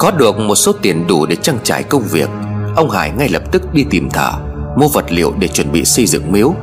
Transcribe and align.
Có 0.00 0.10
được 0.10 0.38
một 0.38 0.54
số 0.54 0.72
tiền 0.82 1.06
đủ 1.06 1.26
để 1.26 1.36
trang 1.36 1.58
trải 1.62 1.82
công 1.82 2.02
việc, 2.02 2.28
Ông 2.76 2.90
Hải 2.90 3.10
ngay 3.10 3.28
lập 3.28 3.42
tức 3.52 3.74
đi 3.74 3.84
tìm 3.90 4.10
thợ, 4.10 4.32
Mua 4.76 4.88
vật 4.88 5.12
liệu 5.12 5.32
để 5.38 5.48
chuẩn 5.48 5.72
bị 5.72 5.84
xây 5.84 6.06
dựng 6.06 6.32
miếu. 6.32 6.54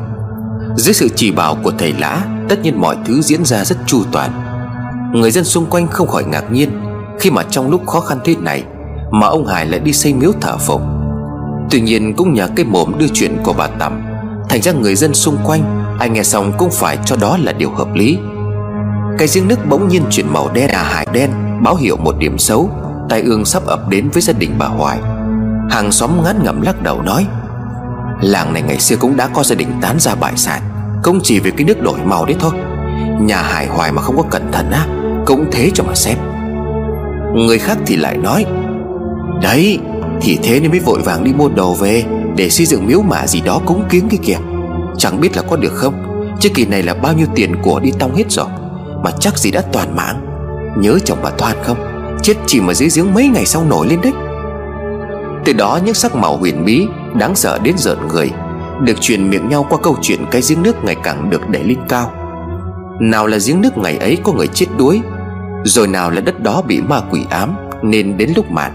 Dưới 0.75 0.93
sự 0.93 1.09
chỉ 1.15 1.31
bảo 1.31 1.57
của 1.63 1.71
thầy 1.77 1.93
lã, 1.93 2.21
Tất 2.49 2.59
nhiên 2.63 2.81
mọi 2.81 2.95
thứ 3.05 3.21
diễn 3.21 3.45
ra 3.45 3.65
rất 3.65 3.77
chu 3.85 4.03
toàn. 4.11 4.31
Người 5.13 5.31
dân 5.31 5.43
xung 5.43 5.65
quanh 5.65 5.87
không 5.87 6.07
khỏi 6.07 6.23
ngạc 6.23 6.51
nhiên 6.51 6.69
Khi 7.19 7.31
mà 7.31 7.43
trong 7.43 7.69
lúc 7.69 7.87
khó 7.87 7.99
khăn 7.99 8.19
thế 8.25 8.35
này 8.35 8.63
Mà 9.11 9.27
ông 9.27 9.45
Hải 9.45 9.65
lại 9.65 9.79
đi 9.79 9.93
xây 9.93 10.13
miếu 10.13 10.31
thờ 10.41 10.57
phụng. 10.57 10.81
Tuy 11.71 11.81
nhiên 11.81 12.13
cũng 12.15 12.33
nhờ 12.33 12.49
cái 12.55 12.65
mồm 12.65 12.91
đưa 12.97 13.07
chuyện 13.13 13.37
của 13.43 13.53
bà 13.53 13.67
Tầm, 13.67 14.01
Thành 14.49 14.61
ra 14.61 14.71
người 14.71 14.95
dân 14.95 15.13
xung 15.13 15.37
quanh, 15.43 15.95
Ai 15.99 16.09
nghe 16.09 16.23
xong 16.23 16.53
cũng 16.57 16.69
phải 16.71 16.97
cho 17.05 17.15
đó 17.15 17.37
là 17.41 17.51
điều 17.51 17.69
hợp 17.69 17.93
lý. 17.93 18.17
Cái 19.17 19.27
giếng 19.33 19.47
nước 19.47 19.59
bỗng 19.69 19.87
nhiên 19.87 20.03
chuyển 20.09 20.33
màu 20.33 20.49
đen 20.53 20.69
à 20.69 20.83
hải 20.83 21.07
đen, 21.13 21.31
Báo 21.63 21.75
hiệu 21.75 21.97
một 21.97 22.15
điểm 22.19 22.37
xấu. 22.37 22.86
Tai 23.09 23.21
ương 23.21 23.45
sắp 23.45 23.65
ập 23.65 23.89
đến 23.89 24.09
với 24.09 24.21
gia 24.21 24.33
đình 24.33 24.55
bà 24.57 24.65
Hoài. 24.65 24.99
Hàng 25.69 25.91
xóm 25.91 26.23
ngán 26.23 26.43
ngẩm 26.43 26.61
lắc 26.61 26.81
đầu 26.81 27.01
nói, 27.01 27.25
Làng 28.21 28.53
này 28.53 28.61
ngày 28.61 28.79
xưa 28.79 28.95
cũng 28.95 29.17
đã 29.17 29.27
có 29.27 29.43
gia 29.43 29.55
đình 29.55 29.67
tán 29.81 29.99
ra 29.99 30.15
bại 30.15 30.33
sản 30.35 30.61
Không 31.03 31.19
chỉ 31.23 31.39
vì 31.39 31.51
cái 31.51 31.63
nước 31.65 31.81
đổi 31.81 31.99
màu 32.05 32.25
đấy 32.25 32.35
thôi. 32.39 32.51
Nhà 33.21 33.41
Hải 33.41 33.67
Hoài 33.67 33.91
mà 33.91 34.01
không 34.01 34.17
có 34.17 34.23
cẩn 34.23 34.51
thận 34.51 34.71
á, 34.71 34.87
Cũng 35.25 35.45
thế 35.51 35.71
cho 35.73 35.83
mà 35.83 35.95
xem. 35.95 36.17
Người 37.33 37.59
khác 37.59 37.77
thì 37.85 37.95
lại 37.95 38.17
nói, 38.17 38.45
Đấy, 39.41 39.79
Thì 40.21 40.39
thế 40.43 40.59
nên 40.59 40.71
mới 40.71 40.79
vội 40.79 41.01
vàng 41.01 41.23
đi 41.23 41.33
mua 41.33 41.49
đồ 41.49 41.73
về 41.73 42.03
Để 42.35 42.49
xây 42.49 42.65
dựng 42.65 42.87
miếu 42.87 43.01
mả 43.01 43.27
gì 43.27 43.41
đó 43.41 43.61
cúng 43.65 43.83
kiến 43.89 44.07
cái 44.09 44.19
kìa 44.23 44.37
Chẳng 44.97 45.21
biết 45.21 45.35
là 45.35 45.41
có 45.41 45.55
được 45.55 45.73
không? 45.73 45.93
Chứ 46.39 46.49
kỳ 46.55 46.65
này 46.65 46.83
là 46.83 46.93
bao 46.93 47.13
nhiêu 47.13 47.27
tiền 47.35 47.55
của 47.61 47.79
đi 47.79 47.91
tong 47.99 48.15
hết 48.15 48.25
rồi, 48.29 48.47
Mà 49.03 49.11
chắc 49.19 49.37
gì 49.37 49.51
đã 49.51 49.61
toàn 49.71 49.95
mạng 49.95 50.25
Nhớ 50.77 50.99
chồng 51.05 51.19
bà 51.23 51.29
Thoan 51.37 51.55
không? 51.63 51.96
Chết 52.27 52.37
chìm 52.45 52.67
ở 52.67 52.73
dưới 52.73 52.89
giếng 52.95 53.13
mấy 53.13 53.27
ngày 53.27 53.45
sau 53.45 53.63
nổi 53.63 53.87
lên 53.87 54.01
đấy. 54.01 54.13
Từ 55.45 55.53
đó, 55.53 55.79
những 55.85 55.93
sắc 55.93 56.15
màu 56.15 56.37
huyền 56.37 56.65
bí, 56.65 56.87
Đáng 57.15 57.35
sợ 57.35 57.59
đến 57.63 57.75
rợn 57.77 58.07
người, 58.07 58.31
Được 58.81 59.01
truyền 59.01 59.29
miệng 59.29 59.49
nhau 59.49 59.65
qua 59.69 59.77
câu 59.83 59.97
chuyện 60.01 60.25
cái 60.31 60.41
giếng 60.49 60.63
nước 60.63 60.83
ngày 60.83 60.95
càng 61.03 61.29
được 61.29 61.49
đẩy 61.49 61.63
lên 61.63 61.77
cao. 61.89 62.11
Nào 62.99 63.27
là 63.27 63.37
giếng 63.47 63.61
nước 63.61 63.77
ngày 63.77 63.97
ấy 63.97 64.17
có 64.23 64.33
người 64.33 64.47
chết 64.47 64.65
đuối, 64.77 65.01
Rồi 65.63 65.87
nào 65.87 66.11
là 66.11 66.21
đất 66.21 66.39
đó 66.39 66.61
bị 66.67 66.81
ma 66.81 67.01
quỷ 67.11 67.25
ám, 67.29 67.55
Nên 67.83 68.17
đến 68.17 68.33
lúc 68.35 68.51
mạn. 68.51 68.71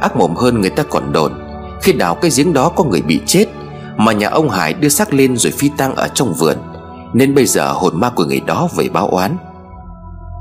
Ác 0.00 0.16
mồm 0.16 0.34
hơn 0.34 0.60
người 0.60 0.70
ta 0.70 0.82
còn 0.82 1.12
đồn, 1.12 1.32
Khi 1.82 1.92
đào 1.92 2.14
cái 2.14 2.30
giếng 2.36 2.52
đó 2.52 2.68
có 2.68 2.84
người 2.84 3.02
bị 3.02 3.20
chết, 3.26 3.46
Mà 3.96 4.12
nhà 4.12 4.28
ông 4.28 4.50
Hải 4.50 4.74
đưa 4.74 4.88
xác 4.88 5.14
lên 5.14 5.36
rồi 5.36 5.52
phi 5.52 5.70
tang 5.76 5.94
ở 5.94 6.08
trong 6.08 6.34
vườn, 6.34 6.56
Nên 7.12 7.34
bây 7.34 7.46
giờ 7.46 7.72
hồn 7.72 8.00
ma 8.00 8.10
của 8.10 8.24
người 8.24 8.40
đó 8.46 8.68
về 8.76 8.88
báo 8.92 9.08
oán. 9.08 9.36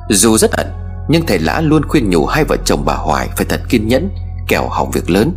Dù 0.10 0.38
rất 0.38 0.52
ẩn 0.52 0.81
nhưng 1.12 1.26
thầy 1.26 1.40
lã 1.40 1.62
luôn 1.62 1.81
khuyên 1.88 2.09
nhủ 2.09 2.26
hai 2.26 2.44
vợ 2.44 2.58
chồng 2.66 2.86
bà 2.86 2.94
Hoài 2.95 3.30
Phải 3.38 3.45
thật 3.50 3.62
kiên 3.70 3.88
nhẫn, 3.88 4.09
Kẻo 4.48 4.67
hỏng 4.67 4.92
việc 4.92 5.09
lớn. 5.09 5.31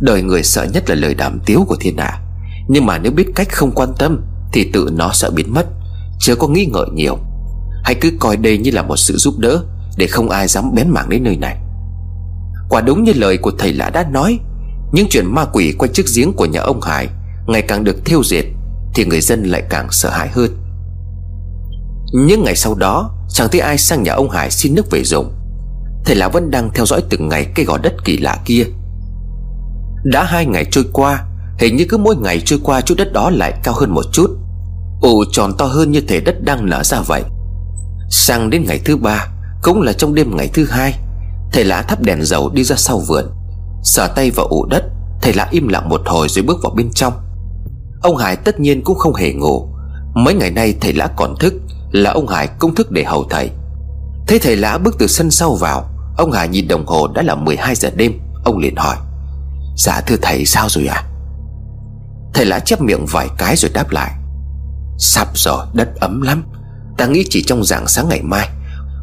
Đời 0.00 0.22
người 0.22 0.42
sợ 0.42 0.64
nhất 0.64 0.90
là 0.90 0.94
lời 0.94 1.14
đàm 1.14 1.40
tiếu 1.46 1.64
của 1.68 1.76
thiên 1.80 1.98
hạ. 1.98 2.20
Nhưng 2.68 2.86
mà 2.86 2.98
nếu 2.98 3.12
biết 3.12 3.26
cách 3.34 3.52
không 3.52 3.72
quan 3.74 3.92
tâm, 3.98 4.24
Thì 4.52 4.70
tự 4.72 4.90
nó 4.92 5.12
sẽ 5.12 5.30
biến 5.30 5.54
mất, 5.54 5.66
Chưa 6.20 6.34
có 6.34 6.48
nghĩ 6.48 6.66
ngợi 6.72 6.86
nhiều. 6.94 7.18
Hãy 7.84 7.94
cứ 7.94 8.12
coi 8.20 8.36
đây 8.36 8.58
như 8.58 8.70
là 8.70 8.82
một 8.82 8.96
sự 8.96 9.16
giúp 9.16 9.34
đỡ, 9.38 9.64
Để 9.96 10.06
không 10.06 10.30
ai 10.30 10.48
dám 10.48 10.74
bén 10.74 10.90
mảng 10.90 11.08
đến 11.08 11.22
nơi 11.24 11.36
này. 11.36 11.58
Quả 12.68 12.80
đúng 12.80 13.04
như 13.04 13.12
lời 13.14 13.38
của 13.38 13.52
thầy 13.58 13.72
lã 13.72 13.90
đã 13.90 14.06
nói, 14.10 14.38
Những 14.92 15.06
chuyện 15.10 15.34
ma 15.34 15.44
quỷ 15.52 15.72
quanh 15.78 15.92
chiếc 15.92 16.06
giếng 16.16 16.32
của 16.32 16.46
nhà 16.46 16.60
ông 16.60 16.80
Hải 16.80 17.08
Ngày 17.46 17.62
càng 17.62 17.84
được 17.84 18.04
thiêu 18.04 18.24
diệt 18.24 18.44
Thì 18.94 19.04
người 19.04 19.20
dân 19.20 19.44
lại 19.44 19.62
càng 19.70 19.88
sợ 19.90 20.10
hãi 20.10 20.28
hơn. 20.28 20.50
Những 22.12 22.44
ngày 22.44 22.56
sau 22.56 22.74
đó 22.74 23.10
Chẳng 23.32 23.48
thấy 23.52 23.60
ai 23.60 23.78
sang 23.78 24.02
nhà 24.02 24.12
ông 24.12 24.30
Hải 24.30 24.50
xin 24.50 24.74
nước 24.74 24.90
về 24.90 25.02
dùng. 25.04 25.32
Thầy 26.04 26.16
lão 26.16 26.30
vẫn 26.30 26.50
đang 26.50 26.70
theo 26.74 26.86
dõi 26.86 27.02
từng 27.10 27.28
ngày 27.28 27.46
cây 27.54 27.64
gò 27.64 27.78
đất 27.78 27.92
kỳ 28.04 28.18
lạ 28.18 28.38
kia. 28.44 28.64
Đã 30.04 30.24
hai 30.24 30.46
ngày 30.46 30.64
trôi 30.70 30.84
qua, 30.92 31.24
Hình 31.58 31.76
như 31.76 31.86
cứ 31.88 31.96
mỗi 31.96 32.16
ngày 32.16 32.42
trôi 32.44 32.58
qua 32.62 32.80
chút 32.80 32.94
đất 32.98 33.12
đó 33.12 33.30
lại 33.30 33.52
cao 33.62 33.74
hơn 33.74 33.90
một 33.90 34.04
chút. 34.12 34.30
Ồ, 35.00 35.24
tròn 35.32 35.52
to 35.58 35.64
hơn 35.64 35.90
như 35.90 36.00
thể 36.00 36.20
đất 36.20 36.44
đang 36.44 36.70
nở 36.70 36.82
ra 36.84 37.00
vậy. 37.00 37.22
Sang 38.10 38.50
đến 38.50 38.64
ngày 38.66 38.80
thứ 38.84 38.96
ba, 38.96 39.26
Cũng 39.62 39.82
là 39.82 39.92
trong 39.92 40.14
đêm 40.14 40.36
ngày 40.36 40.50
thứ 40.54 40.64
hai, 40.64 40.94
Thầy 41.52 41.64
lã 41.64 41.82
thắp 41.82 42.02
đèn 42.02 42.24
dầu 42.24 42.50
đi 42.50 42.64
ra 42.64 42.76
sau 42.76 42.98
vườn. 42.98 43.24
Sở 43.82 44.08
tay 44.08 44.30
vào 44.30 44.46
ủ 44.46 44.66
đất, 44.66 44.84
Thầy 45.22 45.32
lã 45.32 45.48
im 45.50 45.68
lặng 45.68 45.88
một 45.88 46.00
hồi 46.06 46.28
rồi 46.28 46.44
bước 46.44 46.58
vào 46.62 46.72
bên 46.76 46.90
trong. 46.94 47.12
Ông 48.02 48.16
Hải 48.16 48.36
tất 48.36 48.60
nhiên 48.60 48.82
cũng 48.84 48.98
không 48.98 49.14
hề 49.14 49.32
ngủ. 49.32 49.68
Mấy 50.14 50.34
ngày 50.34 50.50
nay 50.50 50.74
thầy 50.80 50.92
lã 50.92 51.06
còn 51.06 51.36
thức 51.40 51.54
là 51.92 52.10
ông 52.10 52.28
Hải 52.28 52.46
công 52.58 52.74
thức 52.74 52.90
để 52.90 53.04
hầu 53.04 53.26
thầy. 53.30 53.50
Thấy 54.26 54.38
thầy 54.38 54.56
lã 54.56 54.78
bước 54.78 54.96
từ 54.98 55.06
sân 55.06 55.30
sau 55.30 55.54
vào, 55.54 55.88
Ông 56.16 56.32
Hải 56.32 56.48
nhìn 56.48 56.68
đồng 56.68 56.86
hồ 56.86 57.08
đã 57.08 57.22
là 57.22 57.34
12 57.34 57.74
giờ 57.74 57.90
đêm, 57.96 58.12
Ông 58.44 58.58
liền 58.58 58.76
hỏi 58.76 58.96
Dạ 59.76 60.00
thưa 60.06 60.16
thầy, 60.22 60.44
sao 60.46 60.68
rồi 60.68 60.86
à 60.86 61.02
Thầy 62.34 62.44
lã 62.44 62.58
chép 62.58 62.80
miệng 62.80 63.06
vài 63.06 63.28
cái 63.38 63.56
rồi 63.56 63.70
đáp 63.74 63.90
lại, 63.90 64.12
Sắp 64.98 65.28
rồi, 65.34 65.66
đất 65.74 65.88
ấm 66.00 66.22
lắm. 66.22 66.44
Ta 66.98 67.06
nghĩ 67.06 67.24
chỉ 67.30 67.44
trong 67.46 67.64
rạng 67.64 67.88
sáng 67.88 68.08
ngày 68.08 68.22
mai, 68.22 68.48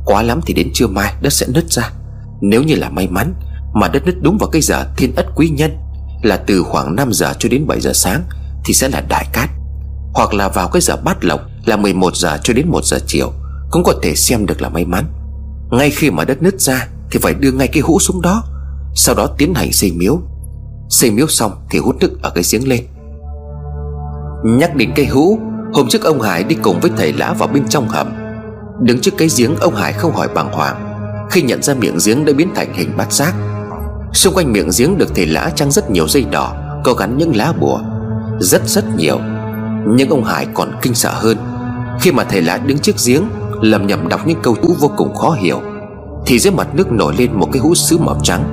Quá 0.06 0.22
lắm 0.22 0.42
thì 0.46 0.54
đến 0.54 0.70
trưa 0.74 0.88
mai 0.88 1.14
đất 1.22 1.34
sẽ 1.34 1.46
nứt 1.50 1.72
ra. 1.72 1.92
Nếu 2.42 2.64
như 2.64 2.76
là 2.76 2.90
may 2.90 3.08
mắn 3.08 3.34
Mà 3.74 3.88
đất 3.88 4.06
nứt 4.06 4.16
đúng 4.22 4.38
vào 4.38 4.50
cái 4.50 4.62
giờ 4.62 4.86
thiên 4.98 5.16
ất 5.16 5.26
quý 5.36 5.50
nhân 5.50 5.78
Là 6.24 6.38
từ 6.38 6.64
khoảng 6.64 6.96
5 6.96 7.14
giờ 7.14 7.34
cho 7.40 7.50
đến 7.50 7.68
7 7.68 7.82
giờ 7.82 7.92
sáng 7.94 8.24
Thì 8.66 8.74
sẽ 8.74 8.90
là 8.90 9.02
đại 9.10 9.26
cát. 9.34 9.50
Hoặc 10.14 10.34
là 10.34 10.50
vào 10.50 10.68
cái 10.68 10.82
giờ 10.82 10.98
bát 11.04 11.26
lộc, 11.26 11.42
Là 11.66 11.78
11 11.78 12.16
giờ 12.16 12.38
cho 12.44 12.54
đến 12.54 12.68
1 12.70 12.86
giờ 12.86 13.00
chiều, 13.08 13.34
Cũng 13.72 13.84
có 13.84 13.94
thể 14.02 14.16
xem 14.16 14.46
được 14.46 14.62
là 14.62 14.70
may 14.70 14.86
mắn. 14.86 15.06
Ngay 15.72 15.90
khi 15.90 16.12
mà 16.12 16.26
đất 16.26 16.42
nứt 16.42 16.62
ra, 16.62 16.88
Thì 17.12 17.20
phải 17.22 17.34
đưa 17.34 17.52
ngay 17.52 17.68
cái 17.68 17.82
hũ 17.82 18.00
xuống 18.00 18.22
đó, 18.22 18.44
Sau 18.96 19.16
đó 19.16 19.28
tiến 19.38 19.54
hành 19.54 19.74
xây 19.74 19.92
miếu. 19.92 20.20
Xây 20.90 21.12
miếu 21.12 21.28
xong 21.28 21.52
thì 21.70 21.80
hút 21.80 21.96
nước 22.00 22.22
ở 22.22 22.30
cái 22.30 22.44
giếng 22.52 22.68
lên. 22.68 22.88
Nhắc 24.44 24.76
đến 24.76 24.92
cây 24.96 25.06
hũ, 25.06 25.40
Hôm 25.74 25.88
trước 25.88 26.04
ông 26.04 26.22
Hải 26.22 26.44
đi 26.44 26.56
cùng 26.56 26.80
với 26.80 26.92
thầy 26.98 27.14
lã 27.14 27.34
vào 27.34 27.48
bên 27.48 27.68
trong 27.68 27.90
hầm. 27.90 28.14
Đứng 28.82 29.00
trước 29.00 29.12
cái 29.18 29.28
giếng, 29.38 29.56
ông 29.56 29.76
Hải 29.76 29.94
không 29.94 30.16
hỏi 30.16 30.28
bàng 30.36 30.52
hoàng. 30.54 30.96
Khi 31.32 31.42
nhận 31.42 31.64
ra 31.64 31.74
miệng 31.74 31.98
giếng 32.06 32.26
đã 32.26 32.34
biến 32.34 32.50
thành 32.56 32.74
hình 32.74 32.98
bát 32.98 33.14
giác. 33.14 33.34
Xung 34.14 34.34
quanh 34.34 34.54
miệng 34.54 34.70
giếng 34.78 34.98
được 34.98 35.16
thầy 35.16 35.26
lã 35.26 35.52
trăng 35.56 35.72
rất 35.72 35.92
nhiều 35.92 36.08
dây 36.08 36.24
đỏ, 36.32 36.56
Có 36.84 36.94
gắn 36.94 37.18
những 37.18 37.36
lá 37.36 37.54
bùa. 37.60 37.80
Rất 38.40 38.68
rất 38.68 38.86
nhiều. 38.98 39.20
Nhưng 39.88 40.10
ông 40.10 40.24
Hải 40.24 40.48
còn 40.54 40.72
kinh 40.82 40.94
sợ 40.94 41.12
hơn. 41.14 41.38
Khi 42.02 42.12
mà 42.12 42.24
thầy 42.24 42.42
lá 42.42 42.58
đứng 42.58 42.80
trước 42.80 42.96
giếng, 43.06 43.24
Lầm 43.62 43.88
nhầm 43.88 44.08
đọc 44.08 44.28
những 44.28 44.40
câu 44.44 44.56
chú 44.62 44.76
vô 44.80 44.92
cùng 44.98 45.16
khó 45.16 45.30
hiểu, 45.30 45.62
Thì 46.26 46.40
dưới 46.40 46.54
mặt 46.54 46.68
nước 46.74 46.92
nổi 46.92 47.16
lên 47.18 47.40
một 47.40 47.50
cái 47.52 47.62
hũ 47.62 47.76
sứ 47.76 47.98
màu 47.98 48.18
trắng. 48.24 48.44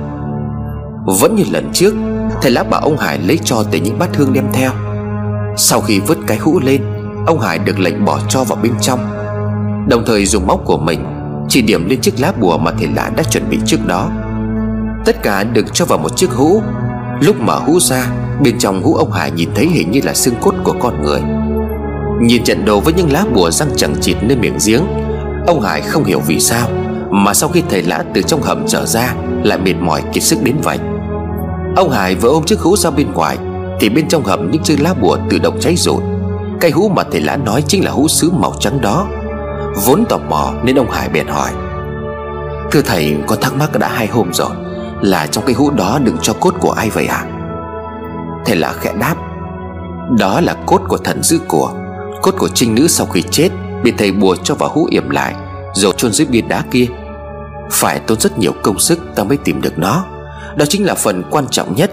Vẫn 1.19 1.35
như 1.35 1.43
lần 1.51 1.69
trước, 1.73 1.93
Thầy 2.41 2.51
lá 2.51 2.63
bảo 2.63 2.81
ông 2.81 2.97
Hải 2.97 3.19
lấy 3.19 3.39
cho 3.43 3.63
từ 3.71 3.79
những 3.79 3.99
bát 3.99 4.15
hương 4.15 4.33
đem 4.33 4.45
theo. 4.53 4.71
Sau 5.57 5.81
khi 5.81 5.99
vứt 5.99 6.17
cái 6.27 6.37
hũ 6.37 6.59
lên, 6.63 6.81
Ông 7.27 7.39
Hải 7.39 7.59
được 7.59 7.79
lệnh 7.79 8.05
bỏ 8.05 8.19
cho 8.29 8.43
vào 8.43 8.57
bên 8.63 8.73
trong. 8.81 8.99
Đồng 9.89 10.03
thời 10.05 10.25
dùng 10.25 10.47
móc 10.47 10.65
của 10.65 10.77
mình 10.77 11.05
Chỉ 11.49 11.61
điểm 11.61 11.89
lên 11.89 12.01
chiếc 12.01 12.19
lá 12.19 12.33
bùa 12.39 12.57
mà 12.57 12.71
thầy 12.71 12.87
lá 12.87 13.11
đã 13.17 13.23
chuẩn 13.23 13.49
bị 13.49 13.59
trước 13.65 13.85
đó. 13.85 14.09
Tất 15.05 15.23
cả 15.23 15.43
được 15.43 15.73
cho 15.73 15.85
vào 15.85 15.97
một 15.97 16.17
chiếc 16.17 16.31
hũ 16.31 16.61
Lúc 17.21 17.35
mở 17.39 17.59
hũ 17.59 17.79
ra, 17.79 18.07
Bên 18.43 18.59
trong 18.59 18.83
hũ 18.83 18.95
ông 18.95 19.11
Hải 19.11 19.31
nhìn 19.31 19.49
thấy 19.55 19.67
hình 19.67 19.91
như 19.91 19.99
là 20.03 20.13
xương 20.13 20.35
cốt 20.41 20.53
của 20.63 20.73
con 20.79 21.01
người. 21.01 21.21
Nhìn 22.21 22.43
trận 22.43 22.65
đồ 22.65 22.79
với 22.79 22.93
những 22.93 23.11
lá 23.11 23.23
bùa 23.33 23.51
răng 23.51 23.69
chẳng 23.75 23.95
chịt 24.01 24.17
nơi 24.21 24.37
miệng 24.37 24.57
giếng, 24.65 24.81
Ông 25.47 25.61
Hải 25.61 25.81
không 25.81 26.03
hiểu 26.03 26.19
vì 26.19 26.39
sao 26.39 26.69
Mà 27.11 27.33
sau 27.33 27.49
khi 27.49 27.63
thầy 27.69 27.83
lã 27.83 28.03
từ 28.13 28.21
trong 28.21 28.41
hầm 28.41 28.67
trở 28.67 28.85
ra 28.85 29.13
Lại 29.43 29.57
mệt 29.57 29.73
mỏi 29.73 30.03
kiệt 30.13 30.23
sức 30.23 30.39
đến 30.43 30.55
vậy. 30.63 30.79
Ông 31.75 31.89
Hải 31.89 32.15
vừa 32.15 32.29
ôm 32.29 32.43
chiếc 32.43 32.59
hũ 32.59 32.77
ra 32.77 32.89
bên 32.89 33.11
ngoài, 33.13 33.37
Thì 33.79 33.89
bên 33.89 34.07
trong 34.07 34.23
hầm 34.23 34.51
những 34.51 34.63
chiếc 34.63 34.81
lá 34.81 34.93
bùa 34.93 35.17
tự 35.29 35.39
động 35.39 35.57
cháy 35.59 35.75
rụi. 35.75 36.01
Cây 36.61 36.71
hũ 36.71 36.89
mà 36.89 37.03
thầy 37.11 37.21
lã 37.21 37.37
nói 37.37 37.63
chính 37.67 37.85
là 37.85 37.91
hũ 37.91 38.07
sứ 38.07 38.31
màu 38.31 38.53
trắng 38.59 38.81
đó, 38.81 39.07
Vốn 39.85 40.05
tò 40.09 40.17
mò 40.17 40.53
nên 40.63 40.75
ông 40.79 40.91
Hải 40.91 41.09
bèn 41.09 41.27
hỏi. 41.27 41.51
Thưa 42.71 42.81
thầy, 42.81 43.17
có 43.27 43.35
thắc 43.35 43.55
mắc 43.55 43.79
đã 43.79 43.89
hai 43.89 44.07
hôm 44.07 44.33
rồi 44.33 44.49
là 45.01 45.27
trong 45.27 45.45
cái 45.45 45.55
hũ 45.55 45.71
đó 45.71 45.99
đựng 46.03 46.17
cho 46.21 46.33
cốt 46.33 46.53
của 46.59 46.71
ai 46.71 46.89
vậy 46.89 47.05
ạ 47.05 47.15
à? 47.15 47.37
Thầy 48.45 48.55
lạ 48.55 48.73
khẽ 48.79 48.93
đáp, 48.99 49.15
Đó 50.19 50.41
là 50.41 50.53
cốt 50.65 50.81
của 50.87 50.97
thần 50.97 51.23
dữ 51.23 51.39
của, 51.47 51.73
Cốt 52.21 52.35
của 52.37 52.49
trinh 52.49 52.75
nữ 52.75 52.87
sau 52.87 53.05
khi 53.05 53.21
chết, 53.21 53.49
Bị 53.83 53.93
thầy 53.97 54.11
bùa 54.11 54.35
cho 54.43 54.55
vào 54.55 54.69
hũ 54.69 54.87
yểm 54.91 55.09
lại, 55.09 55.35
Rồi 55.73 55.93
chôn 55.97 56.11
dưới 56.11 56.27
bia 56.27 56.41
đá 56.41 56.63
kia. 56.71 56.85
Phải 57.71 57.99
tốn 57.99 58.19
rất 58.19 58.39
nhiều 58.39 58.53
công 58.63 58.79
sức 58.79 58.99
ta 59.15 59.23
mới 59.23 59.37
tìm 59.37 59.61
được 59.61 59.79
nó. 59.79 60.03
Đó 60.55 60.65
chính 60.69 60.85
là 60.85 60.95
phần 60.95 61.23
quan 61.31 61.45
trọng 61.51 61.75
nhất. 61.75 61.91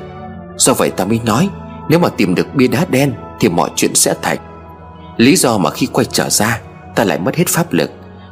Do 0.57 0.73
vậy 0.73 0.91
ta 0.91 1.05
mới 1.05 1.21
nói, 1.25 1.49
Nếu 1.89 1.99
mà 1.99 2.09
tìm 2.09 2.35
được 2.35 2.55
bia 2.55 2.69
đá 2.69 2.87
đen 2.91 3.15
Thì 3.41 3.49
mọi 3.49 3.71
chuyện 3.77 3.95
sẽ 3.95 4.15
thành. 4.23 4.39
Lý 5.17 5.37
do 5.37 5.59
mà 5.59 5.71
khi 5.71 5.87
quay 5.87 6.05
trở 6.13 6.31
ra, 6.31 6.61
Ta 6.95 7.05
lại 7.05 7.19
mất 7.19 7.37
hết 7.37 7.45
pháp 7.49 7.73
lực. 7.73 7.91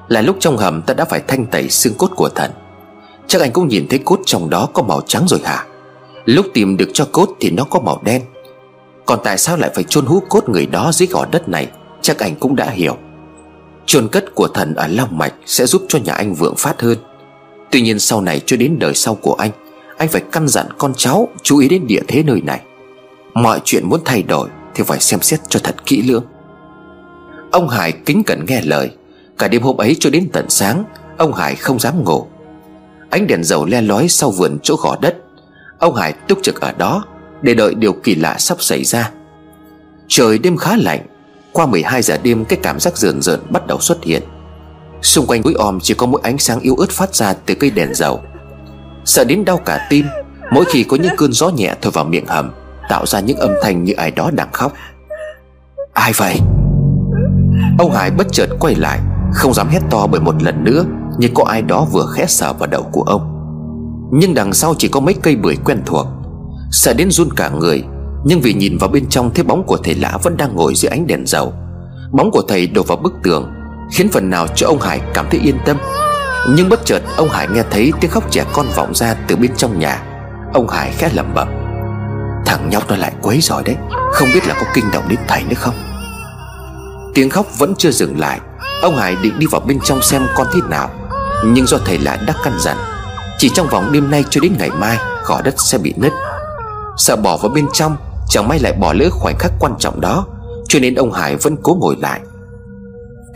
Là 0.09 0.21
lúc 0.21 0.37
trong 0.41 0.57
hầm 0.57 0.83
ta 0.83 0.95
đã 0.95 1.05
phải 1.05 1.21
thanh 1.29 1.47
tẩy 1.47 1.69
xương 1.69 1.95
cốt 1.99 2.11
của 2.17 2.29
thần. 2.29 2.51
Chắc 3.27 3.41
anh 3.43 3.53
cũng 3.53 3.69
nhìn 3.69 3.87
thấy 3.89 3.99
cốt 3.99 4.21
trong 4.27 4.51
đó 4.51 4.69
có 4.73 4.83
màu 4.83 5.01
trắng 5.07 5.25
rồi 5.29 5.41
hả? 5.45 5.67
Lúc 6.25 6.47
tìm 6.55 6.77
được 6.77 6.91
cho 6.93 7.09
cốt 7.13 7.29
thì 7.41 7.51
nó 7.51 7.65
có 7.65 7.81
màu 7.81 8.01
đen. 8.05 8.23
Còn 9.07 9.19
tại 9.25 9.39
sao 9.39 9.57
lại 9.57 9.71
phải 9.75 9.85
chôn 9.85 10.07
hú 10.07 10.21
cốt 10.29 10.49
người 10.49 10.67
đó 10.67 10.91
dưới 10.93 11.07
gò 11.07 11.27
đất 11.31 11.49
này? 11.49 11.69
Chắc 12.03 12.19
anh 12.19 12.35
cũng 12.35 12.57
đã 12.57 12.71
hiểu. 12.71 12.97
Chôn 13.87 14.09
cất 14.09 14.35
của 14.35 14.49
thần 14.49 14.75
ở 14.75 14.87
Long 14.87 15.19
Mạch 15.19 15.35
Sẽ 15.47 15.67
giúp 15.67 15.83
cho 15.89 15.99
nhà 15.99 16.13
anh 16.13 16.35
vượng 16.35 16.55
phát 16.57 16.81
hơn. 16.81 16.99
Tuy 17.71 17.81
nhiên 17.81 17.99
sau 17.99 18.21
này 18.21 18.41
cho 18.47 18.57
đến 18.57 18.77
đời 18.79 18.95
sau 18.95 19.15
của 19.15 19.35
anh 19.35 19.51
Anh 19.99 20.09
phải 20.09 20.23
căn 20.33 20.49
dặn 20.49 20.67
con 20.79 20.93
cháu 20.97 21.29
chú 21.43 21.59
ý 21.59 21.69
đến 21.69 21.87
địa 21.87 22.03
thế 22.09 22.23
nơi 22.23 22.41
này. 22.41 22.61
Mọi 23.35 23.61
chuyện 23.65 23.89
muốn 23.89 24.01
thay 24.05 24.23
đổi 24.23 24.49
Thì 24.75 24.85
phải 24.85 25.01
xem 25.01 25.21
xét 25.21 25.41
cho 25.49 25.61
thật 25.63 25.87
kỹ 25.87 26.03
lưỡng. 26.03 26.25
Ông 27.51 27.69
Hải 27.69 27.93
kính 27.93 28.25
cẩn 28.25 28.45
nghe 28.49 28.63
lời. 28.63 28.91
Cả 29.39 29.49
đêm 29.49 29.63
hôm 29.63 29.77
ấy 29.77 29.97
cho 30.01 30.11
đến 30.11 30.29
tận 30.33 30.47
sáng, 30.49 30.85
Ông 31.19 31.33
Hải 31.33 31.55
không 31.55 31.81
dám 31.81 32.05
ngủ. 32.05 32.27
Ánh 33.12 33.26
đèn 33.26 33.44
dầu 33.44 33.67
le 33.67 33.82
lói 33.82 34.09
sau 34.09 34.31
vườn 34.31 34.59
chỗ 34.62 34.76
gò 34.82 34.97
đất. 35.00 35.17
Ông 35.79 35.94
Hải 35.94 36.12
túc 36.12 36.38
trực 36.43 36.61
ở 36.61 36.73
đó 36.73 37.05
Để 37.43 37.55
đợi 37.55 37.75
điều 37.75 37.93
kỳ 37.93 38.14
lạ 38.14 38.37
sắp 38.38 38.62
xảy 38.62 38.85
ra. 38.85 39.11
Trời 40.09 40.38
đêm 40.38 40.56
khá 40.56 40.76
lạnh. 40.76 41.00
Qua 41.53 41.67
12 41.67 42.03
giờ 42.03 42.19
đêm, 42.23 42.44
cái 42.44 42.59
cảm 42.62 42.81
giác 42.81 42.97
rờn 42.97 43.23
rợn 43.23 43.41
bắt 43.50 43.67
đầu 43.67 43.81
xuất 43.81 44.05
hiện. 44.05 44.23
Xung 45.03 45.26
quanh 45.26 45.43
núi 45.43 45.55
om 45.55 45.79
chỉ 45.82 45.94
có 45.94 46.06
mỗi 46.06 46.20
ánh 46.25 46.38
sáng 46.38 46.61
yếu 46.61 46.75
ớt 46.75 46.91
phát 46.91 47.14
ra 47.14 47.32
từ 47.47 47.55
cây 47.55 47.70
đèn 47.70 47.94
dầu. 47.94 48.23
Sợ 49.05 49.25
đến 49.25 49.44
đau 49.44 49.56
cả 49.56 49.87
tim, 49.91 50.06
Mỗi 50.53 50.65
khi 50.65 50.85
có 50.85 50.97
những 50.97 51.17
cơn 51.17 51.32
gió 51.32 51.49
nhẹ 51.49 51.75
thổi 51.82 51.93
vào 51.93 52.05
miệng 52.05 52.26
hầm, 52.26 52.53
Tạo 52.88 53.06
ra 53.06 53.20
những 53.20 53.37
âm 53.37 53.50
thanh 53.62 53.85
như 53.85 53.93
ai 53.93 54.11
đó 54.11 54.31
đang 54.35 54.53
khóc. 54.53 54.73
Ai 55.93 56.12
vậy? 56.17 56.37
Ông 57.79 57.93
Hải 57.94 58.11
bất 58.11 58.26
chợt 58.32 58.49
quay 58.61 58.75
lại. 58.75 58.99
Không 59.34 59.55
dám 59.55 59.69
hét 59.69 59.81
to 59.90 60.06
bởi 60.06 60.20
một 60.20 60.43
lần 60.43 60.64
nữa 60.64 60.84
Như 61.19 61.29
có 61.34 61.44
ai 61.44 61.62
đó 61.62 61.87
vừa 61.93 62.06
khẽ 62.14 62.26
sờ 62.26 62.52
vào 62.52 62.69
đầu 62.69 62.82
của 62.93 63.02
ông. 63.02 63.29
Nhưng 64.12 64.34
đằng 64.34 64.52
sau 64.52 64.75
chỉ 64.79 64.88
có 64.88 65.00
mấy 65.00 65.14
cây 65.23 65.37
bưởi 65.37 65.56
quen 65.64 65.82
thuộc 65.87 66.06
Sợ 66.70 66.94
đến 66.94 67.11
run 67.11 67.29
cả 67.37 67.49
người, 67.49 67.84
Nhưng 68.25 68.40
vì 68.40 68.55
nhìn 68.55 68.79
vào 68.79 68.90
bên 68.90 69.06
trong 69.08 69.34
thấy 69.34 69.44
bóng 69.44 69.64
của 69.67 69.76
thầy 69.76 69.94
lã 69.94 70.19
vẫn 70.23 70.37
đang 70.37 70.56
ngồi 70.56 70.75
dưới 70.75 70.90
ánh 70.90 71.06
đèn 71.06 71.26
dầu. 71.26 71.52
Bóng 72.12 72.31
của 72.31 72.43
thầy 72.49 72.67
đổ 72.67 72.82
vào 72.82 72.96
bức 72.96 73.12
tường, 73.23 73.52
Khiến 73.93 74.08
phần 74.12 74.31
nào 74.31 74.46
cho 74.55 74.67
ông 74.67 74.81
Hải 74.81 75.00
cảm 75.14 75.26
thấy 75.31 75.40
yên 75.40 75.56
tâm. 75.67 75.76
Nhưng 76.56 76.69
bất 76.69 76.84
chợt, 76.84 77.02
ông 77.17 77.29
Hải 77.29 77.49
nghe 77.49 77.62
thấy 77.70 77.93
tiếng 78.00 78.11
khóc 78.11 78.31
trẻ 78.31 78.44
con 78.52 78.67
vọng 78.76 78.94
ra 78.94 79.14
từ 79.29 79.37
bên 79.37 79.50
trong 79.56 79.79
nhà. 79.79 80.02
Ông 80.52 80.69
Hải 80.69 80.93
khẽ 80.93 81.11
lẩm 81.14 81.34
bẩm, 81.34 81.49
Thằng 82.46 82.70
nhóc 82.70 82.90
nó 82.90 82.96
lại 82.96 83.12
quấy 83.23 83.40
rồi 83.40 83.62
đấy, 83.62 83.76
Không 84.12 84.29
biết 84.34 84.46
là 84.46 84.55
có 84.55 84.67
kinh 84.75 84.84
động 84.93 85.05
đến 85.08 85.19
thầy 85.29 85.43
nữa 85.43 85.56
không? 85.56 85.75
Tiếng 87.14 87.31
khóc 87.31 87.46
vẫn 87.58 87.75
chưa 87.79 87.90
dừng 87.90 88.19
lại. 88.19 88.40
Ông 88.82 88.96
Hải 88.96 89.17
định 89.23 89.38
đi 89.38 89.46
vào 89.50 89.61
bên 89.61 89.79
trong 89.84 90.02
xem 90.02 90.23
con 90.34 90.46
thế 90.52 90.61
nào. 90.70 90.90
Nhưng 91.46 91.67
do 91.67 91.79
thầy 91.84 91.99
lại 91.99 92.19
đã 92.26 92.34
căn 92.44 92.52
dặn, 92.61 92.76
Chỉ 93.38 93.50
trong 93.55 93.67
vòng 93.69 93.93
đêm 93.93 94.11
nay 94.11 94.25
cho 94.31 94.40
đến 94.40 94.52
ngày 94.58 94.70
mai, 94.70 94.99
Gò 95.26 95.40
đất 95.40 95.55
sẽ 95.58 95.79
bị 95.79 95.94
nứt. 95.96 96.12
Sợ 96.96 97.17
bỏ 97.17 97.37
vào 97.37 97.52
bên 97.55 97.67
trong, 97.73 97.96
Chẳng 98.29 98.49
may 98.49 98.58
lại 98.58 98.73
bỏ 98.73 98.93
lỡ 98.93 99.08
khoảnh 99.11 99.37
khắc 99.38 99.52
quan 99.61 99.73
trọng 99.79 100.00
đó, 100.00 100.26
Cho 100.69 100.79
nên 100.79 100.94
ông 100.94 101.12
Hải 101.12 101.37
vẫn 101.37 101.56
cố 101.62 101.75
ngồi 101.75 101.96
lại. 102.00 102.20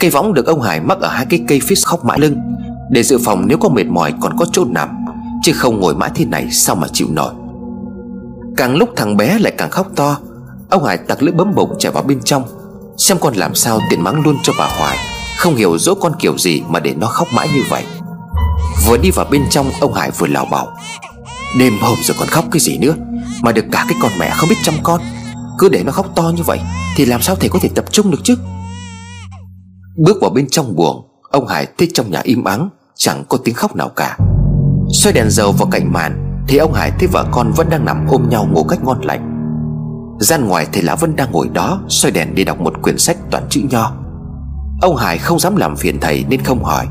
Cây 0.01 0.11
võng 0.11 0.35
được 0.35 0.47
ông 0.47 0.61
Hải 0.61 0.81
mắc 0.81 1.01
ở 1.01 1.09
hai 1.09 1.27
cái 1.31 1.45
cây 1.49 1.61
phía 1.63 1.77
khóc 1.85 2.05
mãi 2.05 2.19
lưng, 2.19 2.37
Để 2.91 3.03
dự 3.03 3.19
phòng 3.25 3.45
nếu 3.47 3.59
có 3.59 3.69
mệt 3.69 3.87
mỏi 3.87 4.15
còn 4.21 4.39
có 4.39 4.47
chỗ 4.53 4.65
nằm, 4.65 4.89
Chứ 5.45 5.53
không 5.53 5.81
ngồi 5.81 5.95
mãi 5.95 6.11
thế 6.15 6.25
này 6.25 6.51
sao 6.51 6.77
mà 6.77 6.89
chịu 6.93 7.07
nổi. 7.11 7.33
Càng 8.57 8.77
lúc 8.77 8.89
thằng 8.97 9.17
bé 9.17 9.39
lại 9.39 9.53
càng 9.59 9.71
khóc 9.71 9.87
to, 9.97 10.19
Ông 10.71 10.85
Hải 10.85 10.97
tặc 10.97 11.23
lưỡi 11.23 11.33
bấm 11.33 11.55
bụng 11.55 11.75
chạy 11.79 11.93
vào 11.93 12.03
bên 12.03 12.21
trong, 12.25 12.43
Xem 12.97 13.19
con 13.21 13.35
làm 13.35 13.55
sao 13.55 13.81
tiện 13.91 14.03
mắng 14.05 14.23
luôn 14.25 14.37
cho 14.43 14.53
bà 14.59 14.69
Hoài. 14.79 15.16
Không 15.37 15.57
hiểu 15.57 15.79
dỗ 15.79 15.95
con 15.95 16.13
kiểu 16.19 16.39
gì 16.39 16.63
mà 16.69 16.81
để 16.81 16.95
nó 16.95 17.07
khóc 17.07 17.29
mãi 17.33 17.49
như 17.55 17.63
vậy. 17.69 17.85
Vừa 18.87 18.97
đi 18.97 19.11
vào 19.11 19.27
bên 19.31 19.43
trong, 19.51 19.71
ông 19.81 19.95
Hải 19.95 20.11
vừa 20.11 20.27
lào 20.27 20.45
bảo. 20.45 20.77
Đêm 21.59 21.73
hôm 21.81 21.99
rồi 22.03 22.17
còn 22.19 22.29
khóc 22.29 22.45
cái 22.51 22.61
gì 22.61 22.79
nữa? 22.79 22.95
Mà 23.43 23.53
được 23.53 23.65
cả 23.73 23.87
cái 23.89 23.99
con 24.03 24.13
mẹ 24.19 24.31
không 24.31 24.49
biết 24.49 24.57
chăm 24.63 24.75
con. 24.83 25.01
Cứ 25.59 25.69
để 25.69 25.83
nó 25.85 25.93
khóc 25.93 26.07
to 26.17 26.23
như 26.37 26.43
vậy, 26.43 26.61
Thì 26.97 27.05
làm 27.05 27.23
sao 27.23 27.37
thầy 27.37 27.49
có 27.49 27.59
thể 27.63 27.69
tập 27.75 27.85
trung 27.93 28.11
được 28.11 28.21
chứ? 28.25 28.37
Bước 29.97 30.17
vào 30.21 30.31
bên 30.31 30.49
trong 30.51 30.77
buồng, 30.77 31.09
Ông 31.31 31.47
Hải 31.47 31.67
thấy 31.79 31.91
trong 31.95 32.11
nhà 32.11 32.21
im 32.25 32.45
ắng, 32.45 32.69
Chẳng 32.95 33.25
có 33.29 33.39
tiếng 33.45 33.55
khóc 33.55 33.77
nào 33.77 33.89
cả. 33.89 34.19
Xoay 34.93 35.13
đèn 35.13 35.31
dầu 35.31 35.53
vào 35.53 35.69
cạnh 35.71 35.93
màn, 35.93 36.43
Thì 36.49 36.57
ông 36.57 36.73
Hải 36.73 36.93
thấy 36.99 37.09
vợ 37.13 37.27
con 37.31 37.53
vẫn 37.53 37.71
đang 37.71 37.85
nằm 37.85 38.07
ôm 38.09 38.29
nhau 38.29 38.49
ngủ 38.53 38.65
cách 38.65 38.85
ngon 38.85 39.01
lành. 39.01 39.33
Gian 40.21 40.49
ngoài 40.49 40.67
thầy 40.73 40.83
lão 40.83 40.97
vẫn 40.97 41.17
đang 41.17 41.33
ngồi 41.33 41.49
đó, 41.49 41.81
xoay 41.89 42.13
đèn 42.13 42.35
để 42.35 42.45
đọc 42.45 42.61
một 42.61 42.83
quyển 42.83 42.99
sách 42.99 43.17
toàn 43.31 43.47
chữ 43.51 43.61
nho. 43.71 44.06
Ông 44.81 44.97
Hải 44.97 45.19
không 45.19 45.39
dám 45.39 45.57
làm 45.57 45.77
phiền 45.77 46.01
thầy 46.01 46.25
nên 46.29 46.43
không 46.43 46.65
hỏi. 46.65 46.87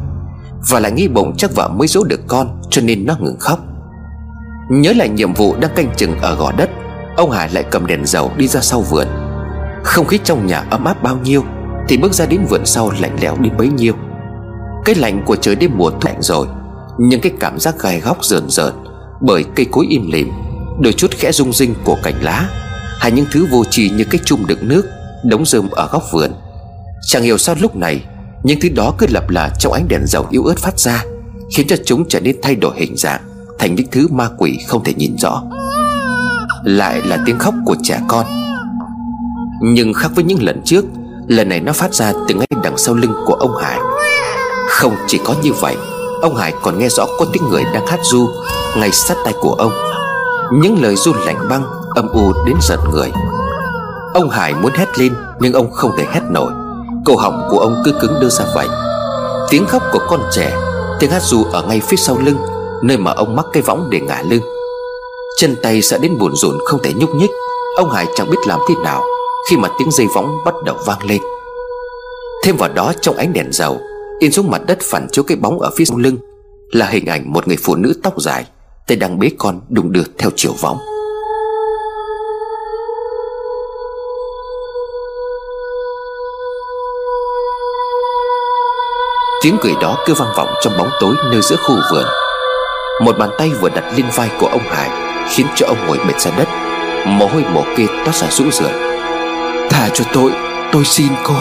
Và 0.70 0.80
lại 0.80 0.92
nghĩ 0.92 1.08
bụng 1.08 1.36
chắc 1.38 1.56
vợ 1.56 1.70
mới 1.70 1.88
dỗ 1.88 2.04
được 2.04 2.20
con, 2.28 2.62
Cho 2.70 2.82
nên 2.82 3.06
nó 3.06 3.16
ngừng 3.20 3.40
khóc. 3.40 3.60
Nhớ 4.70 4.94
lại 4.94 5.10
nhiệm 5.10 5.34
vụ 5.34 5.56
đang 5.60 5.72
canh 5.76 5.90
chừng 5.96 6.20
ở 6.20 6.36
gò 6.36 6.52
đất, 6.52 6.70
Ông 7.18 7.32
Hải 7.32 7.50
lại 7.50 7.64
cầm 7.72 7.88
đèn 7.88 8.06
dầu 8.06 8.32
đi 8.38 8.48
ra 8.48 8.62
sau 8.62 8.82
vườn. 8.82 9.08
Không 9.84 10.08
khí 10.08 10.20
trong 10.24 10.46
nhà 10.46 10.66
ấm 10.70 10.86
áp 10.86 11.04
bao 11.04 11.18
nhiêu, 11.18 11.44
Thì 11.88 11.98
bước 11.98 12.14
ra 12.14 12.26
đến 12.26 12.46
vườn 12.50 12.66
sau 12.66 12.92
lạnh 13.00 13.18
lẽo 13.22 13.38
đến 13.38 13.58
bấy 13.58 13.68
nhiêu. 13.68 13.94
Cái 14.86 14.96
lạnh 14.96 15.24
của 15.26 15.36
trời 15.36 15.56
đêm 15.56 15.72
mùa 15.76 15.90
thu 15.90 16.00
lạnh 16.04 16.22
rồi, 16.22 16.48
Nhưng 17.00 17.22
cái 17.22 17.32
cảm 17.40 17.60
giác 17.60 17.76
gai 17.80 18.00
góc 18.00 18.26
rờn 18.26 18.50
rợn 18.50 18.74
Bởi 19.22 19.46
cây 19.56 19.66
cối 19.72 19.86
im 19.90 20.12
lìm, 20.12 20.32
Đôi 20.80 20.94
chút 20.94 21.12
khẽ 21.12 21.32
rung 21.32 21.54
rinh 21.54 21.74
của 21.84 21.98
cành 22.04 22.24
lá, 22.24 22.50
hay 23.00 23.12
những 23.12 23.26
thứ 23.32 23.48
vô 23.52 23.64
tri 23.70 23.90
như 23.90 24.04
cái 24.04 24.22
chung 24.26 24.48
đựng 24.48 24.68
nước 24.68 24.86
Đống 25.24 25.46
rơm 25.46 25.70
ở 25.70 25.90
góc 25.92 26.04
vườn. 26.12 26.32
Chẳng 27.08 27.24
hiểu 27.24 27.38
sao 27.38 27.56
lúc 27.60 27.76
này, 27.76 28.06
Những 28.44 28.60
thứ 28.62 28.70
đó 28.70 28.94
cứ 28.98 29.08
lập 29.10 29.30
lờ 29.30 29.50
trong 29.60 29.74
ánh 29.74 29.88
đèn 29.88 30.02
dầu 30.06 30.28
yếu 30.30 30.44
ớt 30.44 30.58
phát 30.58 30.80
ra, 30.80 31.04
Khiến 31.56 31.68
cho 31.68 31.76
chúng 31.86 32.06
trở 32.10 32.20
nên 32.20 32.36
thay 32.42 32.56
đổi 32.56 32.76
hình 32.78 32.98
dạng, 32.98 33.22
Thành 33.60 33.76
những 33.76 33.88
thứ 33.92 34.08
ma 34.12 34.30
quỷ 34.38 34.60
không 34.68 34.84
thể 34.84 34.94
nhìn 34.94 35.16
rõ. 35.18 35.44
Lại 36.64 37.02
là 37.06 37.18
tiếng 37.26 37.40
khóc 37.40 37.54
của 37.66 37.76
trẻ 37.84 38.00
con. 38.08 38.26
Nhưng 39.62 39.94
khác 39.94 40.12
với 40.16 40.24
những 40.24 40.44
lần 40.44 40.62
trước, 40.66 40.86
Lần 41.28 41.50
này 41.50 41.60
nó 41.60 41.74
phát 41.74 41.94
ra 41.94 42.14
từ 42.28 42.36
ngay 42.36 42.48
đằng 42.64 42.78
sau 42.78 42.96
lưng 42.96 43.14
của 43.26 43.34
ông 43.34 43.56
Hải. 43.62 43.80
Không 44.70 44.96
chỉ 45.08 45.20
có 45.26 45.36
như 45.44 45.54
vậy, 45.54 45.76
Ông 46.22 46.36
Hải 46.36 46.54
còn 46.62 46.80
nghe 46.80 46.90
rõ 46.90 47.06
có 47.20 47.26
tiếng 47.34 47.44
người 47.50 47.64
đang 47.74 47.88
hát 47.88 48.00
du 48.04 48.30
Ngay 48.78 48.92
sát 48.92 49.16
tay 49.26 49.34
của 49.42 49.54
ông. 49.54 49.72
Những 50.54 50.84
lời 50.84 50.96
du 50.96 51.14
lạnh 51.14 51.48
băng, 51.50 51.64
âm 51.96 52.08
u 52.10 52.34
đến 52.46 52.56
giận 52.62 52.80
người. 52.92 53.12
Ông 54.14 54.30
Hải 54.30 54.54
muốn 54.54 54.72
hét 54.76 55.00
lên, 55.00 55.14
Nhưng 55.40 55.54
ông 55.54 55.72
không 55.72 55.92
thể 55.98 56.06
hét 56.14 56.22
nổi. 56.32 56.65
Cổ 57.06 57.16
họng 57.16 57.48
của 57.50 57.60
ông 57.60 57.82
cứ 57.86 57.92
cứng 58.02 58.20
đưa 58.22 58.30
ra 58.30 58.46
vậy. 58.56 58.68
Tiếng 59.50 59.66
khóc 59.66 59.84
của 59.92 60.00
con 60.08 60.22
trẻ, 60.32 60.58
Tiếng 61.00 61.12
hát 61.12 61.22
ru 61.22 61.44
ở 61.44 61.64
ngay 61.64 61.82
phía 61.88 61.98
sau 61.98 62.18
lưng, 62.18 62.38
Nơi 62.84 62.98
mà 62.98 63.12
ông 63.12 63.36
mắc 63.36 63.46
cái 63.54 63.64
võng 63.64 63.88
để 63.90 64.00
ngả 64.00 64.24
lưng. 64.30 64.42
Chân 65.38 65.56
tay 65.62 65.82
sợ 65.82 65.98
đến 65.98 66.18
buồn 66.18 66.32
rộn 66.36 66.58
không 66.66 66.84
thể 66.84 66.94
nhúc 66.94 67.16
nhích. 67.16 67.30
Ông 67.78 67.90
Hải 67.90 68.06
chẳng 68.16 68.30
biết 68.30 68.38
làm 68.48 68.60
thế 68.70 68.76
nào 68.84 69.04
Khi 69.50 69.58
mà 69.58 69.70
tiếng 69.80 69.92
dây 69.92 70.08
võng 70.16 70.38
bắt 70.46 70.54
đầu 70.66 70.78
vang 70.86 71.00
lên. 71.10 71.22
Thêm 72.44 72.58
vào 72.58 72.70
đó, 72.74 72.94
trong 73.02 73.18
ánh 73.18 73.34
đèn 73.34 73.52
dầu, 73.52 73.80
In 74.20 74.32
xuống 74.32 74.52
mặt 74.52 74.62
đất 74.68 74.78
phản 74.82 75.08
chiếu 75.12 75.24
cái 75.24 75.38
bóng 75.38 75.62
ở 75.62 75.70
phía 75.76 75.86
sau 75.86 75.98
lưng 75.98 76.18
Là 76.72 76.86
hình 76.86 77.06
ảnh 77.06 77.34
một 77.34 77.48
người 77.48 77.58
phụ 77.64 77.76
nữ 77.76 77.94
tóc 78.04 78.22
dài, 78.22 78.46
Tay 78.88 78.98
đang 78.98 79.20
bế 79.20 79.30
con 79.38 79.62
đùng 79.70 79.92
đưa 79.92 80.04
theo 80.18 80.30
chiều 80.36 80.52
võng. 80.62 80.78
Tiếng 89.46 89.58
cười 89.62 89.74
đó 89.82 89.98
cứ 90.06 90.14
vang 90.14 90.34
vọng 90.38 90.50
trong 90.62 90.78
bóng 90.78 90.90
tối 91.00 91.16
nơi 91.32 91.42
giữa 91.42 91.56
khu 91.56 91.76
vườn. 91.92 92.06
Một 93.02 93.18
bàn 93.18 93.30
tay 93.38 93.52
vừa 93.62 93.70
đặt 93.70 93.84
lên 93.96 94.06
vai 94.16 94.30
của 94.40 94.48
ông 94.48 94.62
Hải 94.70 94.90
Khiến 95.30 95.48
cho 95.56 95.68
ông 95.68 95.88
ngồi 95.88 95.98
bệt 96.08 96.20
ra 96.20 96.32
đất. 96.38 96.48
Mồ 97.08 97.28
hôi 97.28 97.44
mồ 97.54 97.64
kê 97.78 97.86
toát 98.06 98.16
ra 98.16 98.28
rũ 98.30 98.52
rượi. 98.52 98.72
Thả 99.70 99.90
cho 99.94 100.06
tôi 100.14 100.32
Tôi 100.72 100.86
xin 100.86 101.08
cô. 101.24 101.34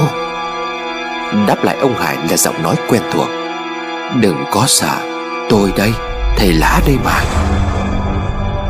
Đáp 1.46 1.64
lại 1.64 1.76
ông 1.80 1.94
Hải 1.94 2.16
là 2.30 2.36
giọng 2.36 2.62
nói 2.62 2.74
quen 2.88 3.02
thuộc. 3.12 3.28
Đừng 4.20 4.44
có 4.50 4.64
sợ 4.66 4.96
Tôi 5.50 5.72
đây 5.76 5.92
Thầy 6.36 6.52
lá 6.52 6.80
đây 6.86 6.96
mà. 7.04 7.20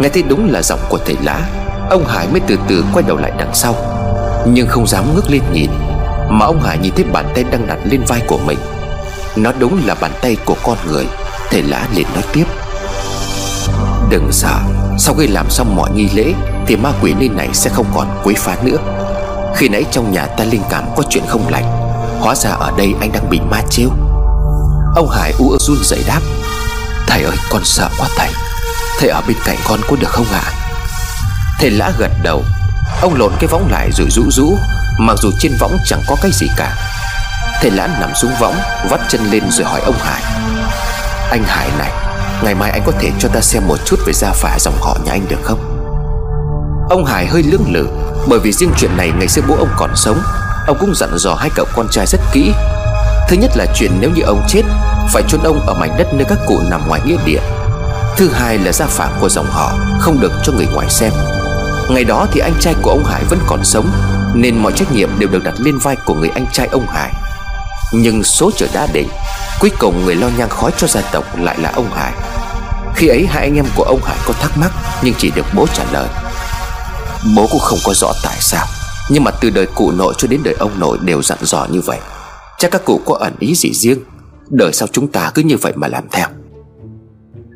Nghe 0.00 0.08
thấy 0.08 0.22
đúng 0.22 0.52
là 0.52 0.62
giọng 0.62 0.80
của 0.88 0.98
thầy 1.06 1.16
lá 1.22 1.40
Ông 1.90 2.04
Hải 2.06 2.28
mới 2.32 2.40
từ 2.46 2.56
từ 2.68 2.84
quay 2.92 3.04
đầu 3.08 3.16
lại 3.16 3.32
đằng 3.38 3.54
sau. 3.54 3.76
Nhưng 4.46 4.66
không 4.66 4.86
dám 4.86 5.04
ngước 5.14 5.30
lên 5.30 5.42
nhìn 5.52 5.70
Mà 6.28 6.46
ông 6.46 6.60
Hải 6.60 6.78
nhìn 6.78 6.92
thấy 6.96 7.04
bàn 7.04 7.26
tay 7.34 7.44
đang 7.44 7.66
đặt 7.66 7.78
lên 7.84 8.00
vai 8.08 8.22
của 8.26 8.38
mình 8.46 8.58
nó 9.36 9.52
đúng 9.58 9.82
là 9.86 9.94
bàn 9.94 10.12
tay 10.22 10.36
của 10.44 10.56
con 10.62 10.78
người. 10.86 11.06
Thầy 11.50 11.62
lã 11.62 11.88
liền 11.94 12.06
nói 12.14 12.22
tiếp. 12.32 12.44
Đừng 14.10 14.32
sợ, 14.32 14.58
Sau 14.98 15.14
khi 15.14 15.26
làm 15.26 15.50
xong 15.50 15.76
mọi 15.76 15.90
nghi 15.90 16.08
lễ, 16.14 16.32
Thì 16.66 16.76
ma 16.76 16.92
quỷ 17.02 17.14
nơi 17.14 17.28
này 17.28 17.48
sẽ 17.52 17.70
không 17.70 17.86
còn 17.94 18.20
quấy 18.24 18.34
phá 18.38 18.56
nữa. 18.62 18.76
Khi 19.56 19.68
nãy 19.68 19.84
trong 19.90 20.12
nhà 20.12 20.26
ta 20.26 20.44
linh 20.44 20.62
cảm 20.70 20.84
có 20.96 21.02
chuyện 21.10 21.24
không 21.28 21.48
lành, 21.48 21.64
Hóa 22.20 22.34
ra 22.34 22.50
ở 22.50 22.72
đây 22.76 22.94
anh 23.00 23.12
đang 23.12 23.30
bị 23.30 23.40
ma 23.40 23.62
trêu. 23.70 23.88
Ông 24.96 25.08
Hải 25.08 25.32
u 25.38 25.50
ơ 25.50 25.58
run 25.60 25.76
dậy 25.82 26.04
đáp. 26.06 26.20
Thầy 27.06 27.22
ơi, 27.22 27.36
con 27.50 27.62
sợ 27.64 27.88
quá 27.98 28.08
thầy. 28.16 28.30
Thầy 28.98 29.08
ở 29.08 29.22
bên 29.28 29.36
cạnh 29.44 29.56
con 29.68 29.80
có 29.88 29.96
được 29.96 30.08
không 30.10 30.26
ạ? 30.32 30.42
Thầy 31.60 31.70
lã 31.70 31.92
gật 31.98 32.10
đầu. 32.22 32.42
Ông 33.02 33.14
lộn 33.14 33.32
cái 33.40 33.48
võng 33.48 33.68
lại 33.70 33.90
rồi 33.92 34.08
rũ 34.10 34.22
rũ, 34.30 34.56
Mặc 34.98 35.18
dù 35.22 35.30
trên 35.38 35.52
võng 35.60 35.78
chẳng 35.86 36.02
có 36.06 36.16
cái 36.22 36.30
gì 36.34 36.46
cả. 36.56 36.76
Thầy 37.60 37.70
Lãn 37.70 37.90
nằm 38.00 38.14
xuống 38.14 38.30
võng, 38.40 38.54
Vắt 38.90 39.00
chân 39.08 39.20
lên 39.30 39.42
rồi 39.50 39.64
hỏi 39.64 39.80
ông 39.80 39.98
Hải. 39.98 40.22
Anh 41.30 41.42
Hải 41.46 41.68
này, 41.78 41.90
Ngày 42.42 42.54
mai 42.54 42.70
anh 42.70 42.82
có 42.86 42.92
thể 43.00 43.10
cho 43.18 43.28
ta 43.28 43.40
xem 43.40 43.62
một 43.68 43.76
chút 43.84 43.96
về 44.06 44.12
gia 44.12 44.30
phả 44.32 44.58
dòng 44.58 44.74
họ 44.80 44.96
nhà 45.04 45.12
anh 45.12 45.26
được 45.28 45.42
không? 45.42 45.58
Ông 46.90 47.04
Hải 47.04 47.26
hơi 47.26 47.42
lưỡng 47.42 47.72
lự, 47.72 47.86
Bởi 48.28 48.38
vì 48.38 48.52
riêng 48.52 48.72
chuyện 48.76 48.96
này 48.96 49.12
ngày 49.18 49.28
xưa 49.28 49.42
bố 49.48 49.56
ông 49.58 49.70
còn 49.76 49.90
sống, 49.96 50.22
Ông 50.66 50.76
cũng 50.80 50.94
dặn 50.94 51.10
dò 51.18 51.34
hai 51.34 51.50
cậu 51.54 51.66
con 51.74 51.88
trai 51.90 52.06
rất 52.06 52.20
kỹ. 52.32 52.52
Thứ 53.28 53.36
nhất 53.36 53.50
là 53.56 53.66
chuyện 53.74 53.90
nếu 54.00 54.10
như 54.10 54.22
ông 54.22 54.42
chết, 54.48 54.62
Phải 55.12 55.22
chôn 55.28 55.40
ông 55.42 55.66
ở 55.66 55.74
mảnh 55.74 55.94
đất 55.98 56.14
nơi 56.14 56.24
các 56.28 56.38
cụ 56.46 56.60
nằm 56.70 56.88
ngoài 56.88 57.00
nghĩa 57.04 57.16
địa. 57.24 57.40
Thứ 58.16 58.30
hai 58.32 58.58
là 58.58 58.72
gia 58.72 58.86
phả 58.86 59.08
của 59.20 59.28
dòng 59.28 59.46
họ 59.50 59.72
Không 60.00 60.20
được 60.20 60.32
cho 60.44 60.52
người 60.52 60.66
ngoài 60.74 60.90
xem. 60.90 61.12
Ngày 61.90 62.04
đó 62.04 62.26
thì 62.32 62.40
anh 62.40 62.54
trai 62.60 62.74
của 62.82 62.90
ông 62.90 63.04
Hải 63.04 63.24
vẫn 63.24 63.38
còn 63.46 63.64
sống, 63.64 63.90
Nên 64.34 64.58
mọi 64.58 64.72
trách 64.72 64.92
nhiệm 64.92 65.18
đều 65.18 65.28
được 65.28 65.44
đặt 65.44 65.54
lên 65.58 65.78
vai 65.78 65.96
của 66.04 66.14
người 66.14 66.30
anh 66.34 66.46
trai 66.52 66.66
ông 66.66 66.86
Hải. 66.86 67.12
Nhưng 67.94 68.24
số 68.24 68.50
trời 68.56 68.68
đã 68.74 68.86
định, 68.92 69.08
Cuối 69.60 69.70
cùng 69.78 70.04
người 70.04 70.14
lo 70.14 70.28
nhang 70.38 70.48
khói 70.48 70.70
cho 70.76 70.86
gia 70.86 71.00
tộc 71.00 71.38
lại 71.38 71.58
là 71.58 71.72
ông 71.76 71.90
Hải. 71.90 72.12
Khi 72.96 73.08
ấy, 73.08 73.26
hai 73.26 73.42
anh 73.42 73.56
em 73.56 73.66
của 73.76 73.82
ông 73.82 74.00
Hải 74.04 74.16
có 74.26 74.34
thắc 74.34 74.58
mắc, 74.58 74.72
Nhưng 75.02 75.14
chỉ 75.18 75.30
được 75.36 75.46
bố 75.54 75.66
trả 75.74 75.84
lời. 75.92 76.08
Bố 77.36 77.46
cũng 77.50 77.60
không 77.60 77.78
có 77.84 77.94
rõ 77.94 78.12
tại 78.24 78.36
sao, 78.40 78.66
Nhưng 79.10 79.24
mà 79.24 79.30
từ 79.30 79.50
đời 79.50 79.66
cụ 79.74 79.90
nội 79.90 80.14
cho 80.18 80.28
đến 80.28 80.40
đời 80.44 80.54
ông 80.58 80.80
nội 80.80 80.98
đều 81.02 81.22
dặn 81.22 81.38
dò 81.42 81.66
như 81.70 81.80
vậy. 81.80 81.98
Chắc 82.58 82.70
các 82.70 82.84
cụ 82.84 83.00
có 83.04 83.16
ẩn 83.16 83.32
ý 83.38 83.54
gì 83.54 83.72
riêng, 83.72 83.98
Đời 84.50 84.72
sau 84.72 84.88
chúng 84.92 85.08
ta 85.08 85.30
cứ 85.34 85.42
như 85.42 85.56
vậy 85.56 85.72
mà 85.76 85.88
làm 85.88 86.04
theo. 86.12 86.26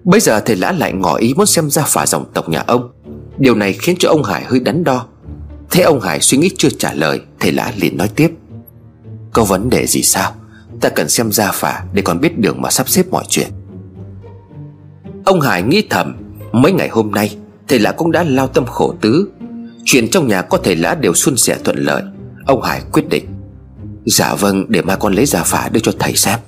Bây 0.05 0.21
giờ 0.21 0.41
thầy 0.41 0.57
lã 0.57 0.73
lại 0.73 0.93
ngỏ 0.93 1.15
ý 1.15 1.35
muốn 1.35 1.47
xem 1.47 1.71
ra 1.71 1.83
phả 1.83 2.07
dòng 2.07 2.25
tộc 2.35 2.49
nhà 2.49 2.65
ông. 2.67 2.91
Điều 3.39 3.55
này 3.55 3.73
khiến 3.73 3.97
cho 3.99 4.09
ông 4.09 4.23
Hải 4.23 4.45
hơi 4.45 4.61
đắn 4.61 4.85
đo. 4.85 5.07
Thế 5.71 5.83
ông 5.83 6.01
Hải 6.01 6.21
suy 6.21 6.39
nghĩ 6.39 6.51
chưa 6.59 6.69
trả 6.79 6.93
lời, 6.95 7.21
Thầy 7.41 7.53
lã 7.53 7.73
liền 7.77 7.97
nói 7.97 8.09
tiếp. 8.09 8.31
Có 9.39 9.45
vấn 9.45 9.71
đề 9.71 9.87
gì 9.87 10.03
sao? 10.03 10.35
Ta 10.81 10.89
cần 10.89 11.09
xem 11.09 11.33
ra 11.33 11.51
phả 11.53 11.85
để 11.93 12.03
còn 12.03 12.21
biết 12.21 12.39
đường 12.39 12.63
mà 12.63 12.71
sắp 12.71 12.89
xếp 12.89 13.07
mọi 13.11 13.25
chuyện. 13.29 13.49
Ông 15.25 15.41
Hải 15.41 15.63
nghĩ 15.63 15.83
thầm, 15.91 16.17
Mấy 16.53 16.73
ngày 16.73 16.89
hôm 16.89 17.11
nay, 17.11 17.37
Thầy 17.69 17.79
lã 17.79 17.93
cũng 17.93 18.13
đã 18.13 18.25
lao 18.25 18.47
tâm 18.47 18.67
khổ 18.67 18.95
tứ. 19.01 19.29
Chuyện 19.85 20.11
trong 20.11 20.27
nhà 20.27 20.43
có 20.43 20.59
thầy 20.59 20.77
lã 20.77 20.95
đều 20.95 21.15
suôn 21.15 21.37
sẻ 21.37 21.57
thuận 21.65 21.79
lợi, 21.79 22.03
Ông 22.47 22.63
Hải 22.63 22.83
quyết 22.93 23.09
định. 23.09 23.27
Dạ 24.07 24.35
vâng 24.35 24.65
để 24.69 24.83
mai 24.83 24.97
con 25.01 25.13
lấy 25.13 25.27
ra 25.27 25.43
phả 25.43 25.69
đưa 25.69 25.81
cho 25.81 25.93
thầy 25.99 26.17
xem. 26.17 26.39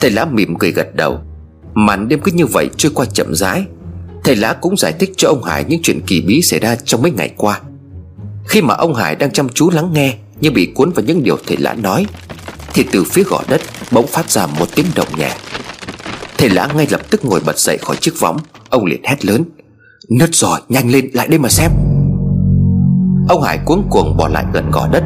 Thầy 0.00 0.10
lã 0.10 0.24
mỉm 0.24 0.58
cười 0.58 0.72
gật 0.72 0.94
đầu. 0.94 1.20
Màn 1.74 2.08
đêm 2.08 2.20
cứ 2.20 2.32
như 2.32 2.46
vậy 2.46 2.70
trôi 2.76 2.92
qua 2.94 3.06
chậm 3.06 3.34
rãi. 3.34 3.64
Thầy 4.24 4.36
lã 4.36 4.52
cũng 4.52 4.76
giải 4.76 4.92
thích 4.92 5.10
cho 5.16 5.28
ông 5.28 5.42
Hải 5.42 5.64
những 5.64 5.80
chuyện 5.82 6.00
kỳ 6.06 6.20
bí 6.20 6.42
xảy 6.42 6.60
ra 6.60 6.76
trong 6.76 7.02
mấy 7.02 7.10
ngày 7.10 7.34
qua. 7.36 7.60
Khi 8.44 8.62
mà 8.62 8.74
ông 8.74 8.94
Hải 8.94 9.16
đang 9.16 9.32
chăm 9.32 9.48
chú 9.48 9.70
lắng 9.70 9.92
nghe 9.92 10.16
nhưng 10.40 10.54
bị 10.54 10.72
cuốn 10.74 10.90
vào 10.90 11.04
những 11.04 11.22
điều 11.22 11.36
thầy 11.46 11.56
lã 11.56 11.74
nói, 11.74 12.06
Thì 12.74 12.84
từ 12.92 13.04
phía 13.04 13.22
gò 13.22 13.40
đất 13.48 13.60
bỗng 13.90 14.06
phát 14.06 14.30
ra 14.30 14.46
một 14.46 14.66
tiếng 14.74 14.86
động 14.94 15.08
nhẹ. 15.18 15.30
Thầy 16.38 16.50
lã 16.50 16.68
ngay 16.76 16.86
lập 16.90 17.00
tức 17.10 17.24
ngồi 17.24 17.40
bật 17.46 17.58
dậy 17.58 17.78
khỏi 17.78 17.96
chiếc 17.96 18.20
võng, 18.20 18.38
Ông 18.70 18.84
liền 18.84 19.00
hét 19.04 19.24
lớn, 19.24 19.44
Nứt 20.08 20.34
rồi, 20.34 20.60
nhanh 20.68 20.90
lên 20.90 21.10
lại 21.12 21.28
đây 21.28 21.38
mà 21.38 21.48
xem. 21.48 21.70
Ông 23.28 23.42
Hải 23.42 23.58
cuống 23.64 23.86
cuồng 23.90 24.16
bỏ 24.16 24.28
lại 24.28 24.44
gần 24.52 24.70
gò 24.70 24.88
đất. 24.92 25.04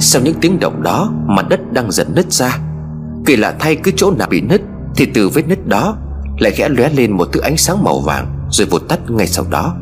Sau 0.00 0.22
những 0.22 0.34
tiếng 0.40 0.60
động 0.60 0.82
đó 0.82 1.12
Mặt 1.26 1.48
đất 1.48 1.72
đang 1.72 1.92
dần 1.92 2.14
nứt 2.14 2.32
ra 2.32 2.58
Kỳ 3.26 3.36
lạ 3.36 3.54
thay 3.60 3.76
cứ 3.76 3.90
chỗ 3.96 4.10
nào 4.10 4.28
bị 4.30 4.40
nứt, 4.40 4.60
Thì 4.96 5.06
từ 5.14 5.28
vết 5.28 5.48
nứt 5.48 5.66
đó 5.66 5.96
Lại 6.38 6.52
khẽ 6.52 6.68
lóe 6.68 6.88
lên 6.88 7.16
một 7.16 7.28
thứ 7.32 7.40
ánh 7.40 7.56
sáng 7.56 7.84
màu 7.84 8.00
vàng 8.00 8.48
Rồi 8.50 8.66
vụt 8.66 8.88
tắt 8.88 9.00
ngay 9.08 9.26
sau 9.26 9.44
đó. 9.50 9.76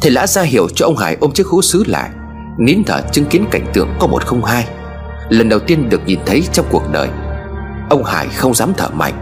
Thầy 0.00 0.10
lã 0.10 0.26
ra 0.26 0.42
hiệu 0.42 0.68
cho 0.74 0.86
ông 0.86 0.96
Hải 0.96 1.16
ôm 1.20 1.32
chiếc 1.32 1.46
hũ 1.46 1.62
sứ 1.62 1.84
lại. 1.86 2.10
Nín 2.58 2.84
thở 2.86 3.00
chứng 3.12 3.24
kiến 3.24 3.44
cảnh 3.50 3.66
tượng 3.74 3.88
có 4.00 4.06
một 4.06 4.24
không 4.24 4.44
hai. 4.44 4.66
Lần 5.28 5.48
đầu 5.48 5.58
tiên 5.58 5.88
được 5.88 6.00
nhìn 6.06 6.18
thấy 6.26 6.42
trong 6.52 6.66
cuộc 6.70 6.82
đời, 6.92 7.08
Ông 7.90 8.04
Hải 8.04 8.28
không 8.28 8.54
dám 8.54 8.72
thở 8.76 8.88
mạnh. 8.88 9.14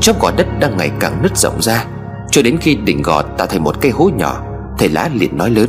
Trong 0.00 0.16
gò 0.20 0.30
đất 0.36 0.46
đang 0.60 0.76
ngày 0.76 0.90
càng 1.00 1.22
nứt 1.22 1.36
rộng 1.36 1.62
ra, 1.62 1.84
Cho 2.30 2.42
đến 2.42 2.58
khi 2.60 2.74
đỉnh 2.74 3.02
gò 3.02 3.22
tạo 3.22 3.46
thành 3.46 3.64
một 3.64 3.80
cây 3.80 3.90
hố 3.90 4.10
nhỏ, 4.16 4.42
Thầy 4.78 4.88
lã 4.88 5.10
liền 5.14 5.36
nói 5.36 5.50
lớn, 5.50 5.68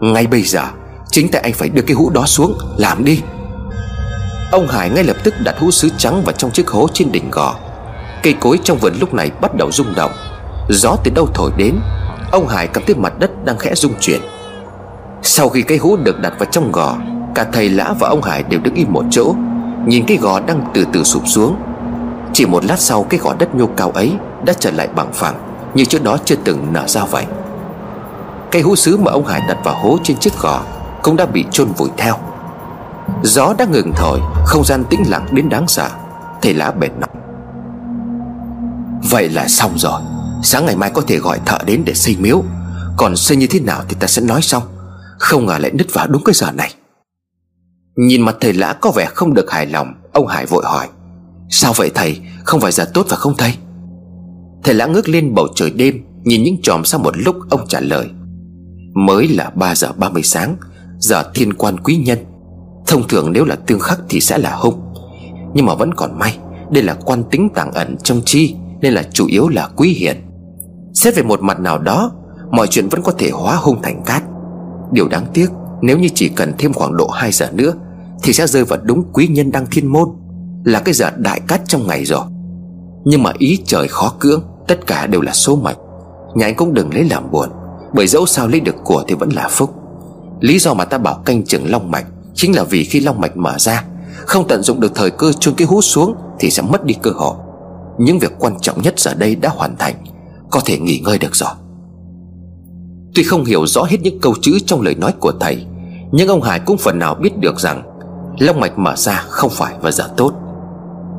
Ngay 0.00 0.26
bây 0.26 0.42
giờ, 0.42 0.62
Chính 1.06 1.28
tại 1.32 1.42
anh 1.42 1.52
phải 1.52 1.68
đưa 1.68 1.82
cái 1.82 1.94
hũ 1.94 2.10
đó 2.10 2.26
xuống, 2.26 2.58
Làm 2.78 3.04
đi. 3.04 3.20
Ông 4.52 4.68
Hải 4.68 4.90
ngay 4.90 5.04
lập 5.04 5.16
tức 5.24 5.34
đặt 5.44 5.54
hũ 5.58 5.70
sứ 5.70 5.88
trắng 5.98 6.22
vào 6.24 6.32
trong 6.32 6.50
chiếc 6.50 6.68
hố 6.68 6.88
trên 6.92 7.12
đỉnh 7.12 7.30
gò. 7.30 7.54
Cây 8.22 8.34
cối 8.40 8.58
trong 8.64 8.78
vườn 8.78 8.94
lúc 9.00 9.14
này 9.14 9.30
bắt 9.40 9.54
đầu 9.54 9.72
rung 9.72 9.94
động. 9.96 10.12
Gió 10.68 10.96
từ 11.04 11.10
đâu 11.14 11.28
thổi 11.34 11.50
đến, 11.56 11.74
Ông 12.32 12.48
Hải 12.48 12.66
cảm 12.66 12.84
thấy 12.86 12.94
mặt 12.94 13.18
đất 13.18 13.44
đang 13.44 13.58
khẽ 13.58 13.74
rung 13.74 13.92
chuyển. 14.00 14.20
Sau 15.26 15.48
khi 15.48 15.62
cây 15.62 15.78
hũ 15.78 15.96
được 15.96 16.20
đặt 16.20 16.32
vào 16.38 16.48
trong 16.52 16.72
gò, 16.72 16.96
Cả 17.34 17.46
thầy 17.52 17.68
Lã 17.68 17.94
và 17.98 18.08
ông 18.08 18.22
Hải 18.22 18.42
đều 18.42 18.60
đứng 18.60 18.74
im 18.74 18.92
một 18.92 19.04
chỗ, 19.10 19.34
Nhìn 19.86 20.04
cái 20.06 20.16
gò 20.16 20.40
đang 20.40 20.70
từ 20.74 20.86
từ 20.92 21.04
sụp 21.04 21.22
xuống. 21.26 21.56
Chỉ 22.32 22.46
một 22.46 22.64
lát 22.64 22.80
sau, 22.80 23.02
cái 23.02 23.20
gò 23.20 23.34
đất 23.38 23.54
nhô 23.54 23.66
cao 23.76 23.90
ấy 23.90 24.12
Đã 24.44 24.52
trở 24.52 24.70
lại 24.70 24.88
bằng 24.96 25.12
phẳng, 25.12 25.34
Như 25.74 25.84
trước 25.84 26.02
đó 26.02 26.16
chưa 26.24 26.34
từng 26.44 26.72
nở 26.72 26.86
ra 26.88 27.04
vậy. 27.04 27.24
Cây 28.50 28.62
hũ 28.62 28.76
sứ 28.76 28.96
mà 28.96 29.12
ông 29.12 29.26
Hải 29.26 29.42
đặt 29.48 29.56
vào 29.64 29.74
hố 29.74 29.98
trên 30.02 30.16
chiếc 30.16 30.38
gò 30.40 30.62
Cũng 31.02 31.16
đã 31.16 31.26
bị 31.26 31.44
chôn 31.50 31.68
vùi 31.76 31.88
theo. 31.96 32.14
Gió 33.22 33.54
đã 33.58 33.64
ngừng 33.64 33.92
thổi, 33.96 34.20
Không 34.46 34.64
gian 34.64 34.84
tĩnh 34.84 35.02
lặng 35.08 35.26
đến 35.32 35.48
đáng 35.48 35.68
sợ, 35.68 35.88
Thầy 36.42 36.54
lã 36.54 36.70
bệt 36.70 36.90
nói. 36.98 37.08
Vậy 39.10 39.28
là 39.28 39.48
xong 39.48 39.72
rồi, 39.76 40.00
Sáng 40.42 40.66
ngày 40.66 40.76
mai 40.76 40.90
có 40.90 41.02
thể 41.06 41.18
gọi 41.18 41.40
thợ 41.46 41.58
đến 41.66 41.82
để 41.86 41.94
xây 41.94 42.16
miếu, 42.20 42.42
Còn 42.96 43.16
xây 43.16 43.36
như 43.36 43.46
thế 43.46 43.60
nào 43.60 43.82
thì 43.88 43.96
ta 44.00 44.06
sẽ 44.06 44.22
nói 44.22 44.42
xong 44.42 44.62
không 45.24 45.46
ngờ 45.46 45.58
lại 45.58 45.70
nứt 45.74 45.94
vào 45.94 46.06
đúng 46.06 46.24
cái 46.24 46.34
giờ 46.34 46.52
này. 46.52 46.74
Nhìn 47.96 48.22
mặt 48.22 48.36
thầy 48.40 48.52
lã 48.52 48.72
có 48.72 48.90
vẻ 48.90 49.06
không 49.14 49.34
được 49.34 49.50
hài 49.50 49.66
lòng, 49.66 49.94
Ông 50.12 50.26
Hải 50.26 50.46
vội 50.46 50.64
hỏi, 50.66 50.88
Sao 51.50 51.72
vậy 51.76 51.90
thầy? 51.94 52.20
Không 52.44 52.60
phải 52.60 52.72
giờ 52.72 52.90
tốt 52.94 53.06
và 53.08 53.16
không 53.16 53.34
thầy? 53.38 53.54
Thầy 54.64 54.74
lã 54.74 54.86
ngước 54.86 55.08
lên 55.08 55.34
bầu 55.34 55.48
trời 55.54 55.70
đêm, 55.70 56.04
Nhìn 56.24 56.42
những 56.42 56.62
chòm 56.62 56.84
sau 56.84 57.00
một 57.00 57.16
lúc, 57.16 57.36
ông 57.50 57.66
trả 57.68 57.80
lời, 57.80 58.08
Mới 58.94 59.28
là 59.28 59.50
3 59.54 59.74
giờ 59.74 59.92
30 59.96 60.22
sáng, 60.22 60.56
Giờ 60.98 61.30
thiên 61.34 61.54
quan 61.54 61.76
quý 61.80 61.96
nhân. 61.96 62.18
Thông 62.86 63.08
thường 63.08 63.32
nếu 63.32 63.44
là 63.44 63.56
tương 63.56 63.80
khắc 63.80 64.00
thì 64.08 64.20
sẽ 64.20 64.38
là 64.38 64.54
hung 64.54 64.80
Nhưng 65.54 65.66
mà 65.66 65.74
vẫn 65.74 65.94
còn 65.94 66.18
may, 66.18 66.38
Đây 66.70 66.82
là 66.82 66.94
quan 66.94 67.24
tính 67.30 67.48
tàng 67.54 67.72
ẩn 67.72 67.96
trong 68.02 68.22
chi, 68.24 68.54
Nên 68.80 68.92
là 68.92 69.02
chủ 69.12 69.26
yếu 69.26 69.48
là 69.48 69.68
quý 69.76 69.88
hiền. 69.88 70.16
Xét 70.94 71.16
về 71.16 71.22
một 71.22 71.42
mặt 71.42 71.60
nào 71.60 71.78
đó, 71.78 72.12
Mọi 72.50 72.66
chuyện 72.66 72.88
vẫn 72.88 73.02
có 73.02 73.12
thể 73.18 73.30
hóa 73.30 73.56
hung 73.56 73.82
thành 73.82 74.02
cát. 74.06 74.22
Điều 74.92 75.08
đáng 75.08 75.26
tiếc, 75.34 75.46
Nếu 75.82 75.98
như 75.98 76.08
chỉ 76.14 76.28
cần 76.28 76.52
thêm 76.58 76.72
khoảng 76.72 76.96
độ 76.96 77.08
2 77.08 77.32
giờ 77.32 77.50
nữa, 77.52 77.72
Thì 78.22 78.32
sẽ 78.32 78.46
rơi 78.46 78.64
vào 78.64 78.78
đúng 78.82 79.04
quý 79.12 79.26
nhân 79.26 79.52
đăng 79.52 79.66
thiên 79.70 79.86
môn, 79.86 80.08
Là 80.64 80.80
cái 80.80 80.94
giờ 80.94 81.10
đại 81.16 81.40
cát 81.48 81.60
trong 81.66 81.86
ngày 81.86 82.04
rồi. 82.04 82.24
Nhưng 83.04 83.22
mà 83.22 83.32
ý 83.38 83.62
trời 83.66 83.88
khó 83.88 84.14
cưỡng, 84.18 84.42
Tất 84.68 84.86
cả 84.86 85.06
đều 85.06 85.20
là 85.20 85.32
số 85.32 85.56
mệnh. 85.56 85.76
Nhà 86.34 86.46
anh 86.46 86.54
cũng 86.54 86.74
đừng 86.74 86.94
lấy 86.94 87.04
làm 87.04 87.30
buồn, 87.30 87.48
Bởi 87.94 88.06
dẫu 88.06 88.26
sao 88.26 88.48
lấy 88.48 88.60
được 88.60 88.76
của 88.84 89.04
thì 89.08 89.14
vẫn 89.14 89.30
là 89.30 89.48
phúc. 89.48 89.74
Lý 90.40 90.58
do 90.58 90.74
mà 90.74 90.84
ta 90.84 90.98
bảo 90.98 91.22
canh 91.24 91.44
chừng 91.44 91.70
long 91.70 91.90
mạch 91.90 92.06
Chính 92.34 92.56
là 92.56 92.64
vì 92.64 92.84
khi 92.84 93.00
long 93.00 93.20
mạch 93.20 93.36
mở 93.36 93.54
ra, 93.58 93.84
Không 94.26 94.48
tận 94.48 94.62
dụng 94.62 94.80
được 94.80 94.94
thời 94.94 95.10
cơ 95.10 95.32
chôn 95.32 95.54
cái 95.54 95.66
hú 95.66 95.80
xuống 95.80 96.14
Thì 96.38 96.50
sẽ 96.50 96.62
mất 96.62 96.84
đi 96.84 96.94
cơ 97.02 97.10
hội. 97.10 97.34
Những 97.98 98.18
việc 98.18 98.32
quan 98.38 98.54
trọng 98.60 98.82
nhất 98.82 98.94
giờ 98.98 99.14
đây 99.14 99.36
đã 99.36 99.48
hoàn 99.48 99.76
thành, 99.76 99.94
Có 100.50 100.60
thể 100.64 100.78
nghỉ 100.78 100.98
ngơi 100.98 101.18
được 101.18 101.36
rồi. 101.36 101.50
Tuy 103.14 103.22
không 103.22 103.44
hiểu 103.44 103.66
rõ 103.66 103.82
hết 103.82 103.96
những 104.02 104.20
câu 104.20 104.34
chữ 104.42 104.58
trong 104.66 104.80
lời 104.80 104.94
nói 104.94 105.12
của 105.20 105.32
thầy, 105.40 105.64
Nhưng 106.12 106.28
ông 106.28 106.42
Hải 106.42 106.60
cũng 106.60 106.78
phần 106.78 106.98
nào 106.98 107.14
biết 107.14 107.38
được 107.38 107.60
rằng 107.60 107.82
Long 108.38 108.60
mạch 108.60 108.78
mở 108.78 108.96
ra 108.96 109.24
không 109.28 109.50
phải 109.50 109.74
và 109.80 109.90
giả 109.90 110.04
tốt. 110.16 110.32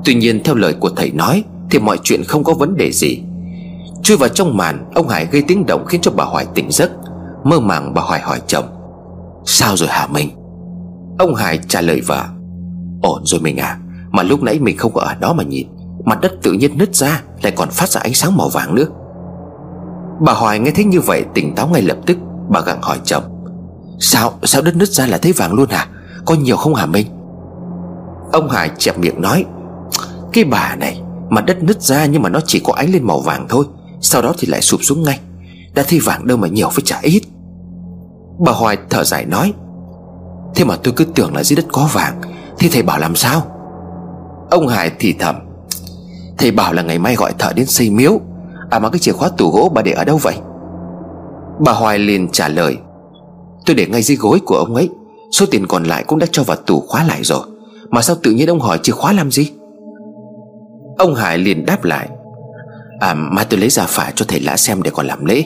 Tuy 0.06 0.14
nhiên 0.14 0.44
theo 0.44 0.56
lời 0.56 0.74
của 0.74 0.90
thầy 0.90 1.12
nói 1.12 1.44
Thì 1.70 1.80
mọi 1.80 1.98
chuyện 2.04 2.24
không 2.24 2.44
có 2.44 2.54
vấn 2.54 2.78
đề 2.78 2.92
gì. 2.92 3.22
Chui 4.04 4.18
vào 4.18 4.30
trong 4.30 4.58
màn, 4.58 4.86
Ông 4.96 5.08
Hải 5.08 5.26
gây 5.26 5.44
tiếng 5.48 5.66
động 5.66 5.86
khiến 5.86 6.02
cho 6.02 6.12
bà 6.12 6.24
Hoài 6.24 6.46
tỉnh 6.56 6.72
giấc, 6.72 6.92
Mơ 7.44 7.60
màng 7.60 7.94
bà 7.94 8.02
Hoài 8.02 8.22
hỏi 8.22 8.42
chồng, 8.48 8.66
Sao 9.46 9.78
rồi 9.78 9.90
hả 9.90 10.08
mình 10.08 10.30
Ông 11.20 11.36
Hải 11.36 11.60
trả 11.68 11.82
lời 11.82 12.02
vợ, 12.02 12.26
Ổn 13.02 13.22
rồi 13.26 13.42
mình 13.42 13.58
à 13.58 13.80
Mà 14.12 14.24
lúc 14.24 14.44
nãy 14.44 14.60
mình 14.60 14.78
không 14.78 14.94
có 14.94 15.02
ở 15.02 15.16
đó 15.20 15.34
mà 15.34 15.44
nhìn, 15.44 15.68
Mặt 16.06 16.22
đất 16.22 16.32
tự 16.42 16.52
nhiên 16.52 16.78
nứt 16.78 16.96
ra, 16.96 17.22
Lại 17.42 17.54
còn 17.56 17.70
phát 17.70 17.90
ra 17.90 18.02
ánh 18.02 18.14
sáng 18.14 18.38
màu 18.38 18.50
vàng 18.50 18.76
nữa. 18.76 18.86
Bà 20.20 20.34
Hoài 20.34 20.60
nghe 20.60 20.72
thấy 20.72 20.86
như 20.86 21.02
vậy, 21.02 21.26
tỉnh 21.34 21.56
táo 21.56 21.68
ngay 21.68 21.82
lập 21.82 21.98
tức. 22.06 22.18
Bà 22.50 22.62
gặng 22.62 22.82
hỏi 22.82 23.00
chồng, 23.04 23.24
Sao 24.00 24.34
sao 24.44 24.62
đất 24.62 24.76
nứt 24.76 24.90
ra 24.90 25.08
là 25.08 25.18
thấy 25.18 25.32
vàng 25.32 25.54
luôn 25.54 25.70
hả? 25.70 25.88
Có 26.26 26.36
nhiều 26.36 26.58
không 26.58 26.76
hả 26.76 26.86
Minh? 26.86 27.08
Ông 28.32 28.50
Hải 28.50 28.70
chẹp 28.78 29.00
miệng 29.00 29.22
nói, 29.22 29.46
Cái 30.34 30.44
bà 30.44 30.76
này, 30.76 31.02
mà 31.30 31.42
đất 31.42 31.64
nứt 31.64 31.82
ra 31.82 32.06
nhưng 32.06 32.22
mà 32.22 32.30
nó 32.30 32.40
chỉ 32.48 32.62
có 32.64 32.74
ánh 32.74 32.92
lên 32.92 33.04
màu 33.04 33.20
vàng 33.20 33.46
thôi, 33.50 33.66
Sau 34.02 34.22
đó 34.22 34.34
thì 34.38 34.48
lại 34.48 34.62
sụp 34.62 34.80
xuống 34.84 35.04
ngay. 35.04 35.20
Đã 35.74 35.84
thấy 35.88 36.00
vàng 36.00 36.28
đâu 36.28 36.38
mà 36.38 36.48
nhiều 36.48 36.70
phải 36.70 36.84
trả 36.86 37.00
ít. 37.02 37.22
Bà 38.40 38.52
Hoài 38.52 38.78
thở 38.90 39.04
dài 39.04 39.26
nói, 39.26 39.54
Thế 40.56 40.66
mà 40.66 40.76
tôi 40.84 40.94
cứ 40.98 41.06
tưởng 41.06 41.36
là 41.36 41.44
dưới 41.44 41.58
đất 41.58 41.66
có 41.72 41.90
vàng, 41.94 42.22
Thế 42.60 42.70
thầy 42.72 42.82
bảo 42.82 43.00
làm 43.00 43.16
sao? 43.16 43.42
Ông 44.50 44.68
Hải 44.68 44.92
thì 45.00 45.16
thầm, 45.20 45.36
Thầy 46.38 46.52
bảo 46.52 46.74
là 46.74 46.82
ngày 46.82 47.00
mai 47.00 47.16
gọi 47.16 47.34
thợ 47.40 47.54
đến 47.54 47.66
xây 47.66 47.90
miếu 47.90 48.20
À 48.70 48.80
mà 48.80 48.90
cái 48.90 49.00
chìa 49.00 49.12
khóa 49.12 49.30
tủ 49.38 49.50
gỗ 49.50 49.72
bà 49.76 49.82
để 49.82 49.92
ở 49.92 50.04
đâu 50.04 50.18
vậy? 50.18 50.36
Bà 51.60 51.72
Hoài 51.72 52.00
liền 52.00 52.30
trả 52.32 52.48
lời, 52.48 52.78
Tôi 53.66 53.76
để 53.76 53.86
ngay 53.88 54.02
dưới 54.02 54.18
gối 54.18 54.40
của 54.46 54.56
ông 54.56 54.76
ấy, 54.76 54.90
Số 55.32 55.46
tiền 55.52 55.68
còn 55.68 55.84
lại 55.84 56.04
cũng 56.08 56.20
đã 56.20 56.28
cho 56.32 56.44
vào 56.44 56.58
tủ 56.58 56.80
khóa 56.80 57.04
lại 57.04 57.20
rồi, 57.24 57.42
Mà 57.90 58.02
sao 58.02 58.16
tự 58.24 58.32
nhiên 58.32 58.50
ông 58.50 58.60
hỏi 58.60 58.80
chìa 58.84 58.92
khóa 58.92 59.14
làm 59.14 59.32
gì? 59.32 59.52
Ông 60.98 61.16
Hải 61.16 61.38
liền 61.38 61.66
đáp 61.66 61.84
lại 61.84 62.10
À 63.00 63.14
mà 63.14 63.44
tôi 63.44 63.60
lấy 63.60 63.70
ra 63.70 63.86
phả 63.88 64.12
cho 64.16 64.26
thầy 64.28 64.40
lã 64.40 64.58
xem 64.58 64.84
để 64.84 64.92
còn 64.94 65.06
làm 65.06 65.26
lễ, 65.26 65.44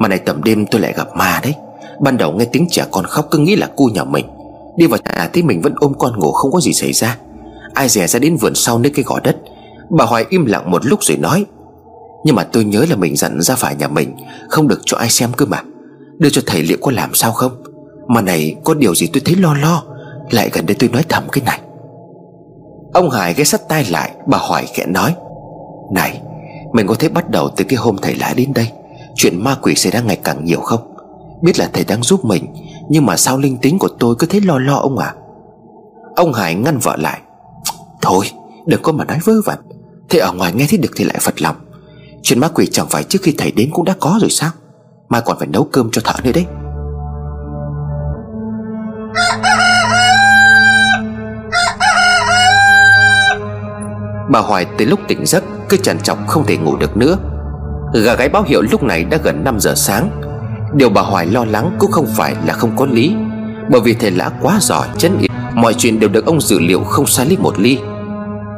Mà 0.00 0.08
này 0.08 0.18
tầm 0.18 0.42
đêm 0.44 0.66
tôi 0.66 0.80
lại 0.80 0.92
gặp 0.96 1.08
ma 1.16 1.40
đấy. 1.42 1.54
Ban 2.00 2.16
đầu 2.16 2.32
nghe 2.32 2.44
tiếng 2.44 2.66
trẻ 2.70 2.84
con 2.90 3.04
khóc 3.04 3.26
cứ 3.30 3.38
nghĩ 3.38 3.56
là 3.56 3.66
cu 3.76 3.86
nhà 3.86 4.04
mình, 4.04 4.26
Đi 4.76 4.86
vào 4.86 4.98
nhà 5.04 5.30
thấy 5.32 5.42
mình 5.42 5.60
vẫn 5.60 5.74
ôm 5.76 5.92
con 5.98 6.18
ngủ 6.18 6.32
không 6.32 6.52
có 6.52 6.60
gì 6.60 6.72
xảy 6.72 6.92
ra. 6.92 7.18
Ai 7.74 7.88
dè 7.88 8.06
ra 8.06 8.18
đến 8.18 8.36
vườn 8.36 8.54
sau 8.54 8.78
nơi 8.78 8.92
cây 8.94 9.04
gò 9.04 9.20
đất. 9.24 9.36
Bà 9.90 10.04
Hoài 10.04 10.24
im 10.28 10.44
lặng 10.44 10.70
một 10.70 10.86
lúc 10.86 11.04
rồi 11.04 11.16
nói 11.16 11.44
nhưng 12.24 12.36
mà 12.36 12.44
tôi 12.44 12.64
nhớ 12.64 12.86
là 12.90 12.96
mình 12.96 13.16
dặn 13.16 13.40
ra 13.40 13.54
phải 13.54 13.76
nhà 13.76 13.88
mình, 13.88 14.16
Không 14.48 14.68
được 14.68 14.80
cho 14.84 14.96
ai 14.96 15.10
xem 15.10 15.32
cơ 15.36 15.46
mà. 15.46 15.62
Đưa 16.18 16.30
cho 16.30 16.42
thầy 16.46 16.62
liệu 16.62 16.78
có 16.80 16.90
làm 16.90 17.14
sao 17.14 17.32
không? 17.32 17.62
Mà 18.08 18.20
này, 18.20 18.56
có 18.64 18.74
điều 18.74 18.94
gì 18.94 19.06
tôi 19.12 19.22
thấy 19.24 19.36
lo 19.36 19.54
lo, 19.54 19.82
Lại 20.30 20.50
gần 20.52 20.66
đây 20.66 20.76
tôi 20.78 20.90
nói 20.92 21.04
thầm 21.08 21.22
cái 21.32 21.44
này. 21.44 21.60
Ông 22.92 23.10
Hải 23.10 23.34
ghé 23.34 23.44
sắt 23.44 23.68
tay 23.68 23.84
lại, 23.90 24.10
Bà 24.26 24.38
hỏi 24.38 24.66
khẽ 24.74 24.86
nói, 24.86 25.14
Này, 25.92 26.20
Mình 26.72 26.86
có 26.86 26.94
thể 26.94 27.08
bắt 27.08 27.30
đầu 27.30 27.48
từ 27.56 27.64
cái 27.64 27.76
hôm 27.76 27.96
thầy 28.02 28.14
lá 28.14 28.32
đến 28.36 28.52
đây. 28.54 28.68
Chuyện 29.14 29.44
ma 29.44 29.56
quỷ 29.62 29.74
xảy 29.74 29.92
ra 29.92 30.00
ngày 30.00 30.18
càng 30.24 30.44
nhiều 30.44 30.60
không? 30.60 30.94
Biết 31.42 31.58
là 31.58 31.70
thầy 31.72 31.84
đang 31.84 32.02
giúp 32.02 32.24
mình, 32.24 32.46
Nhưng 32.88 33.06
mà 33.06 33.16
sao 33.16 33.38
linh 33.38 33.56
tính 33.56 33.78
của 33.78 33.88
tôi 33.98 34.14
cứ 34.18 34.26
thấy 34.26 34.40
lo 34.40 34.58
lo 34.58 34.76
ông 34.76 34.98
à? 34.98 35.14
Ông 36.16 36.32
Hải 36.32 36.54
ngăn 36.54 36.78
vợ 36.78 36.96
lại, 36.96 37.20
Thôi, 38.02 38.26
đừng 38.66 38.82
có 38.82 38.92
mà 38.92 39.04
nói 39.04 39.18
vớ 39.24 39.32
vẩn. 39.44 39.58
Thế 40.08 40.18
ở 40.18 40.32
ngoài 40.32 40.52
nghe 40.52 40.66
thấy 40.70 40.78
được 40.78 40.90
thì 40.96 41.04
lại 41.04 41.16
phật 41.20 41.42
lòng. 41.42 41.56
Chuyện 42.30 42.40
ma 42.40 42.48
quỷ 42.48 42.66
chẳng 42.66 42.86
phải 42.90 43.04
trước 43.04 43.18
khi 43.22 43.34
thầy 43.38 43.50
đến 43.50 43.70
cũng 43.72 43.84
đã 43.84 43.94
có 44.00 44.18
rồi 44.20 44.30
sao? 44.30 44.50
Mai 45.08 45.22
còn 45.24 45.38
phải 45.38 45.48
nấu 45.48 45.68
cơm 45.72 45.90
cho 45.90 46.02
thợ 46.04 46.12
nữa 46.24 46.30
đấy. 46.34 46.46
Bà 54.30 54.40
Hoài 54.40 54.66
từ 54.78 54.84
lúc 54.84 55.00
tỉnh 55.08 55.26
giấc, 55.26 55.44
Cứ 55.68 55.76
trằn 55.76 56.00
trọc 56.00 56.26
không 56.26 56.46
thể 56.46 56.56
ngủ 56.56 56.76
được 56.76 56.96
nữa. 56.96 57.18
Gà 58.04 58.14
gáy 58.14 58.28
báo 58.28 58.42
hiệu 58.42 58.62
lúc 58.62 58.82
này 58.82 59.04
đã 59.04 59.18
gần 59.24 59.44
5 59.44 59.60
giờ 59.60 59.74
sáng. 59.76 60.20
Điều 60.74 60.90
bà 60.90 61.02
Hoài 61.02 61.26
lo 61.26 61.44
lắng 61.44 61.76
cũng 61.78 61.90
không 61.90 62.06
phải 62.16 62.36
là 62.46 62.54
không 62.54 62.76
có 62.76 62.86
lý, 62.86 63.14
Bởi 63.70 63.80
vì 63.80 63.94
thầy 63.94 64.10
lã 64.10 64.30
quá 64.42 64.58
giỏi 64.60 64.88
chân 64.98 65.18
yểm. 65.18 65.30
Mọi 65.54 65.74
chuyện 65.74 66.00
đều 66.00 66.10
được 66.10 66.26
ông 66.26 66.40
dự 66.40 66.58
liệu 66.58 66.84
không 66.84 67.06
sai 67.06 67.26
lý 67.26 67.36
một 67.36 67.58
ly. 67.58 67.78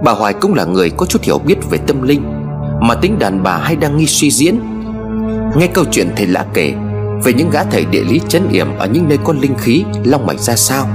Bà 0.05 0.13
Hoài 0.13 0.33
cũng 0.33 0.55
là 0.55 0.65
người 0.65 0.91
có 0.91 1.07
chút 1.07 1.23
hiểu 1.23 1.39
biết 1.39 1.71
về 1.71 1.79
tâm 1.87 2.03
linh. 2.03 2.42
Mà 2.83 2.95
tính 2.95 3.19
đàn 3.19 3.43
bà 3.43 3.57
hay 3.57 3.77
đang 3.77 3.97
nghi 3.97 4.07
suy 4.07 4.31
diễn. 4.31 4.61
Nghe 5.57 5.67
câu 5.67 5.85
chuyện 5.91 6.09
thầy 6.17 6.27
lã 6.27 6.45
kể 6.55 6.75
Về 7.25 7.33
những 7.33 7.51
gã 7.51 7.65
thầy 7.65 7.85
địa 7.85 8.05
lý 8.05 8.21
chấn 8.29 8.49
yểm 8.49 8.79
Ở 8.79 8.87
những 8.87 9.09
nơi 9.09 9.19
có 9.25 9.33
linh 9.41 9.55
khí, 9.59 9.85
Long 10.05 10.27
mạch 10.27 10.41
ra 10.41 10.57
sao, 10.57 10.87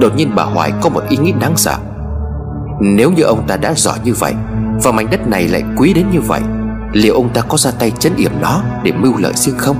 Đột 0.00 0.16
nhiên 0.16 0.30
bà 0.34 0.42
Hoài 0.42 0.72
có 0.82 0.88
một 0.88 1.02
ý 1.08 1.16
nghĩ 1.16 1.32
đáng 1.40 1.56
sợ. 1.56 1.76
Nếu 2.80 3.10
như 3.10 3.22
ông 3.22 3.46
ta 3.46 3.56
đã 3.56 3.74
giỏi 3.76 3.98
như 4.04 4.14
vậy 4.14 4.34
Và 4.82 4.92
mảnh 4.92 5.06
đất 5.10 5.28
này 5.28 5.48
lại 5.48 5.62
quý 5.76 5.92
đến 5.94 6.06
như 6.12 6.20
vậy, 6.20 6.40
Liệu 6.92 7.14
ông 7.14 7.28
ta 7.34 7.40
có 7.40 7.56
ra 7.56 7.70
tay 7.70 7.90
chấn 7.90 8.16
yểm 8.16 8.32
nó 8.40 8.62
Để 8.84 8.92
mưu 8.92 9.16
lợi 9.18 9.32
riêng 9.34 9.58
không? 9.58 9.76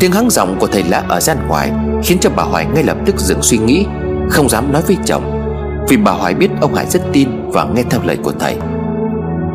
Tiếng 0.00 0.12
hắng 0.12 0.30
giọng 0.30 0.56
của 0.60 0.66
thầy 0.66 0.82
lạ 0.82 1.04
ở 1.08 1.20
gian 1.20 1.38
ngoài 1.48 1.72
Khiến 2.04 2.18
cho 2.20 2.30
bà 2.36 2.42
Hoài 2.42 2.66
ngay 2.66 2.84
lập 2.84 2.96
tức 3.06 3.18
dừng 3.18 3.42
suy 3.42 3.58
nghĩ, 3.58 3.86
Không 4.30 4.48
dám 4.48 4.72
nói 4.72 4.82
với 4.86 4.96
chồng. 5.04 5.34
Vì 5.88 5.96
bà 5.96 6.12
Hoài 6.12 6.34
biết 6.34 6.50
ông 6.60 6.74
Hải 6.74 6.86
rất 6.86 7.02
tin 7.12 7.28
Và 7.52 7.64
nghe 7.64 7.82
theo 7.82 8.00
lời 8.04 8.18
của 8.22 8.32
thầy. 8.40 8.56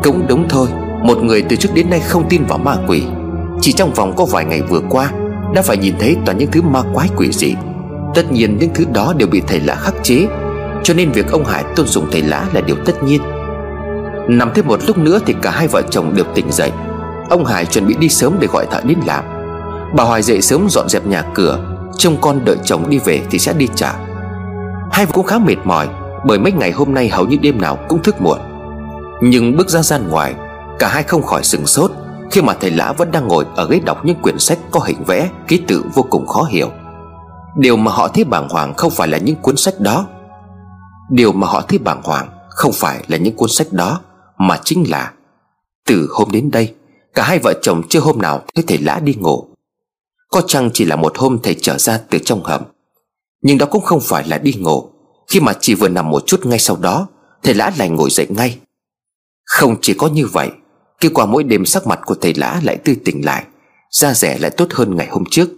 Cũng 0.04 0.26
đúng 0.28 0.48
thôi, 0.48 0.68
Một 1.02 1.22
người 1.22 1.42
từ 1.42 1.56
trước 1.56 1.68
đến 1.74 1.90
nay 1.90 2.00
không 2.00 2.28
tin 2.28 2.44
vào 2.44 2.58
ma 2.58 2.76
quỷ. 2.86 3.02
Chỉ 3.60 3.72
trong 3.72 3.94
vòng 3.94 4.16
có 4.16 4.24
vài 4.24 4.44
ngày 4.44 4.62
vừa 4.62 4.80
qua, 4.90 5.10
Đã 5.54 5.62
phải 5.62 5.76
nhìn 5.76 5.94
thấy 5.98 6.16
toàn 6.26 6.38
những 6.38 6.50
thứ 6.50 6.62
ma 6.62 6.82
quái 6.94 7.08
quỷ 7.16 7.28
dị. 7.32 7.54
Tất 8.14 8.32
nhiên 8.32 8.58
những 8.58 8.70
thứ 8.74 8.84
đó 8.92 9.14
đều 9.16 9.28
bị 9.28 9.42
thầy 9.46 9.60
lã 9.60 9.74
khắc 9.74 9.94
chế, 10.02 10.26
Cho 10.82 10.94
nên 10.94 11.10
việc 11.10 11.30
ông 11.30 11.44
Hải 11.44 11.64
tôn 11.76 11.86
dùng 11.86 12.06
thầy 12.10 12.22
lã 12.22 12.44
là 12.52 12.60
điều 12.60 12.76
tất 12.84 13.02
nhiên. 13.02 13.20
Nằm 14.28 14.50
thêm 14.54 14.66
một 14.66 14.80
lúc 14.86 14.98
nữa 14.98 15.18
thì 15.26 15.34
cả 15.42 15.50
hai 15.50 15.68
vợ 15.68 15.82
chồng 15.90 16.14
đều 16.16 16.24
tỉnh 16.34 16.52
dậy. 16.52 16.70
Ông 17.30 17.44
Hải 17.44 17.66
chuẩn 17.66 17.86
bị 17.86 17.94
đi 17.98 18.08
sớm 18.08 18.36
để 18.40 18.46
gọi 18.46 18.66
thợ 18.70 18.80
đến 18.84 18.98
làm. 19.06 19.24
Bà 19.96 20.04
Hoài 20.04 20.22
dậy 20.22 20.42
sớm 20.42 20.66
dọn 20.68 20.88
dẹp 20.88 21.06
nhà 21.06 21.22
cửa, 21.34 21.58
Trông 21.96 22.16
con 22.20 22.44
đợi 22.44 22.56
chồng 22.64 22.90
đi 22.90 22.98
về 23.04 23.22
thì 23.30 23.38
sẽ 23.38 23.52
đi 23.52 23.68
trả. 23.74 23.94
Hai 24.92 25.06
vợ 25.06 25.12
cũng 25.12 25.26
khá 25.26 25.38
mệt 25.38 25.56
mỏi, 25.64 25.88
Bởi 26.26 26.38
mấy 26.38 26.52
ngày 26.52 26.70
hôm 26.70 26.94
nay 26.94 27.08
hầu 27.08 27.26
như 27.26 27.36
đêm 27.42 27.60
nào 27.60 27.78
cũng 27.88 28.02
thức 28.02 28.22
muộn. 28.22 28.38
Nhưng 29.26 29.56
bước 29.56 29.68
ra 29.68 29.82
gian 29.82 30.08
ngoài, 30.08 30.34
Cả 30.78 30.88
hai 30.88 31.02
không 31.02 31.22
khỏi 31.22 31.44
sừng 31.44 31.66
sốt 31.66 31.90
Khi 32.30 32.42
mà 32.42 32.54
thầy 32.60 32.70
Lã 32.70 32.92
vẫn 32.92 33.10
đang 33.10 33.28
ngồi 33.28 33.44
ở 33.56 33.68
ghế 33.68 33.80
đọc 33.84 34.04
những 34.04 34.22
quyển 34.22 34.38
sách 34.38 34.58
có 34.70 34.80
hình 34.80 35.04
vẽ, 35.06 35.30
Ký 35.48 35.62
tự 35.68 35.84
vô 35.94 36.02
cùng 36.10 36.26
khó 36.26 36.42
hiểu. 36.42 36.70
Điều 37.56 37.76
mà 37.76 37.92
họ 37.92 38.08
thấy 38.08 38.24
bàng 38.24 38.48
hoàng 38.48 38.74
không 38.74 38.90
phải 38.90 39.08
là 39.08 39.18
những 39.18 39.36
cuốn 39.36 39.56
sách 39.56 39.80
đó. 39.80 40.06
Điều 41.10 41.32
mà 41.32 41.46
họ 41.46 41.60
thấy 41.60 41.78
bàng 41.78 42.02
hoàng 42.02 42.28
không 42.50 42.72
phải 42.72 43.04
là 43.08 43.16
những 43.16 43.36
cuốn 43.36 43.48
sách 43.48 43.66
đó, 43.72 44.00
Mà 44.38 44.60
chính 44.64 44.90
là 44.90 45.12
Từ 45.86 46.08
hôm 46.10 46.30
đến 46.30 46.50
đây, 46.50 46.74
Cả 47.14 47.22
hai 47.22 47.38
vợ 47.38 47.54
chồng 47.62 47.82
chưa 47.88 48.00
hôm 48.00 48.18
nào 48.18 48.42
thấy 48.54 48.64
thầy 48.68 48.78
Lã 48.78 49.00
đi 49.04 49.14
ngủ. 49.14 49.44
Có 50.30 50.40
chăng 50.40 50.70
chỉ 50.74 50.84
là 50.84 50.96
một 50.96 51.18
hôm 51.18 51.38
thầy 51.42 51.56
trở 51.60 51.78
ra 51.78 52.00
từ 52.10 52.18
trong 52.18 52.44
hầm, 52.44 52.62
Nhưng 53.42 53.58
đó 53.58 53.66
cũng 53.66 53.84
không 53.84 54.00
phải 54.00 54.28
là 54.28 54.38
đi 54.38 54.52
ngủ. 54.52 54.88
Khi 55.28 55.40
mà 55.40 55.52
chỉ 55.60 55.74
vừa 55.74 55.88
nằm 55.88 56.10
một 56.10 56.26
chút 56.26 56.46
ngay 56.46 56.58
sau 56.58 56.76
đó, 56.76 57.06
Thầy 57.42 57.54
lã 57.54 57.72
lại 57.78 57.88
ngồi 57.88 58.10
dậy 58.10 58.26
ngay. 58.30 58.58
Không 59.44 59.76
chỉ 59.82 59.94
có 59.94 60.06
như 60.08 60.26
vậy 60.26 60.50
Khi 61.00 61.08
qua 61.08 61.26
mỗi 61.26 61.44
đêm 61.44 61.64
sắc 61.64 61.86
mặt 61.86 62.00
của 62.06 62.14
thầy 62.20 62.34
lã 62.34 62.60
lại 62.62 62.76
tươi 62.76 62.96
tỉnh 63.04 63.24
lại, 63.24 63.44
Da 63.90 64.14
rẻ 64.14 64.38
lại 64.38 64.50
tốt 64.50 64.68
hơn 64.74 64.96
ngày 64.96 65.08
hôm 65.10 65.24
trước. 65.30 65.48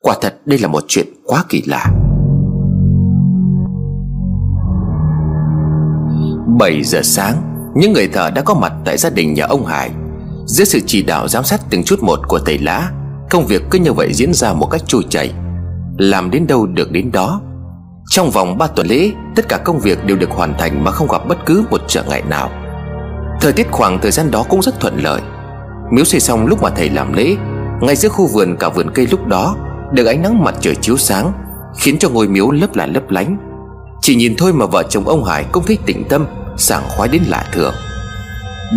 Quả 0.00 0.16
thật 0.20 0.34
đây 0.44 0.58
là 0.58 0.68
một 0.68 0.84
chuyện 0.88 1.06
quá 1.24 1.44
kỳ 1.48 1.62
lạ. 1.66 1.86
7 6.58 6.82
giờ 6.84 7.00
sáng, 7.02 7.42
Những 7.76 7.92
người 7.92 8.08
thợ 8.08 8.30
đã 8.30 8.42
có 8.42 8.54
mặt 8.54 8.72
tại 8.84 8.98
gia 8.98 9.10
đình 9.10 9.34
nhà 9.34 9.46
ông 9.46 9.66
Hải. 9.66 9.90
Dưới 10.46 10.66
sự 10.66 10.80
chỉ 10.86 11.02
đạo 11.02 11.28
giám 11.28 11.44
sát 11.44 11.60
từng 11.70 11.84
chút 11.84 12.02
một 12.02 12.18
của 12.28 12.38
thầy 12.38 12.58
lã, 12.58 12.90
Công 13.30 13.46
việc 13.46 13.62
cứ 13.70 13.78
như 13.78 13.92
vậy 13.92 14.12
diễn 14.14 14.34
ra 14.34 14.52
một 14.52 14.66
cách 14.66 14.82
trôi 14.86 15.02
chảy. 15.10 15.32
Làm 15.98 16.30
đến 16.30 16.46
đâu 16.46 16.66
được 16.66 16.90
đến 16.90 17.12
đó. 17.12 17.40
Trong 18.10 18.30
vòng 18.30 18.58
3 18.58 18.66
tuần 18.66 18.86
lễ, 18.86 19.10
Tất 19.36 19.48
cả 19.48 19.58
công 19.64 19.78
việc 19.78 20.04
đều 20.04 20.16
được 20.16 20.30
hoàn 20.30 20.54
thành 20.58 20.84
Mà 20.84 20.90
không 20.90 21.08
gặp 21.08 21.28
bất 21.28 21.38
cứ 21.46 21.64
một 21.70 21.80
trở 21.88 22.02
ngại 22.02 22.22
nào. 22.28 22.61
Thời 23.42 23.52
tiết 23.52 23.70
khoảng 23.70 24.00
thời 24.00 24.10
gian 24.10 24.30
đó 24.30 24.44
cũng 24.48 24.62
rất 24.62 24.80
thuận 24.80 24.96
lợi. 25.02 25.20
Miếu 25.90 26.04
xây 26.04 26.20
xong 26.20 26.46
lúc 26.46 26.62
mà 26.62 26.70
thầy 26.70 26.90
làm 26.90 27.12
lễ, 27.12 27.36
Ngay 27.80 27.96
giữa 27.96 28.08
khu 28.08 28.26
vườn 28.26 28.56
cả 28.56 28.68
vườn 28.68 28.90
cây 28.94 29.06
lúc 29.10 29.26
đó, 29.26 29.56
Được 29.92 30.06
ánh 30.06 30.22
nắng 30.22 30.44
mặt 30.44 30.54
trời 30.60 30.74
chiếu 30.74 30.96
sáng, 30.96 31.32
Khiến 31.78 31.98
cho 31.98 32.08
ngôi 32.08 32.28
miếu 32.28 32.50
lấp 32.50 32.74
là 32.74 32.86
lấp 32.86 33.10
lánh. 33.10 33.36
Chỉ 34.00 34.14
nhìn 34.14 34.34
thôi 34.38 34.52
mà 34.52 34.66
vợ 34.66 34.82
chồng 34.90 35.08
ông 35.08 35.24
Hải 35.24 35.44
cũng 35.52 35.64
thấy 35.66 35.78
tĩnh 35.86 36.04
tâm, 36.08 36.26
Sảng 36.56 36.82
khoái 36.88 37.08
đến 37.08 37.22
lạ 37.26 37.44
thường. 37.52 37.74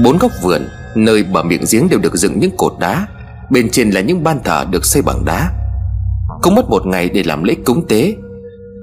Bốn 0.04 0.18
góc 0.18 0.32
vườn, 0.44 0.68
Nơi 0.96 1.24
bờ 1.24 1.44
miệng 1.44 1.64
giếng 1.72 1.90
đều 1.90 2.00
được 2.00 2.16
dựng 2.16 2.40
những 2.40 2.58
cột 2.58 2.74
đá, 2.80 3.08
Bên 3.50 3.70
trên 3.70 3.92
là 3.92 4.02
những 4.02 4.24
ban 4.24 4.44
thờ 4.44 4.66
được 4.72 4.86
xây 4.86 5.02
bằng 5.02 5.26
đá. 5.26 5.52
Cũng 6.42 6.56
mất 6.56 6.70
một 6.70 6.86
ngày 6.86 7.10
để 7.10 7.24
làm 7.24 7.44
lễ 7.44 7.56
cúng 7.66 7.88
tế. 7.88 8.16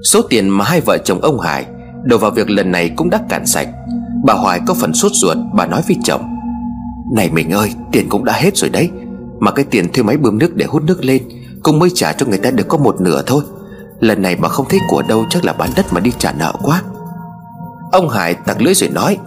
Số 0.03 0.21
tiền 0.21 0.49
mà 0.49 0.65
hai 0.65 0.81
vợ 0.81 0.97
chồng 0.97 1.21
ông 1.21 1.39
Hải 1.39 1.65
Đổ 2.03 2.17
vào 2.17 2.31
việc 2.31 2.49
lần 2.49 2.71
này 2.71 2.91
cũng 2.95 3.09
đã 3.09 3.19
cạn 3.29 3.45
sạch. 3.45 3.67
Bà 4.23 4.33
Hoài 4.33 4.61
có 4.67 4.73
phần 4.73 4.93
sốt 4.93 5.11
ruột, 5.15 5.37
Bà 5.53 5.65
nói 5.65 5.81
với 5.87 5.97
chồng. 6.03 6.21
Này 7.15 7.29
mình 7.29 7.51
ơi, 7.51 7.73
tiền 7.91 8.09
cũng 8.09 8.25
đã 8.25 8.33
hết 8.33 8.57
rồi 8.57 8.69
đấy. 8.69 8.91
Mà 9.39 9.51
cái 9.51 9.65
tiền 9.65 9.93
thuê 9.93 10.03
máy 10.03 10.17
bơm 10.17 10.37
nước 10.37 10.55
để 10.55 10.65
hút 10.65 10.83
nước 10.83 11.05
lên, 11.05 11.23
Cũng 11.63 11.79
mới 11.79 11.89
trả 11.95 12.13
cho 12.13 12.25
người 12.25 12.37
ta 12.37 12.51
được 12.51 12.67
có 12.67 12.77
một 12.77 13.01
nửa 13.01 13.21
thôi. 13.25 13.43
Lần 13.99 14.21
này 14.21 14.35
mà 14.35 14.49
không 14.49 14.65
thấy 14.69 14.79
của 14.89 15.01
đâu, 15.01 15.25
Chắc 15.29 15.45
là 15.45 15.53
bán 15.53 15.69
đất 15.75 15.93
mà 15.93 15.99
đi 15.99 16.11
trả 16.17 16.31
nợ 16.31 16.53
quá. 16.61 16.81
Ông 17.91 18.09
Hải 18.09 18.33
tặc 18.33 18.61
lưỡi 18.61 18.73
rồi 18.73 18.89
nói, 18.89 19.17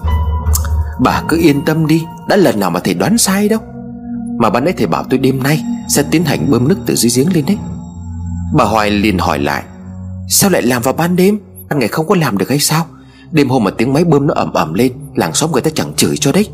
Bà 1.00 1.22
cứ 1.28 1.38
yên 1.38 1.64
tâm 1.64 1.86
đi, 1.86 2.04
Đã 2.28 2.36
lần 2.36 2.60
nào 2.60 2.70
mà 2.70 2.80
thầy 2.80 2.94
đoán 2.94 3.18
sai 3.18 3.48
đâu. 3.48 3.60
Mà 4.38 4.50
ban 4.50 4.64
nãy 4.64 4.74
thầy 4.76 4.86
bảo 4.86 5.04
tôi 5.10 5.18
đêm 5.18 5.42
nay 5.42 5.64
Sẽ 5.88 6.02
tiến 6.10 6.24
hành 6.24 6.50
bơm 6.50 6.68
nước 6.68 6.76
từ 6.86 6.94
dưới 6.94 7.10
giếng 7.16 7.34
lên 7.34 7.44
đấy. 7.46 7.58
Bà 8.54 8.64
Hoài 8.64 8.90
liền 8.90 9.18
hỏi 9.18 9.38
lại, 9.38 9.62
Sao 10.28 10.50
lại 10.50 10.62
làm 10.62 10.82
vào 10.82 10.94
ban 10.94 11.16
đêm? 11.16 11.38
Ban 11.70 11.78
ngày 11.78 11.88
không 11.88 12.06
có 12.06 12.14
làm 12.14 12.38
được 12.38 12.48
hay 12.48 12.58
sao? 12.58 12.86
Đêm 13.36 13.48
hôm 13.48 13.64
mà 13.64 13.70
tiếng 13.70 13.92
máy 13.92 14.04
bơm 14.04 14.26
nó 14.26 14.34
ẩm 14.34 14.52
ẩm 14.52 14.74
lên, 14.74 14.92
Làng 15.14 15.34
xóm 15.34 15.52
người 15.52 15.62
ta 15.62 15.70
chẳng 15.74 15.94
chửi 15.96 16.16
cho 16.16 16.32
đấy. 16.32 16.48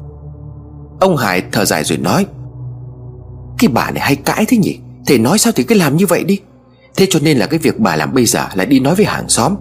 Ông 1.01 1.16
Hải 1.16 1.42
thở 1.53 1.64
dài 1.64 1.85
rồi 1.85 1.99
nói, 1.99 2.27
Cái 3.59 3.68
bà 3.68 3.90
này 3.90 4.01
hay 4.01 4.16
cãi 4.16 4.45
thế 4.49 4.57
nhỉ? 4.57 4.79
Thầy 5.07 5.18
nói 5.18 5.38
sao 5.38 5.53
thì 5.57 5.62
cứ 5.62 5.75
làm 5.75 5.97
như 5.97 6.07
vậy 6.07 6.25
đi? 6.25 6.40
Thế 6.97 7.07
cho 7.11 7.21
nên 7.23 7.38
là 7.38 7.47
cái 7.47 7.59
việc 7.59 7.81
bà 7.81 7.97
làm 7.97 8.14
bây 8.14 8.27
giờ 8.27 8.49
Là 8.55 8.64
đi 8.64 8.81
nói 8.81 8.95
với 8.95 9.07
hàng 9.07 9.29
xóm, 9.29 9.55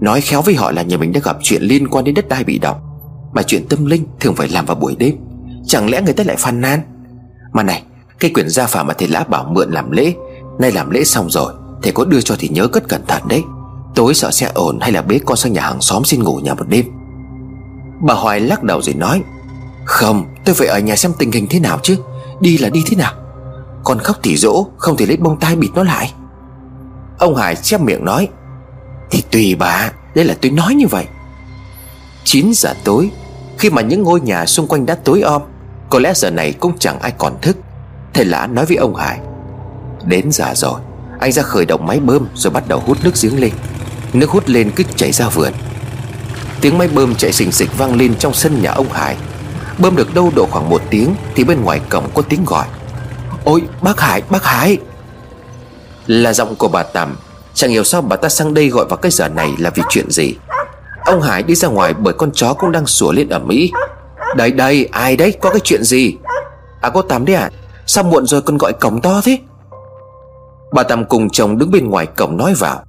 Nói 0.00 0.20
khéo 0.20 0.42
với 0.42 0.54
họ 0.54 0.72
là 0.72 0.82
nhà 0.82 0.96
mình 0.96 1.12
đã 1.12 1.20
gặp 1.24 1.36
chuyện 1.42 1.62
liên 1.62 1.88
quan 1.88 2.04
đến 2.04 2.14
đất 2.14 2.28
đai 2.28 2.44
bị 2.44 2.58
động 2.58 2.76
Mà 3.32 3.42
chuyện 3.42 3.68
tâm 3.68 3.86
linh 3.86 4.04
thường 4.20 4.34
phải 4.34 4.48
làm 4.48 4.66
vào 4.66 4.76
buổi 4.76 4.96
đêm, 4.98 5.16
Chẳng 5.66 5.90
lẽ 5.90 6.02
người 6.02 6.14
ta 6.14 6.24
lại 6.24 6.36
phàn 6.38 6.60
nan 6.60 6.80
mà 7.52 7.62
này, 7.62 7.82
Cái 8.20 8.30
quyển 8.30 8.48
gia 8.48 8.66
phả 8.66 8.82
mà 8.82 8.94
thầy 8.94 9.08
lã 9.08 9.24
bảo 9.24 9.44
mượn 9.44 9.70
làm 9.70 9.90
lễ, 9.90 10.14
Nay 10.58 10.72
làm 10.72 10.90
lễ 10.90 11.04
xong 11.04 11.30
rồi, 11.30 11.52
Thầy 11.82 11.92
có 11.92 12.04
đưa 12.04 12.20
cho 12.20 12.36
thì 12.38 12.48
nhớ 12.48 12.66
cất 12.66 12.88
cẩn 12.88 13.06
thận 13.06 13.22
đấy. 13.28 13.42
Tối 13.98 14.14
sợ 14.14 14.30
sẽ 14.30 14.50
ổn 14.54 14.78
hay 14.80 14.92
là 14.92 15.02
bế 15.02 15.20
con 15.26 15.36
sang 15.36 15.52
nhà 15.52 15.62
hàng 15.62 15.80
xóm 15.80 16.04
xin 16.04 16.22
ngủ 16.22 16.36
nhà 16.36 16.54
một 16.54 16.68
đêm? 16.68 16.86
Bà 18.00 18.14
Hoài 18.14 18.40
lắc 18.40 18.62
đầu 18.62 18.82
rồi 18.82 18.94
nói, 18.94 19.22
Không, 19.84 20.26
tôi 20.44 20.54
phải 20.54 20.68
ở 20.68 20.78
nhà 20.78 20.96
xem 20.96 21.12
tình 21.18 21.32
hình 21.32 21.46
thế 21.50 21.60
nào 21.60 21.78
chứ, 21.82 21.96
Đi 22.40 22.58
là 22.58 22.68
đi 22.68 22.82
thế 22.86 22.96
nào. 22.96 23.12
Con 23.84 23.98
khóc 23.98 24.16
tỉ 24.22 24.36
dỗ, 24.36 24.66
Không 24.76 24.96
thể 24.96 25.06
lấy 25.06 25.16
bông 25.16 25.40
tai 25.40 25.56
bịt 25.56 25.68
nó 25.74 25.82
lại. 25.82 26.12
Ông 27.18 27.36
Hải 27.36 27.56
chép 27.56 27.80
miệng 27.80 28.04
nói, 28.04 28.28
Thì 29.10 29.22
tùy 29.30 29.54
bà, 29.54 29.92
Đây 30.14 30.24
là 30.24 30.34
tôi 30.40 30.50
nói 30.50 30.74
như 30.74 30.86
vậy. 30.86 31.04
9 32.24 32.50
giờ 32.54 32.74
tối, 32.84 33.10
Khi 33.58 33.70
mà 33.70 33.82
những 33.82 34.02
ngôi 34.02 34.20
nhà 34.20 34.46
xung 34.46 34.66
quanh 34.66 34.86
đã 34.86 34.94
tối 34.94 35.20
om, 35.20 35.42
có 35.90 35.98
lẽ 35.98 36.12
giờ 36.14 36.30
này 36.30 36.52
cũng 36.52 36.78
chẳng 36.78 37.00
ai 37.00 37.12
còn 37.18 37.32
thức, 37.42 37.56
Thầy 38.14 38.24
Lã 38.24 38.46
nói 38.46 38.66
với 38.66 38.76
ông 38.76 38.94
Hải, 38.94 39.20
Đến 40.04 40.32
giờ 40.32 40.54
rồi, 40.54 40.80
Anh 41.20 41.32
ra 41.32 41.42
khởi 41.42 41.66
động 41.66 41.86
máy 41.86 42.00
bơm 42.00 42.26
rồi 42.34 42.50
bắt 42.50 42.68
đầu 42.68 42.82
hút 42.86 42.98
nước 43.04 43.12
giếng 43.22 43.40
lên. 43.40 43.52
Nước 44.12 44.30
hút 44.30 44.48
lên 44.48 44.70
cứ 44.76 44.84
chảy 44.96 45.12
ra 45.12 45.28
vườn. 45.28 45.52
Tiếng 46.60 46.78
máy 46.78 46.88
bơm 46.88 47.14
chạy 47.14 47.32
xình 47.32 47.52
xịch 47.52 47.78
vang 47.78 47.94
lên 47.94 48.14
trong 48.14 48.34
sân 48.34 48.62
nhà 48.62 48.70
ông 48.70 48.88
Hải. 48.92 49.16
Bơm 49.78 49.96
được 49.96 50.14
đâu 50.14 50.32
độ 50.36 50.46
khoảng 50.50 50.70
một 50.70 50.82
tiếng 50.90 51.14
Thì 51.34 51.44
bên 51.44 51.60
ngoài 51.64 51.80
cổng 51.88 52.10
có 52.14 52.22
tiếng 52.22 52.44
gọi. 52.44 52.66
Ôi, 53.44 53.62
bác 53.82 54.00
Hải 54.00 54.22
bác 54.30 54.44
Hải. 54.44 54.78
Là 56.06 56.32
giọng 56.32 56.56
của 56.56 56.68
bà 56.68 56.82
Tầm 56.82 57.16
Chẳng 57.54 57.70
hiểu 57.70 57.84
sao 57.84 58.02
bà 58.02 58.16
ta 58.16 58.28
sang 58.28 58.54
đây 58.54 58.68
gọi 58.68 58.86
vào 58.86 58.96
cái 58.96 59.12
giờ 59.12 59.28
này 59.28 59.50
là 59.58 59.70
vì 59.70 59.82
chuyện 59.88 60.10
gì. 60.10 60.34
Ông 61.04 61.22
Hải 61.22 61.42
đi 61.42 61.54
ra 61.54 61.68
ngoài 61.68 61.94
bởi 61.94 62.14
con 62.14 62.30
chó 62.32 62.54
cũng 62.54 62.72
đang 62.72 62.86
sủa 62.86 63.12
lên 63.12 63.28
ở 63.28 63.38
Mỹ 63.38 63.72
Đây 64.36 64.50
đây, 64.50 64.88
ai 64.92 65.16
đấy, 65.16 65.32
có 65.40 65.50
cái 65.50 65.60
chuyện 65.64 65.84
gì? 65.84 66.16
À 66.80 66.90
cô 66.94 67.02
Tầm 67.02 67.24
đấy 67.24 67.36
à? 67.36 67.50
Sao 67.86 68.04
muộn 68.04 68.26
rồi 68.26 68.42
con 68.42 68.58
gọi 68.58 68.72
cổng 68.72 69.00
to 69.00 69.20
thế? 69.24 69.38
Bà 70.72 70.82
Tầm 70.82 71.04
cùng 71.04 71.30
chồng 71.30 71.58
đứng 71.58 71.70
bên 71.70 71.90
ngoài 71.90 72.06
cổng 72.06 72.36
nói 72.36 72.54
vào. 72.54 72.84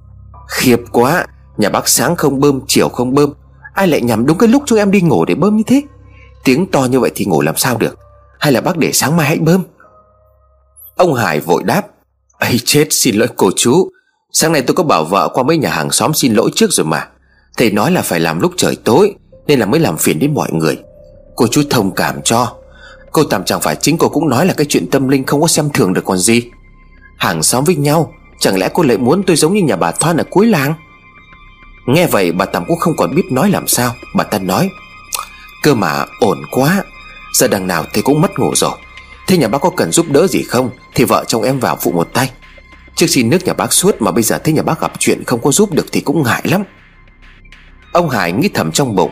Khiếp 0.50 0.80
quá, 0.92 1.26
Nhà 1.60 1.68
bác 1.68 1.88
sáng 1.88 2.16
không 2.16 2.40
bơm, 2.40 2.60
chiều 2.66 2.88
không 2.88 3.14
bơm. 3.14 3.32
Ai 3.74 3.88
lại 3.88 4.00
nhắm 4.00 4.26
đúng 4.26 4.38
cái 4.38 4.48
lúc 4.48 4.62
chúng 4.66 4.78
em 4.78 4.90
đi 4.90 5.00
ngủ 5.00 5.24
để 5.24 5.34
bơm 5.34 5.56
như 5.56 5.62
thế? 5.66 5.82
Tiếng 6.44 6.66
to 6.66 6.84
như 6.84 7.00
vậy 7.00 7.10
thì 7.14 7.24
ngủ 7.24 7.40
làm 7.40 7.56
sao 7.56 7.76
được? 7.76 7.98
Hay 8.38 8.52
là 8.52 8.60
bác 8.60 8.76
để 8.76 8.92
sáng 8.92 9.16
mai 9.16 9.26
hãy 9.26 9.38
bơm? 9.38 9.62
Ông 10.96 11.14
Hải 11.14 11.40
vội 11.40 11.62
đáp 11.62 11.82
ấy 12.38 12.60
chết, 12.64 12.86
xin 12.90 13.14
lỗi 13.14 13.28
cô 13.36 13.50
chú. 13.56 13.88
Sáng 14.32 14.52
nay 14.52 14.62
tôi 14.62 14.74
có 14.74 14.82
bảo 14.82 15.04
vợ 15.04 15.28
qua 15.34 15.42
mấy 15.42 15.56
nhà 15.56 15.70
hàng 15.70 15.90
xóm 15.90 16.14
xin 16.14 16.34
lỗi 16.34 16.50
trước 16.54 16.72
rồi 16.72 16.86
mà. 16.86 17.08
Thầy 17.56 17.70
nói 17.70 17.90
là 17.90 18.02
phải 18.02 18.20
làm 18.20 18.40
lúc 18.40 18.52
trời 18.56 18.76
tối, 18.84 19.14
Nên 19.46 19.60
là 19.60 19.66
mới 19.66 19.80
làm 19.80 19.96
phiền 19.96 20.18
đến 20.18 20.34
mọi 20.34 20.52
người. 20.52 20.78
Cô 21.36 21.46
chú 21.46 21.62
thông 21.70 21.94
cảm 21.94 22.22
cho. 22.24 22.56
Cô 23.12 23.24
tạm 23.24 23.44
chẳng 23.44 23.60
phải 23.60 23.76
chính 23.76 23.98
cô 23.98 24.08
cũng 24.08 24.28
nói 24.28 24.46
là 24.46 24.54
cái 24.54 24.66
chuyện 24.68 24.90
tâm 24.90 25.08
linh 25.08 25.24
không 25.24 25.40
có 25.40 25.46
xem 25.46 25.70
thường 25.74 25.92
được 25.92 26.04
còn 26.04 26.18
gì. 26.18 26.42
Hàng 27.18 27.42
xóm 27.42 27.64
với 27.64 27.76
nhau 27.76 28.12
Chẳng 28.40 28.58
lẽ 28.58 28.68
cô 28.74 28.82
lại 28.82 28.98
muốn 28.98 29.22
tôi 29.26 29.36
giống 29.36 29.54
như 29.54 29.62
nhà 29.62 29.76
bà 29.76 29.92
Thoan 29.92 30.16
ở 30.16 30.24
cuối 30.30 30.46
làng? 30.46 30.74
Nghe 31.86 32.06
vậy, 32.06 32.32
bà 32.32 32.44
Tầm 32.44 32.64
cũng 32.68 32.78
không 32.78 32.96
còn 32.96 33.14
biết 33.14 33.24
nói 33.30 33.50
làm 33.50 33.66
sao. 33.66 33.94
Bà 34.14 34.24
ta 34.24 34.38
nói, 34.38 34.70
Cơ 35.62 35.74
mà 35.74 36.04
ổn 36.20 36.42
quá, 36.50 36.82
Giờ 37.32 37.48
đằng 37.48 37.66
nào 37.66 37.84
thì 37.92 38.02
cũng 38.02 38.20
mất 38.20 38.38
ngủ 38.38 38.54
rồi. 38.54 38.76
Thế 39.26 39.36
nhà 39.36 39.48
bác 39.48 39.58
có 39.60 39.70
cần 39.76 39.92
giúp 39.92 40.06
đỡ 40.08 40.26
gì 40.26 40.42
không? 40.42 40.70
Thì 40.94 41.04
vợ 41.04 41.24
chồng 41.28 41.42
em 41.42 41.60
vào 41.60 41.76
phụ 41.80 41.92
một 41.92 42.08
tay. 42.12 42.30
Trước 42.94 43.06
xin 43.06 43.30
nước 43.30 43.44
nhà 43.44 43.52
bác 43.52 43.72
suốt 43.72 44.02
mà 44.02 44.10
bây 44.10 44.22
giờ 44.22 44.38
thấy 44.38 44.54
nhà 44.54 44.62
bác 44.62 44.80
gặp 44.80 44.92
chuyện 44.98 45.24
không 45.24 45.40
có 45.42 45.52
giúp 45.52 45.72
được 45.72 45.86
thì 45.92 46.00
cũng 46.00 46.22
ngại 46.22 46.42
lắm. 46.44 46.62
Ông 47.92 48.10
Hải 48.10 48.32
nghĩ 48.32 48.48
thầm 48.54 48.72
trong 48.72 48.96
bụng, 48.96 49.10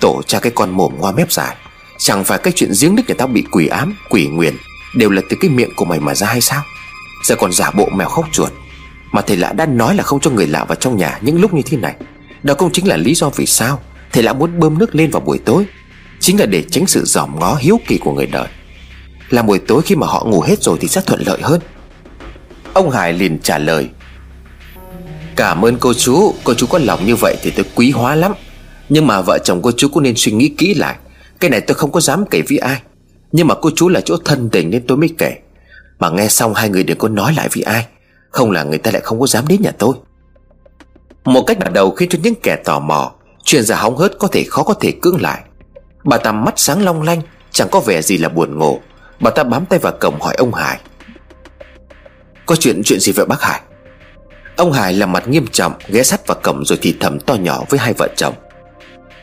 Tổ 0.00 0.22
cha 0.26 0.38
cái 0.38 0.52
con 0.54 0.70
mồm 0.70 0.92
ngoa 0.98 1.12
mép 1.12 1.32
dài, 1.32 1.56
Chẳng 1.98 2.24
phải 2.24 2.38
cái 2.38 2.52
chuyện 2.56 2.72
giếng 2.80 2.94
nước 2.94 3.02
nhà 3.08 3.14
tao 3.18 3.28
bị 3.28 3.44
quỷ 3.52 3.66
ám, 3.66 3.96
Quỷ 4.10 4.26
nguyền 4.26 4.56
Đều 4.96 5.10
là 5.10 5.22
từ 5.30 5.36
cái 5.40 5.50
miệng 5.50 5.70
của 5.76 5.84
mày 5.84 6.00
mà 6.00 6.14
ra 6.14 6.26
hay 6.26 6.40
sao? 6.40 6.62
Giờ 7.24 7.36
còn 7.38 7.52
giả 7.52 7.70
bộ 7.70 7.88
mèo 7.96 8.08
khóc 8.08 8.24
chuột. 8.32 8.52
Mà 9.12 9.22
thầy 9.22 9.36
lạ 9.36 9.52
đã 9.52 9.66
nói 9.66 9.94
là 9.94 10.02
không 10.02 10.20
cho 10.20 10.30
người 10.30 10.46
lạ 10.46 10.64
vào 10.64 10.74
trong 10.74 10.96
nhà 10.96 11.18
Những 11.22 11.40
lúc 11.40 11.54
như 11.54 11.62
thế 11.62 11.76
này. 11.76 11.94
Đó 12.42 12.54
cũng 12.54 12.72
chính 12.72 12.88
là 12.88 12.96
lý 12.96 13.14
do 13.14 13.30
vì 13.36 13.46
sao 13.46 13.80
Thầy 14.12 14.22
lạ 14.22 14.32
muốn 14.32 14.60
bơm 14.60 14.78
nước 14.78 14.94
lên 14.94 15.10
vào 15.10 15.20
buổi 15.20 15.38
tối. 15.38 15.64
Chính 16.20 16.40
là 16.40 16.46
để 16.46 16.62
tránh 16.70 16.86
sự 16.86 17.04
dòm 17.04 17.38
ngó 17.40 17.54
hiếu 17.54 17.80
kỳ 17.86 17.98
của 17.98 18.12
người 18.12 18.26
đời. 18.26 18.48
Là 19.30 19.42
buổi 19.42 19.58
tối 19.58 19.82
khi 19.82 19.96
mà 19.96 20.06
họ 20.06 20.24
ngủ 20.24 20.40
hết 20.40 20.62
rồi 20.62 20.78
thì 20.80 20.88
sẽ 20.88 21.00
thuận 21.06 21.22
lợi 21.26 21.38
hơn. 21.42 21.60
Ông 22.72 22.90
Hải 22.90 23.12
liền 23.12 23.38
trả 23.38 23.58
lời, 23.58 23.88
Cảm 25.38 25.64
ơn 25.64 25.76
cô 25.80 25.94
chú. 25.94 26.34
Cô 26.44 26.54
chú 26.54 26.66
có 26.66 26.78
lòng 26.78 27.06
như 27.06 27.16
vậy 27.16 27.36
thì 27.42 27.50
tôi 27.50 27.64
quý 27.74 27.90
hóa 27.90 28.14
lắm. 28.14 28.32
Nhưng 28.88 29.06
mà 29.06 29.20
vợ 29.20 29.38
chồng 29.44 29.62
cô 29.62 29.72
chú 29.76 29.88
cũng 29.88 30.02
nên 30.02 30.14
suy 30.16 30.32
nghĩ 30.32 30.48
kỹ 30.48 30.74
lại. 30.74 30.96
Cái 31.40 31.50
này 31.50 31.60
tôi 31.60 31.74
không 31.74 31.92
có 31.92 32.00
dám 32.00 32.24
kể 32.30 32.42
với 32.48 32.58
ai. 32.58 32.82
Nhưng 33.32 33.46
mà 33.46 33.54
cô 33.54 33.70
chú 33.76 33.88
là 33.88 34.00
chỗ 34.00 34.16
thân 34.24 34.48
tình 34.52 34.70
nên 34.70 34.86
tôi 34.86 34.98
mới 34.98 35.10
kể. 35.18 35.36
Mà 35.98 36.10
nghe 36.10 36.28
xong 36.28 36.54
hai 36.54 36.68
người 36.68 36.82
đừng 36.82 36.98
có 36.98 37.08
nói 37.08 37.32
lại 37.32 37.48
với 37.54 37.62
ai? 37.62 37.86
Không 38.30 38.50
là 38.50 38.62
người 38.62 38.78
ta 38.78 38.90
lại 38.90 39.02
không 39.02 39.20
có 39.20 39.26
dám 39.26 39.48
đến 39.48 39.62
nhà 39.62 39.70
tôi. 39.78 39.94
Một 41.24 41.42
cách 41.46 41.58
bắt 41.58 41.72
đầu 41.72 41.90
khiến 41.90 42.08
cho 42.08 42.18
những 42.22 42.34
kẻ 42.42 42.56
tò 42.64 42.78
mò 42.78 43.12
Chuyện 43.44 43.62
giả 43.62 43.76
hóng 43.76 43.96
hớt 43.96 44.18
có 44.18 44.28
thể 44.28 44.44
khó 44.48 44.62
có 44.62 44.74
thể 44.74 44.92
cưỡng 45.02 45.22
lại. 45.22 45.42
Bà 46.04 46.16
ta 46.16 46.32
mắt 46.32 46.54
sáng 46.56 46.84
long 46.84 47.02
lanh, 47.02 47.20
Chẳng 47.50 47.68
có 47.72 47.80
vẻ 47.80 48.02
gì 48.02 48.18
là 48.18 48.28
buồn 48.28 48.58
ngủ. 48.58 48.80
Bà 49.20 49.30
ta 49.30 49.44
bám 49.44 49.66
tay 49.66 49.78
vào 49.78 49.92
cổng 50.00 50.20
hỏi 50.20 50.34
ông 50.34 50.54
Hải. 50.54 50.80
Có 52.46 52.56
chuyện 52.56 52.82
chuyện 52.84 53.00
gì 53.00 53.12
vậy 53.12 53.26
bác 53.26 53.42
Hải? 53.42 53.60
Ông 54.56 54.72
Hải 54.72 54.92
làm 54.92 55.12
mặt 55.12 55.28
nghiêm 55.28 55.46
trọng, 55.52 55.72
Ghé 55.88 56.02
sắt 56.02 56.26
vào 56.26 56.38
cổng 56.42 56.64
rồi 56.64 56.78
thì 56.82 56.96
thầm 57.00 57.20
to 57.20 57.34
nhỏ 57.34 57.64
với 57.68 57.80
hai 57.80 57.92
vợ 57.92 58.08
chồng. 58.16 58.34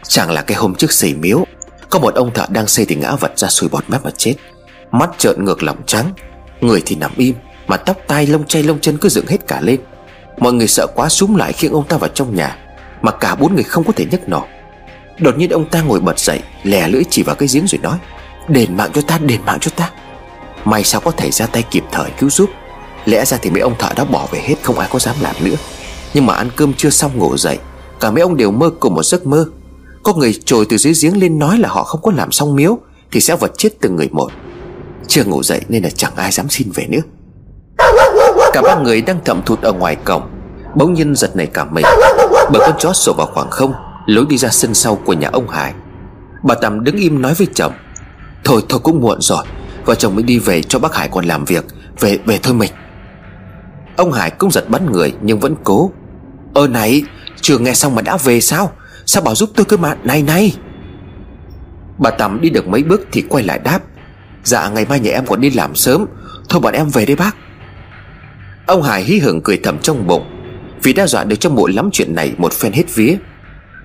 Chẳng 0.03 0.31
là 0.31 0.41
cái 0.41 0.57
hôm 0.57 0.75
trước 0.75 0.91
xây 0.91 1.13
miếu, 1.13 1.45
Có 1.89 1.99
một 1.99 2.15
ông 2.15 2.33
thợ 2.33 2.45
đang 2.49 2.67
xây 2.67 2.85
thì 2.85 2.95
ngã 2.95 3.15
vật 3.15 3.31
ra 3.35 3.47
sùi 3.47 3.69
bọt 3.69 3.83
mép 3.87 4.03
mà 4.03 4.11
chết. 4.17 4.35
Mắt 4.91 5.09
trợn 5.17 5.45
ngược 5.45 5.63
lòng 5.63 5.77
trắng. 5.85 6.13
Người 6.61 6.81
thì 6.85 6.95
nằm 6.95 7.11
im, 7.17 7.35
Mà 7.67 7.77
tóc 7.77 7.97
tai 8.07 8.27
lông 8.27 8.47
chay 8.47 8.63
lông 8.63 8.79
chân 8.79 8.97
cứ 8.97 9.09
dựng 9.09 9.27
hết 9.27 9.47
cả 9.47 9.61
lên. 9.61 9.79
Mọi 10.37 10.53
người 10.53 10.67
sợ 10.67 10.87
quá 10.95 11.09
súng 11.09 11.35
lại 11.35 11.53
khiêng 11.53 11.73
ông 11.73 11.87
ta 11.87 11.97
vào 11.97 12.09
trong 12.13 12.35
nhà, 12.35 12.57
Mà 13.01 13.11
cả 13.11 13.35
bốn 13.35 13.55
người 13.55 13.63
không 13.63 13.83
có 13.83 13.93
thể 13.95 14.05
nhấc 14.11 14.29
nổi 14.29 14.47
Đột 15.19 15.37
nhiên 15.37 15.49
ông 15.49 15.69
ta 15.69 15.81
ngồi 15.81 15.99
bật 15.99 16.19
dậy, 16.19 16.39
Lè 16.63 16.87
lưỡi 16.87 17.03
chỉ 17.09 17.23
vào 17.23 17.35
cái 17.35 17.49
giếng 17.53 17.67
rồi 17.67 17.79
nói, 17.83 17.97
Đền 18.47 18.77
mạng 18.77 18.91
cho 18.93 19.01
ta, 19.01 19.17
đền 19.17 19.41
mạng 19.45 19.57
cho 19.61 19.71
ta. 19.75 19.91
May 20.65 20.83
sao 20.83 21.01
có 21.01 21.11
thể 21.11 21.31
ra 21.31 21.45
tay 21.45 21.63
kịp 21.71 21.83
thời 21.91 22.09
cứu 22.19 22.29
giúp. 22.29 22.49
Lẽ 23.05 23.25
ra 23.25 23.37
thì 23.41 23.49
mấy 23.49 23.61
ông 23.61 23.75
thợ 23.79 23.89
đã 23.95 24.03
bỏ 24.03 24.27
về 24.31 24.39
hết, 24.39 24.55
Không 24.61 24.79
ai 24.79 24.89
có 24.91 24.99
dám 24.99 25.15
làm 25.21 25.35
nữa. 25.43 25.55
Nhưng 26.13 26.25
mà 26.25 26.33
ăn 26.33 26.49
cơm 26.55 26.73
chưa 26.73 26.89
xong 26.89 27.17
ngủ 27.17 27.37
dậy, 27.37 27.57
Cả 27.99 28.11
mấy 28.11 28.21
ông 28.21 28.37
đều 28.37 28.51
mơ 28.51 28.69
cùng 28.79 28.95
một 28.95 29.03
giấc 29.03 29.25
mơ. 29.25 29.45
Có 30.03 30.13
người 30.13 30.39
trồi 30.45 30.65
từ 30.69 30.77
dưới 30.77 30.93
giếng 31.01 31.17
lên 31.17 31.39
nói 31.39 31.57
là 31.57 31.69
họ 31.69 31.83
không 31.83 32.01
có 32.01 32.11
làm 32.15 32.31
xong 32.31 32.55
miếu, 32.55 32.79
Thì 33.11 33.21
sẽ 33.21 33.35
vật 33.35 33.51
chết 33.57 33.69
từng 33.81 33.95
người 33.95 34.09
một. 34.11 34.31
Chưa 35.07 35.23
ngủ 35.23 35.43
dậy 35.43 35.61
nên 35.69 35.83
là 35.83 35.89
chẳng 35.89 36.15
ai 36.15 36.31
dám 36.31 36.49
xin 36.49 36.71
về 36.75 36.85
nữa. 36.89 37.01
Cả 38.53 38.61
ba 38.61 38.75
người 38.75 39.01
đang 39.01 39.19
thậm 39.25 39.41
thụt 39.45 39.61
ở 39.61 39.73
ngoài 39.73 39.95
cổng. 39.95 40.21
Bỗng 40.75 40.93
nhiên 40.93 41.15
giật 41.15 41.35
này 41.35 41.47
cả 41.47 41.65
mình. 41.65 41.85
Bởi 42.51 42.61
con 42.61 42.75
chó 42.79 42.93
sổ 42.93 43.13
vào 43.13 43.27
khoảng 43.27 43.49
không, 43.49 43.73
Lối 44.05 44.25
đi 44.29 44.37
ra 44.37 44.49
sân 44.49 44.73
sau 44.73 44.95
của 44.95 45.13
nhà 45.13 45.29
ông 45.33 45.49
Hải. 45.49 45.73
Bà 46.43 46.55
Tầm 46.55 46.83
đứng 46.83 46.95
im 46.95 47.21
nói 47.21 47.33
với 47.33 47.47
chồng, 47.53 47.73
Thôi 48.43 48.61
thôi 48.69 48.79
cũng 48.83 49.01
muộn 49.01 49.21
rồi, 49.21 49.45
Vợ 49.85 49.95
chồng 49.95 50.15
mới 50.15 50.23
đi 50.23 50.39
về 50.39 50.61
cho 50.63 50.79
bác 50.79 50.95
Hải 50.95 51.07
còn 51.07 51.25
làm 51.25 51.45
việc, 51.45 51.65
Về 51.99 52.19
về 52.25 52.39
thôi 52.43 52.53
mình. 52.53 52.71
Ông 53.97 54.11
Hải 54.11 54.31
cũng 54.31 54.51
giật 54.51 54.69
bắn 54.69 54.91
người 54.91 55.13
nhưng 55.21 55.39
vẫn 55.39 55.55
cố, 55.63 55.91
Ơ 56.53 56.67
này, 56.67 57.03
Chưa 57.41 57.57
nghe 57.57 57.73
xong 57.73 57.95
mà 57.95 58.01
đã 58.01 58.17
về 58.17 58.41
sao? 58.41 58.71
Sao 59.05 59.23
bảo 59.23 59.35
giúp 59.35 59.49
tôi 59.55 59.65
cơ 59.65 59.77
mà 59.77 59.95
Này 60.03 60.21
này? 60.21 60.55
Bà 61.97 62.09
Tầm 62.09 62.41
đi 62.41 62.49
được 62.49 62.67
mấy 62.67 62.83
bước 62.83 63.01
thì 63.11 63.21
quay 63.29 63.43
lại 63.43 63.59
đáp 63.59 63.79
Dạ 64.45 64.69
ngày 64.69 64.85
mai 64.89 64.99
nhà 64.99 65.11
em 65.11 65.25
còn 65.25 65.41
đi 65.41 65.49
làm 65.49 65.75
sớm. 65.75 66.05
Thôi 66.49 66.61
bọn 66.61 66.73
em 66.73 66.89
về 66.89 67.05
đây 67.05 67.15
bác. 67.15 67.35
Ông 68.65 68.81
Hải 68.81 69.03
hí 69.03 69.19
hưởng 69.19 69.41
cười 69.41 69.59
thầm 69.63 69.79
trong 69.79 70.07
bụng 70.07 70.23
Vì 70.83 70.93
đã 70.93 71.07
dọa 71.07 71.23
được 71.23 71.35
cho 71.39 71.49
mụ 71.49 71.67
lắm 71.67 71.89
chuyện 71.93 72.15
này 72.15 72.33
Một 72.37 72.53
phen 72.53 72.73
hết 72.73 72.95
vía. 72.95 73.17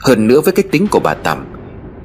Hơn 0.01 0.27
nữa 0.27 0.40
với 0.40 0.53
cách 0.53 0.66
tính 0.70 0.87
của 0.87 1.01
bà 1.01 1.14
Tầm 1.14 1.46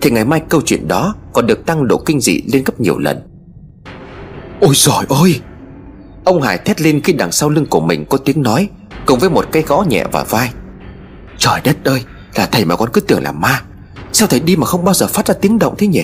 Thì 0.02 0.12
ngày 0.12 0.26
mai 0.26 0.42
câu 0.50 0.62
chuyện 0.66 0.88
đó 0.88 1.16
Còn 1.34 1.48
được 1.48 1.66
tăng 1.66 1.88
độ 1.88 1.98
kinh 2.06 2.22
dị 2.22 2.42
lên 2.54 2.64
gấp 2.64 2.80
nhiều 2.80 2.98
lần. 2.98 3.22
Ôi 4.62 4.76
giỏi 4.76 5.06
ơi! 5.10 5.40
Ông 6.24 6.42
Hải 6.42 6.58
thét 6.58 6.82
lên 6.82 7.02
khi 7.02 7.14
đằng 7.14 7.32
sau 7.32 7.50
lưng 7.50 7.66
của 7.66 7.80
mình 7.80 8.06
có 8.06 8.18
tiếng 8.18 8.42
nói 8.42 8.70
Cùng 9.06 9.20
với 9.20 9.30
một 9.30 9.46
cái 9.52 9.64
gõ 9.64 9.86
nhẹ 9.90 10.04
vào 10.12 10.26
vai. 10.30 10.50
Trời 11.38 11.62
đất 11.64 11.78
ơi 11.84 12.04
Là 12.36 12.46
thầy 12.46 12.66
mà 12.66 12.76
con 12.76 12.90
cứ 12.94 13.02
tưởng 13.02 13.24
là 13.24 13.32
ma. 13.32 13.62
Sao 14.12 14.28
thầy 14.28 14.40
đi 14.40 14.56
mà 14.56 14.66
không 14.66 14.86
bao 14.86 14.94
giờ 14.94 15.08
phát 15.08 15.28
ra 15.28 15.34
tiếng 15.42 15.60
động 15.60 15.76
thế 15.78 15.88
nhỉ 15.88 16.04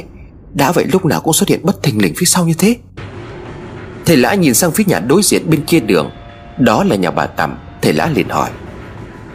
đã 0.53 0.71
vậy 0.71 0.85
lúc 0.91 1.05
nào 1.05 1.21
cũng 1.21 1.33
xuất 1.33 1.49
hiện 1.49 1.59
bất 1.63 1.83
thình 1.83 2.01
lình 2.01 2.13
phía 2.17 2.25
sau 2.25 2.45
như 2.45 2.53
thế. 2.57 2.75
Thầy 4.05 4.17
lã 4.17 4.33
nhìn 4.33 4.53
sang 4.53 4.71
phía 4.71 4.83
nhà 4.87 4.99
đối 4.99 5.21
diện 5.23 5.49
bên 5.49 5.65
kia 5.65 5.79
đường. 5.79 6.11
Đó 6.59 6.83
là 6.83 6.95
nhà 6.95 7.11
bà 7.11 7.25
Tầm, 7.25 7.57
Thầy 7.81 7.93
lã 7.93 8.09
liền 8.15 8.29
hỏi. 8.29 8.49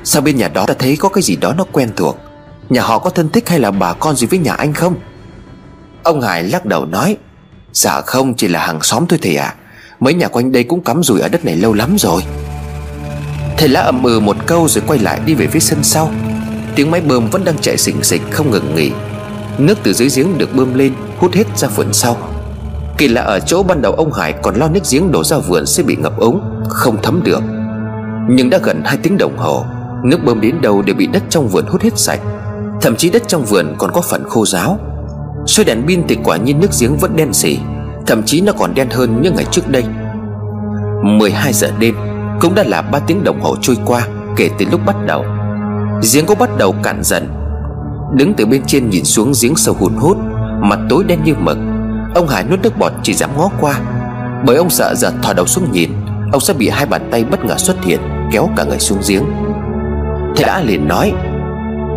Sao 0.05 0.23
bên 0.23 0.37
nhà 0.37 0.49
đó 0.49 0.67
ta 0.67 0.75
thấy 0.79 0.97
có 0.97 1.09
cái 1.09 1.23
gì 1.23 1.37
đó 1.37 1.55
nó 1.59 1.65
quen 1.73 1.91
thuộc? 1.97 2.19
Nhà 2.69 2.83
họ 2.83 2.99
có 2.99 3.11
thân 3.11 3.29
thích 3.29 3.49
hay 3.49 3.59
là 3.59 3.71
bà 3.71 3.93
con 3.93 4.17
gì 4.17 4.27
với 4.27 4.39
nhà 4.39 4.53
anh 4.53 4.73
không? 4.73 4.95
Ông 6.03 6.21
Hải 6.21 6.43
lắc 6.43 6.67
đầu 6.67 6.87
nói. 6.87 7.17
Dạ 7.73 8.01
không, 8.01 8.35
chỉ 8.35 8.49
là 8.49 8.67
hàng 8.67 8.83
xóm 8.83 9.07
thôi 9.09 9.19
thầy 9.23 9.37
ạ. 9.37 9.47
À. 9.47 9.55
Mấy 10.01 10.15
nhà 10.15 10.29
quanh 10.29 10.53
đây 10.53 10.65
cũng 10.65 10.85
cắm 10.85 11.03
rủi 11.03 11.21
ở 11.21 11.29
đất 11.29 11.45
này 11.45 11.57
lâu 11.57 11.73
lắm 11.73 11.97
rồi. 11.99 12.23
Thầy 13.59 13.69
lá 13.69 13.81
ậm 13.81 14.03
ừ 14.03 14.21
một 14.21 14.37
câu 14.47 14.69
rồi 14.69 14.85
quay 14.87 14.99
lại 14.99 15.21
đi 15.27 15.35
về 15.35 15.47
phía 15.47 15.61
sân 15.61 15.83
sau. 15.83 16.11
Tiếng 16.75 16.91
máy 16.91 17.01
bơm 17.01 17.31
vẫn 17.31 17.45
đang 17.45 17.59
chạy 17.59 17.77
xỉnh 17.77 18.05
xịch, 18.05 18.23
không 18.31 18.51
ngừng 18.51 18.75
nghỉ. 18.75 18.91
Nước 19.59 19.79
từ 19.83 19.93
dưới 19.93 20.09
giếng 20.17 20.39
được 20.39 20.55
bơm 20.55 20.75
lên. 20.75 20.93
Hút 21.19 21.33
hết 21.33 21.59
ra 21.59 21.69
vườn 21.69 21.93
sau. 21.93 22.17
Kỳ 22.99 23.09
lạ 23.09 23.23
ở 23.23 23.41
chỗ 23.41 23.63
ban 23.63 23.83
đầu 23.83 23.93
ông 23.93 24.13
Hải 24.13 24.33
còn 24.33 24.55
lo 24.55 24.69
nước 24.69 24.81
giếng 24.91 25.13
đổ 25.13 25.25
ra 25.25 25.39
vườn 25.39 25.67
sẽ 25.67 25.83
bị 25.83 25.97
ngập 25.97 26.19
ống, 26.19 26.65
Không 26.69 26.97
thấm 27.03 27.21
được. 27.25 27.41
Nhưng 28.29 28.51
đã 28.51 28.59
gần 28.63 28.83
2 28.85 28.97
tiếng 28.97 29.19
đồng 29.19 29.37
hồ, 29.37 29.65
Nước 30.05 30.25
bơm 30.25 30.41
đến 30.41 30.61
đâu 30.61 30.83
đều 30.83 30.97
bị 30.97 31.07
đất 31.07 31.23
trong 31.29 31.49
vườn 31.49 31.67
hút 31.67 31.83
hết 31.83 31.99
sạch. 31.99 32.21
Thậm 32.81 32.97
chí 32.97 33.11
đất 33.11 33.23
trong 33.29 33.45
vườn 33.45 33.75
còn 33.79 33.93
có 33.93 34.01
phần 34.01 34.25
khô 34.29 34.47
ráo. 34.47 34.79
Xoay 35.47 35.65
đèn 35.65 35.83
pin 35.87 36.03
thì 36.09 36.17
quả 36.25 36.37
nhiên 36.37 36.61
nước 36.61 36.71
giếng 36.81 36.97
vẫn 36.97 37.17
đen 37.17 37.33
xỉ 37.33 37.59
Thậm 38.07 38.23
chí 38.23 38.41
nó 38.41 38.53
còn 38.59 38.75
đen 38.75 38.89
hơn 38.91 39.23
những 39.23 39.35
ngày 39.35 39.47
trước 39.51 39.71
đây. 39.71 39.85
12 41.03 41.53
giờ 41.53 41.71
đêm, 41.79 41.95
Cũng 42.41 42.55
đã 42.55 42.63
là 42.63 42.83
3 42.83 42.99
tiếng 42.99 43.25
đồng 43.25 43.41
hồ 43.41 43.57
trôi 43.63 43.77
qua 43.85 44.09
Kể 44.37 44.51
từ 44.59 44.67
lúc 44.71 44.81
bắt 44.87 44.97
đầu. 45.07 45.25
Giếng 46.13 46.27
cũng 46.27 46.39
bắt 46.39 46.51
đầu 46.59 46.75
cạn 46.83 47.01
dần. 47.03 47.29
Đứng 48.15 48.35
từ 48.35 48.47
bên 48.47 48.63
trên 48.67 48.91
nhìn 48.91 49.05
xuống 49.05 49.33
giếng 49.43 49.57
sâu 49.57 49.77
hùn 49.79 49.95
hút 49.95 50.19
Mặt 50.61 50.79
tối 50.89 51.05
đen 51.05 51.19
như 51.25 51.35
mực. 51.35 51.59
Ông 52.15 52.29
Hải 52.29 52.45
nuốt 52.45 52.61
nước 52.63 52.79
bọt 52.79 52.93
chỉ 53.03 53.13
dám 53.15 53.31
ngó 53.37 53.51
qua. 53.61 53.81
Bởi 54.45 54.57
ông 54.57 54.71
sợ 54.71 54.95
giờ 54.95 55.13
thò 55.23 55.33
đầu 55.33 55.47
xuống 55.47 55.73
nhìn 55.73 55.91
Ông 56.33 56.41
sẽ 56.41 56.55
bị 56.55 56.69
hai 56.69 56.87
bàn 56.87 57.09
tay 57.11 57.25
bất 57.25 57.45
ngờ 57.45 57.57
xuất 57.57 57.85
hiện 57.85 58.01
Kéo 58.33 58.49
cả 58.57 58.65
người 58.65 58.79
xuống 58.79 58.99
giếng. 59.09 59.25
Thầy 60.37 60.45
đã 60.47 60.61
liền 60.61 60.89
nói 60.89 61.13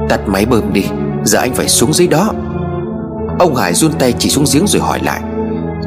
Tắt 0.10 0.20
máy 0.28 0.46
bơm 0.46 0.74
đi 0.74 0.86
Giờ 1.24 1.40
anh 1.40 1.54
phải 1.54 1.68
xuống 1.68 1.94
dưới 1.94 2.08
đó. 2.08 2.32
Ông 3.40 3.56
Hải 3.56 3.74
run 3.74 3.92
tay 3.94 4.14
chỉ 4.20 4.30
xuống 4.30 4.46
giếng 4.54 4.68
rồi 4.68 4.82
hỏi 4.82 5.00
lại 5.04 5.22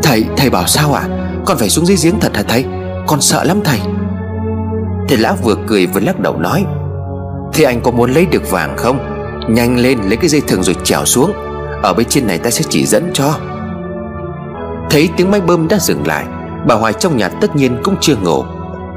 Thầy, 0.02 0.24
thầy 0.36 0.50
bảo 0.50 0.66
sao 0.66 0.94
à 0.94 1.02
Con 1.46 1.58
phải 1.58 1.68
xuống 1.68 1.86
dưới 1.86 1.96
giếng 2.02 2.20
thật 2.20 2.36
hả 2.36 2.42
thầy? 2.48 2.64
Con 3.06 3.20
sợ 3.20 3.44
lắm 3.44 3.60
thầy. 3.64 3.78
Thầy 5.08 5.18
lão 5.18 5.36
vừa 5.42 5.56
cười 5.66 5.86
vừa 5.86 6.00
lắc 6.00 6.20
đầu 6.20 6.38
nói 6.38 6.64
Thế 7.52 7.64
anh 7.64 7.80
có 7.80 7.90
muốn 7.90 8.12
lấy 8.12 8.26
được 8.26 8.50
vàng 8.50 8.76
không? 8.76 8.98
Nhanh 9.48 9.78
lên 9.78 9.98
lấy 9.98 10.16
cái 10.16 10.28
dây 10.28 10.40
thừng 10.40 10.62
rồi 10.62 10.76
trèo 10.84 11.04
xuống. 11.04 11.32
Ở 11.82 11.94
bên 11.94 12.06
trên 12.08 12.26
này 12.26 12.38
ta 12.38 12.50
sẽ 12.50 12.64
chỉ 12.68 12.86
dẫn 12.86 13.10
cho. 13.14 13.34
Thấy 14.90 15.08
tiếng 15.16 15.30
máy 15.30 15.40
bơm 15.40 15.68
đã 15.68 15.78
dừng 15.78 16.06
lại, 16.06 16.24
Bà 16.66 16.74
Hoài 16.74 16.92
trong 16.92 17.16
nhà 17.16 17.28
tất 17.28 17.56
nhiên 17.56 17.76
cũng 17.82 17.94
chưa 18.00 18.16
ngủ. 18.16 18.44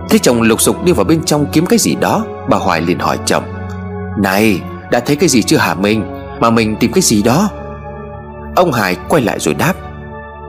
Thấy 0.09 0.19
chồng 0.19 0.41
lục 0.41 0.61
sục 0.61 0.83
đi 0.83 0.91
vào 0.91 1.05
bên 1.05 1.23
trong 1.25 1.45
kiếm 1.51 1.65
cái 1.65 1.79
gì 1.79 1.95
đó, 1.95 2.25
Bà 2.49 2.57
Hoài 2.57 2.81
liền 2.81 2.99
hỏi 2.99 3.19
chồng. 3.25 3.43
Này, 4.17 4.61
đã 4.91 4.99
thấy 4.99 5.15
cái 5.15 5.29
gì 5.29 5.43
chưa 5.43 5.57
hả 5.57 5.73
mình 5.73 6.03
Mà 6.39 6.49
mình 6.49 6.75
tìm 6.79 6.91
cái 6.91 7.01
gì 7.01 7.23
đó? 7.23 7.49
Ông 8.55 8.71
Hải 8.71 8.95
quay 9.09 9.21
lại 9.23 9.39
rồi 9.39 9.53
đáp. 9.53 9.73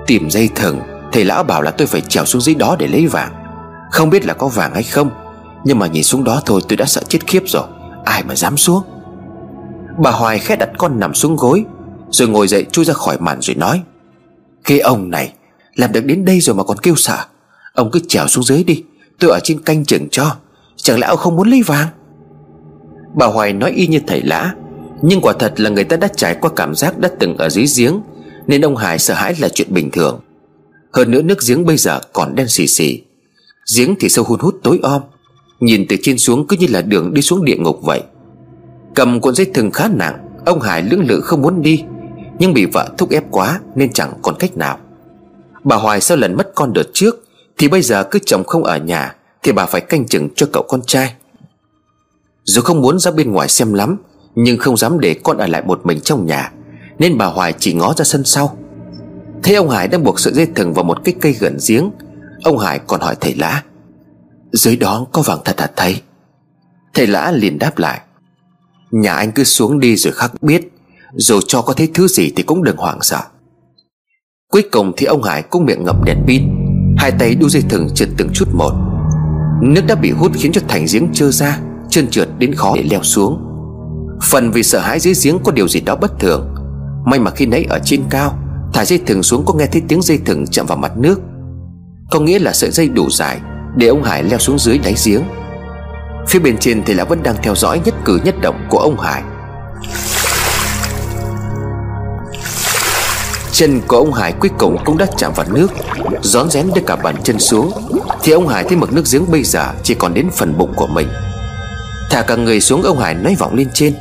Tìm 0.06 0.30
dây 0.30 0.48
thừng, 0.54 0.80
Thầy 1.12 1.24
lão 1.24 1.42
bảo 1.42 1.62
là 1.62 1.70
tôi 1.70 1.86
phải 1.86 2.00
trèo 2.00 2.24
xuống 2.24 2.42
dưới 2.42 2.54
đó 2.54 2.76
để 2.78 2.86
lấy 2.86 3.06
vàng. 3.06 3.32
Không 3.90 4.10
biết 4.10 4.26
là 4.26 4.34
có 4.34 4.48
vàng 4.48 4.74
hay 4.74 4.82
không, 4.82 5.10
Nhưng 5.64 5.78
mà 5.78 5.86
nhìn 5.86 6.02
xuống 6.02 6.24
đó 6.24 6.40
thôi, 6.46 6.60
tôi 6.68 6.76
đã 6.76 6.84
sợ 6.84 7.02
chết 7.08 7.18
khiếp 7.26 7.42
rồi. 7.46 7.62
Ai 8.04 8.22
mà 8.28 8.34
dám 8.34 8.56
xuống? 8.56 8.82
Bà 9.98 10.10
Hoài 10.10 10.38
khẽ 10.38 10.56
đặt 10.56 10.68
con 10.78 11.00
nằm 11.00 11.14
xuống 11.14 11.36
gối 11.36 11.64
rồi 12.10 12.28
ngồi 12.28 12.48
dậy 12.48 12.66
chui 12.72 12.84
ra 12.84 12.94
khỏi 12.94 13.16
màn 13.20 13.38
rồi 13.40 13.56
nói, 13.56 13.82
Khi 14.64 14.78
ông 14.78 15.10
này 15.10 15.32
Làm 15.74 15.92
được 15.92 16.04
đến 16.04 16.24
đây 16.24 16.40
rồi 16.40 16.56
mà 16.56 16.62
còn 16.62 16.78
kêu 16.78 16.96
xả, 16.96 17.26
Ông 17.74 17.90
cứ 17.90 18.00
trèo 18.08 18.26
xuống 18.26 18.44
dưới 18.44 18.64
đi, 18.64 18.82
Tôi 19.18 19.30
ở 19.30 19.40
trên 19.44 19.62
canh 19.62 19.84
chừng 19.84 20.08
cho, 20.10 20.36
Chẳng 20.76 20.98
lẽ 20.98 21.06
ông 21.06 21.18
không 21.18 21.36
muốn 21.36 21.48
lấy 21.48 21.62
vàng? 21.62 21.88
Bà 23.14 23.26
Hoài 23.26 23.52
nói 23.52 23.70
y 23.70 23.86
như 23.86 24.00
thầy 24.06 24.22
lã, 24.22 24.54
Nhưng 25.02 25.20
quả 25.20 25.32
thật 25.38 25.60
là 25.60 25.70
người 25.70 25.84
ta 25.84 25.96
đã 25.96 26.08
trải 26.16 26.34
qua 26.40 26.50
cảm 26.56 26.74
giác 26.74 26.98
đã 26.98 27.08
từng 27.18 27.36
ở 27.36 27.48
dưới 27.48 27.64
giếng, 27.76 28.00
Nên 28.46 28.64
ông 28.64 28.76
Hải 28.76 28.98
sợ 28.98 29.14
hãi 29.14 29.34
là 29.38 29.48
chuyện 29.48 29.68
bình 29.70 29.90
thường. 29.90 30.20
Hơn 30.92 31.10
nữa 31.10 31.22
nước 31.22 31.38
giếng 31.48 31.66
bây 31.66 31.76
giờ 31.76 32.00
còn 32.12 32.34
đen 32.34 32.48
xì 32.48 32.66
xì, 32.66 33.02
Giếng 33.76 33.94
thì 34.00 34.08
sâu 34.08 34.24
hun 34.24 34.40
hút 34.40 34.54
tối 34.62 34.80
om, 34.82 35.02
Nhìn 35.60 35.86
từ 35.88 35.96
trên 36.02 36.18
xuống 36.18 36.46
cứ 36.46 36.56
như 36.60 36.66
là 36.70 36.82
đường 36.82 37.14
đi 37.14 37.22
xuống 37.22 37.44
địa 37.44 37.56
ngục 37.56 37.78
vậy. 37.82 38.02
Cầm 38.94 39.20
cuộn 39.20 39.34
dây 39.34 39.46
thừng 39.54 39.70
khá 39.70 39.88
nặng, 39.94 40.14
Ông 40.44 40.60
Hải 40.60 40.82
lưỡng 40.82 41.04
lự 41.08 41.20
không 41.20 41.42
muốn 41.42 41.62
đi 41.62 41.84
nhưng 42.38 42.54
bị 42.54 42.66
vợ 42.72 42.88
thúc 42.98 43.10
ép 43.10 43.24
quá 43.30 43.60
Nên 43.74 43.92
chẳng 43.92 44.12
còn 44.22 44.34
cách 44.38 44.56
nào. 44.56 44.78
Bà 45.64 45.76
Hoài 45.76 46.00
sau 46.00 46.16
lần 46.16 46.36
mất 46.36 46.52
con 46.54 46.72
đợt 46.72 46.86
trước, 46.92 47.24
Thì 47.58 47.68
bây 47.68 47.82
giờ 47.82 48.04
cứ 48.04 48.18
chồng 48.26 48.44
không 48.44 48.64
ở 48.64 48.76
nhà, 48.76 49.14
Thì 49.42 49.52
bà 49.52 49.66
phải 49.66 49.80
canh 49.80 50.06
chừng 50.06 50.28
cho 50.36 50.46
cậu 50.52 50.62
con 50.68 50.82
trai. 50.86 51.14
Dù 52.44 52.62
không 52.62 52.80
muốn 52.80 52.98
ra 52.98 53.10
bên 53.10 53.32
ngoài 53.32 53.48
xem 53.48 53.72
lắm, 53.74 53.96
Nhưng 54.34 54.58
không 54.58 54.76
dám 54.76 55.00
để 55.00 55.14
con 55.22 55.38
ở 55.38 55.46
lại 55.46 55.62
một 55.66 55.86
mình 55.86 56.00
trong 56.00 56.26
nhà, 56.26 56.52
Nên 56.98 57.18
bà 57.18 57.26
Hoài 57.26 57.54
chỉ 57.58 57.72
ngó 57.72 57.94
ra 57.96 58.04
sân 58.04 58.24
sau. 58.24 58.58
Thấy 59.42 59.54
ông 59.54 59.70
Hải 59.70 59.88
đang 59.88 60.04
buộc 60.04 60.20
sợi 60.20 60.32
dây 60.32 60.46
thừng 60.54 60.74
vào 60.74 60.84
một 60.84 60.98
cái 61.04 61.14
cây 61.20 61.32
gần 61.32 61.58
giếng, 61.68 61.90
Ông 62.42 62.58
Hải 62.58 62.78
còn 62.78 63.00
hỏi 63.00 63.16
thầy 63.20 63.34
Lã, 63.34 63.62
Dưới 64.52 64.76
đó 64.76 65.06
có 65.12 65.22
vàng 65.22 65.38
thật 65.44 65.60
hả 65.60 65.70
thầy? 65.76 66.02
Thầy 66.94 67.06
Lã 67.06 67.32
liền 67.34 67.58
đáp 67.58 67.78
lại, 67.78 68.00
Nhà 68.90 69.14
anh 69.14 69.32
cứ 69.32 69.44
xuống 69.44 69.80
đi 69.80 69.96
rồi 69.96 70.12
khắc 70.12 70.42
biết. 70.42 70.75
Dù 71.14 71.40
cho 71.46 71.62
có 71.62 71.72
thấy 71.72 71.88
thứ 71.94 72.08
gì 72.08 72.32
thì 72.36 72.42
cũng 72.42 72.64
đừng 72.64 72.76
hoảng 72.76 72.98
sợ. 73.02 73.20
Cuối 74.52 74.62
cùng 74.72 74.92
thì 74.96 75.06
ông 75.06 75.22
Hải 75.22 75.42
cũng 75.42 75.64
miệng 75.64 75.84
ngậm 75.84 76.04
đèn 76.04 76.18
pin, 76.26 76.42
Hai 76.98 77.12
tay 77.18 77.34
đu 77.34 77.48
dây 77.48 77.62
thừng 77.68 77.88
trượt 77.94 78.08
từng 78.16 78.28
chút 78.34 78.48
một. 78.52 78.72
Nước 79.62 79.82
đã 79.88 79.94
bị 79.94 80.10
hút 80.10 80.32
khiến 80.34 80.52
cho 80.52 80.60
thành 80.68 80.86
giếng 80.92 81.12
trơ 81.12 81.30
ra 81.30 81.58
Chân 81.90 82.08
trượt 82.08 82.28
đến 82.38 82.54
khó 82.54 82.72
để 82.76 82.82
leo 82.90 83.02
xuống. 83.02 83.42
Phần 84.22 84.50
vì 84.50 84.62
sợ 84.62 84.78
hãi 84.78 85.00
dưới 85.00 85.14
giếng 85.24 85.38
có 85.44 85.52
điều 85.52 85.68
gì 85.68 85.80
đó 85.80 85.96
bất 85.96 86.20
thường. 86.20 86.54
May 87.06 87.20
mà 87.20 87.30
khi 87.30 87.46
nãy 87.46 87.66
ở 87.68 87.78
trên 87.84 88.02
cao, 88.10 88.38
Thả 88.72 88.84
dây 88.84 89.00
thừng 89.06 89.22
xuống 89.22 89.44
có 89.46 89.54
nghe 89.54 89.66
thấy 89.66 89.82
tiếng 89.88 90.02
dây 90.02 90.18
thừng 90.24 90.46
chạm 90.46 90.66
vào 90.66 90.78
mặt 90.78 90.92
nước. 90.96 91.20
Có 92.10 92.20
nghĩa 92.20 92.38
là 92.38 92.52
sợi 92.52 92.70
dây 92.70 92.88
đủ 92.88 93.10
dài 93.10 93.40
Để 93.76 93.86
ông 93.86 94.02
Hải 94.02 94.22
leo 94.22 94.38
xuống 94.38 94.58
dưới 94.58 94.78
đáy 94.78 94.94
giếng. 95.06 95.22
Phía 96.28 96.38
bên 96.38 96.56
trên 96.58 96.82
thì 96.86 96.94
là 96.94 97.04
vẫn 97.04 97.22
đang 97.22 97.36
theo 97.42 97.54
dõi 97.54 97.80
nhất 97.84 97.94
cử 98.04 98.20
nhất 98.24 98.34
động 98.42 98.66
của 98.70 98.78
ông 98.78 98.98
Hải. 98.98 99.22
Chân 103.56 103.80
của 103.88 103.96
ông 103.96 104.12
Hải 104.12 104.32
cuối 104.32 104.50
cùng 104.58 104.76
cũng 104.84 104.98
đã 104.98 105.06
chạm 105.16 105.32
vào 105.36 105.46
nước. 105.50 105.66
Rón 106.22 106.50
rén 106.50 106.66
đưa 106.74 106.82
cả 106.86 106.96
bàn 106.96 107.14
chân 107.24 107.38
xuống, 107.38 107.72
Thì 108.22 108.32
ông 108.32 108.48
Hải 108.48 108.64
thấy 108.64 108.76
mực 108.76 108.92
nước 108.92 109.02
giếng 109.12 109.30
bây 109.30 109.42
giờ 109.42 109.72
Chỉ 109.82 109.94
còn 109.94 110.14
đến 110.14 110.28
phần 110.32 110.58
bụng 110.58 110.72
của 110.76 110.86
mình. 110.86 111.08
Thả 112.10 112.22
cả 112.22 112.36
người 112.36 112.60
xuống, 112.60 112.82
ông 112.82 112.98
Hải 112.98 113.14
nói 113.14 113.36
vọng 113.38 113.54
lên 113.54 113.68
trên. 113.74 113.94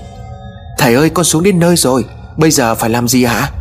Thầy 0.77 0.95
ơi, 0.95 1.09
con 1.09 1.25
xuống 1.25 1.43
đến 1.43 1.59
nơi 1.59 1.75
rồi, 1.75 2.05
Bây 2.37 2.51
giờ 2.51 2.75
phải 2.75 2.89
làm 2.89 3.07
gì 3.07 3.25
hả? 3.25 3.51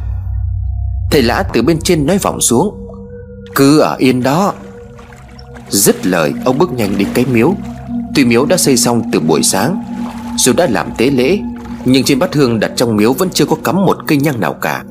Thầy 1.11 1.23
lã 1.23 1.43
từ 1.53 1.63
bên 1.63 1.81
trên 1.81 2.07
nói 2.07 2.19
vọng 2.19 2.41
xuống. 2.41 2.89
Cứ 3.55 3.79
ở 3.79 3.97
yên 3.99 4.23
đó. 4.23 4.53
Dứt 5.69 6.07
lời, 6.07 6.33
ông 6.45 6.59
bước 6.59 6.73
nhanh 6.73 6.99
đến 6.99 7.09
cái 7.15 7.25
miếu. 7.33 7.55
Tuy 8.15 8.25
miếu 8.25 8.45
đã 8.45 8.57
xây 8.57 8.77
xong 8.77 9.03
từ 9.13 9.21
buổi 9.21 9.43
sáng, 9.43 9.85
Dù 10.39 10.53
đã 10.53 10.67
làm 10.71 10.91
tế 10.97 11.11
lễ, 11.11 11.39
Nhưng 11.85 12.05
trên 12.05 12.19
bát 12.19 12.35
hương 12.35 12.61
đặt 12.61 12.71
trong 12.77 12.97
miếu 12.97 13.13
vẫn 13.13 13.31
chưa 13.31 13.47
có 13.47 13.57
cắm 13.65 13.77
một 13.77 13.97
cây 14.07 14.19
nhang 14.19 14.41
nào 14.41 14.53
cả. 14.53 14.83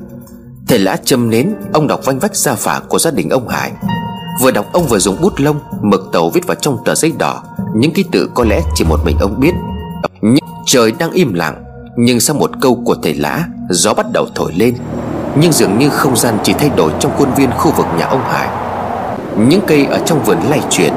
Thầy 0.74 0.80
lã 0.80 0.96
châm 0.96 1.30
nến 1.30 1.54
Ông 1.72 1.86
đọc 1.86 2.00
vanh 2.04 2.18
vách 2.18 2.36
gia 2.36 2.54
phả 2.54 2.80
của 2.88 2.98
gia 2.98 3.10
đình 3.10 3.30
ông 3.30 3.48
Hải. 3.48 3.72
Vừa 4.40 4.50
đọc, 4.50 4.66
ông 4.72 4.86
vừa 4.86 4.98
dùng 4.98 5.16
bút 5.20 5.32
lông, 5.36 5.60
Mực 5.82 6.08
tàu 6.12 6.30
viết 6.30 6.46
vào 6.46 6.54
trong 6.54 6.78
tờ 6.84 6.94
giấy 6.94 7.12
đỏ. 7.18 7.42
Những 7.74 7.92
ký 7.92 8.04
tự 8.12 8.30
có 8.34 8.44
lẽ 8.44 8.60
chỉ 8.74 8.84
một 8.84 9.00
mình 9.04 9.18
ông 9.20 9.40
biết. 9.40 9.52
Nhưng 10.22 10.44
Trời 10.66 10.92
đang 10.98 11.12
im 11.12 11.34
lặng, 11.34 11.64
Nhưng 11.96 12.20
sau 12.20 12.36
một 12.36 12.50
câu 12.60 12.82
của 12.84 12.94
thầy 13.02 13.14
lã, 13.14 13.44
Gió 13.70 13.94
bắt 13.94 14.06
đầu 14.12 14.26
thổi 14.34 14.52
lên. 14.56 14.76
Nhưng 15.40 15.52
dường 15.52 15.78
như 15.78 15.88
không 15.88 16.16
gian 16.16 16.38
chỉ 16.42 16.52
thay 16.52 16.70
đổi 16.76 16.92
trong 17.00 17.12
khuôn 17.16 17.34
viên 17.36 17.50
khu 17.50 17.70
vực 17.70 17.86
nhà 17.98 18.06
ông 18.06 18.22
Hải. 18.24 18.48
Những 19.48 19.60
cây 19.66 19.86
ở 19.86 19.98
trong 20.06 20.24
vườn 20.24 20.38
lay 20.50 20.60
chuyển. 20.70 20.92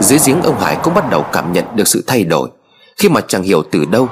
Dưới 0.00 0.18
giếng 0.26 0.42
ông 0.42 0.60
Hải 0.60 0.76
cũng 0.82 0.94
bắt 0.94 1.10
đầu 1.10 1.24
cảm 1.32 1.52
nhận 1.52 1.64
được 1.74 1.88
sự 1.88 2.04
thay 2.06 2.24
đổi. 2.24 2.48
Khi 2.96 3.08
mà 3.08 3.20
chẳng 3.28 3.42
hiểu 3.42 3.62
từ 3.72 3.84
đâu, 3.84 4.08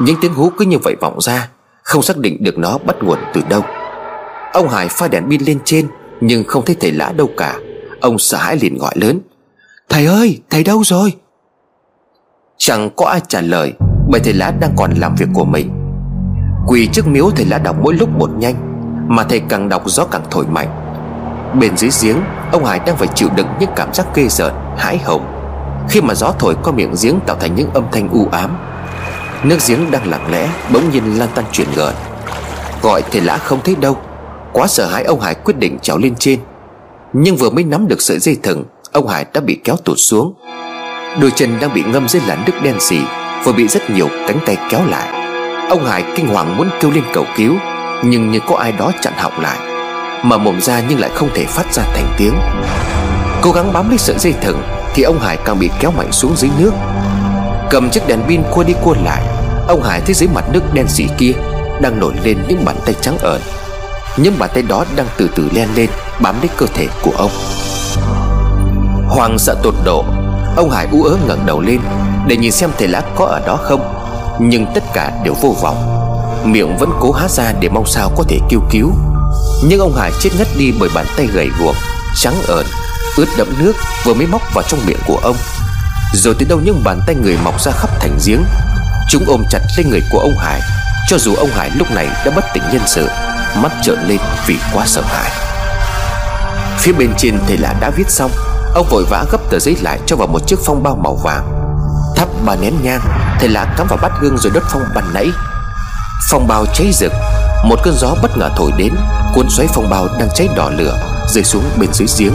Những 0.00 0.16
tiếng 0.20 0.34
hú 0.34 0.50
cứ 0.58 0.64
như 0.64 0.78
vậy 0.78 0.94
vọng 1.00 1.20
ra, 1.20 1.48
Không 1.82 2.02
xác 2.02 2.16
định 2.16 2.36
được 2.44 2.58
nó 2.58 2.78
bắt 2.78 2.96
nguồn 3.02 3.18
từ 3.34 3.40
đâu. 3.48 3.62
Ông 4.56 4.68
Hải 4.68 4.88
pha 4.88 5.08
đèn 5.08 5.30
pin 5.30 5.42
lên 5.42 5.58
trên, 5.64 5.88
Nhưng 6.20 6.44
không 6.44 6.64
thấy 6.64 6.76
thầy 6.80 6.92
lã 6.92 7.12
đâu 7.16 7.30
cả. 7.36 7.58
Ông 8.00 8.18
sợ 8.18 8.38
hãi 8.38 8.56
liền 8.60 8.78
gọi 8.78 8.92
lớn. 8.94 9.20
Thầy 9.88 10.06
ơi, 10.06 10.40
thầy 10.50 10.64
đâu 10.64 10.84
rồi? 10.84 11.14
Chẳng 12.58 12.90
có 12.96 13.06
ai 13.06 13.20
trả 13.28 13.40
lời, 13.40 13.72
Bởi 14.10 14.20
thầy 14.20 14.32
lã 14.32 14.50
đang 14.60 14.70
còn 14.76 14.92
làm 14.94 15.14
việc 15.14 15.26
của 15.34 15.44
mình. 15.44 15.70
Quỳ 16.66 16.88
trước 16.92 17.06
miếu 17.06 17.30
thầy 17.30 17.44
lã 17.44 17.58
đọc 17.58 17.76
mỗi 17.82 17.94
lúc 17.94 18.08
một 18.18 18.30
nhanh, 18.38 18.54
Mà 19.08 19.24
thầy 19.24 19.40
càng 19.40 19.68
đọc 19.68 19.82
gió 19.86 20.04
càng 20.04 20.22
thổi 20.30 20.46
mạnh. 20.46 20.68
Bên 21.60 21.76
dưới 21.76 21.90
giếng, 22.02 22.16
Ông 22.52 22.64
Hải 22.64 22.78
đang 22.78 22.96
phải 22.96 23.08
chịu 23.14 23.28
đựng 23.36 23.48
những 23.60 23.70
cảm 23.76 23.94
giác 23.94 24.06
ghê 24.14 24.28
rợn, 24.28 24.54
Hãi 24.76 24.98
hùng. 25.04 25.26
Khi 25.88 26.00
mà 26.00 26.14
gió 26.14 26.32
thổi 26.38 26.54
qua 26.64 26.72
miệng 26.72 26.94
giếng 27.02 27.20
tạo 27.26 27.36
thành 27.40 27.54
những 27.54 27.70
âm 27.74 27.84
thanh 27.92 28.08
u 28.08 28.28
ám, 28.32 28.58
Nước 29.44 29.58
giếng 29.68 29.90
đang 29.90 30.10
lặng 30.10 30.32
lẽ 30.32 30.48
Bỗng 30.72 30.90
nhiên 30.90 31.18
lan 31.18 31.28
tan 31.34 31.44
chuyển 31.52 31.68
gợn 31.76 31.94
Gọi 32.82 33.02
thầy 33.12 33.20
lã 33.20 33.38
không 33.38 33.60
thấy 33.64 33.74
đâu. 33.74 33.98
Quá 34.56 34.66
sợ 34.66 34.86
hãi 34.86 35.04
ông 35.04 35.20
Hải 35.20 35.34
quyết 35.34 35.58
định 35.58 35.78
trèo 35.82 35.98
lên 35.98 36.14
trên. 36.18 36.38
Nhưng 37.12 37.36
vừa 37.36 37.50
mới 37.50 37.64
nắm 37.64 37.88
được 37.88 38.02
sợi 38.02 38.18
dây 38.18 38.36
thừng, 38.42 38.64
Ông 38.92 39.08
Hải 39.08 39.26
đã 39.34 39.40
bị 39.40 39.60
kéo 39.64 39.76
tụt 39.84 39.96
xuống. 39.98 40.34
Đôi 41.20 41.30
chân 41.30 41.58
đang 41.60 41.74
bị 41.74 41.82
ngâm 41.82 42.08
dưới 42.08 42.22
làn 42.26 42.42
nước 42.46 42.52
đen 42.62 42.80
xì, 42.80 42.98
Vừa 43.44 43.52
bị 43.52 43.68
rất 43.68 43.90
nhiều 43.90 44.08
cánh 44.28 44.38
tay 44.46 44.56
kéo 44.70 44.80
lại. 44.88 45.08
Ông 45.70 45.84
Hải 45.84 46.04
kinh 46.16 46.26
hoàng 46.26 46.56
muốn 46.56 46.68
kêu 46.80 46.90
lên 46.90 47.02
cầu 47.14 47.24
cứu, 47.36 47.54
Nhưng 48.04 48.30
như 48.30 48.40
có 48.48 48.56
ai 48.56 48.72
đó 48.72 48.92
chặn 49.00 49.12
họng 49.16 49.40
lại 49.40 49.58
Mở 50.22 50.38
mồm 50.38 50.60
ra 50.60 50.82
nhưng 50.88 51.00
lại 51.00 51.10
không 51.14 51.28
thể 51.34 51.44
phát 51.44 51.74
ra 51.74 51.82
thành 51.82 52.14
tiếng. 52.18 52.34
Cố 53.42 53.52
gắng 53.52 53.72
bám 53.72 53.88
lấy 53.88 53.98
sợi 53.98 54.18
dây 54.18 54.32
thừng 54.32 54.62
Thì 54.94 55.02
ông 55.02 55.20
Hải 55.20 55.36
càng 55.44 55.58
bị 55.58 55.70
kéo 55.80 55.90
mạnh 55.90 56.12
xuống 56.12 56.36
dưới 56.36 56.50
nước. 56.58 56.72
Cầm 57.70 57.90
chiếc 57.90 58.06
đèn 58.06 58.20
pin 58.28 58.42
cua 58.50 58.64
đi 58.64 58.74
cua 58.84 58.94
lại, 59.04 59.22
Ông 59.68 59.82
Hải 59.82 60.00
thấy 60.00 60.14
dưới 60.14 60.28
mặt 60.34 60.44
nước 60.52 60.62
đen 60.74 60.88
xỉ 60.88 61.06
kia 61.18 61.32
Đang 61.80 62.00
nổi 62.00 62.12
lên 62.24 62.38
những 62.48 62.64
bàn 62.64 62.76
tay 62.84 62.94
trắng 63.00 63.18
ợn 63.18 63.40
những 64.16 64.38
bàn 64.38 64.50
tay 64.54 64.62
đó 64.62 64.84
đang 64.96 65.06
từ 65.16 65.30
từ 65.36 65.48
len 65.52 65.68
lên, 65.74 65.90
Bám 66.20 66.40
lấy 66.40 66.48
cơ 66.56 66.66
thể 66.74 66.86
của 67.02 67.12
ông. 67.16 67.30
Hoàng 69.08 69.38
sợ 69.38 69.56
tột 69.62 69.74
độ, 69.84 70.04
Ông 70.56 70.70
Hải 70.70 70.86
ú 70.92 71.04
ớ 71.04 71.16
ngẩng 71.26 71.46
đầu 71.46 71.60
lên 71.60 71.80
Để 72.26 72.36
nhìn 72.36 72.52
xem 72.52 72.70
thầy 72.78 72.88
lá 72.88 73.02
có 73.16 73.24
ở 73.24 73.40
đó 73.46 73.58
không. 73.62 73.92
Nhưng 74.40 74.66
tất 74.74 74.84
cả 74.94 75.12
đều 75.24 75.34
vô 75.34 75.56
vọng. 75.62 75.92
Miệng 76.44 76.76
vẫn 76.76 76.90
cố 77.00 77.12
há 77.12 77.28
ra 77.28 77.52
để 77.60 77.68
mong 77.68 77.86
sao 77.86 78.12
có 78.16 78.24
thể 78.28 78.38
kêu 78.50 78.60
cứu. 78.70 78.92
Nhưng 79.64 79.80
ông 79.80 79.96
Hải 79.96 80.10
chết 80.20 80.30
ngất 80.38 80.48
đi 80.58 80.72
bởi 80.80 80.88
bàn 80.94 81.06
tay 81.16 81.26
gầy 81.26 81.48
guộc, 81.60 81.74
Trắng 82.16 82.34
ợn 82.46 82.66
Ướt 83.16 83.26
đẫm 83.38 83.48
nước 83.58 83.72
vừa 84.04 84.14
mới 84.14 84.26
móc 84.26 84.54
vào 84.54 84.64
trong 84.68 84.80
miệng 84.86 85.00
của 85.06 85.18
ông. 85.22 85.36
Rồi 86.14 86.34
từ 86.38 86.46
đâu 86.48 86.60
những 86.64 86.84
bàn 86.84 87.00
tay 87.06 87.14
người 87.14 87.38
mọc 87.44 87.60
ra 87.60 87.72
khắp 87.72 87.90
thành 88.00 88.18
giếng, 88.26 88.44
Chúng 89.10 89.24
ôm 89.26 89.42
chặt 89.50 89.60
lên 89.76 89.90
người 89.90 90.02
của 90.10 90.18
ông 90.18 90.38
Hải, 90.38 90.60
Cho 91.08 91.18
dù 91.18 91.34
ông 91.34 91.50
Hải 91.50 91.70
lúc 91.70 91.90
này 91.90 92.06
đã 92.24 92.32
bất 92.36 92.44
tỉnh 92.54 92.62
nhân 92.72 92.82
sự. 92.86 93.08
Mắt 93.62 93.72
trợn 93.82 93.98
lên 94.08 94.18
vì 94.46 94.56
quá 94.74 94.86
sợ 94.86 95.02
hãi. 95.02 95.30
Phía 96.78 96.92
bên 96.92 97.10
trên 97.18 97.38
thầy 97.46 97.58
lạ 97.58 97.74
đã 97.80 97.90
viết 97.90 98.10
xong, 98.10 98.30
Ông 98.74 98.86
vội 98.90 99.04
vã 99.10 99.24
gấp 99.32 99.38
tờ 99.50 99.58
giấy 99.58 99.76
lại 99.82 100.00
cho 100.06 100.16
vào 100.16 100.26
một 100.26 100.46
chiếc 100.46 100.58
phong 100.64 100.82
bao 100.82 100.96
màu 100.96 101.14
vàng. 101.14 101.44
Thắp 102.16 102.28
ba 102.44 102.56
nén 102.56 102.74
nhang 102.82 103.00
Thầy 103.40 103.48
lạ 103.48 103.74
cắm 103.76 103.86
vào 103.86 103.98
bát 104.02 104.12
hương 104.20 104.38
rồi 104.38 104.52
đốt 104.54 104.62
phong 104.72 104.82
bàn 104.94 105.04
nãy. 105.14 105.30
Phong 106.30 106.46
bao 106.46 106.66
cháy 106.74 106.90
rực, 106.92 107.12
Một 107.64 107.76
cơn 107.82 107.94
gió 107.98 108.14
bất 108.22 108.38
ngờ 108.38 108.50
thổi 108.56 108.72
đến, 108.78 108.94
Cuốn 109.34 109.46
xoáy 109.50 109.68
phong 109.74 109.90
bao 109.90 110.06
đang 110.18 110.28
cháy 110.34 110.48
đỏ 110.56 110.70
lửa, 110.76 110.98
Rơi 111.28 111.44
xuống 111.44 111.64
bên 111.76 111.92
dưới 111.92 112.08
giếng. 112.18 112.32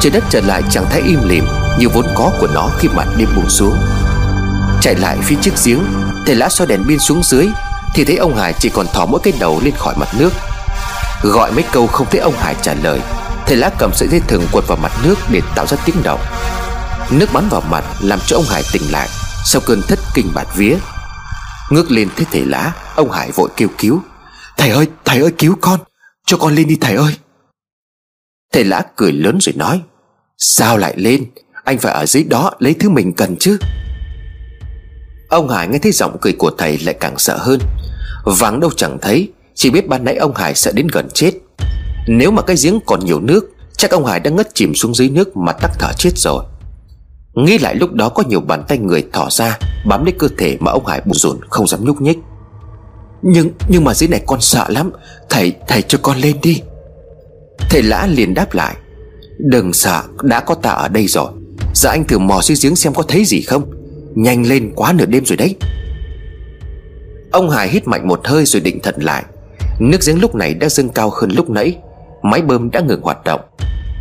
Trời 0.00 0.10
đất 0.10 0.24
trở 0.30 0.40
lại 0.40 0.62
trạng 0.70 0.86
thái 0.90 1.00
im 1.00 1.28
lìm 1.28 1.44
Như 1.78 1.88
vốn 1.88 2.06
có 2.14 2.30
của 2.40 2.48
nó 2.54 2.68
khi 2.78 2.88
màn 2.88 3.08
đêm 3.16 3.28
buông 3.36 3.48
xuống. 3.48 3.76
Chạy 4.80 4.94
lại 4.94 5.18
phía 5.22 5.36
chiếc 5.42 5.54
giếng 5.64 5.80
Thầy 6.26 6.36
lã 6.36 6.48
soi 6.48 6.66
đèn 6.66 6.84
pin 6.88 6.98
xuống 6.98 7.22
dưới 7.22 7.48
thì 7.94 8.04
thấy 8.04 8.16
ông 8.16 8.36
Hải 8.36 8.54
chỉ 8.58 8.68
còn 8.68 8.86
thò 8.86 9.06
mỗi 9.06 9.20
cái 9.22 9.32
đầu 9.40 9.60
lên 9.64 9.74
khỏi 9.76 9.94
mặt 9.96 10.08
nước. 10.18 10.30
Gọi 11.22 11.52
mấy 11.52 11.64
câu 11.72 11.86
không 11.86 12.06
thấy 12.10 12.20
ông 12.20 12.34
Hải 12.36 12.56
trả 12.62 12.74
lời, 12.74 13.00
Thầy 13.46 13.56
lã 13.56 13.70
cầm 13.78 13.90
sợi 13.94 14.08
dây 14.08 14.20
thừng 14.20 14.46
quật 14.52 14.64
vào 14.68 14.78
mặt 14.82 14.92
nước 15.04 15.14
Để 15.30 15.40
tạo 15.54 15.66
ra 15.66 15.76
tiếng 15.84 16.02
động. 16.02 16.20
Nước 17.10 17.26
bắn 17.32 17.48
vào 17.48 17.62
mặt 17.70 17.84
làm 18.00 18.18
cho 18.26 18.36
ông 18.36 18.44
Hải 18.44 18.62
tỉnh 18.72 18.82
lại 18.92 19.08
Sau 19.44 19.62
cơn 19.66 19.82
thất 19.88 19.98
kinh 20.14 20.30
bạt 20.34 20.46
vía. 20.56 20.76
Ngước 21.70 21.90
lên 21.90 22.08
thấy 22.16 22.26
thầy 22.32 22.44
lã 22.44 22.72
Ông 22.96 23.10
Hải 23.10 23.30
vội 23.30 23.50
kêu 23.56 23.68
cứu. 23.78 24.02
Thầy 24.56 24.70
ơi 24.70 24.88
thầy 25.04 25.20
ơi, 25.20 25.32
cứu 25.38 25.56
con, 25.60 25.80
Cho 26.26 26.36
con 26.36 26.54
lên 26.54 26.68
đi 26.68 26.76
thầy 26.80 26.94
ơi. 26.94 27.16
Thầy 28.52 28.64
lã 28.64 28.82
cười 28.96 29.12
lớn 29.12 29.38
rồi 29.40 29.54
nói, 29.56 29.80
Sao 30.38 30.76
lại 30.76 30.94
lên? 30.96 31.24
Anh 31.64 31.78
phải 31.78 31.92
ở 31.92 32.06
dưới 32.06 32.24
đó 32.24 32.50
lấy 32.58 32.74
thứ 32.74 32.90
mình 32.90 33.12
cần 33.12 33.36
chứ. 33.40 33.58
Ông 35.34 35.48
Hải 35.48 35.68
nghe 35.68 35.78
thấy 35.78 35.92
giọng 35.92 36.16
cười 36.20 36.32
của 36.32 36.50
thầy 36.58 36.78
lại 36.78 36.94
càng 37.00 37.18
sợ 37.18 37.36
hơn. 37.36 37.60
Vắng 38.24 38.60
đâu 38.60 38.70
chẳng 38.76 38.98
thấy, 39.02 39.28
Chỉ 39.54 39.70
biết 39.70 39.88
ban 39.88 40.04
nãy 40.04 40.16
ông 40.16 40.34
Hải 40.34 40.54
sợ 40.54 40.72
đến 40.72 40.86
gần 40.92 41.08
chết. 41.14 41.32
Nếu 42.08 42.30
mà 42.30 42.42
cái 42.42 42.56
giếng 42.62 42.78
còn 42.86 43.04
nhiều 43.04 43.20
nước, 43.20 43.44
Chắc 43.76 43.90
ông 43.90 44.06
Hải 44.06 44.20
đã 44.20 44.30
ngất 44.30 44.54
chìm 44.54 44.74
xuống 44.74 44.94
dưới 44.94 45.08
nước 45.08 45.36
mà 45.36 45.52
tắc 45.52 45.70
thở 45.78 45.92
chết 45.98 46.10
rồi. 46.16 46.44
Nghĩ 47.34 47.58
lại 47.58 47.74
lúc 47.74 47.92
đó 47.92 48.08
có 48.08 48.22
nhiều 48.28 48.40
bàn 48.40 48.64
tay 48.68 48.78
người 48.78 49.04
thỏ 49.12 49.28
ra, 49.30 49.58
Bám 49.86 50.04
lấy 50.04 50.14
cơ 50.18 50.28
thể 50.38 50.56
mà 50.60 50.72
ông 50.72 50.86
Hải 50.86 51.00
bùn 51.00 51.14
rùn 51.14 51.40
không 51.50 51.66
dám 51.66 51.84
nhúc 51.84 52.00
nhích. 52.00 52.18
Nhưng 53.22 53.50
nhưng 53.68 53.84
mà 53.84 53.94
dưới 53.94 54.08
này 54.08 54.22
con 54.26 54.40
sợ 54.40 54.66
lắm. 54.68 54.90
Thầy 55.30 55.52
thầy 55.68 55.82
cho 55.82 55.98
con 56.02 56.18
lên 56.18 56.36
đi. 56.42 56.62
Thầy 57.70 57.82
lã 57.82 58.06
liền 58.10 58.34
đáp 58.34 58.54
lại. 58.54 58.76
Đừng 59.38 59.72
sợ, 59.72 60.02
đã 60.22 60.40
có 60.40 60.54
ta 60.54 60.70
ở 60.70 60.88
đây 60.88 61.06
rồi. 61.06 61.30
Giờ 61.74 61.90
anh 61.90 62.04
thử 62.04 62.18
mò 62.18 62.40
dưới 62.42 62.56
giếng 62.62 62.76
xem 62.76 62.94
có 62.94 63.02
thấy 63.02 63.24
gì 63.24 63.42
không? 63.42 63.83
Nhanh 64.14 64.46
lên 64.46 64.72
quá 64.76 64.92
nửa 64.92 65.06
đêm 65.06 65.24
rồi 65.24 65.36
đấy. 65.36 65.56
Ông 67.32 67.50
Hải 67.50 67.68
hít 67.68 67.86
mạnh 67.86 68.08
một 68.08 68.20
hơi 68.24 68.44
rồi 68.44 68.60
định 68.60 68.80
thần 68.82 68.94
lại. 69.02 69.24
Nước 69.80 69.98
giếng 70.06 70.20
lúc 70.20 70.34
này 70.34 70.54
đã 70.54 70.68
dâng 70.68 70.88
cao 70.88 71.10
hơn 71.10 71.30
lúc 71.30 71.50
nãy. 71.50 71.78
Máy 72.22 72.42
bơm 72.42 72.70
đã 72.70 72.80
ngừng 72.80 73.02
hoạt 73.02 73.24
động. 73.24 73.40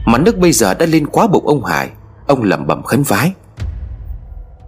Mà 0.05 0.17
nước 0.17 0.37
bây 0.37 0.51
giờ 0.51 0.73
đã 0.73 0.85
lên 0.85 1.07
quá 1.07 1.27
bụng 1.27 1.47
ông 1.47 1.65
Hải. 1.65 1.89
Ông 2.27 2.43
lẩm 2.43 2.67
bẩm 2.67 2.83
khấn 2.83 3.03
vái. 3.03 3.33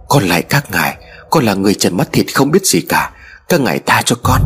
Con 0.08 0.22
lại 0.22 0.42
các 0.42 0.64
ngài, 0.72 0.96
Con 1.30 1.44
là 1.44 1.54
người 1.54 1.74
trần 1.74 1.96
mắt 1.96 2.08
thịt 2.12 2.26
không 2.34 2.50
biết 2.50 2.66
gì 2.66 2.80
cả. 2.80 3.12
Các 3.48 3.60
ngài 3.60 3.80
tha 3.86 4.02
cho 4.04 4.16
con. 4.22 4.40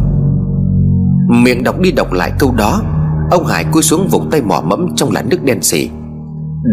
Miệng 1.28 1.64
đọc 1.64 1.80
đi 1.80 1.92
đọc 1.92 2.12
lại 2.12 2.32
câu 2.38 2.54
đó, 2.54 2.82
Ông 3.30 3.46
Hải 3.46 3.64
cúi 3.72 3.82
xuống 3.82 4.08
vùng 4.08 4.30
tay 4.30 4.42
mỏ 4.42 4.62
mẫm 4.66 4.86
trong 4.96 5.12
làn 5.12 5.28
nước 5.28 5.42
đen 5.44 5.62
sì. 5.62 5.90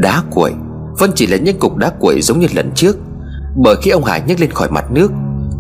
Đá 0.02 0.24
cuội 0.32 0.54
Vẫn 1.00 1.12
chỉ 1.16 1.28
là 1.28 1.38
những 1.38 1.60
cục 1.60 1.76
đá 1.76 1.90
cuội 2.00 2.22
giống 2.22 2.40
như 2.40 2.48
lần 2.54 2.72
trước. 2.76 2.98
Bởi 3.60 3.76
khi 3.82 3.92
ông 3.92 4.04
Hải 4.04 4.22
nhấc 4.22 4.40
lên 4.40 4.52
khỏi 4.52 4.70
mặt 4.72 4.86
nước 4.92 5.12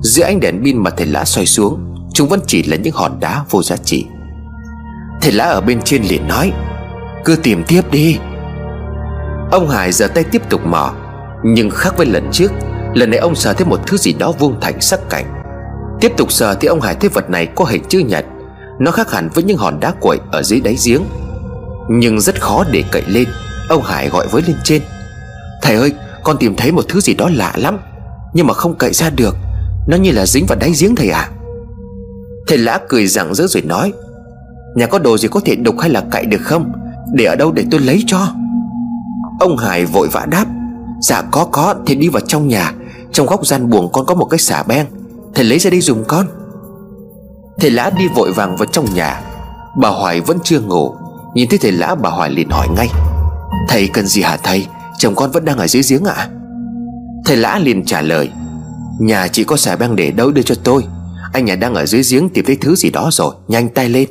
Giữa 0.01 0.23
ánh 0.23 0.39
đèn 0.39 0.63
pin 0.63 0.77
mà 0.77 0.89
thầy 0.89 1.07
lã 1.07 1.25
xoay 1.25 1.45
xuống, 1.45 1.95
Chúng 2.13 2.27
vẫn 2.27 2.39
chỉ 2.47 2.63
là 2.63 2.77
những 2.77 2.93
hòn 2.93 3.19
đá 3.19 3.43
vô 3.49 3.63
giá 3.63 3.77
trị. 3.77 4.05
Thầy 5.21 5.31
lã 5.31 5.43
ở 5.43 5.61
bên 5.61 5.81
trên 5.81 6.03
liền 6.03 6.27
nói, 6.27 6.51
Cứ 7.25 7.35
tìm 7.35 7.63
tiếp 7.67 7.81
đi. 7.91 8.17
Ông 9.51 9.69
Hải 9.69 9.91
giờ 9.91 10.07
tay 10.07 10.23
tiếp 10.23 10.41
tục 10.49 10.61
mò, 10.65 10.93
Nhưng 11.43 11.69
khác 11.69 11.97
với 11.97 12.05
lần 12.05 12.29
trước, 12.31 12.51
Lần 12.93 13.09
này 13.09 13.19
ông 13.19 13.35
sờ 13.35 13.53
thấy 13.53 13.67
một 13.67 13.79
thứ 13.87 13.97
gì 13.97 14.13
đó 14.13 14.31
vuông 14.39 14.59
thành 14.61 14.81
sắc 14.81 14.99
cảnh 15.09 15.25
Tiếp 16.01 16.11
tục 16.17 16.31
sờ 16.31 16.55
thì 16.55 16.67
ông 16.67 16.81
Hải 16.81 16.95
thấy 16.95 17.09
vật 17.09 17.29
này 17.29 17.45
có 17.55 17.65
hình 17.65 17.83
chữ 17.89 17.99
nhật, 17.99 18.25
Nó 18.79 18.91
khác 18.91 19.11
hẳn 19.11 19.29
với 19.33 19.43
những 19.43 19.57
hòn 19.57 19.79
đá 19.79 19.93
quậy 19.99 20.19
ở 20.31 20.43
dưới 20.43 20.61
đáy 20.61 20.75
giếng. 20.85 21.01
Nhưng 21.89 22.19
rất 22.19 22.41
khó 22.41 22.65
để 22.71 22.83
cậy 22.91 23.03
lên, 23.07 23.27
Ông 23.69 23.81
Hải 23.81 24.09
gọi 24.09 24.27
với 24.27 24.41
lên 24.47 24.57
trên, 24.63 24.81
Thầy 25.61 25.75
ơi 25.75 25.93
con 26.27 26.37
tìm 26.37 26.55
thấy 26.55 26.71
một 26.71 26.85
thứ 26.87 26.99
gì 26.99 27.13
đó 27.13 27.29
lạ 27.33 27.53
lắm, 27.55 27.79
Nhưng 28.33 28.47
mà 28.47 28.53
không 28.53 28.75
cậy 28.75 28.93
ra 28.93 29.09
được. 29.09 29.35
Nó 29.87 29.97
như 29.97 30.11
là 30.11 30.25
dính 30.25 30.45
vào 30.47 30.57
đáy 30.61 30.71
giếng 30.79 30.95
thầy 30.95 31.09
à 31.09 31.29
Thầy 32.47 32.57
lã 32.57 32.79
cười 32.89 33.07
rạng 33.07 33.35
rỡ 33.35 33.47
rồi 33.47 33.63
nói, 33.63 33.93
Nhà 34.75 34.85
có 34.85 34.99
đồ 34.99 35.17
gì 35.17 35.27
có 35.27 35.39
thể 35.45 35.55
đục 35.55 35.75
hay 35.79 35.89
là 35.89 36.03
cậy 36.11 36.25
được 36.25 36.41
không? 36.41 36.71
Để 37.13 37.25
ở 37.25 37.35
đâu 37.35 37.51
để 37.51 37.63
tôi 37.71 37.79
lấy 37.79 38.03
cho. 38.07 38.27
Ông 39.39 39.57
Hải 39.57 39.85
vội 39.85 40.07
vã 40.07 40.25
đáp 40.25 40.45
Dạ 41.01 41.21
có 41.21 41.45
có 41.51 41.75
thì 41.85 41.95
đi 41.95 42.09
vào 42.09 42.21
trong 42.27 42.47
nhà. 42.47 42.73
Trong 43.11 43.27
góc 43.27 43.47
gian 43.47 43.69
buồng 43.69 43.91
con 43.91 44.05
có 44.05 44.15
một 44.15 44.25
cái 44.25 44.37
xả 44.37 44.63
beng. 44.63 44.85
Thầy 45.35 45.45
lấy 45.45 45.59
ra 45.59 45.69
đi 45.69 45.81
dùng 45.81 46.03
con. 46.07 46.25
Thầy 47.59 47.71
lã 47.71 47.89
đi 47.97 48.07
vội 48.15 48.31
vàng 48.31 48.57
vào 48.57 48.65
trong 48.65 48.85
nhà. 48.93 49.21
Bà 49.77 49.89
Hoài 49.89 50.21
vẫn 50.21 50.37
chưa 50.43 50.59
ngủ. 50.59 50.95
Nhìn 51.33 51.49
thấy 51.49 51.59
thầy 51.61 51.71
lã, 51.71 51.95
bà 51.95 52.09
Hoài 52.09 52.29
liền 52.29 52.49
hỏi 52.49 52.67
ngay, 52.75 52.89
Thầy 53.67 53.87
cần 53.87 54.07
gì 54.07 54.21
hả 54.21 54.37
thầy? 54.43 54.67
Chồng 54.97 55.15
con 55.15 55.31
vẫn 55.31 55.45
đang 55.45 55.57
ở 55.57 55.67
dưới 55.67 55.83
giếng 55.89 56.05
ạ. 56.05 56.13
À? 56.17 56.29
Thầy 57.25 57.37
lã 57.37 57.59
liền 57.63 57.85
trả 57.85 58.01
lời, 58.01 58.29
Nhà 58.99 59.27
chỉ 59.27 59.43
có 59.43 59.57
xà 59.57 59.75
beng 59.75 59.95
để 59.95 60.11
đâu 60.11 60.31
đưa 60.31 60.41
cho 60.41 60.55
tôi. 60.63 60.83
Anh 61.33 61.45
nhà 61.45 61.55
đang 61.55 61.75
ở 61.75 61.85
dưới 61.85 62.01
giếng 62.11 62.29
tìm 62.29 62.45
thấy 62.45 62.57
thứ 62.61 62.75
gì 62.75 62.89
đó 62.89 63.09
rồi, 63.11 63.33
Nhanh 63.47 63.69
tay 63.69 63.89
lên. 63.89 64.09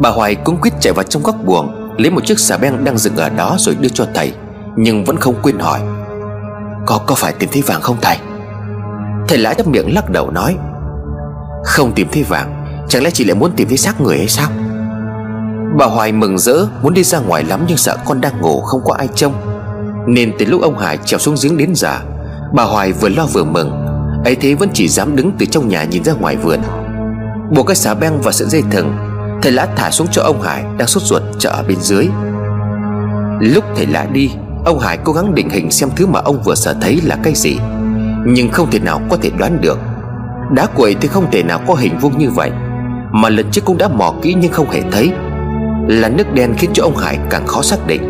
Bà 0.00 0.10
Hoài 0.10 0.34
cũng 0.34 0.56
quyết 0.60 0.72
chạy 0.80 0.92
vào 0.92 1.04
trong 1.04 1.22
góc 1.22 1.36
buồng, 1.44 1.96
Lấy 1.98 2.10
một 2.10 2.26
chiếc 2.26 2.38
xà 2.38 2.56
beng 2.56 2.84
đang 2.84 2.98
dựng 2.98 3.16
ở 3.16 3.28
đó 3.28 3.56
rồi 3.58 3.74
đưa 3.80 3.88
cho 3.88 4.06
thầy, 4.14 4.32
Nhưng 4.76 5.04
vẫn 5.04 5.16
không 5.16 5.34
quên 5.42 5.58
hỏi, 5.58 5.80
Có 6.86 6.98
có 7.06 7.14
phải 7.14 7.32
tìm 7.32 7.50
thấy 7.52 7.62
vàng 7.62 7.80
không 7.80 7.96
thầy? 8.02 8.16
Thầy 9.28 9.38
lã 9.38 9.54
chấp 9.54 9.66
miệng 9.66 9.94
lắc 9.94 10.10
đầu 10.10 10.30
nói, 10.30 10.56
Không 11.64 11.92
tìm 11.94 12.08
thấy 12.12 12.22
vàng, 12.22 12.64
Chẳng 12.88 13.02
lẽ 13.02 13.10
chị 13.10 13.24
lại 13.24 13.34
muốn 13.34 13.52
tìm 13.56 13.68
thấy 13.68 13.76
xác 13.76 14.00
người 14.00 14.18
hay 14.18 14.28
sao? 14.28 14.50
Bà 15.78 15.86
Hoài 15.86 16.12
mừng 16.12 16.38
rỡ, 16.38 16.66
Muốn 16.82 16.94
đi 16.94 17.04
ra 17.04 17.18
ngoài 17.18 17.44
lắm 17.44 17.64
nhưng 17.68 17.76
sợ 17.76 17.96
con 18.04 18.20
đang 18.20 18.40
ngủ 18.40 18.60
Không 18.60 18.80
có 18.84 18.94
ai 18.94 19.08
trông. 19.14 19.32
Nên 20.06 20.32
từ 20.38 20.46
lúc 20.46 20.62
ông 20.62 20.78
Hải 20.78 20.98
trèo 21.04 21.18
xuống 21.18 21.34
giếng 21.42 21.56
đến 21.56 21.74
giờ 21.74 21.98
Bà 22.54 22.62
Hoài 22.62 22.92
vừa 22.92 23.08
lo 23.08 23.26
vừa 23.26 23.44
mừng. 23.44 23.70
Ấy 24.24 24.34
thế 24.34 24.54
vẫn 24.54 24.68
chỉ 24.72 24.88
dám 24.88 25.16
đứng 25.16 25.32
từ 25.38 25.46
trong 25.46 25.68
nhà 25.68 25.84
nhìn 25.84 26.04
ra 26.04 26.12
ngoài 26.12 26.36
vườn. 26.36 26.60
Buộc 27.50 27.66
cái 27.66 27.76
xà 27.76 27.94
beng 27.94 28.20
và 28.20 28.32
sợi 28.32 28.48
dây 28.48 28.62
thừng, 28.70 28.96
Thầy 29.42 29.52
lã 29.52 29.68
thả 29.76 29.90
xuống 29.90 30.06
cho 30.10 30.22
ông 30.22 30.42
Hải 30.42 30.64
Đang 30.78 30.88
sốt 30.88 31.02
ruột 31.02 31.22
chợ 31.38 31.50
ở 31.50 31.62
bên 31.68 31.80
dưới. 31.80 32.08
Lúc 33.40 33.64
thầy 33.76 33.86
lã 33.86 34.06
đi, 34.12 34.30
Ông 34.64 34.78
Hải 34.78 34.98
cố 35.04 35.12
gắng 35.12 35.34
định 35.34 35.50
hình 35.50 35.70
xem 35.70 35.88
thứ 35.96 36.06
mà 36.06 36.20
ông 36.20 36.42
vừa 36.42 36.54
sợ 36.54 36.74
thấy 36.80 37.00
là 37.04 37.16
cái 37.22 37.32
gì, 37.34 37.58
Nhưng 38.26 38.50
không 38.52 38.70
thể 38.70 38.78
nào 38.78 39.00
có 39.10 39.16
thể 39.22 39.30
đoán 39.38 39.60
được. 39.60 39.78
Đá 40.54 40.66
quậy 40.66 40.94
thì 41.00 41.08
không 41.08 41.30
thể 41.32 41.42
nào 41.42 41.60
có 41.66 41.74
hình 41.74 41.98
vuông 41.98 42.18
như 42.18 42.30
vậy, 42.30 42.50
Mà 43.12 43.28
lần 43.28 43.50
trước 43.50 43.64
cũng 43.64 43.78
đã 43.78 43.88
mò 43.88 44.14
kỹ 44.22 44.34
nhưng 44.40 44.52
không 44.52 44.70
hề 44.70 44.82
thấy. 44.92 45.12
Là 45.88 46.08
nước 46.08 46.34
đen 46.34 46.54
khiến 46.58 46.70
cho 46.74 46.82
ông 46.82 46.96
Hải 46.96 47.18
càng 47.30 47.46
khó 47.46 47.62
xác 47.62 47.86
định. 47.86 48.02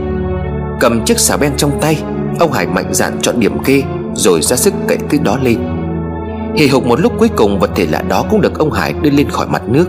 Cầm 0.81 1.05
chiếc 1.05 1.19
xà 1.19 1.37
beng 1.37 1.53
trong 1.57 1.81
tay, 1.81 2.03
Ông 2.39 2.53
Hải 2.53 2.67
mạnh 2.67 2.95
dạn 2.95 3.19
chọn 3.21 3.41
điểm 3.41 3.59
kê, 3.65 3.83
Rồi 4.15 4.43
ra 4.43 4.57
sức 4.57 4.75
cậy 4.89 4.99
thứ 5.11 5.19
đó 5.23 5.39
lên. 5.43 5.59
Hì 6.57 6.69
hục 6.69 6.87
một 6.87 7.01
lúc 7.01 7.13
cuối 7.19 7.29
cùng 7.37 7.59
vật 7.59 7.71
thể 7.75 7.87
lạ 7.87 8.03
đó 8.09 8.25
cũng 8.31 8.41
được 8.41 8.59
ông 8.59 8.73
Hải 8.73 8.93
đưa 8.93 9.11
lên 9.11 9.31
khỏi 9.31 9.47
mặt 9.47 9.63
nước. 9.69 9.89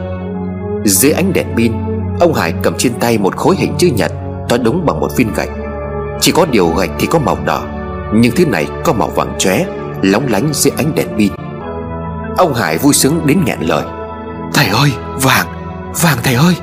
Dưới 0.85 1.11
ánh 1.11 1.33
đèn 1.33 1.47
pin, 1.57 1.73
Ông 2.19 2.33
Hải 2.33 2.53
cầm 2.63 2.73
trên 2.77 2.93
tay 2.99 3.17
một 3.17 3.35
khối 3.35 3.55
hình 3.55 3.73
chữ 3.77 3.87
nhật, 3.87 4.11
To 4.49 4.57
đúng 4.57 4.85
bằng 4.85 4.99
một 4.99 5.17
viên 5.17 5.33
gạch. 5.33 5.49
Chỉ 6.21 6.31
có 6.31 6.45
điều 6.51 6.67
gạch 6.69 6.91
thì 6.99 7.07
có 7.07 7.19
màu 7.19 7.37
đỏ, 7.45 7.61
Nhưng 8.13 8.31
thứ 8.35 8.45
này 8.45 8.67
có 8.83 8.93
màu 8.93 9.09
vàng 9.09 9.35
chóe, 9.39 9.65
Lóng 10.01 10.27
lánh 10.27 10.49
dưới 10.53 10.71
ánh 10.77 10.95
đèn 10.95 11.07
pin. 11.17 11.31
Ông 12.37 12.53
Hải 12.53 12.77
vui 12.77 12.93
sướng 12.93 13.21
đến 13.25 13.39
nghẹn 13.45 13.59
lời. 13.61 13.83
Thầy 14.53 14.67
ơi, 14.67 14.91
vàng 15.21 15.47
Vàng 16.01 16.17
thầy 16.23 16.33
ơi! 16.33 16.53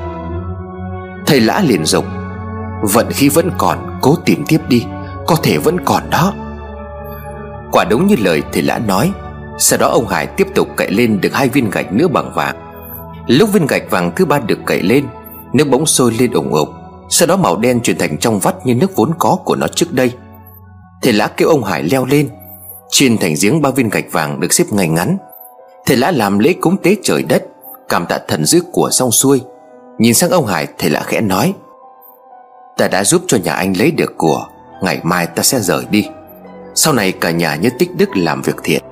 Thầy 1.35 1.41
lã 1.41 1.63
liền 1.67 1.85
dục 1.85 2.05
Vận 2.83 3.11
khí 3.11 3.29
vẫn 3.29 3.51
còn, 3.59 3.99
Cố 4.03 4.17
tìm 4.25 4.45
tiếp 4.49 4.59
đi, 4.69 4.85
Có 5.27 5.37
thể 5.43 5.59
vẫn 5.59 5.77
còn 5.85 6.11
đó. 6.11 6.35
Quả 7.73 7.85
đúng 7.85 8.07
như 8.07 8.17
lời 8.19 8.43
thầy 8.53 8.63
lã 8.63 8.79
nói, 8.79 9.13
Sau 9.59 9.79
đó 9.79 9.89
ông 9.89 10.09
Hải 10.09 10.27
tiếp 10.27 10.47
tục 10.55 10.69
cậy 10.77 10.91
lên 10.91 11.21
được 11.21 11.35
hai 11.35 11.49
viên 11.49 11.71
gạch 11.71 11.93
nữa 11.93 12.09
bằng 12.09 12.33
vàng. 12.35 12.57
Lúc 13.27 13.53
viên 13.53 13.67
gạch 13.67 13.91
vàng 13.91 14.13
thứ 14.17 14.25
ba 14.25 14.39
được 14.39 14.59
cậy 14.67 14.83
lên, 14.83 15.05
Nước 15.53 15.65
bỗng 15.71 15.87
sôi 15.87 16.13
lên 16.19 16.33
ủng 16.33 16.53
ục 16.53 16.69
Sau 17.09 17.27
đó 17.27 17.37
màu 17.37 17.57
đen 17.57 17.81
chuyển 17.81 17.99
thành 17.99 18.19
trong 18.19 18.39
vắt 18.39 18.67
như 18.67 18.75
nước 18.75 18.97
vốn 18.97 19.11
có 19.19 19.37
của 19.45 19.57
nó 19.57 19.67
trước 19.69 19.93
đây. 19.93 20.13
Thầy 21.03 21.13
lã 21.13 21.29
kêu 21.29 21.49
ông 21.49 21.65
Hải 21.65 21.83
leo 21.83 22.05
lên 22.05 22.29
Trên 22.91 23.19
thành 23.19 23.35
giếng 23.43 23.63
ba 23.63 23.71
viên 23.71 23.89
gạch 23.89 24.13
vàng 24.13 24.41
được 24.41 24.53
xếp 24.53 24.65
ngay 24.71 24.89
ngắn. 24.89 25.17
Thầy 25.87 25.97
lã 25.97 26.11
làm 26.11 26.39
lễ 26.39 26.53
cúng 26.61 26.77
tế 26.83 26.97
trời 27.03 27.23
đất, 27.23 27.45
Cảm 27.89 28.07
tạ 28.07 28.19
thần 28.29 28.45
dữ 28.45 28.63
của 28.73 28.91
xong 28.91 29.11
xuôi. 29.11 29.41
Nhìn 29.99 30.15
sang 30.15 30.31
ông 30.31 30.47
Hải 30.47 30.67
thầy 30.79 30.91
lã 30.91 31.01
khẽ 31.01 31.21
nói, 31.21 31.55
Ta 32.77 32.89
đã 32.89 33.05
giúp 33.05 33.23
cho 33.27 33.39
nhà 33.45 33.53
anh 33.53 33.77
lấy 33.77 33.91
được 33.91 34.15
của, 34.17 34.47
Ngày 34.83 35.01
mai 35.03 35.27
ta 35.27 35.43
sẽ 35.43 35.61
rời 35.61 35.85
đi. 35.91 36.09
Sau 36.75 36.95
này 36.95 37.13
cả 37.13 37.31
nhà 37.31 37.55
nhớ 37.55 37.71
tích 37.79 37.97
đức 37.97 38.09
làm 38.17 38.43
việc 38.43 38.57
thiện. 38.65 38.83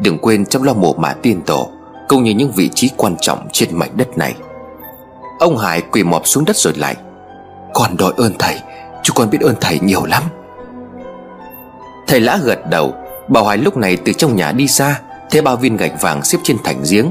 Đừng 0.00 0.18
quên 0.18 0.46
chăm 0.46 0.62
lo 0.62 0.72
mộ 0.72 0.92
mả 0.92 1.14
tiên 1.22 1.40
tổ, 1.46 1.68
cũng 2.08 2.24
như 2.24 2.30
những 2.30 2.52
vị 2.52 2.70
trí 2.74 2.90
quan 2.96 3.16
trọng 3.20 3.48
trên 3.52 3.68
mảnh 3.72 3.90
đất 3.96 4.18
này. 4.18 4.34
Ông 5.38 5.56
Hải 5.56 5.80
quỳ 5.80 6.02
mọp 6.02 6.26
xuống 6.26 6.44
đất 6.44 6.56
rồi 6.56 6.74
lại, 6.76 6.96
Con 7.74 7.96
đòi 7.96 8.12
ơn 8.16 8.32
thầy, 8.38 8.60
Chú 9.02 9.12
con 9.16 9.30
biết 9.30 9.40
ơn 9.40 9.54
thầy 9.60 9.78
nhiều 9.80 10.04
lắm. 10.04 10.22
Thầy 12.06 12.20
lã 12.20 12.38
gật 12.44 12.70
đầu, 12.70 12.94
Bảo 13.28 13.44
hải 13.44 13.58
lúc 13.58 13.76
này 13.76 13.96
từ 14.04 14.12
trong 14.12 14.36
nhà 14.36 14.52
đi 14.52 14.66
ra, 14.66 15.00
Thấy 15.30 15.42
bao 15.42 15.56
viên 15.56 15.76
gạch 15.76 16.02
vàng 16.02 16.22
xếp 16.22 16.38
trên 16.42 16.56
thành 16.64 16.82
giếng 16.90 17.06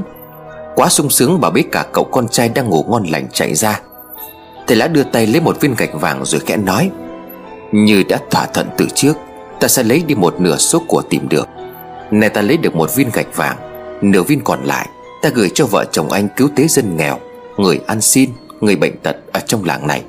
Quá 0.80 0.88
sung 0.88 1.10
sướng 1.10 1.40
bà 1.40 1.50
biết 1.50 1.72
cả 1.72 1.86
cậu 1.92 2.04
con 2.04 2.28
trai 2.28 2.48
đang 2.48 2.68
ngủ 2.68 2.84
ngon 2.88 3.04
lành 3.04 3.26
chạy 3.32 3.54
ra. 3.54 3.80
Thầy 4.66 4.76
lá 4.76 4.88
đưa 4.88 5.02
tay 5.02 5.26
lấy 5.26 5.40
một 5.40 5.60
viên 5.60 5.74
gạch 5.74 5.94
vàng 5.94 6.24
rồi 6.24 6.40
khẽ 6.46 6.56
nói, 6.56 6.90
Như 7.72 8.02
đã 8.08 8.18
thỏa 8.30 8.46
thuận 8.46 8.66
từ 8.76 8.86
trước, 8.94 9.16
Ta 9.60 9.68
sẽ 9.68 9.82
lấy 9.82 10.02
đi 10.06 10.14
một 10.14 10.40
nửa 10.40 10.56
số 10.56 10.82
của 10.88 11.02
tìm 11.10 11.28
được. 11.28 11.48
Này 12.10 12.28
ta 12.28 12.40
lấy 12.40 12.56
được 12.56 12.74
một 12.74 12.94
viên 12.94 13.10
gạch 13.12 13.36
vàng, 13.36 13.56
Nửa 14.02 14.22
viên 14.22 14.40
còn 14.40 14.64
lại, 14.64 14.88
Ta 15.22 15.28
gửi 15.28 15.50
cho 15.54 15.66
vợ 15.66 15.84
chồng 15.92 16.10
anh 16.10 16.28
cứu 16.36 16.48
tế 16.56 16.68
dân 16.68 16.96
nghèo, 16.96 17.18
Người 17.56 17.80
ăn 17.86 18.00
xin, 18.00 18.30
Người 18.60 18.76
bệnh 18.76 18.96
tật 19.02 19.16
ở 19.32 19.40
trong 19.40 19.64
làng 19.64 19.86
này. 19.86 20.02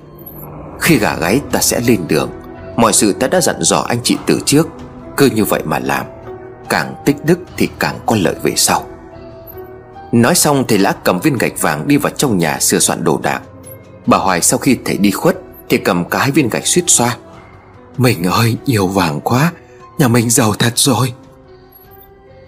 Khi 0.79 0.97
gà 0.97 1.15
gáy 1.15 1.39
ta 1.51 1.59
sẽ 1.59 1.79
lên 1.87 1.99
đường, 2.07 2.29
Mọi 2.75 2.93
sự 2.93 3.13
ta 3.13 3.27
đã 3.27 3.41
dặn 3.41 3.55
dò 3.59 3.79
anh 3.79 3.99
chị 4.03 4.17
từ 4.25 4.39
trước, 4.45 4.67
Cứ 5.17 5.29
như 5.35 5.45
vậy 5.45 5.61
mà 5.65 5.79
làm, 5.79 6.05
Càng 6.69 6.95
tích 7.05 7.25
đức 7.25 7.39
thì 7.57 7.69
càng 7.79 7.99
có 8.05 8.17
lợi 8.21 8.35
về 8.43 8.53
sau. 8.55 8.83
Nói 10.11 10.35
xong 10.35 10.63
thầy 10.67 10.77
lã 10.77 10.93
cầm 11.03 11.19
viên 11.19 11.37
gạch 11.37 11.61
vàng 11.61 11.87
đi 11.87 11.97
vào 11.97 12.13
trong 12.17 12.37
nhà 12.37 12.59
sửa 12.59 12.79
soạn 12.79 13.03
đồ 13.03 13.19
đạc. 13.23 13.41
Bà 14.05 14.17
Hoài 14.17 14.41
sau 14.41 14.59
khi 14.59 14.77
thầy 14.85 14.97
đi 14.97 15.11
khuất 15.11 15.37
Thì 15.69 15.77
cầm 15.77 16.05
cả 16.05 16.19
hai 16.19 16.31
viên 16.31 16.49
gạch 16.49 16.67
suýt 16.67 16.83
xoa. 16.87 17.17
Mình 17.97 18.23
ơi, 18.23 18.57
nhiều 18.65 18.87
vàng 18.87 19.21
quá, 19.21 19.51
Nhà 19.97 20.07
mình 20.07 20.29
giàu 20.29 20.53
thật 20.53 20.73
rồi. 20.75 21.13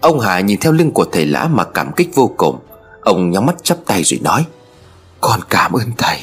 Ông 0.00 0.20
Hà 0.20 0.40
nhìn 0.40 0.60
theo 0.60 0.72
lưng 0.72 0.90
của 0.90 1.04
thầy 1.12 1.26
lã 1.26 1.48
mà 1.50 1.64
cảm 1.64 1.92
kích 1.92 2.14
vô 2.14 2.30
cùng. 2.36 2.58
Ông 3.00 3.30
nhắm 3.30 3.46
mắt 3.46 3.54
chắp 3.62 3.78
tay 3.86 4.02
rồi 4.04 4.20
nói, 4.22 4.44
Con 5.20 5.40
cảm 5.50 5.72
ơn 5.72 5.92
thầy. 5.98 6.18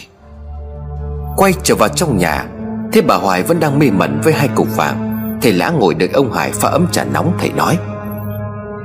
Quay 1.38 1.54
trở 1.64 1.76
vào 1.76 1.90
trong 1.90 2.18
nhà, 2.18 2.46
Thế 2.94 3.02
bà 3.02 3.16
Hoài 3.16 3.44
vẫn 3.44 3.60
đang 3.60 3.80
mê 3.80 3.90
mẩn 3.92 4.22
với 4.24 4.34
hai 4.34 4.48
cục 4.48 4.68
vàng. 4.76 5.12
Thầy 5.42 5.54
lã 5.54 5.70
ngồi 5.70 5.94
đợi 5.94 6.10
ông 6.14 6.34
Hải 6.34 6.52
pha 6.52 6.70
ấm 6.70 6.88
trà 6.92 7.04
nóng, 7.04 7.34
thầy 7.40 7.50
nói, 7.50 7.78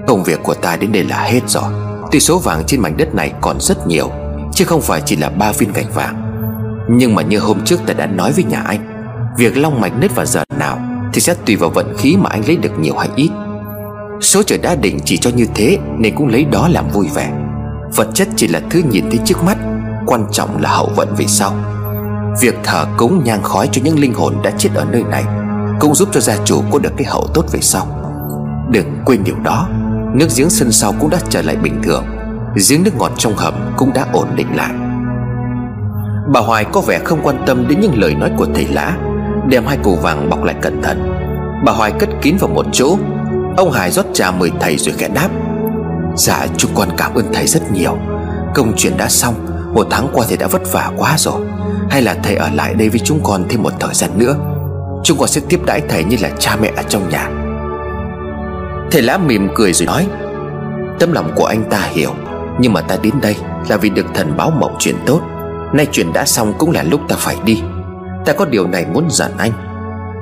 Công 0.06 0.24
việc 0.24 0.40
của 0.42 0.54
ta 0.54 0.76
đến 0.76 0.92
đây 0.92 1.04
là 1.04 1.22
hết 1.22 1.40
rồi. 1.46 1.95
Tuy 2.12 2.20
số 2.20 2.38
vàng 2.38 2.62
trên 2.66 2.80
mảnh 2.80 2.96
đất 2.96 3.14
này 3.14 3.32
còn 3.40 3.60
rất 3.60 3.86
nhiều, 3.86 4.10
Chứ 4.52 4.64
không 4.64 4.80
phải 4.80 5.02
chỉ 5.06 5.16
là 5.16 5.28
ba 5.28 5.52
viên 5.52 5.72
gạch 5.72 5.94
vàng. 5.94 6.22
Nhưng 6.90 7.14
mà 7.14 7.22
như 7.22 7.38
hôm 7.38 7.64
trước 7.64 7.80
ta 7.86 7.94
đã 7.94 8.06
nói 8.06 8.32
với 8.32 8.44
nhà 8.44 8.62
anh, 8.66 8.86
Việc 9.38 9.56
long 9.56 9.80
mạch 9.80 9.92
nứt 10.00 10.14
vào 10.14 10.26
giờ 10.26 10.42
nào 10.58 10.78
Thì 11.12 11.20
sẽ 11.20 11.34
tùy 11.46 11.56
vào 11.56 11.70
vận 11.70 11.96
khí 11.98 12.16
mà 12.16 12.30
anh 12.30 12.42
lấy 12.46 12.56
được 12.56 12.78
nhiều 12.78 12.96
hay 12.96 13.08
ít. 13.16 13.30
Số 14.20 14.42
trời 14.42 14.58
đã 14.58 14.74
định 14.74 14.98
chỉ 15.04 15.16
cho 15.16 15.30
như 15.30 15.46
thế 15.54 15.78
Nên 15.98 16.14
cũng 16.16 16.28
lấy 16.28 16.44
đó 16.44 16.68
làm 16.68 16.88
vui 16.88 17.08
vẻ. 17.14 17.32
Vật 17.96 18.08
chất 18.14 18.28
chỉ 18.36 18.48
là 18.48 18.60
thứ 18.70 18.82
nhìn 18.90 19.04
thấy 19.10 19.18
trước 19.24 19.44
mắt, 19.44 19.58
Quan 20.06 20.26
trọng 20.32 20.62
là 20.62 20.70
hậu 20.70 20.90
vận 20.96 21.14
về 21.14 21.24
sau. 21.28 21.52
Việc 22.40 22.54
thờ 22.64 22.86
cúng 22.96 23.22
nhang 23.24 23.42
khói 23.42 23.68
cho 23.72 23.82
những 23.84 23.98
linh 23.98 24.14
hồn 24.14 24.34
đã 24.42 24.50
chết 24.58 24.70
ở 24.74 24.84
nơi 24.84 25.02
này 25.02 25.24
Cũng 25.80 25.94
giúp 25.94 26.08
cho 26.12 26.20
gia 26.20 26.36
chủ 26.44 26.62
có 26.70 26.78
được 26.78 26.92
cái 26.96 27.06
hậu 27.06 27.26
tốt 27.34 27.44
về 27.52 27.60
sau. 27.60 27.86
Đừng 28.70 28.86
quên 29.04 29.24
điều 29.24 29.36
đó. 29.36 29.68
Nước 30.18 30.26
giếng 30.36 30.50
sân 30.50 30.72
sau 30.72 30.94
cũng 31.00 31.10
đã 31.10 31.18
trở 31.28 31.42
lại 31.42 31.56
bình 31.56 31.80
thường. 31.82 32.04
Giếng 32.68 32.82
nước 32.82 32.96
ngọt 32.98 33.12
trong 33.18 33.36
hầm 33.36 33.54
cũng 33.76 33.92
đã 33.92 34.06
ổn 34.12 34.28
định 34.36 34.56
lại. 34.56 34.70
Bà 36.32 36.40
Hoài 36.40 36.64
có 36.64 36.80
vẻ 36.80 37.00
không 37.04 37.20
quan 37.22 37.42
tâm 37.46 37.68
đến 37.68 37.80
những 37.80 37.98
lời 37.98 38.14
nói 38.14 38.30
của 38.36 38.46
thầy 38.54 38.66
lã, 38.68 38.96
Đem 39.48 39.66
hai 39.66 39.76
củ 39.82 39.96
vàng 39.96 40.30
bọc 40.30 40.44
lại 40.44 40.54
cẩn 40.62 40.82
thận. 40.82 41.14
Bà 41.64 41.72
Hoài 41.72 41.92
cất 41.98 42.08
kín 42.22 42.36
vào 42.40 42.50
một 42.50 42.66
chỗ. 42.72 42.98
Ông 43.56 43.70
Hải 43.70 43.90
rót 43.90 44.06
trà 44.14 44.30
mời 44.30 44.50
thầy 44.60 44.76
rồi 44.76 44.94
khẽ 44.98 45.08
đáp. 45.08 45.28
Dạ 46.16 46.46
chúng 46.56 46.70
con 46.74 46.88
cảm 46.96 47.14
ơn 47.14 47.32
thầy 47.32 47.46
rất 47.46 47.72
nhiều. 47.72 47.98
Công 48.54 48.72
chuyện 48.76 48.96
đã 48.96 49.08
xong, 49.08 49.34
Một 49.74 49.86
tháng 49.90 50.08
qua 50.12 50.24
thầy 50.28 50.36
đã 50.36 50.46
vất 50.46 50.72
vả 50.72 50.90
quá 50.96 51.14
rồi. 51.18 51.40
Hay 51.90 52.02
là 52.02 52.16
thầy 52.22 52.36
ở 52.36 52.48
lại 52.54 52.74
đây 52.74 52.88
với 52.88 53.00
chúng 53.04 53.20
con 53.22 53.44
thêm 53.48 53.62
một 53.62 53.72
thời 53.80 53.94
gian 53.94 54.10
nữa. 54.18 54.36
Chúng 55.04 55.18
con 55.18 55.28
sẽ 55.28 55.40
tiếp 55.48 55.60
đãi 55.66 55.80
thầy 55.88 56.04
như 56.04 56.16
là 56.20 56.30
cha 56.38 56.56
mẹ 56.62 56.72
ở 56.76 56.82
trong 56.82 57.08
nhà. 57.08 57.45
Thầy 58.90 59.02
lá 59.02 59.18
mỉm 59.18 59.48
cười 59.54 59.72
rồi 59.72 59.86
nói, 59.86 60.08
Tấm 60.98 61.12
lòng 61.12 61.32
của 61.36 61.44
anh 61.44 61.64
ta 61.70 61.80
hiểu, 61.80 62.14
Nhưng 62.60 62.72
mà 62.72 62.80
ta 62.80 62.96
đến 63.02 63.14
đây 63.22 63.36
là 63.68 63.76
vì 63.76 63.90
được 63.90 64.06
thần 64.14 64.36
báo 64.36 64.50
mộng 64.50 64.76
chuyện 64.78 64.96
tốt. 65.06 65.20
Nay 65.72 65.86
chuyện 65.92 66.12
đã 66.12 66.24
xong 66.24 66.54
cũng 66.58 66.70
là 66.70 66.82
lúc 66.82 67.00
ta 67.08 67.16
phải 67.18 67.36
đi. 67.44 67.62
Ta 68.24 68.32
có 68.32 68.44
điều 68.44 68.66
này 68.66 68.86
muốn 68.92 69.10
dặn 69.10 69.30
anh. 69.38 69.52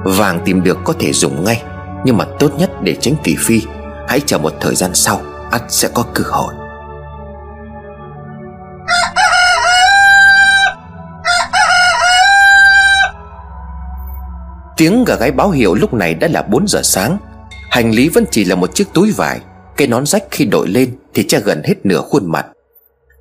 Vàng 0.05 0.41
tìm 0.45 0.63
được 0.63 0.79
có 0.85 0.93
thể 0.99 1.13
dùng 1.13 1.45
ngay, 1.45 1.63
Nhưng 2.05 2.17
mà 2.17 2.25
tốt 2.39 2.51
nhất 2.59 2.71
để 2.83 2.97
tránh 3.01 3.15
thị 3.25 3.37
phi, 3.39 3.63
Hãy 4.09 4.21
chờ 4.21 4.39
một 4.39 4.53
thời 4.61 4.75
gian 4.75 4.95
sau, 4.95 5.21
ắt 5.51 5.63
sẽ 5.69 5.89
có 5.95 6.05
cơ 6.15 6.25
hội. 6.31 6.55
Tiếng 14.77 15.05
gà 15.05 15.15
gáy 15.15 15.31
báo 15.31 15.51
hiệu 15.51 15.75
lúc 15.75 15.95
này 15.95 16.15
đã 16.15 16.29
là 16.29 16.43
4 16.43 16.69
giờ 16.69 16.81
sáng. 16.85 17.19
Hành 17.75 17.91
lý 17.91 18.09
vẫn 18.09 18.25
chỉ 18.31 18.45
là 18.45 18.55
một 18.55 18.75
chiếc 18.75 18.89
túi 18.95 19.13
vải. 19.13 19.41
Cái 19.77 19.89
nón 19.89 20.07
rách 20.07 20.25
khi 20.31 20.45
đội 20.45 20.69
lên 20.69 20.97
Thì 21.15 21.23
che 21.23 21.41
gần 21.41 21.63
hết 21.65 21.75
nửa 21.87 22.01
khuôn 22.01 22.33
mặt. 22.33 22.47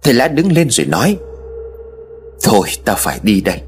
Thầy 0.03 0.13
lã 0.13 0.27
đứng 0.27 0.51
lên 0.51 0.69
rồi 0.69 0.87
nói, 0.87 1.17
Thôi, 2.43 2.67
ta 2.85 2.93
phải 2.93 3.19
đi 3.23 3.41
đây. 3.41 3.61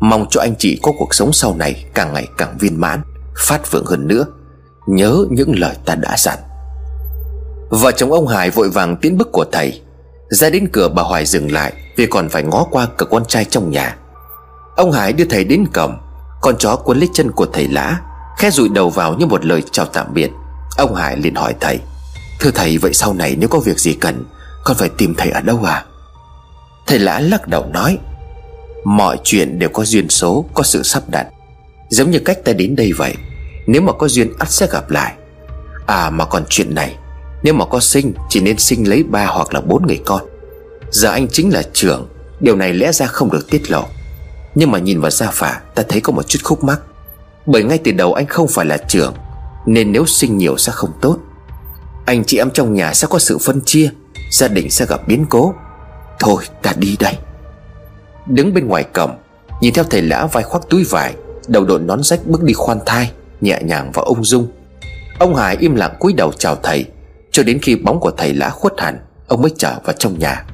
Mong 0.00 0.26
cho 0.30 0.40
anh 0.40 0.54
chị 0.58 0.78
có 0.82 0.92
cuộc 0.98 1.14
sống 1.14 1.32
sau 1.32 1.54
này 1.54 1.84
Càng 1.94 2.12
ngày 2.12 2.26
càng 2.36 2.56
viên 2.58 2.80
mãn, 2.80 3.02
Phát 3.36 3.72
vượng 3.72 3.84
hơn 3.86 4.08
nữa. 4.08 4.26
Nhớ 4.86 5.24
những 5.30 5.58
lời 5.58 5.76
ta 5.84 5.94
đã 5.94 6.14
dặn. 6.18 6.38
Vợ 7.70 7.92
chồng 7.92 8.12
ông 8.12 8.26
Hải 8.26 8.50
vội 8.50 8.68
vàng 8.70 8.96
tiến 8.96 9.18
bước 9.18 9.28
của 9.32 9.44
thầy. 9.52 9.80
Ra 10.28 10.50
đến 10.50 10.68
cửa 10.72 10.88
bà 10.88 11.02
Hoài 11.02 11.26
dừng 11.26 11.52
lại 11.52 11.72
Vì 11.96 12.06
còn 12.06 12.28
phải 12.28 12.42
ngó 12.42 12.64
qua 12.70 12.88
cửa 12.96 13.06
con 13.10 13.24
trai 13.28 13.44
trong 13.44 13.70
nhà. 13.70 13.96
Ông 14.76 14.92
Hải 14.92 15.12
đưa 15.12 15.24
thầy 15.24 15.44
đến 15.44 15.66
cổng 15.74 15.98
Con 16.40 16.56
chó 16.58 16.76
cuốn 16.76 16.98
lấy 16.98 17.08
chân 17.12 17.32
của 17.32 17.46
thầy 17.52 17.68
lã. 17.68 18.00
Khẽ 18.38 18.50
rụi 18.50 18.68
đầu 18.68 18.90
vào 18.90 19.14
như 19.14 19.26
một 19.26 19.44
lời 19.44 19.62
chào 19.70 19.86
tạm 19.86 20.06
biệt. 20.14 20.30
Ông 20.76 20.94
Hải 20.94 21.16
liền 21.16 21.34
hỏi 21.34 21.54
thầy, 21.60 21.78
Thưa 22.40 22.50
thầy, 22.50 22.78
vậy 22.78 22.94
sau 22.94 23.14
này 23.14 23.36
nếu 23.38 23.48
có 23.48 23.58
việc 23.58 23.78
gì 23.78 23.92
cần, 23.92 24.24
Con 24.64 24.76
phải 24.76 24.88
tìm 24.88 25.14
thầy 25.14 25.30
ở 25.30 25.40
đâu 25.40 25.62
à? 25.64 25.84
Thầy 26.86 26.98
lã 26.98 27.20
lắc 27.20 27.48
đầu 27.48 27.66
nói, 27.72 27.98
Mọi 28.84 29.18
chuyện 29.24 29.58
đều 29.58 29.68
có 29.68 29.84
duyên 29.84 30.08
số, 30.08 30.44
Có 30.54 30.62
sự 30.62 30.82
sắp 30.82 31.02
đặt. 31.08 31.26
Giống 31.88 32.10
như 32.10 32.18
cách 32.18 32.38
ta 32.44 32.52
đến 32.52 32.76
đây 32.76 32.92
vậy, 32.92 33.14
Nếu 33.66 33.82
mà 33.82 33.92
có 33.92 34.08
duyên 34.08 34.32
ắt 34.38 34.50
sẽ 34.50 34.66
gặp 34.70 34.90
lại. 34.90 35.12
À 35.86 36.10
mà 36.10 36.24
còn 36.24 36.44
chuyện 36.48 36.74
này, 36.74 36.96
Nếu 37.42 37.54
mà 37.54 37.64
có 37.64 37.80
sinh, 37.80 38.12
chỉ 38.28 38.40
nên 38.40 38.58
sinh 38.58 38.88
lấy 38.88 39.02
ba 39.02 39.26
hoặc 39.26 39.54
là 39.54 39.60
bốn 39.60 39.86
người 39.86 40.00
con. 40.04 40.22
Giờ 40.90 41.10
anh 41.10 41.28
chính 41.28 41.52
là 41.52 41.62
trưởng, 41.72 42.08
Điều 42.40 42.56
này 42.56 42.72
lẽ 42.72 42.92
ra 42.92 43.06
không 43.06 43.30
được 43.30 43.50
tiết 43.50 43.70
lộ. 43.70 43.84
Nhưng 44.54 44.70
mà 44.70 44.78
nhìn 44.78 45.00
vào 45.00 45.10
gia 45.10 45.30
phả, 45.30 45.60
Ta 45.74 45.82
thấy 45.88 46.00
có 46.00 46.12
một 46.12 46.28
chút 46.28 46.38
khúc 46.42 46.64
mắc. 46.64 46.80
Bởi 47.50 47.62
ngay 47.62 47.78
từ 47.78 47.92
đầu 47.92 48.14
anh 48.14 48.26
không 48.26 48.48
phải 48.48 48.66
là 48.66 48.76
trưởng, 48.76 49.14
Nên 49.66 49.92
nếu 49.92 50.06
sinh 50.06 50.38
nhiều 50.38 50.56
sẽ 50.56 50.72
không 50.72 50.90
tốt. 51.00 51.18
Anh 52.04 52.24
chị 52.24 52.38
em 52.38 52.50
trong 52.50 52.74
nhà 52.74 52.94
sẽ 52.94 53.06
có 53.10 53.18
sự 53.18 53.38
phân 53.38 53.60
chia, 53.64 53.90
Gia 54.32 54.48
đình 54.48 54.70
sẽ 54.70 54.86
gặp 54.86 55.08
biến 55.08 55.26
cố. 55.30 55.54
Thôi, 56.18 56.44
ta 56.62 56.72
đi 56.76 56.96
đây. 57.00 57.14
Đứng 58.26 58.54
bên 58.54 58.66
ngoài 58.66 58.84
cổng, 58.84 59.10
Nhìn 59.60 59.74
theo 59.74 59.84
thầy 59.84 60.02
lã 60.02 60.26
vai 60.26 60.42
khoác 60.42 60.62
túi 60.70 60.84
vải, 60.84 61.14
Đầu 61.48 61.64
đội 61.64 61.80
nón 61.80 62.02
rách 62.02 62.26
bước 62.26 62.42
đi 62.42 62.52
khoan 62.52 62.78
thai, 62.86 63.10
Nhẹ 63.40 63.60
nhàng 63.62 63.90
và 63.94 64.02
ung 64.02 64.24
dung. 64.24 64.48
Ông 65.18 65.34
Hải 65.34 65.56
im 65.56 65.74
lặng 65.74 65.96
cúi 65.98 66.12
đầu 66.12 66.32
chào 66.32 66.56
thầy, 66.56 66.84
Cho 67.30 67.42
đến 67.42 67.58
khi 67.62 67.76
bóng 67.76 68.00
của 68.00 68.10
thầy 68.10 68.34
lã 68.34 68.50
khuất 68.50 68.80
hẳn, 68.80 68.98
Ông 69.28 69.42
mới 69.42 69.50
trở 69.58 69.78
vào 69.84 69.94
trong 69.98 70.18
nhà. 70.18 70.44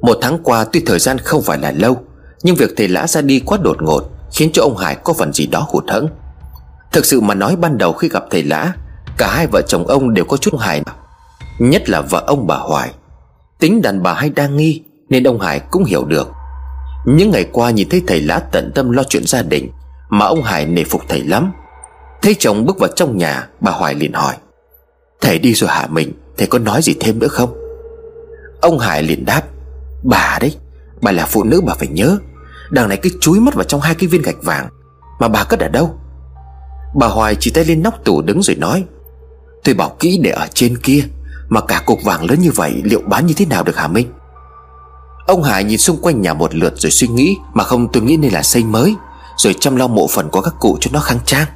Một 0.00 0.18
tháng 0.22 0.38
qua 0.42 0.64
tuy 0.72 0.82
thời 0.86 0.98
gian 0.98 1.18
không 1.18 1.42
phải 1.42 1.58
là 1.58 1.72
lâu, 1.76 1.96
Nhưng 2.42 2.54
việc 2.56 2.70
thầy 2.76 2.88
lã 2.88 3.06
ra 3.06 3.20
đi 3.20 3.40
quá 3.40 3.58
đột 3.62 3.82
ngột 3.82 4.19
Khiến 4.32 4.50
cho 4.52 4.62
ông 4.62 4.76
Hải 4.76 4.94
có 4.94 5.12
phần 5.12 5.32
gì 5.32 5.46
đó 5.46 5.66
hụt 5.68 5.84
hẫng. 5.88 6.08
Thực 6.92 7.06
sự 7.06 7.20
mà 7.20 7.34
nói 7.34 7.56
ban 7.56 7.78
đầu 7.78 7.92
khi 7.92 8.08
gặp 8.08 8.24
thầy 8.30 8.42
lã, 8.42 8.72
Cả 9.18 9.32
hai 9.36 9.46
vợ 9.46 9.62
chồng 9.68 9.86
ông 9.86 10.14
đều 10.14 10.24
có 10.24 10.36
chút 10.36 10.58
hài 10.60 10.82
Nhất 11.58 11.88
là 11.88 12.00
vợ 12.00 12.24
ông 12.26 12.46
bà 12.46 12.56
Hoài. 12.56 12.90
Tính 13.58 13.82
đàn 13.82 14.02
bà 14.02 14.14
hay 14.14 14.30
đa 14.30 14.46
nghi 14.46 14.82
Nên 15.08 15.24
ông 15.24 15.40
Hải 15.40 15.60
cũng 15.60 15.84
hiểu 15.84 16.04
được. 16.04 16.28
Những 17.06 17.30
ngày 17.30 17.46
qua 17.52 17.70
nhìn 17.70 17.88
thấy 17.88 18.02
thầy 18.06 18.20
lã 18.20 18.38
tận 18.38 18.72
tâm 18.74 18.90
lo 18.90 19.02
chuyện 19.02 19.26
gia 19.26 19.42
đình 19.42 19.70
Mà 20.08 20.26
ông 20.26 20.42
Hải 20.42 20.66
nể 20.66 20.84
phục 20.84 21.02
thầy 21.08 21.22
lắm. 21.24 21.52
Thấy 22.22 22.36
chồng 22.38 22.66
bước 22.66 22.78
vào 22.78 22.90
trong 22.96 23.18
nhà, 23.18 23.48
Bà 23.60 23.72
Hoài 23.72 23.94
liền 23.94 24.12
hỏi, 24.12 24.34
Thầy 25.20 25.38
đi 25.38 25.54
rồi 25.54 25.70
hả 25.70 25.86
mình? 25.90 26.12
Thầy 26.38 26.46
có 26.46 26.58
nói 26.58 26.82
gì 26.82 26.94
thêm 27.00 27.18
nữa 27.18 27.28
không? 27.28 27.54
Ông 28.60 28.78
Hải 28.78 29.02
liền 29.02 29.24
đáp, 29.24 29.42
Bà 30.02 30.38
đấy, 30.40 30.56
Bà 31.02 31.12
là 31.12 31.26
phụ 31.26 31.44
nữ 31.44 31.60
bà 31.60 31.74
phải 31.74 31.88
nhớ. 31.88 32.18
Đằng 32.70 32.88
này 32.88 32.98
cứ 33.02 33.10
chúi 33.20 33.40
mắt 33.40 33.54
vào 33.54 33.64
trong 33.64 33.80
hai 33.80 33.94
cái 33.94 34.08
viên 34.08 34.22
gạch 34.22 34.42
vàng. 34.42 34.68
Mà 35.20 35.28
bà 35.28 35.44
cất 35.44 35.60
ở 35.60 35.68
đâu? 35.68 35.98
Bà 36.94 37.06
Hoài 37.06 37.36
chỉ 37.40 37.50
tay 37.50 37.64
lên 37.64 37.82
nóc 37.82 38.04
tủ 38.04 38.22
đứng 38.22 38.42
rồi 38.42 38.56
nói, 38.56 38.84
Tôi 39.64 39.74
bảo 39.74 39.96
kỹ 40.00 40.18
để 40.22 40.30
ở 40.30 40.46
trên 40.54 40.78
kia, 40.78 41.04
Mà 41.48 41.60
cả 41.60 41.82
cục 41.86 41.98
vàng 42.04 42.24
lớn 42.24 42.40
như 42.40 42.50
vậy 42.54 42.80
Liệu 42.84 43.00
bán 43.06 43.26
như 43.26 43.34
thế 43.34 43.46
nào 43.46 43.62
được 43.62 43.76
hả 43.76 43.88
Minh? 43.88 44.12
Ông 45.26 45.42
Hải 45.42 45.64
nhìn 45.64 45.78
xung 45.78 46.02
quanh 46.02 46.22
nhà 46.22 46.34
một 46.34 46.54
lượt 46.54 46.74
rồi 46.76 46.90
suy 46.90 47.08
nghĩ, 47.08 47.36
Mà 47.54 47.64
không 47.64 47.92
tôi 47.92 48.02
nghĩ 48.02 48.16
nên 48.16 48.32
là 48.32 48.42
xây 48.42 48.64
mới, 48.64 48.94
Rồi 49.36 49.54
chăm 49.60 49.76
lo 49.76 49.86
mộ 49.86 50.06
phần 50.08 50.28
của 50.28 50.40
các 50.40 50.54
cụ 50.60 50.78
cho 50.80 50.90
nó 50.94 51.00
khang 51.00 51.18
trang. 51.24 51.46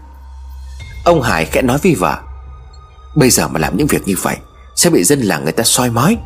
Ông 1.05 1.23
Hải 1.23 1.45
khẽ 1.45 1.63
nói 1.63 1.79
với 1.83 1.95
vợ, 1.95 2.19
Bây 3.17 3.31
giờ 3.31 3.49
mà 3.49 3.61
làm 3.61 3.77
những 3.77 3.87
việc 3.87 4.09
như 4.09 4.15
vậy, 4.23 4.37
Sẽ 4.77 4.91
bị 4.91 5.05
dân 5.05 5.21
làng 5.21 5.45
người 5.45 5.53
ta 5.53 5.65
soi 5.65 5.91
mói. 5.91 6.17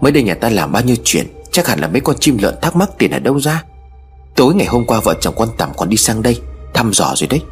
Mới 0.00 0.12
đây 0.12 0.22
nhà 0.22 0.34
ta 0.34 0.48
làm 0.48 0.72
bao 0.72 0.82
nhiêu 0.82 0.96
chuyện, 1.04 1.26
Chắc 1.52 1.66
hẳn 1.66 1.80
là 1.80 1.88
mấy 1.88 2.00
con 2.00 2.16
chim 2.20 2.38
lợn 2.38 2.54
thắc 2.62 2.76
mắc 2.76 2.90
tiền 2.98 3.10
ở 3.10 3.18
đâu 3.18 3.40
ra? 3.40 3.62
Tối 4.36 4.54
ngày 4.54 4.66
hôm 4.66 4.86
qua 4.86 5.00
vợ 5.00 5.14
chồng 5.20 5.34
con 5.38 5.48
Tầm 5.58 5.70
còn 5.76 5.88
đi 5.88 5.96
sang 5.96 6.22
đây, 6.22 6.40
Thăm 6.74 6.92
dò 6.92 7.12
rồi 7.16 7.28
đấy. 7.28 7.42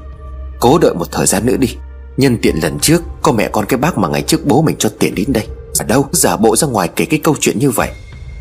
Cố 0.61 0.78
đợi 0.78 0.95
một 0.95 1.12
thời 1.12 1.26
gian 1.26 1.47
nữa 1.47 1.57
đi. 1.57 1.76
Nhân 2.16 2.39
tiện 2.43 2.57
lần 2.62 2.78
trước, 2.78 3.03
Có 3.22 3.33
mẹ 3.33 3.49
con 3.53 3.66
cái 3.66 3.78
bác 3.78 3.99
mà 3.99 4.09
ngày 4.09 4.22
trước 4.22 4.47
bố 4.47 4.62
mình 4.62 4.76
cho 4.78 4.89
tiền 4.99 5.14
đến 5.14 5.33
đây. 5.33 5.47
Ở 5.78 5.85
đâu, 5.85 6.09
giả 6.12 6.37
bộ 6.37 6.57
ra 6.57 6.68
ngoài 6.68 6.89
kể 6.97 7.05
cái 7.05 7.20
câu 7.24 7.35
chuyện 7.41 7.59
như 7.59 7.70
vậy. 7.70 7.91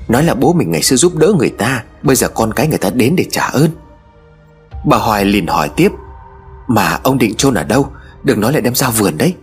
Nói 0.08 0.24
là 0.24 0.34
bố 0.34 0.54
mình 0.54 0.72
ngày 0.72 0.82
xưa 0.82 0.96
giúp 0.96 1.16
đỡ 1.16 1.34
người 1.40 1.50
ta, 1.50 1.84
Bây 2.04 2.16
giờ 2.16 2.28
con 2.28 2.54
cái 2.54 2.68
người 2.68 2.78
ta 2.78 2.90
đến 2.90 3.16
để 3.16 3.26
trả 3.32 3.44
ơn. 3.44 3.70
Bà 4.86 4.98
Hoài 4.98 5.26
liền 5.26 5.48
hỏi 5.48 5.70
tiếp, 5.76 5.92
Mà 6.68 7.00
ông 7.04 7.18
định 7.18 7.36
chôn 7.36 7.54
ở 7.54 7.64
đâu? 7.64 7.88
Đừng 8.24 8.42
nói 8.42 8.52
lại 8.52 8.62
đem 8.62 8.76
ra 8.76 8.90
vườn 8.90 9.18
đấy. 9.18 9.34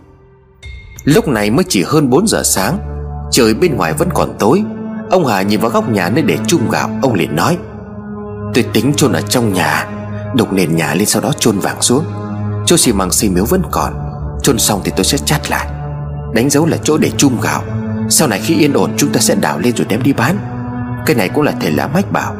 Lúc 1.03 1.27
này 1.27 1.51
mới 1.51 1.65
chỉ 1.69 1.83
hơn 1.83 2.09
4 2.09 2.27
giờ 2.27 2.43
sáng, 2.43 2.79
Trời 3.31 3.53
bên 3.53 3.75
ngoài 3.75 3.93
vẫn 3.93 4.09
còn 4.13 4.35
tối. 4.39 4.63
Ông 5.09 5.25
Hà 5.25 5.41
nhìn 5.41 5.59
vào 5.59 5.71
góc 5.71 5.89
nhà 5.89 6.09
nơi 6.09 6.23
để 6.23 6.37
chung 6.47 6.69
gạo, 6.69 6.89
Ông 7.01 7.13
liền 7.13 7.35
nói 7.35 7.57
Tôi 8.57 8.65
tính 8.73 8.93
chôn 8.97 9.13
ở 9.13 9.21
trong 9.21 9.53
nhà. 9.53 9.85
Đục 10.35 10.53
nền 10.53 10.75
nhà 10.75 10.93
lên 10.93 11.05
sau 11.05 11.21
đó 11.21 11.31
chôn 11.39 11.59
vàng 11.59 11.81
xuống. 11.81 12.05
Chỗ 12.65 12.77
xi 12.77 12.93
măng 12.93 13.11
xi 13.11 13.29
miếu 13.29 13.45
vẫn 13.45 13.61
còn. 13.71 13.93
Chôn 14.43 14.59
xong 14.59 14.81
thì 14.83 14.91
tôi 14.95 15.05
sẽ 15.05 15.17
chát 15.17 15.49
lại. 15.49 15.67
Đánh 16.33 16.49
dấu 16.49 16.65
là 16.65 16.77
chỗ 16.83 16.97
để 16.97 17.11
chung 17.17 17.41
gạo. 17.41 17.63
Sau 18.09 18.27
này 18.27 18.41
khi 18.43 18.55
yên 18.55 18.73
ổn, 18.73 18.93
chúng 18.97 19.11
ta 19.11 19.19
sẽ 19.19 19.35
đào 19.35 19.59
lên 19.59 19.75
rồi 19.75 19.87
đem 19.89 20.03
đi 20.03 20.13
bán. 20.13 20.37
Cái 21.05 21.15
này 21.15 21.29
cũng 21.29 21.43
là 21.43 21.53
thầy 21.61 21.71
lá 21.71 21.87
mách 21.87 22.11
bảo. 22.11 22.35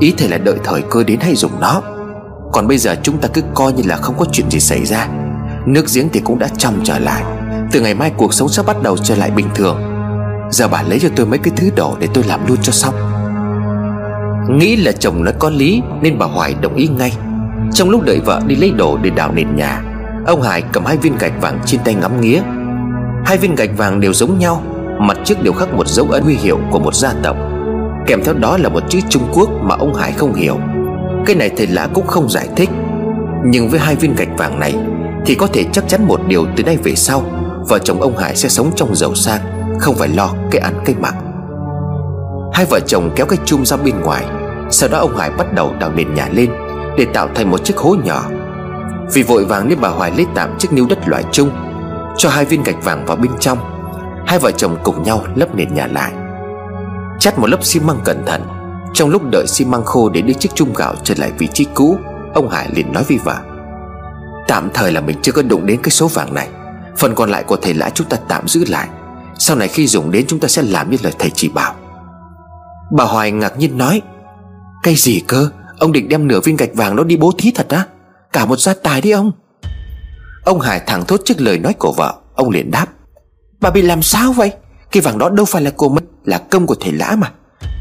Ý 0.00 0.14
thầy 0.18 0.28
là 0.28 0.38
đợi 0.38 0.56
thời 0.64 0.82
cơ 0.90 1.04
đến 1.04 1.20
hay 1.20 1.36
dùng 1.36 1.60
nó. 1.60 1.82
Còn 2.52 2.68
bây 2.68 2.78
giờ 2.78 2.96
chúng 3.02 3.18
ta 3.18 3.28
cứ 3.32 3.42
coi 3.54 3.72
như 3.72 3.82
là 3.86 3.96
không 3.96 4.18
có 4.18 4.24
chuyện 4.32 4.50
gì 4.50 4.60
xảy 4.60 4.84
ra. 4.84 5.08
Nước 5.66 5.84
giếng 5.94 6.08
thì 6.12 6.20
cũng 6.20 6.38
đã 6.38 6.48
trong 6.58 6.80
trở 6.84 6.98
lại. 6.98 7.22
Từ 7.72 7.80
ngày 7.80 7.94
mai 7.94 8.12
cuộc 8.16 8.34
sống 8.34 8.48
sẽ 8.48 8.62
bắt 8.62 8.82
đầu 8.82 8.96
trở 8.96 9.16
lại 9.16 9.30
bình 9.30 9.48
thường. 9.54 9.78
Giờ 10.50 10.68
bà 10.68 10.82
lấy 10.82 11.00
cho 11.00 11.08
tôi 11.16 11.26
mấy 11.26 11.38
cái 11.38 11.54
thứ 11.56 11.70
đồ 11.76 11.96
để 12.00 12.08
tôi 12.14 12.24
làm 12.24 12.46
luôn 12.46 12.58
cho 12.62 12.72
xong. 12.72 13.19
Nghĩ 14.58 14.76
là 14.76 14.92
chồng 14.92 15.24
nói 15.24 15.34
có 15.38 15.50
lý, 15.50 15.82
Nên 16.02 16.18
bà 16.18 16.26
Hoài 16.26 16.54
đồng 16.60 16.74
ý 16.74 16.88
ngay. 16.88 17.12
Trong 17.72 17.90
lúc 17.90 18.02
đợi 18.04 18.20
vợ 18.24 18.40
đi 18.46 18.56
lấy 18.56 18.70
đồ 18.70 18.98
để 19.02 19.10
đào 19.10 19.32
nền 19.32 19.56
nhà, 19.56 19.82
Ông 20.26 20.42
Hải 20.42 20.62
cầm 20.72 20.84
hai 20.84 20.96
viên 20.96 21.16
gạch 21.18 21.40
vàng 21.40 21.58
trên 21.66 21.80
tay 21.84 21.94
ngắm 21.94 22.20
nghía. 22.20 22.40
Hai 23.24 23.38
viên 23.38 23.54
gạch 23.54 23.70
vàng 23.76 24.00
đều 24.00 24.12
giống 24.12 24.38
nhau, 24.38 24.62
Mặt 25.00 25.18
trước 25.24 25.42
đều 25.42 25.52
khắc 25.52 25.74
một 25.74 25.88
dấu 25.88 26.06
ấn 26.10 26.22
huy 26.22 26.34
hiệu 26.34 26.58
của 26.70 26.78
một 26.78 26.94
gia 26.94 27.12
tộc. 27.22 27.36
Kèm 28.06 28.24
theo 28.24 28.34
đó 28.34 28.56
là 28.56 28.68
một 28.68 28.82
chữ 28.88 28.98
Trung 29.08 29.22
Quốc 29.34 29.50
mà 29.62 29.74
ông 29.74 29.94
Hải 29.94 30.12
không 30.12 30.34
hiểu. 30.34 30.58
Cái 31.26 31.36
này 31.36 31.50
thầy 31.56 31.66
lạ 31.66 31.88
cũng 31.94 32.06
không 32.06 32.28
giải 32.28 32.48
thích. 32.56 32.70
Nhưng 33.46 33.68
với 33.68 33.80
hai 33.80 33.96
viên 33.96 34.14
gạch 34.14 34.38
vàng 34.38 34.60
này, 34.60 34.74
Thì 35.26 35.34
có 35.34 35.46
thể 35.46 35.64
chắc 35.72 35.88
chắn 35.88 36.08
một 36.08 36.20
điều 36.28 36.46
từ 36.56 36.64
nay 36.64 36.76
về 36.84 36.94
sau, 36.94 37.22
Vợ 37.68 37.78
chồng 37.78 38.00
ông 38.00 38.16
Hải 38.16 38.36
sẽ 38.36 38.48
sống 38.48 38.70
trong 38.76 38.94
giàu 38.94 39.14
sang, 39.14 39.40
Không 39.78 39.94
phải 39.94 40.08
lo 40.08 40.34
cái 40.50 40.60
ăn 40.60 40.74
cái 40.84 40.94
mặc. 41.00 41.14
Hai 42.52 42.66
vợ 42.70 42.80
chồng 42.86 43.10
kéo 43.16 43.26
cái 43.26 43.38
chum 43.44 43.64
ra 43.64 43.76
bên 43.76 44.00
ngoài. 44.00 44.24
Sau 44.70 44.88
đó 44.88 44.98
ông 44.98 45.16
Hải 45.16 45.30
bắt 45.30 45.54
đầu 45.54 45.74
đào 45.80 45.92
nền 45.92 46.14
nhà 46.14 46.28
lên 46.32 46.50
Để 46.96 47.06
tạo 47.14 47.28
thành 47.34 47.50
một 47.50 47.64
chiếc 47.64 47.76
hố 47.76 47.96
nhỏ. 48.04 48.24
Vì 49.12 49.22
vội 49.22 49.44
vàng 49.44 49.68
nên 49.68 49.80
bà 49.80 49.88
Hoài 49.88 50.12
lấy 50.16 50.26
tạm 50.34 50.58
chiếc 50.58 50.72
níu 50.72 50.86
đất 50.86 51.08
loại 51.08 51.24
chung, 51.32 51.50
Cho 52.16 52.28
hai 52.28 52.44
viên 52.44 52.62
gạch 52.62 52.84
vàng 52.84 53.06
vào 53.06 53.16
bên 53.16 53.32
trong. 53.40 53.58
Hai 54.26 54.38
vợ 54.38 54.50
chồng 54.50 54.76
cùng 54.84 55.02
nhau 55.02 55.24
lấp 55.34 55.54
nền 55.54 55.74
nhà 55.74 55.86
lại. 55.86 56.12
Chắt 57.18 57.38
một 57.38 57.46
lớp 57.46 57.64
xi 57.64 57.80
măng 57.80 58.00
cẩn 58.04 58.24
thận. 58.26 58.42
Trong 58.94 59.10
lúc 59.10 59.22
đợi 59.32 59.46
xi 59.46 59.64
măng 59.64 59.84
khô 59.84 60.08
để 60.08 60.20
đưa 60.20 60.34
chiếc 60.34 60.54
chung 60.54 60.72
gạo 60.74 60.94
trở 61.04 61.14
lại 61.18 61.32
vị 61.38 61.48
trí 61.52 61.66
cũ, 61.74 61.98
Ông 62.34 62.48
Hải 62.48 62.68
liền 62.74 62.92
nói 62.92 63.04
với 63.08 63.18
vợ, 63.24 63.36
Tạm 64.48 64.70
thời 64.74 64.92
là 64.92 65.00
mình 65.00 65.16
chưa 65.22 65.32
có 65.32 65.42
đụng 65.42 65.66
đến 65.66 65.80
cái 65.82 65.90
số 65.90 66.08
vàng 66.08 66.34
này. 66.34 66.48
Phần 66.96 67.14
còn 67.14 67.30
lại 67.30 67.42
của 67.42 67.56
thầy 67.56 67.74
lã 67.74 67.90
chúng 67.90 68.08
ta 68.08 68.16
tạm 68.28 68.48
giữ 68.48 68.64
lại. 68.68 68.88
Sau 69.38 69.56
này 69.56 69.68
khi 69.68 69.86
dùng 69.86 70.10
đến 70.10 70.24
chúng 70.28 70.40
ta 70.40 70.48
sẽ 70.48 70.62
làm 70.62 70.90
như 70.90 70.96
lời 71.02 71.12
thầy 71.18 71.30
chỉ 71.30 71.48
bảo. 71.48 71.74
Bà 72.90 73.04
Hoài 73.04 73.32
ngạc 73.32 73.58
nhiên 73.58 73.78
nói, 73.78 74.02
Cái 74.82 74.94
gì 74.94 75.20
cơ? 75.26 75.50
Ông 75.78 75.92
định 75.92 76.08
đem 76.08 76.28
nửa 76.28 76.40
viên 76.40 76.56
gạch 76.56 76.74
vàng 76.74 76.96
đó 76.96 77.04
đi 77.04 77.16
bố 77.16 77.32
thí 77.38 77.52
thật 77.54 77.68
á? 77.68 77.86
Cả 78.32 78.46
một 78.46 78.58
gia 78.58 78.74
tài 78.74 79.00
đi 79.00 79.10
ông. 79.10 79.32
Ông 80.44 80.60
Hải 80.60 80.80
thẳng 80.86 81.04
thốt 81.06 81.20
trước 81.24 81.40
lời 81.40 81.58
nói 81.58 81.74
của 81.78 81.92
vợ. 81.96 82.14
Ông 82.34 82.50
liền 82.50 82.70
đáp, 82.70 82.86
Bà 83.60 83.70
bị 83.70 83.82
làm 83.82 84.02
sao 84.02 84.32
vậy? 84.32 84.52
Cái 84.92 85.00
vàng 85.00 85.18
đó 85.18 85.28
đâu 85.28 85.46
phải 85.46 85.62
là 85.62 85.70
của 85.70 85.88
mình, 85.88 86.04
Là 86.24 86.38
công 86.38 86.66
của 86.66 86.74
thầy 86.80 86.92
lã 86.92 87.16
mà. 87.18 87.32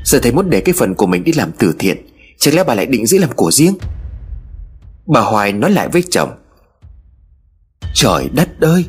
Giờ 0.06 0.20
thầy 0.24 0.32
muốn 0.32 0.50
để 0.50 0.62
cái 0.62 0.74
phần 0.78 0.96
của 0.96 1.06
mình 1.06 1.24
đi 1.24 1.32
làm 1.32 1.52
từ 1.58 1.76
thiện, 1.80 1.98
Chẳng 2.40 2.56
lẽ 2.56 2.64
bà 2.64 2.76
lại 2.76 2.86
định 2.86 3.06
giữ 3.06 3.18
làm 3.18 3.30
của 3.36 3.52
riêng? 3.52 3.78
Bà 5.08 5.22
Hoài 5.22 5.54
nói 5.54 5.72
lại 5.72 5.88
với 5.88 6.04
chồng, 6.10 6.30
Trời 7.94 8.30
đất 8.34 8.50
ơi! 8.62 8.86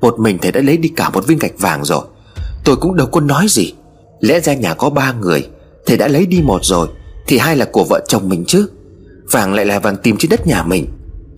Một 0.00 0.18
mình 0.18 0.38
thầy 0.42 0.52
đã 0.52 0.60
lấy 0.60 0.76
đi 0.76 0.88
cả 0.96 1.10
một 1.10 1.26
viên 1.26 1.38
gạch 1.38 1.58
vàng 1.58 1.84
rồi. 1.84 2.04
Tôi 2.64 2.76
cũng 2.76 2.96
đâu 2.96 3.06
có 3.06 3.20
nói 3.20 3.46
gì. 3.48 3.74
Lẽ 4.20 4.40
ra 4.40 4.54
nhà 4.54 4.74
có 4.74 4.90
ba 4.90 5.12
người 5.12 5.48
Thầy 5.86 5.96
đã 5.96 6.08
lấy 6.08 6.26
đi 6.26 6.42
một 6.42 6.64
rồi, 6.64 6.88
Thì 7.26 7.38
hai 7.38 7.56
là 7.56 7.64
của 7.64 7.84
vợ 7.84 8.00
chồng 8.08 8.28
mình 8.28 8.44
chứ. 8.46 8.68
Vàng 9.30 9.54
lại 9.54 9.66
là 9.66 9.78
vàng 9.78 9.96
tìm 9.96 10.16
trên 10.18 10.28
đất 10.28 10.46
nhà 10.46 10.62
mình. 10.62 10.86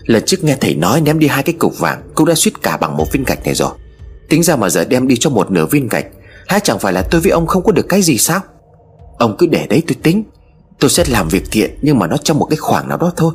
Lần 0.05 0.23
trước 0.27 0.45
nghe 0.45 0.57
thầy 0.61 0.75
nói 0.75 1.01
ném 1.01 1.19
đi 1.19 1.27
hai 1.27 1.43
cái 1.43 1.55
cục 1.59 1.79
vàng 1.79 2.03
Cũng 2.15 2.27
đã 2.27 2.35
suýt 2.35 2.63
cả 2.63 2.77
bằng 2.77 2.97
một 2.97 3.13
viên 3.13 3.25
gạch 3.25 3.45
này 3.45 3.55
rồi. 3.55 3.71
Tính 4.29 4.43
ra 4.43 4.57
mà 4.57 4.69
giờ 4.69 4.85
đem 4.85 5.09
đi 5.09 5.17
cho 5.17 5.31
một 5.31 5.51
nửa 5.51 5.67
viên 5.67 5.89
gạch 5.89 6.07
Hay 6.47 6.61
chẳng 6.61 6.79
phải 6.79 6.93
là 6.93 7.03
tôi 7.03 7.21
với 7.21 7.31
ông 7.31 7.47
không 7.47 7.65
có 7.65 7.73
được 7.73 7.89
cái 7.89 8.03
gì 8.03 8.19
sao? 8.19 8.41
Ông 9.19 9.37
cứ 9.39 9.47
để 9.47 9.67
đấy 9.67 9.83
tôi 9.87 9.97
tính. 10.03 10.25
Tôi 10.79 10.91
sẽ 10.91 11.05
làm 11.09 11.29
việc 11.29 11.45
thiện 11.51 11.79
Nhưng 11.83 11.99
mà 11.99 12.07
nó 12.07 12.17
trong 12.17 12.39
một 12.39 12.47
cái 12.51 12.57
khoảng 12.57 12.89
nào 12.89 12.99
đó 12.99 13.13
thôi. 13.17 13.35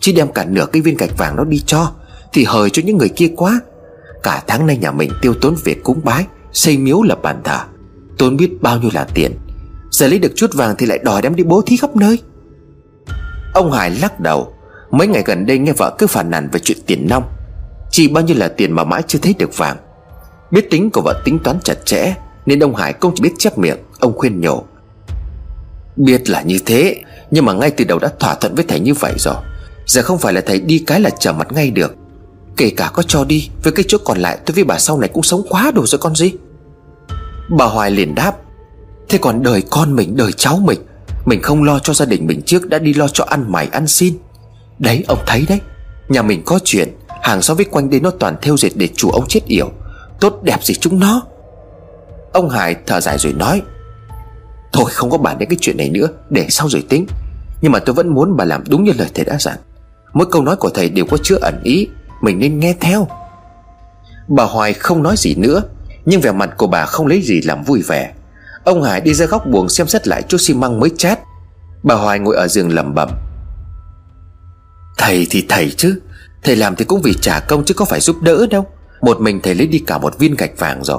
Chứ 0.00 0.12
đem 0.16 0.32
cả 0.32 0.44
nửa 0.44 0.66
cái 0.72 0.82
viên 0.82 0.96
gạch 0.96 1.18
vàng 1.18 1.36
nó 1.36 1.44
đi 1.44 1.62
cho, 1.66 1.92
Thì 2.32 2.44
hời 2.44 2.70
cho 2.70 2.82
những 2.84 2.98
người 2.98 3.08
kia 3.08 3.28
quá. 3.36 3.60
Cả 4.22 4.42
tháng 4.46 4.66
nay 4.66 4.76
nhà 4.76 4.90
mình 4.92 5.10
tiêu 5.22 5.34
tốn 5.34 5.54
việc 5.64 5.84
cúng 5.84 6.00
bái, 6.04 6.26
Xây 6.52 6.76
miếu 6.76 7.02
lập 7.02 7.18
bàn 7.22 7.40
thờ. 7.44 7.58
Tốn 8.18 8.36
biết 8.36 8.50
bao 8.60 8.78
nhiêu 8.78 8.90
là 8.94 9.06
tiền 9.14 9.32
Giờ 9.96 10.08
lấy 10.08 10.18
được 10.18 10.32
chút 10.36 10.54
vàng 10.54 10.74
thì 10.78 10.86
lại 10.86 10.98
đòi 11.02 11.22
đem 11.22 11.36
đi 11.36 11.44
bố 11.44 11.62
thí 11.66 11.76
khắp 11.76 11.96
nơi. 11.96 12.18
Ông 13.54 13.72
Hải 13.72 13.90
lắc 13.90 14.20
đầu. 14.20 14.54
Mấy 14.90 15.06
ngày 15.06 15.22
gần 15.26 15.46
đây 15.46 15.58
nghe 15.58 15.72
vợ 15.72 15.94
cứ 15.98 16.06
phản 16.06 16.30
nàn 16.30 16.48
về 16.52 16.60
chuyện 16.60 16.78
tiền 16.86 17.06
nong. 17.10 17.24
Chỉ 17.90 18.08
bao 18.08 18.24
nhiêu 18.24 18.36
là 18.36 18.48
tiền 18.48 18.72
mà 18.72 18.84
mãi 18.84 19.02
chưa 19.06 19.18
thấy 19.18 19.34
được 19.38 19.56
vàng. 19.56 19.76
Biết 20.50 20.70
tính 20.70 20.90
của 20.90 21.00
vợ 21.00 21.20
tính 21.24 21.38
toán 21.38 21.58
chặt 21.64 21.86
chẽ, 21.86 22.14
Nên 22.46 22.60
ông 22.60 22.74
Hải 22.74 22.94
không 23.00 23.12
chỉ 23.14 23.22
biết 23.22 23.32
chép 23.38 23.58
miệng. 23.58 23.76
Ông 24.00 24.12
khuyên 24.16 24.40
nhủ. 24.40 24.62
Biết 25.96 26.30
là 26.30 26.42
như 26.42 26.58
thế, 26.66 27.02
Nhưng 27.30 27.44
mà 27.44 27.52
ngay 27.52 27.70
từ 27.70 27.84
đầu 27.84 27.98
đã 27.98 28.08
thỏa 28.20 28.34
thuận 28.34 28.54
với 28.54 28.64
thầy 28.68 28.80
như 28.80 28.94
vậy 28.94 29.12
rồi. 29.18 29.36
Giờ 29.86 30.02
không 30.02 30.18
phải 30.18 30.32
là 30.32 30.40
thầy 30.40 30.60
đi 30.60 30.84
cái 30.86 31.00
là 31.00 31.10
trở 31.10 31.32
mặt 31.32 31.52
ngay 31.52 31.70
được. 31.70 31.94
Kể 32.56 32.70
cả 32.70 32.90
có 32.94 33.02
cho 33.02 33.24
đi, 33.24 33.50
Với 33.62 33.72
cái 33.72 33.84
chỗ 33.88 33.98
còn 34.04 34.18
lại, 34.18 34.38
tôi 34.46 34.54
với 34.54 34.64
bà 34.64 34.78
sau 34.78 34.98
này 34.98 35.10
cũng 35.12 35.22
sống 35.22 35.42
quá 35.48 35.70
đủ 35.74 35.86
rồi 35.86 35.98
con 35.98 36.16
gì. 36.16 36.32
Bà 37.58 37.64
Hoài 37.64 37.90
liền 37.90 38.14
đáp. 38.14 38.36
Thế 39.08 39.18
còn 39.18 39.42
đời 39.42 39.62
con 39.70 39.96
mình, 39.96 40.16
đời 40.16 40.32
cháu 40.32 40.60
mình 40.64 40.78
Mình 41.24 41.42
không 41.42 41.62
lo 41.62 41.78
cho 41.78 41.94
gia 41.94 42.06
đình 42.06 42.26
mình 42.26 42.42
trước, 42.42 42.68
Đã 42.68 42.78
đi 42.78 42.94
lo 42.94 43.08
cho 43.08 43.24
ăn 43.24 43.52
mày, 43.52 43.68
ăn 43.72 43.86
xin. 43.86 44.14
Đấy, 44.78 45.04
ông 45.08 45.18
thấy 45.26 45.44
đấy, 45.48 45.60
Nhà 46.08 46.22
mình 46.22 46.42
có 46.46 46.58
chuyện, 46.64 46.88
Hàng 47.22 47.42
xóm 47.42 47.56
với 47.56 47.66
quanh 47.66 47.90
đây 47.90 48.00
nó 48.00 48.10
toàn 48.10 48.36
theo 48.42 48.56
dệt 48.56 48.70
để 48.74 48.88
chủ 48.96 49.10
ông 49.10 49.24
chết 49.28 49.40
yểu, 49.46 49.70
Tốt 50.20 50.42
đẹp 50.42 50.64
gì 50.64 50.74
chúng 50.74 51.00
nó. 51.00 51.22
Ông 52.32 52.48
Hải 52.48 52.76
thở 52.86 53.00
dài 53.00 53.18
rồi 53.18 53.32
nói, 53.32 53.62
Thôi, 54.72 54.90
không 54.90 55.10
có 55.10 55.18
bàn 55.18 55.38
đến 55.38 55.48
cái 55.48 55.58
chuyện 55.60 55.76
này 55.76 55.90
nữa, 55.90 56.08
Để 56.30 56.46
sau 56.48 56.68
rồi 56.68 56.84
tính. 56.88 57.06
Nhưng 57.60 57.72
mà 57.72 57.78
tôi 57.78 57.94
vẫn 57.94 58.08
muốn 58.08 58.36
bà 58.36 58.44
làm 58.44 58.64
đúng 58.68 58.84
như 58.84 58.92
lời 58.98 59.08
thầy 59.14 59.24
đã 59.24 59.36
dặn. 59.40 59.56
Mỗi 60.12 60.26
câu 60.30 60.42
nói 60.42 60.56
của 60.56 60.70
thầy 60.70 60.88
đều 60.88 61.04
có 61.10 61.16
chứa 61.22 61.36
ẩn 61.40 61.60
ý, 61.62 61.88
Mình 62.22 62.38
nên 62.38 62.58
nghe 62.58 62.74
theo. 62.80 63.08
Bà 64.28 64.44
Hoài 64.44 64.72
không 64.72 65.02
nói 65.02 65.14
gì 65.18 65.34
nữa, 65.34 65.62
Nhưng 66.04 66.20
vẻ 66.20 66.32
mặt 66.32 66.50
của 66.56 66.66
bà 66.66 66.86
không 66.86 67.06
lấy 67.06 67.22
gì 67.22 67.40
làm 67.42 67.62
vui 67.62 67.82
vẻ. 67.82 68.12
Ông 68.66 68.82
Hải 68.82 69.00
đi 69.00 69.14
ra 69.14 69.26
góc 69.26 69.46
buồng 69.46 69.68
xem 69.68 69.86
xét 69.86 70.08
lại 70.08 70.22
chút 70.22 70.38
xi 70.40 70.54
măng 70.54 70.80
mới 70.80 70.90
chát. 70.98 71.20
Bà 71.82 71.94
Hoài 71.94 72.18
ngồi 72.18 72.36
ở 72.36 72.48
giường 72.48 72.74
lẩm 72.74 72.94
bẩm. 72.94 73.10
Thầy 74.98 75.26
thì 75.30 75.46
thầy 75.48 75.70
chứ, 75.70 76.00
Thầy 76.42 76.56
làm 76.56 76.76
thì 76.76 76.84
cũng 76.84 77.02
vì 77.02 77.14
trả 77.20 77.40
công 77.40 77.64
chứ 77.64 77.74
có 77.74 77.84
phải 77.84 78.00
giúp 78.00 78.16
đỡ 78.22 78.46
đâu. 78.50 78.66
Một 79.00 79.20
mình 79.20 79.40
thầy 79.42 79.54
lấy 79.54 79.66
đi 79.66 79.78
cả 79.78 79.98
một 79.98 80.18
viên 80.18 80.34
gạch 80.34 80.58
vàng 80.58 80.84
rồi. 80.84 80.98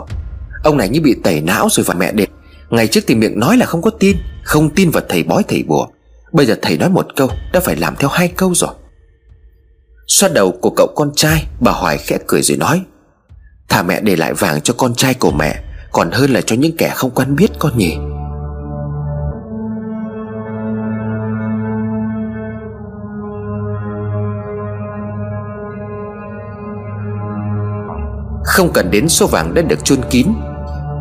Ông 0.63 0.77
này 0.77 0.89
như 0.89 1.01
bị 1.01 1.15
tẩy 1.23 1.41
não 1.41 1.67
rồi 1.71 1.83
và 1.83 1.93
mẹ 1.93 2.11
đẹp 2.11 2.29
Ngày 2.69 2.87
trước 2.87 3.03
thì 3.07 3.15
miệng 3.15 3.39
nói 3.39 3.57
là 3.57 3.65
không 3.65 3.81
có 3.81 3.89
tin, 3.89 4.17
Không 4.43 4.69
tin 4.69 4.89
vào 4.89 5.03
thầy 5.09 5.23
bói 5.23 5.43
thầy 5.47 5.63
bùa. 5.63 5.87
Bây 6.31 6.45
giờ 6.45 6.55
thầy 6.61 6.77
nói 6.77 6.89
một 6.89 7.07
câu, 7.15 7.29
Đã 7.53 7.59
phải 7.59 7.75
làm 7.75 7.95
theo 7.95 8.09
hai 8.09 8.27
câu 8.27 8.53
rồi. 8.55 8.73
Xoát 10.07 10.33
đầu 10.33 10.51
của 10.61 10.69
cậu 10.69 10.87
con 10.95 11.11
trai, 11.15 11.47
Bà 11.59 11.71
Hoài 11.71 11.97
khẽ 11.97 12.17
cười 12.27 12.41
rồi 12.41 12.57
nói, 12.57 12.81
Thả 13.69 13.83
mẹ 13.83 14.01
để 14.01 14.15
lại 14.15 14.33
vàng 14.33 14.61
cho 14.61 14.73
con 14.77 14.95
trai 14.95 15.13
của 15.13 15.31
mẹ. 15.31 15.63
Còn 15.91 16.11
hơn 16.11 16.29
là 16.29 16.41
cho 16.41 16.55
những 16.55 16.77
kẻ 16.77 16.91
không 16.95 17.11
quen 17.11 17.35
biết 17.35 17.51
con 17.59 17.77
nhỉ. 17.77 17.97
Không 28.43 28.71
cần 28.73 28.91
đến 28.91 29.09
số 29.09 29.27
vàng 29.27 29.53
đã 29.53 29.61
được 29.61 29.83
chôn 29.83 29.99
kín. 30.09 30.27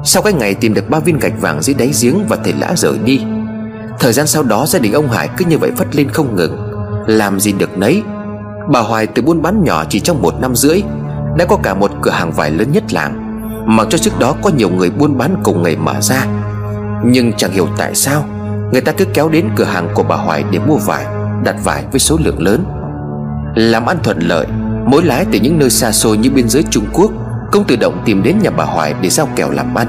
Sau 0.05 0.23
cái 0.23 0.33
ngày 0.33 0.55
tìm 0.55 0.75
được 0.75 0.91
ba 0.91 0.99
viên 0.99 1.19
gạch 1.19 1.41
vàng 1.41 1.63
dưới 1.63 1.75
đáy 1.75 1.91
giếng 2.03 2.27
Và 2.29 2.37
thầy 2.45 2.53
lã 2.53 2.75
rời 2.77 2.99
đi, 3.05 3.21
Thời 4.01 4.13
gian 4.13 4.27
sau 4.27 4.43
đó 4.43 4.67
gia 4.67 4.79
đình 4.79 4.93
ông 4.93 5.09
Hải 5.09 5.29
cứ 5.37 5.45
như 5.45 5.59
vậy 5.59 5.71
phất 5.77 5.97
lên 5.97 6.09
không 6.11 6.37
ngừng. 6.37 6.57
Làm 7.07 7.41
gì 7.41 7.53
được 7.53 7.79
nấy, 7.79 8.03
Bà 8.73 8.81
Hoài 8.81 9.07
từ 9.07 9.23
buôn 9.23 9.43
bán 9.43 9.65
nhỏ 9.65 9.85
chỉ 9.89 10.01
trong 10.01 10.23
một 10.23 10.35
năm 10.41 10.57
rưỡi, 10.57 10.83
Đã 11.39 11.45
có 11.45 11.59
cả 11.63 11.75
một 11.75 11.91
cửa 12.03 12.11
hàng 12.11 12.33
vải 12.33 12.51
lớn 12.51 12.73
nhất 12.73 12.93
làng. 12.93 13.26
Mặc 13.69 13.87
cho 13.91 13.99
trước 13.99 14.19
đó 14.19 14.35
có 14.43 14.51
nhiều 14.51 14.71
người 14.71 14.91
buôn 14.91 15.19
bán 15.19 15.37
cùng 15.43 15.63
ngày 15.63 15.77
mở 15.77 16.01
ra. 16.01 16.27
Nhưng 17.05 17.33
chẳng 17.33 17.53
hiểu 17.53 17.69
tại 17.77 17.95
sao, 17.95 18.25
Người 18.73 18.81
ta 18.81 18.93
cứ 18.93 19.05
kéo 19.05 19.29
đến 19.29 19.49
cửa 19.57 19.65
hàng 19.65 19.89
của 19.95 20.03
bà 20.03 20.17
Hoài 20.17 20.45
để 20.51 20.59
mua 20.59 20.77
vải, 20.77 21.07
Đặt 21.45 21.57
vải 21.65 21.85
với 21.91 22.01
số 22.01 22.19
lượng 22.25 22.43
lớn. 22.43 22.65
Làm 23.55 23.87
ăn 23.87 23.97
thuận 24.03 24.19
lợi 24.19 24.47
Mỗi 24.87 25.05
lái 25.05 25.25
từ 25.33 25.39
những 25.43 25.59
nơi 25.59 25.71
xa 25.71 25.93
xôi 25.93 26.17
như 26.17 26.31
biên 26.31 26.49
giới 26.49 26.63
Trung 26.71 26.85
Quốc 26.93 27.11
Công 27.53 27.65
tự 27.65 27.77
động 27.77 28.03
tìm 28.05 28.23
đến 28.23 28.39
nhà 28.43 28.51
bà 28.51 28.65
Hoài 28.65 28.95
để 29.01 29.09
giao 29.09 29.29
kèo 29.37 29.51
làm 29.51 29.75
ăn. 29.75 29.87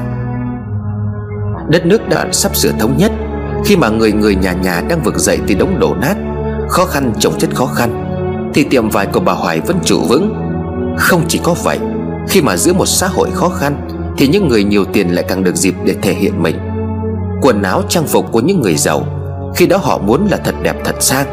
Đất 1.70 1.86
nước 1.86 2.10
đã 2.10 2.26
sắp 2.32 2.56
sửa 2.56 2.72
thống 2.80 2.98
nhất, 2.98 3.12
Khi 3.66 3.76
mà 3.76 3.90
người 3.90 4.12
người 4.12 4.36
nhà 4.36 4.54
nhà 4.54 4.82
đang 4.90 5.04
vực 5.04 5.18
dậy 5.18 5.40
từ 5.48 5.56
đống 5.56 5.80
đổ 5.80 5.96
nát, 6.02 6.16
Khó 6.70 6.86
khăn 6.86 7.14
chồng 7.20 7.34
chất 7.40 7.50
khó 7.56 7.66
khăn, 7.66 8.04
Thì 8.54 8.64
tiệm 8.64 8.90
vải 8.90 9.06
của 9.06 9.20
bà 9.20 9.34
Hoài 9.34 9.60
vẫn 9.60 9.78
trụ 9.84 10.02
vững. 10.10 10.34
Không 10.98 11.22
chỉ 11.28 11.40
có 11.44 11.56
vậy 11.64 11.80
khi 12.30 12.42
mà 12.42 12.58
giữa 12.58 12.74
một 12.74 12.86
xã 12.86 13.08
hội 13.08 13.32
khó 13.32 13.50
khăn, 13.50 13.88
Thì 14.18 14.28
những 14.28 14.48
người 14.48 14.64
nhiều 14.64 14.86
tiền 14.86 15.10
lại 15.10 15.26
càng 15.28 15.44
được 15.44 15.56
dịp 15.56 15.76
để 15.84 15.96
thể 16.02 16.14
hiện 16.14 16.44
mình. 16.44 16.58
Quần 17.42 17.62
áo 17.62 17.82
trang 17.90 18.08
phục 18.08 18.32
của 18.32 18.40
những 18.40 18.62
người 18.62 18.76
giàu, 18.76 19.04
Khi 19.56 19.66
đó 19.68 19.78
họ 19.78 19.98
muốn 19.98 20.28
là 20.32 20.38
thật 20.38 20.56
đẹp 20.62 20.76
thật 20.86 20.96
sang, 21.00 21.28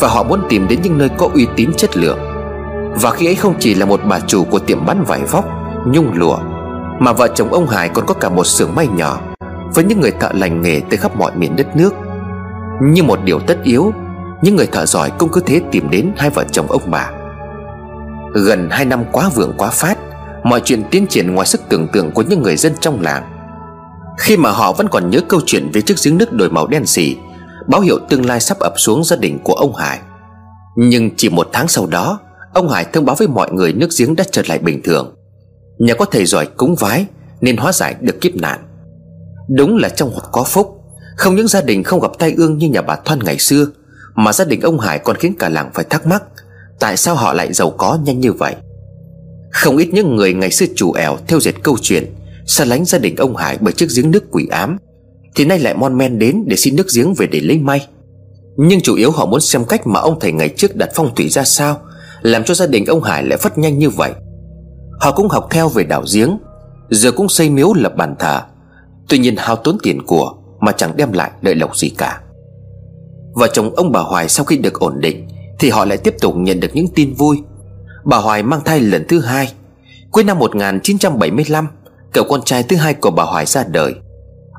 Và 0.00 0.08
họ 0.08 0.22
muốn 0.22 0.40
tìm 0.48 0.68
đến 0.68 0.78
những 0.82 0.98
nơi 0.98 1.08
có 1.08 1.28
uy 1.34 1.46
tín 1.56 1.70
chất 1.76 1.96
lượng. 1.96 2.18
Và 3.00 3.10
khi 3.10 3.26
ấy 3.26 3.34
không 3.34 3.54
chỉ 3.58 3.74
là 3.74 3.86
một 3.86 4.00
bà 4.08 4.20
chủ 4.20 4.44
của 4.44 4.58
tiệm 4.58 4.86
bán 4.86 5.04
vải 5.04 5.20
vóc, 5.20 5.44
Nhung 5.86 6.12
lụa, 6.14 6.38
Mà 7.00 7.12
vợ 7.12 7.28
chồng 7.34 7.52
ông 7.52 7.66
Hải 7.66 7.88
còn 7.88 8.06
có 8.06 8.14
cả 8.14 8.28
một 8.28 8.46
xưởng 8.46 8.74
may 8.74 8.86
nhỏ, 8.86 9.20
Với 9.74 9.84
những 9.84 10.00
người 10.00 10.12
thợ 10.20 10.30
lành 10.32 10.62
nghề 10.62 10.80
từ 10.90 10.96
khắp 10.96 11.16
mọi 11.16 11.32
miền 11.36 11.56
đất 11.56 11.76
nước. 11.76 11.94
Như 12.82 13.02
một 13.02 13.18
điều 13.24 13.40
tất 13.40 13.58
yếu, 13.62 13.92
Những 14.42 14.56
người 14.56 14.66
thợ 14.66 14.86
giỏi 14.86 15.10
cũng 15.18 15.28
cứ 15.32 15.40
thế 15.46 15.60
tìm 15.70 15.90
đến 15.90 16.12
hai 16.16 16.30
vợ 16.30 16.44
chồng 16.52 16.66
ông 16.68 16.82
bà. 16.90 17.10
Gần 18.34 18.68
hai 18.70 18.84
năm 18.84 19.04
quá 19.12 19.30
vượng 19.34 19.54
quá 19.56 19.68
phát 19.68 19.98
Mọi 20.44 20.60
chuyện 20.64 20.84
tiến 20.90 21.06
triển 21.06 21.34
ngoài 21.34 21.46
sức 21.46 21.60
tưởng 21.68 21.88
tượng 21.92 22.10
của 22.10 22.22
những 22.22 22.42
người 22.42 22.56
dân 22.56 22.72
trong 22.80 23.00
làng. 23.00 23.22
Khi 24.18 24.36
mà 24.36 24.50
họ 24.50 24.72
vẫn 24.72 24.88
còn 24.88 25.10
nhớ 25.10 25.20
câu 25.28 25.40
chuyện 25.46 25.70
về 25.72 25.80
chiếc 25.80 25.96
giếng 26.04 26.18
nước 26.18 26.32
đổi 26.32 26.50
màu 26.50 26.66
đen 26.66 26.86
xì, 26.86 27.16
Báo 27.68 27.80
hiệu 27.80 27.98
tương 28.08 28.26
lai 28.26 28.40
sắp 28.40 28.58
ập 28.58 28.72
xuống 28.76 29.04
gia 29.04 29.16
đình 29.16 29.38
của 29.44 29.52
ông 29.52 29.74
Hải. 29.74 29.98
Nhưng 30.76 31.10
chỉ 31.16 31.28
một 31.28 31.48
tháng 31.52 31.68
sau 31.68 31.86
đó, 31.86 32.20
Ông 32.54 32.68
Hải 32.68 32.84
thông 32.84 33.04
báo 33.04 33.16
với 33.16 33.28
mọi 33.28 33.52
người 33.52 33.72
nước 33.72 33.88
giếng 33.98 34.16
đã 34.16 34.24
trở 34.30 34.42
lại 34.48 34.58
bình 34.58 34.82
thường. 34.82 35.14
Nhờ 35.78 35.94
có 35.94 36.04
thầy 36.04 36.26
giỏi 36.26 36.46
cúng 36.56 36.74
vái 36.78 37.06
Nên 37.40 37.56
hóa 37.56 37.72
giải 37.72 37.94
được 38.00 38.20
kiếp 38.20 38.36
nạn. 38.36 38.58
Đúng 39.48 39.76
là 39.76 39.88
trong 39.88 40.10
hoặc 40.10 40.28
có 40.32 40.44
phúc, 40.44 40.74
Không 41.16 41.36
những 41.36 41.48
gia 41.48 41.60
đình 41.60 41.82
không 41.82 42.00
gặp 42.00 42.10
tai 42.18 42.34
ương 42.36 42.58
như 42.58 42.68
nhà 42.68 42.82
bà 42.82 42.96
Thoan 43.04 43.18
ngày 43.24 43.38
xưa, 43.38 43.66
Mà 44.14 44.32
gia 44.32 44.44
đình 44.44 44.60
ông 44.60 44.80
Hải 44.80 44.98
còn 44.98 45.16
khiến 45.16 45.34
cả 45.38 45.48
làng 45.48 45.70
phải 45.74 45.84
thắc 45.84 46.06
mắc, 46.06 46.22
Tại 46.80 46.96
sao 46.96 47.14
họ 47.14 47.32
lại 47.32 47.52
giàu 47.52 47.70
có 47.70 47.98
nhanh 48.04 48.20
như 48.20 48.32
vậy? 48.32 48.56
Không 49.50 49.76
ít 49.76 49.88
những 49.92 50.16
người 50.16 50.34
ngày 50.34 50.50
xưa 50.50 50.66
chủ 50.76 50.92
ẻo 50.92 51.16
theo 51.28 51.40
dệt 51.40 51.54
câu 51.62 51.76
chuyện, 51.82 52.14
Xa 52.46 52.64
lánh 52.64 52.84
gia 52.84 52.98
đình 52.98 53.16
ông 53.16 53.36
Hải 53.36 53.58
bởi 53.60 53.72
chiếc 53.72 53.86
giếng 53.96 54.10
nước 54.10 54.24
quỷ 54.30 54.46
ám, 54.50 54.78
Thì 55.34 55.44
nay 55.44 55.58
lại 55.58 55.74
mon 55.74 55.98
men 55.98 56.18
đến 56.18 56.44
để 56.46 56.56
xin 56.56 56.76
nước 56.76 56.86
giếng 56.96 57.14
về 57.14 57.26
để 57.26 57.40
lấy 57.40 57.58
may. 57.58 57.86
Nhưng 58.56 58.80
chủ 58.80 58.94
yếu 58.94 59.10
họ 59.10 59.26
muốn 59.26 59.40
xem 59.40 59.64
cách 59.64 59.86
mà 59.86 60.00
ông 60.00 60.20
thầy 60.20 60.32
ngày 60.32 60.48
trước 60.48 60.76
đặt 60.76 60.90
phong 60.94 61.14
thủy 61.14 61.28
ra 61.28 61.44
sao, 61.44 61.80
Làm 62.22 62.44
cho 62.44 62.54
gia 62.54 62.66
đình 62.66 62.86
ông 62.86 63.02
Hải 63.02 63.22
lại 63.22 63.38
phát 63.38 63.58
nhanh 63.58 63.78
như 63.78 63.90
vậy. 63.90 64.12
Họ 65.00 65.12
cũng 65.12 65.28
học 65.28 65.48
theo 65.50 65.68
về 65.68 65.84
đảo 65.84 66.04
giếng, 66.14 66.38
Giờ 66.90 67.12
cũng 67.12 67.28
xây 67.28 67.50
miếu 67.50 67.72
lập 67.74 67.96
bàn 67.96 68.14
thờ. 68.18 68.42
Tuy 69.08 69.18
nhiên 69.18 69.34
hao 69.36 69.56
tốn 69.56 69.78
tiền 69.82 70.02
của 70.06 70.34
Mà 70.60 70.72
chẳng 70.72 70.96
đem 70.96 71.12
lại 71.12 71.30
lợi 71.40 71.54
lộc 71.54 71.76
gì 71.76 71.88
cả. 71.88 72.20
Vợ 73.34 73.48
chồng 73.52 73.74
ông 73.74 73.92
bà 73.92 74.00
Hoài 74.00 74.28
sau 74.28 74.44
khi 74.44 74.58
được 74.58 74.80
ổn 74.80 75.00
định, 75.00 75.28
Thì 75.58 75.70
họ 75.70 75.84
lại 75.84 75.98
tiếp 75.98 76.14
tục 76.20 76.34
nhận 76.36 76.60
được 76.60 76.70
những 76.74 76.88
tin 76.94 77.14
vui 77.14 77.38
Bà 78.08 78.16
Hoài 78.16 78.42
mang 78.42 78.60
thai 78.64 78.80
lần 78.80 79.04
thứ 79.08 79.20
hai. 79.20 79.52
Cuối 80.10 80.24
năm 80.24 80.38
1975 80.38 81.68
Cậu 82.12 82.24
con 82.28 82.42
trai 82.44 82.62
thứ 82.62 82.76
hai 82.76 82.94
của 82.94 83.10
bà 83.10 83.22
Hoài 83.22 83.46
ra 83.46 83.64
đời. 83.68 83.94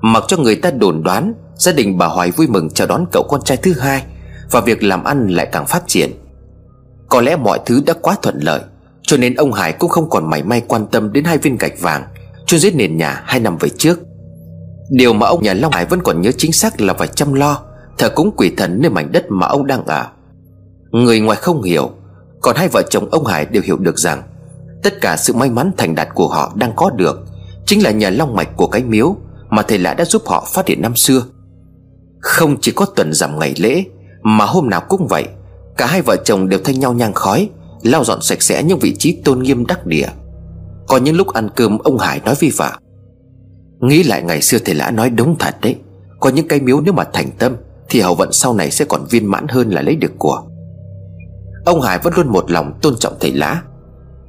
Mặc 0.02 0.24
cho 0.28 0.38
người 0.38 0.56
ta 0.56 0.72
đồn 0.72 1.04
đoán, 1.04 1.34
Gia 1.56 1.72
đình 1.72 1.98
bà 1.98 2.06
Hoài 2.06 2.32
vui 2.32 2.48
mừng 2.48 2.70
chào 2.70 2.88
đón 2.88 3.06
cậu 3.12 3.24
con 3.30 3.42
trai 3.42 3.58
thứ 3.58 3.74
hai 3.80 4.04
Và 4.52 4.62
việc 4.62 4.84
làm 4.84 5.04
ăn 5.04 5.28
lại 5.28 5.48
càng 5.52 5.66
phát 5.66 5.84
triển. 5.88 6.12
Có 7.10 7.22
lẽ 7.22 7.36
mọi 7.36 7.60
thứ 7.66 7.82
đã 7.86 7.94
quá 8.02 8.16
thuận 8.22 8.40
lợi, 8.40 8.62
cho 9.02 9.18
nên 9.18 9.36
ông 9.36 9.54
Hải 9.54 9.74
cũng 9.74 9.90
không 9.90 10.10
còn 10.10 10.30
mảy 10.30 10.44
may 10.44 10.62
quan 10.68 10.88
tâm 10.88 11.14
đến 11.14 11.24
hai 11.24 11.38
viên 11.38 11.58
gạch 11.58 11.82
vàng 11.82 12.04
chôn 12.46 12.60
dưới 12.60 12.72
nền 12.72 12.98
nhà 12.98 13.24
hai 13.26 13.40
năm 13.40 13.58
về 13.58 13.70
trước. 13.70 14.00
Điều 14.90 15.14
mà 15.14 15.28
ông 15.28 15.44
nhà 15.44 15.54
Long 15.54 15.72
Hải 15.72 15.86
vẫn 15.86 16.00
còn 16.04 16.22
nhớ 16.22 16.32
chính 16.38 16.54
xác 16.54 16.82
là 16.82 16.94
phải 16.94 17.08
chăm 17.08 17.34
lo, 17.34 17.62
Thờ 17.98 18.10
cúng 18.10 18.32
quỷ 18.38 18.52
thần 18.58 18.82
nơi 18.82 18.90
mảnh 18.90 19.12
đất 19.12 19.26
mà 19.30 19.48
ông 19.48 19.68
đang 19.68 19.86
ở. 19.86 20.08
Người 20.92 21.20
ngoài 21.20 21.38
không 21.42 21.62
hiểu 21.62 21.92
còn 22.42 22.56
hai 22.56 22.68
vợ 22.68 22.82
chồng 22.90 23.10
ông 23.12 23.26
Hải 23.26 23.46
đều 23.46 23.64
hiểu 23.64 23.78
được 23.78 24.00
rằng, 24.00 24.24
Tất 24.84 25.02
cả 25.02 25.18
sự 25.18 25.34
may 25.34 25.50
mắn 25.50 25.72
thành 25.78 25.96
đạt 25.96 26.08
của 26.14 26.28
họ 26.28 26.54
đang 26.56 26.74
có 26.76 26.90
được 26.90 27.20
Chính 27.66 27.84
là 27.84 27.92
nhờ 27.92 28.10
long 28.10 28.36
mạch 28.36 28.58
của 28.58 28.68
cái 28.68 28.84
miếu 28.84 29.16
Mà 29.50 29.62
thầy 29.62 29.78
lã 29.78 29.94
đã 29.94 30.06
giúp 30.06 30.22
họ 30.26 30.48
phát 30.54 30.68
hiện 30.68 30.82
năm 30.82 30.96
xưa. 30.96 31.24
Không 32.20 32.62
chỉ 32.62 32.72
có 32.72 32.86
tuần 32.86 33.14
giảm 33.14 33.40
ngày 33.40 33.54
lễ, 33.58 33.84
Mà 34.22 34.46
hôm 34.46 34.70
nào 34.70 34.82
cũng 34.90 35.08
vậy, 35.08 35.26
Cả 35.78 35.86
hai 35.86 36.02
vợ 36.02 36.16
chồng 36.26 36.50
đều 36.50 36.60
thay 36.64 36.76
nhau 36.76 36.94
nhang 36.94 37.14
khói, 37.14 37.50
Lau 37.84 38.04
dọn 38.04 38.22
sạch 38.22 38.42
sẽ 38.42 38.64
những 38.64 38.80
vị 38.80 38.96
trí 38.96 39.22
tôn 39.26 39.40
nghiêm 39.40 39.66
đắc 39.66 39.86
địa. 39.86 40.08
Có 40.88 40.98
những 40.98 41.16
lúc 41.16 41.28
ăn 41.28 41.50
cơm 41.56 41.78
ông 41.78 41.98
Hải 41.98 42.22
nói 42.26 42.36
vi 42.40 42.52
vả 42.58 42.78
Nghĩ 43.80 44.04
lại 44.04 44.24
ngày 44.24 44.42
xưa 44.42 44.58
thầy 44.66 44.76
lã 44.76 44.92
nói 44.92 45.10
đúng 45.10 45.36
thật 45.40 45.56
đấy, 45.62 45.76
Có 46.20 46.30
những 46.30 46.48
cái 46.48 46.60
miếu 46.60 46.82
nếu 46.82 46.94
mà 46.94 47.04
thành 47.14 47.32
tâm 47.40 47.56
Thì 47.90 48.00
hậu 48.00 48.16
vận 48.16 48.32
sau 48.32 48.54
này 48.54 48.72
sẽ 48.72 48.86
còn 48.86 49.06
viên 49.10 49.26
mãn 49.26 49.48
hơn 49.48 49.70
là 49.70 49.82
lấy 49.82 49.96
được 49.96 50.12
của. 50.18 50.44
Ông 51.66 51.82
Hải 51.82 52.00
vẫn 52.00 52.14
luôn 52.16 52.28
một 52.28 52.52
lòng 52.52 52.80
tôn 52.82 52.96
trọng 53.00 53.18
thầy 53.20 53.32
lã. 53.32 53.62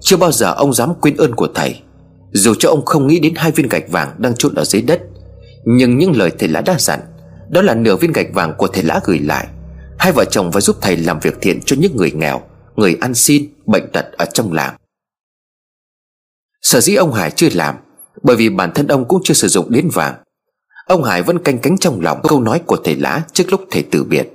Chưa 0.01 0.17
bao 0.17 0.33
giờ 0.33 0.53
ông 0.53 0.75
dám 0.75 0.95
quên 1.01 1.17
ơn 1.17 1.35
của 1.35 1.49
thầy. 1.55 1.81
Dù 2.33 2.55
cho 2.59 2.69
ông 2.69 2.85
không 2.85 3.07
nghĩ 3.07 3.21
đến 3.21 3.35
hai 3.37 3.51
viên 3.51 3.69
gạch 3.69 3.89
vàng 3.89 4.15
đang 4.19 4.35
chôn 4.35 4.55
ở 4.55 4.65
dưới 4.65 4.83
đất, 4.83 5.01
Nhưng 5.65 5.99
những 5.99 6.17
lời 6.17 6.31
thầy 6.39 6.49
lã 6.49 6.61
đã 6.61 6.77
dặn, 6.79 7.01
Đó 7.51 7.63
là 7.63 7.75
nửa 7.75 7.97
viên 7.97 8.13
gạch 8.13 8.27
vàng 8.33 8.55
của 8.59 8.67
thầy 8.67 8.83
lã 8.83 9.01
gửi 9.05 9.19
lại. 9.19 9.47
Hai 9.99 10.13
vợ 10.13 10.25
chồng 10.25 10.53
phải 10.53 10.63
giúp 10.63 10.77
thầy 10.81 10.97
làm 10.97 11.21
việc 11.21 11.39
thiện 11.41 11.61
cho 11.67 11.77
những 11.81 11.97
người 11.97 12.11
nghèo, 12.11 12.41
Người 12.77 12.97
ăn 13.01 13.15
xin, 13.15 13.47
bệnh 13.67 13.93
tật 13.93 14.07
ở 14.13 14.25
trong 14.33 14.53
làng. 14.53 14.77
Sở 16.63 16.81
dĩ 16.81 16.95
ông 16.95 17.13
Hải 17.13 17.31
chưa 17.31 17.49
làm, 17.53 17.75
Bởi 18.23 18.37
vì 18.37 18.49
bản 18.49 18.73
thân 18.75 18.87
ông 18.87 19.09
cũng 19.09 19.21
chưa 19.25 19.35
sử 19.35 19.49
dụng 19.49 19.71
đến 19.71 19.89
vàng. 19.93 20.15
Ông 20.87 21.05
Hải 21.05 21.23
vẫn 21.23 21.39
canh 21.39 21.59
cánh 21.59 21.79
trong 21.79 22.01
lòng 22.01 22.21
câu 22.23 22.41
nói 22.41 22.61
của 22.67 22.77
thầy 22.85 22.97
Lã 22.97 23.23
trước 23.33 23.45
lúc 23.51 23.65
thầy 23.71 23.83
từ 23.91 24.05
biệt. 24.05 24.29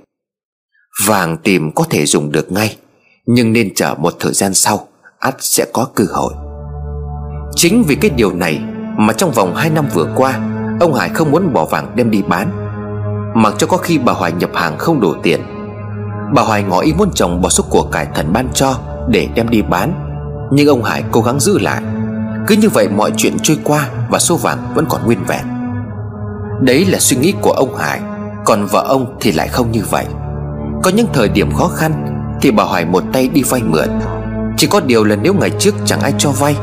Vàng 1.06 1.36
tìm 1.36 1.72
có 1.72 1.84
thể 1.90 2.06
dùng 2.06 2.32
được 2.32 2.52
ngay. 2.52 2.76
Nhưng 3.26 3.52
nên 3.52 3.74
chờ 3.74 3.94
một 3.98 4.14
thời 4.20 4.32
gian 4.32 4.54
sau 4.54 4.86
ắt 5.18 5.34
sẽ 5.38 5.64
có 5.72 5.88
cơ 5.94 6.04
hội. 6.10 6.34
Chính 7.54 7.82
vì 7.82 7.94
cái 7.94 8.10
điều 8.10 8.32
này 8.32 8.60
Mà 8.98 9.12
trong 9.12 9.30
vòng 9.30 9.54
2 9.54 9.70
năm 9.70 9.86
vừa 9.94 10.12
qua, 10.16 10.40
Ông 10.80 10.94
Hải 10.94 11.08
không 11.08 11.30
muốn 11.30 11.52
bỏ 11.52 11.64
vàng 11.64 11.92
đem 11.94 12.10
đi 12.10 12.22
bán. 12.22 12.50
Mặc 13.34 13.54
cho 13.58 13.66
có 13.66 13.76
khi 13.76 13.98
bà 13.98 14.12
Hoài 14.12 14.32
nhập 14.32 14.50
hàng 14.54 14.78
không 14.78 15.00
đủ 15.00 15.14
tiền, 15.22 15.40
Bà 16.34 16.42
Hoài 16.42 16.62
ngỏ 16.62 16.80
ý 16.80 16.92
muốn 16.98 17.10
chồng 17.14 17.40
bỏ 17.42 17.48
số 17.48 17.64
của 17.70 17.82
cải 17.82 18.06
thần 18.14 18.32
ban 18.32 18.48
cho 18.54 18.78
Để 19.08 19.28
đem 19.34 19.48
đi 19.50 19.62
bán. 19.62 19.92
Nhưng 20.52 20.68
ông 20.68 20.82
Hải 20.82 21.04
cố 21.10 21.22
gắng 21.22 21.40
giữ 21.40 21.58
lại. 21.58 21.82
Cứ 22.46 22.56
như 22.56 22.68
vậy 22.68 22.88
mọi 22.88 23.12
chuyện 23.16 23.36
trôi 23.42 23.58
qua 23.64 23.90
Và 24.10 24.18
số 24.18 24.36
vàng 24.36 24.58
vẫn 24.74 24.86
còn 24.88 25.04
nguyên 25.04 25.24
vẹn. 25.28 25.46
Đấy 26.60 26.84
là 26.84 26.98
suy 26.98 27.16
nghĩ 27.16 27.34
của 27.40 27.52
ông 27.52 27.76
Hải, 27.76 28.00
Còn 28.44 28.66
vợ 28.66 28.84
ông 28.88 29.16
thì 29.20 29.32
lại 29.32 29.48
không 29.48 29.72
như 29.72 29.82
vậy. 29.90 30.06
Có 30.82 30.90
những 30.90 31.06
thời 31.12 31.28
điểm 31.28 31.52
khó 31.54 31.68
khăn 31.68 32.15
thì 32.40 32.50
bà 32.50 32.64
Hoài 32.64 32.84
một 32.84 33.04
tay 33.12 33.28
đi 33.28 33.42
vay 33.42 33.62
mượn. 33.62 33.88
Chỉ 34.56 34.66
có 34.66 34.80
điều 34.80 35.04
là 35.04 35.16
nếu 35.16 35.34
ngày 35.34 35.50
trước 35.58 35.74
chẳng 35.84 36.00
ai 36.00 36.14
cho 36.18 36.30
vay, 36.30 36.56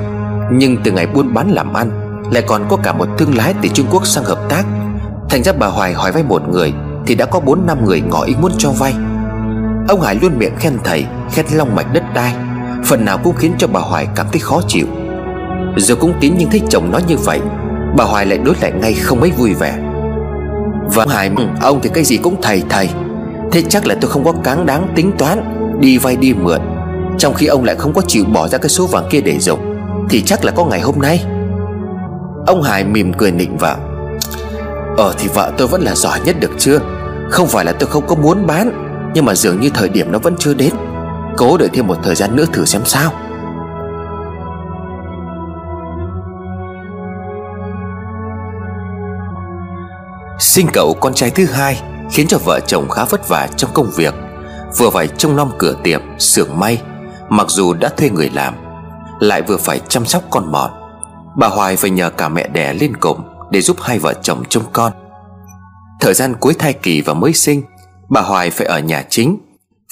Nhưng 0.52 0.78
từ 0.84 0.92
ngày 0.92 1.08
buôn 1.08 1.34
bán 1.34 1.52
làm 1.52 1.74
ăn, 1.74 1.90
Lại 2.32 2.44
còn 2.48 2.66
có 2.70 2.78
cả 2.84 2.94
một 2.94 3.08
thương 3.18 3.38
lái 3.38 3.54
từ 3.62 3.70
Trung 3.70 3.88
Quốc 3.92 4.08
sang 4.08 4.24
hợp 4.24 4.40
tác. 4.50 4.64
Thành 5.30 5.44
ra 5.44 5.54
bà 5.60 5.68
Hoài 5.68 5.94
hỏi 5.94 6.12
vay 6.12 6.24
một 6.24 6.42
người 6.50 6.74
Thì 7.06 7.16
đã 7.16 7.26
có 7.26 7.40
bốn 7.40 7.66
năm 7.66 7.86
người 7.86 8.02
ngỏ 8.02 8.24
ý 8.24 8.36
muốn 8.42 8.52
cho 8.58 8.70
vay. 8.72 8.94
Ông 9.88 10.02
Hải 10.02 10.16
luôn 10.22 10.38
miệng 10.38 10.56
khen 10.60 10.78
thầy, 10.84 11.06
Khen 11.32 11.46
long 11.54 11.76
mạch 11.76 11.94
đất 11.94 12.04
đai. 12.14 12.36
Phần 12.86 13.06
nào 13.06 13.18
cũng 13.24 13.36
khiến 13.36 13.54
cho 13.58 13.68
bà 13.68 13.80
Hoài 13.80 14.08
cảm 14.16 14.26
thấy 14.32 14.40
khó 14.40 14.62
chịu. 14.68 14.86
Giờ 15.78 15.96
cũng 15.96 16.14
tín 16.20 16.34
nhưng 16.38 16.50
thấy 16.50 16.62
chồng 16.70 16.92
nói 16.92 17.04
như 17.08 17.18
vậy, 17.18 17.40
Bà 17.98 18.04
Hoài 18.04 18.26
lại 18.26 18.38
đối 18.38 18.56
lại 18.62 18.72
ngay 18.72 18.94
không 18.94 19.20
mấy 19.20 19.32
vui 19.32 19.54
vẻ. 19.54 19.78
Và 20.94 21.06
Hải 21.10 21.32
ừ, 21.38 21.44
Ông 21.62 21.80
thì 21.84 21.90
cái 21.94 22.04
gì 22.04 22.18
cũng 22.18 22.42
thầy 22.42 22.64
thầy. 22.70 22.90
Thế 23.52 23.62
chắc 23.70 23.88
là 23.88 23.96
tôi 24.02 24.12
không 24.12 24.24
có 24.24 24.34
cáng 24.44 24.66
đáng, 24.66 24.88
tính 24.96 25.12
toán. 25.18 25.63
Đi 25.84 25.98
vay 25.98 26.16
đi 26.16 26.34
mượn. 26.34 26.62
Trong 27.18 27.34
khi 27.34 27.46
ông 27.46 27.64
lại 27.64 27.76
không 27.76 27.94
có 27.94 28.02
chịu 28.08 28.24
bỏ 28.26 28.48
ra 28.48 28.58
cái 28.58 28.70
số 28.70 28.88
vàng 28.88 29.08
kia 29.10 29.22
để 29.22 29.40
dùng, 29.40 29.60
Thì 30.10 30.22
chắc 30.22 30.46
là 30.46 30.52
có 30.52 30.66
ngày 30.66 30.82
hôm 30.82 30.96
nay. 31.02 31.26
Ông 32.48 32.62
Hải 32.62 32.84
mỉm 32.84 33.14
cười 33.18 33.32
nịnh 33.32 33.58
vợ. 33.58 33.76
Ờ 34.98 35.14
thì 35.20 35.28
vợ 35.34 35.52
tôi 35.58 35.68
vẫn 35.68 35.82
là 35.82 35.96
giỏi 35.96 36.20
nhất 36.26 36.36
được 36.40 36.52
chưa? 36.58 36.80
Không 37.30 37.48
phải 37.48 37.66
là 37.66 37.72
tôi 37.72 37.90
không 37.90 38.08
có 38.08 38.16
muốn 38.16 38.48
bán, 38.48 38.72
nhưng 39.14 39.26
mà 39.26 39.36
dường 39.36 39.60
như 39.60 39.70
thời 39.70 39.90
điểm 39.90 40.12
nó 40.12 40.20
vẫn 40.20 40.36
chưa 40.40 40.54
đến. 40.54 40.74
Cố 41.38 41.58
đợi 41.58 41.70
thêm 41.74 41.88
một 41.88 41.98
thời 42.04 42.16
gian 42.16 42.36
nữa 42.36 42.46
thử 42.54 42.66
xem 42.66 42.82
sao. 42.86 43.12
Sinh 50.40 50.68
cậu 50.74 50.94
con 50.94 51.14
trai 51.14 51.30
thứ 51.30 51.46
hai 51.46 51.82
Khiến 52.12 52.28
cho 52.28 52.38
vợ 52.46 52.60
chồng 52.68 52.90
khá 52.90 53.06
vất 53.06 53.30
vả 53.30 53.48
trong 53.58 53.70
công 53.74 53.92
việc. 53.96 54.14
Vừa 54.78 54.90
phải 54.90 55.08
trông 55.08 55.36
nom 55.36 55.52
cửa 55.58 55.76
tiệm, 55.84 56.02
xưởng 56.20 56.60
may 56.60 56.82
Mặc 57.30 57.48
dù 57.50 57.74
đã 57.74 57.90
thuê 57.90 58.10
người 58.10 58.30
làm 58.34 58.54
Lại 59.20 59.42
vừa 59.42 59.58
phải 59.58 59.82
chăm 59.88 60.06
sóc 60.06 60.24
con 60.30 60.52
mọn. 60.52 60.72
Bà 61.38 61.48
Hoài 61.48 61.76
phải 61.76 61.90
nhờ 61.90 62.10
cả 62.10 62.30
mẹ 62.30 62.48
đẻ 62.48 62.74
lên 62.74 62.98
cùng 62.98 63.20
Để 63.52 63.62
giúp 63.62 63.78
hai 63.82 64.00
vợ 64.00 64.14
chồng 64.22 64.44
trông 64.50 64.64
con. 64.74 64.94
Thời 66.00 66.14
gian 66.14 66.36
cuối 66.40 66.54
thai 66.54 66.74
kỳ 66.74 67.02
và 67.02 67.14
mới 67.14 67.34
sinh 67.34 67.64
Bà 68.10 68.22
Hoài 68.22 68.50
phải 68.50 68.68
ở 68.68 68.80
nhà 68.80 69.06
chính. 69.10 69.38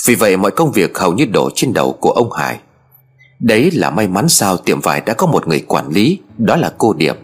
Vì 0.08 0.16
vậy 0.16 0.38
mọi 0.38 0.52
công 0.52 0.72
việc 0.72 0.98
hầu 0.98 1.14
như 1.14 1.26
đổ 1.26 1.50
trên 1.56 1.74
đầu 1.74 1.98
của 2.02 2.12
ông 2.12 2.32
Hải. 2.32 2.60
Đấy 3.40 3.72
là 3.72 3.90
may 3.90 4.08
mắn 4.08 4.30
sao 4.30 4.58
tiệm 4.58 4.82
vải 4.82 5.02
đã 5.02 5.14
có 5.14 5.28
một 5.28 5.48
người 5.48 5.60
quản 5.60 5.90
lý 5.90 6.20
Đó 6.38 6.56
là 6.56 6.72
cô 6.78 6.94
Điệp. 6.94 7.16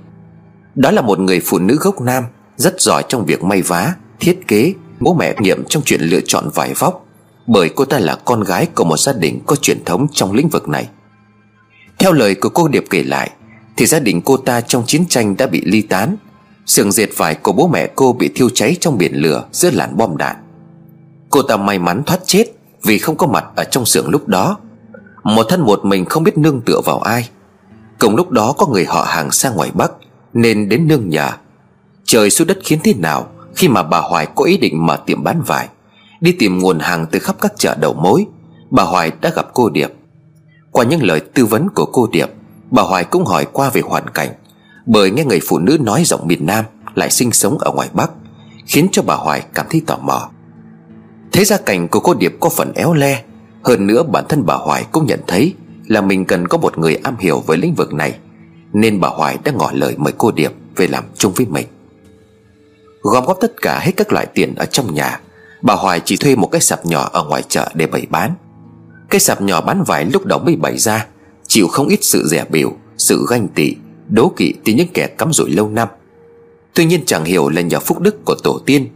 Đó 0.75 0.91
là 0.91 1.01
một 1.01 1.19
người 1.19 1.41
phụ 1.45 1.59
nữ 1.59 1.77
gốc 1.81 2.01
Nam 2.01 2.23
Rất 2.55 2.81
giỏi 2.81 3.03
trong 3.09 3.25
việc 3.25 3.43
may 3.43 3.61
vá 3.61 3.93
Thiết 4.19 4.47
kế 4.47 4.73
Bố 4.99 5.13
mẹ 5.13 5.35
nghiệm 5.39 5.63
trong 5.65 5.83
chuyện 5.85 6.01
lựa 6.01 6.21
chọn 6.25 6.49
vải 6.53 6.73
vóc. 6.73 7.06
Bởi 7.47 7.69
cô 7.69 7.85
ta 7.85 7.99
là 7.99 8.15
con 8.15 8.43
gái 8.43 8.65
của 8.75 8.83
một 8.83 8.99
gia 8.99 9.13
đình 9.13 9.39
có 9.45 9.55
truyền 9.55 9.85
thống 9.85 10.07
trong 10.11 10.33
lĩnh 10.33 10.49
vực 10.49 10.69
này. 10.69 10.89
Theo 11.99 12.13
lời 12.13 12.35
của 12.35 12.49
cô 12.49 12.67
Điệp 12.67 12.85
kể 12.89 13.03
lại, 13.03 13.31
Thì 13.77 13.85
gia 13.85 13.99
đình 13.99 14.21
cô 14.21 14.37
ta 14.37 14.61
trong 14.61 14.83
chiến 14.85 15.05
tranh 15.09 15.37
đã 15.37 15.47
bị 15.47 15.61
ly 15.65 15.81
tán 15.81 16.17
Sườn 16.65 16.91
dệt 16.91 17.09
vải 17.17 17.35
của 17.35 17.51
bố 17.51 17.67
mẹ 17.67 17.87
cô 17.95 18.13
bị 18.13 18.29
thiêu 18.35 18.49
cháy 18.53 18.77
trong 18.79 18.97
biển 18.97 19.13
lửa 19.15 19.45
giữa 19.51 19.71
làn 19.71 19.97
bom 19.97 20.17
đạn. 20.17 20.35
Cô 21.29 21.41
ta 21.41 21.57
may 21.57 21.79
mắn 21.79 22.03
thoát 22.05 22.19
chết 22.25 22.45
Vì 22.83 22.97
không 22.97 23.17
có 23.17 23.27
mặt 23.27 23.45
ở 23.55 23.63
trong 23.63 23.85
xưởng 23.85 24.09
lúc 24.09 24.27
đó. 24.27 24.57
Một 25.23 25.43
thân 25.49 25.61
một 25.61 25.85
mình 25.85 26.05
không 26.05 26.23
biết 26.23 26.37
nương 26.37 26.61
tựa 26.61 26.81
vào 26.85 26.99
ai. 26.99 27.29
Cùng 27.99 28.15
lúc 28.15 28.29
đó 28.29 28.53
có 28.57 28.67
người 28.67 28.85
họ 28.85 29.05
hàng 29.07 29.31
sang 29.31 29.55
ngoài 29.55 29.71
Bắc 29.73 29.91
Nên 30.33 30.69
đến 30.69 30.87
nương 30.87 31.09
nhà 31.09 31.37
Trời 32.05 32.29
xuống 32.29 32.47
đất 32.47 32.57
khiến 32.63 32.79
thế 32.83 32.93
nào 32.93 33.27
Khi 33.55 33.67
mà 33.67 33.83
bà 33.83 33.99
Hoài 33.99 34.27
có 34.35 34.43
ý 34.43 34.57
định 34.57 34.85
mở 34.85 34.97
tiệm 35.05 35.23
bán 35.23 35.41
vải? 35.41 35.67
Đi 36.21 36.31
tìm 36.31 36.59
nguồn 36.59 36.79
hàng 36.79 37.05
từ 37.11 37.19
khắp 37.19 37.35
các 37.41 37.53
chợ 37.57 37.75
đầu 37.81 37.93
mối, 37.93 38.25
Bà 38.69 38.83
Hoài 38.83 39.11
đã 39.21 39.31
gặp 39.35 39.47
cô 39.53 39.69
Điệp. 39.69 39.93
Qua 40.71 40.85
những 40.85 41.03
lời 41.03 41.19
tư 41.19 41.45
vấn 41.45 41.69
của 41.75 41.85
cô 41.85 42.07
Điệp, 42.11 42.29
Bà 42.71 42.83
Hoài 42.83 43.03
cũng 43.03 43.25
hỏi 43.25 43.47
qua 43.53 43.69
về 43.69 43.81
hoàn 43.81 44.09
cảnh, 44.09 44.29
Bởi 44.85 45.11
nghe 45.11 45.25
người 45.25 45.39
phụ 45.47 45.59
nữ 45.59 45.77
nói 45.81 46.03
giọng 46.05 46.27
miền 46.27 46.45
Nam 46.45 46.65
Lại 46.95 47.11
sinh 47.11 47.31
sống 47.31 47.57
ở 47.57 47.71
ngoài 47.71 47.89
Bắc, 47.93 48.11
Khiến 48.65 48.87
cho 48.91 49.01
bà 49.01 49.15
Hoài 49.15 49.43
cảm 49.53 49.65
thấy 49.69 49.81
tò 49.87 49.97
mò. 49.97 50.29
Thế 51.31 51.45
gia 51.45 51.57
cảnh 51.57 51.87
của 51.87 51.99
cô 51.99 52.13
Điệp 52.13 52.33
có 52.39 52.49
phần 52.49 52.73
éo 52.73 52.93
le, 52.93 53.23
Hơn 53.63 53.87
nữa 53.87 54.03
bản 54.03 54.25
thân 54.29 54.45
bà 54.45 54.55
Hoài 54.55 54.85
cũng 54.91 55.05
nhận 55.05 55.19
thấy 55.27 55.53
Là 55.87 56.01
mình 56.01 56.25
cần 56.25 56.47
có 56.47 56.57
một 56.57 56.77
người 56.77 56.95
am 56.95 57.17
hiểu 57.17 57.39
với 57.39 57.57
lĩnh 57.57 57.75
vực 57.75 57.93
này, 57.93 58.17
Nên 58.73 58.99
bà 58.99 59.09
Hoài 59.09 59.37
đã 59.43 59.51
ngỏ 59.51 59.71
lời 59.73 59.95
mời 59.97 60.13
cô 60.17 60.31
Điệp 60.31 60.51
Về 60.75 60.87
làm 60.87 61.03
chung 61.17 61.33
với 61.33 61.45
mình. 61.45 61.67
Gom 63.01 63.25
góp 63.25 63.37
tất 63.41 63.61
cả 63.61 63.79
hết 63.79 63.91
các 63.97 64.13
loại 64.13 64.25
tiền 64.25 64.55
ở 64.55 64.65
trong 64.65 64.93
nhà 64.93 65.19
Bà 65.61 65.73
Hoài 65.73 66.01
chỉ 66.05 66.17
thuê 66.17 66.35
một 66.35 66.47
cái 66.51 66.61
sạp 66.61 66.85
nhỏ 66.85 67.09
ở 67.13 67.23
ngoài 67.23 67.43
chợ 67.49 67.69
để 67.73 67.87
bày 67.87 68.05
bán. 68.09 68.35
Cái 69.09 69.19
sạp 69.19 69.41
nhỏ 69.41 69.61
bán 69.61 69.83
vải 69.83 70.05
lúc 70.05 70.25
đó 70.25 70.37
mới 70.37 70.55
bày 70.55 70.77
ra, 70.77 71.07
Chịu 71.47 71.67
không 71.67 71.87
ít 71.87 71.99
sự 72.01 72.27
rẻ 72.27 72.45
biểu 72.49 72.73
Sự 72.97 73.25
ganh 73.29 73.47
tị, 73.47 73.75
Đố 74.09 74.31
kỵ 74.37 74.53
từ 74.65 74.73
những 74.73 74.87
kẻ 74.93 75.07
cắm 75.07 75.33
rủi 75.33 75.49
lâu 75.49 75.69
năm. 75.69 75.87
Tuy 76.73 76.85
nhiên 76.85 77.01
chẳng 77.05 77.25
hiểu 77.25 77.49
là 77.49 77.61
nhờ 77.61 77.79
phúc 77.79 77.99
đức 77.99 78.25
của 78.25 78.35
tổ 78.43 78.59
tiên, 78.65 78.87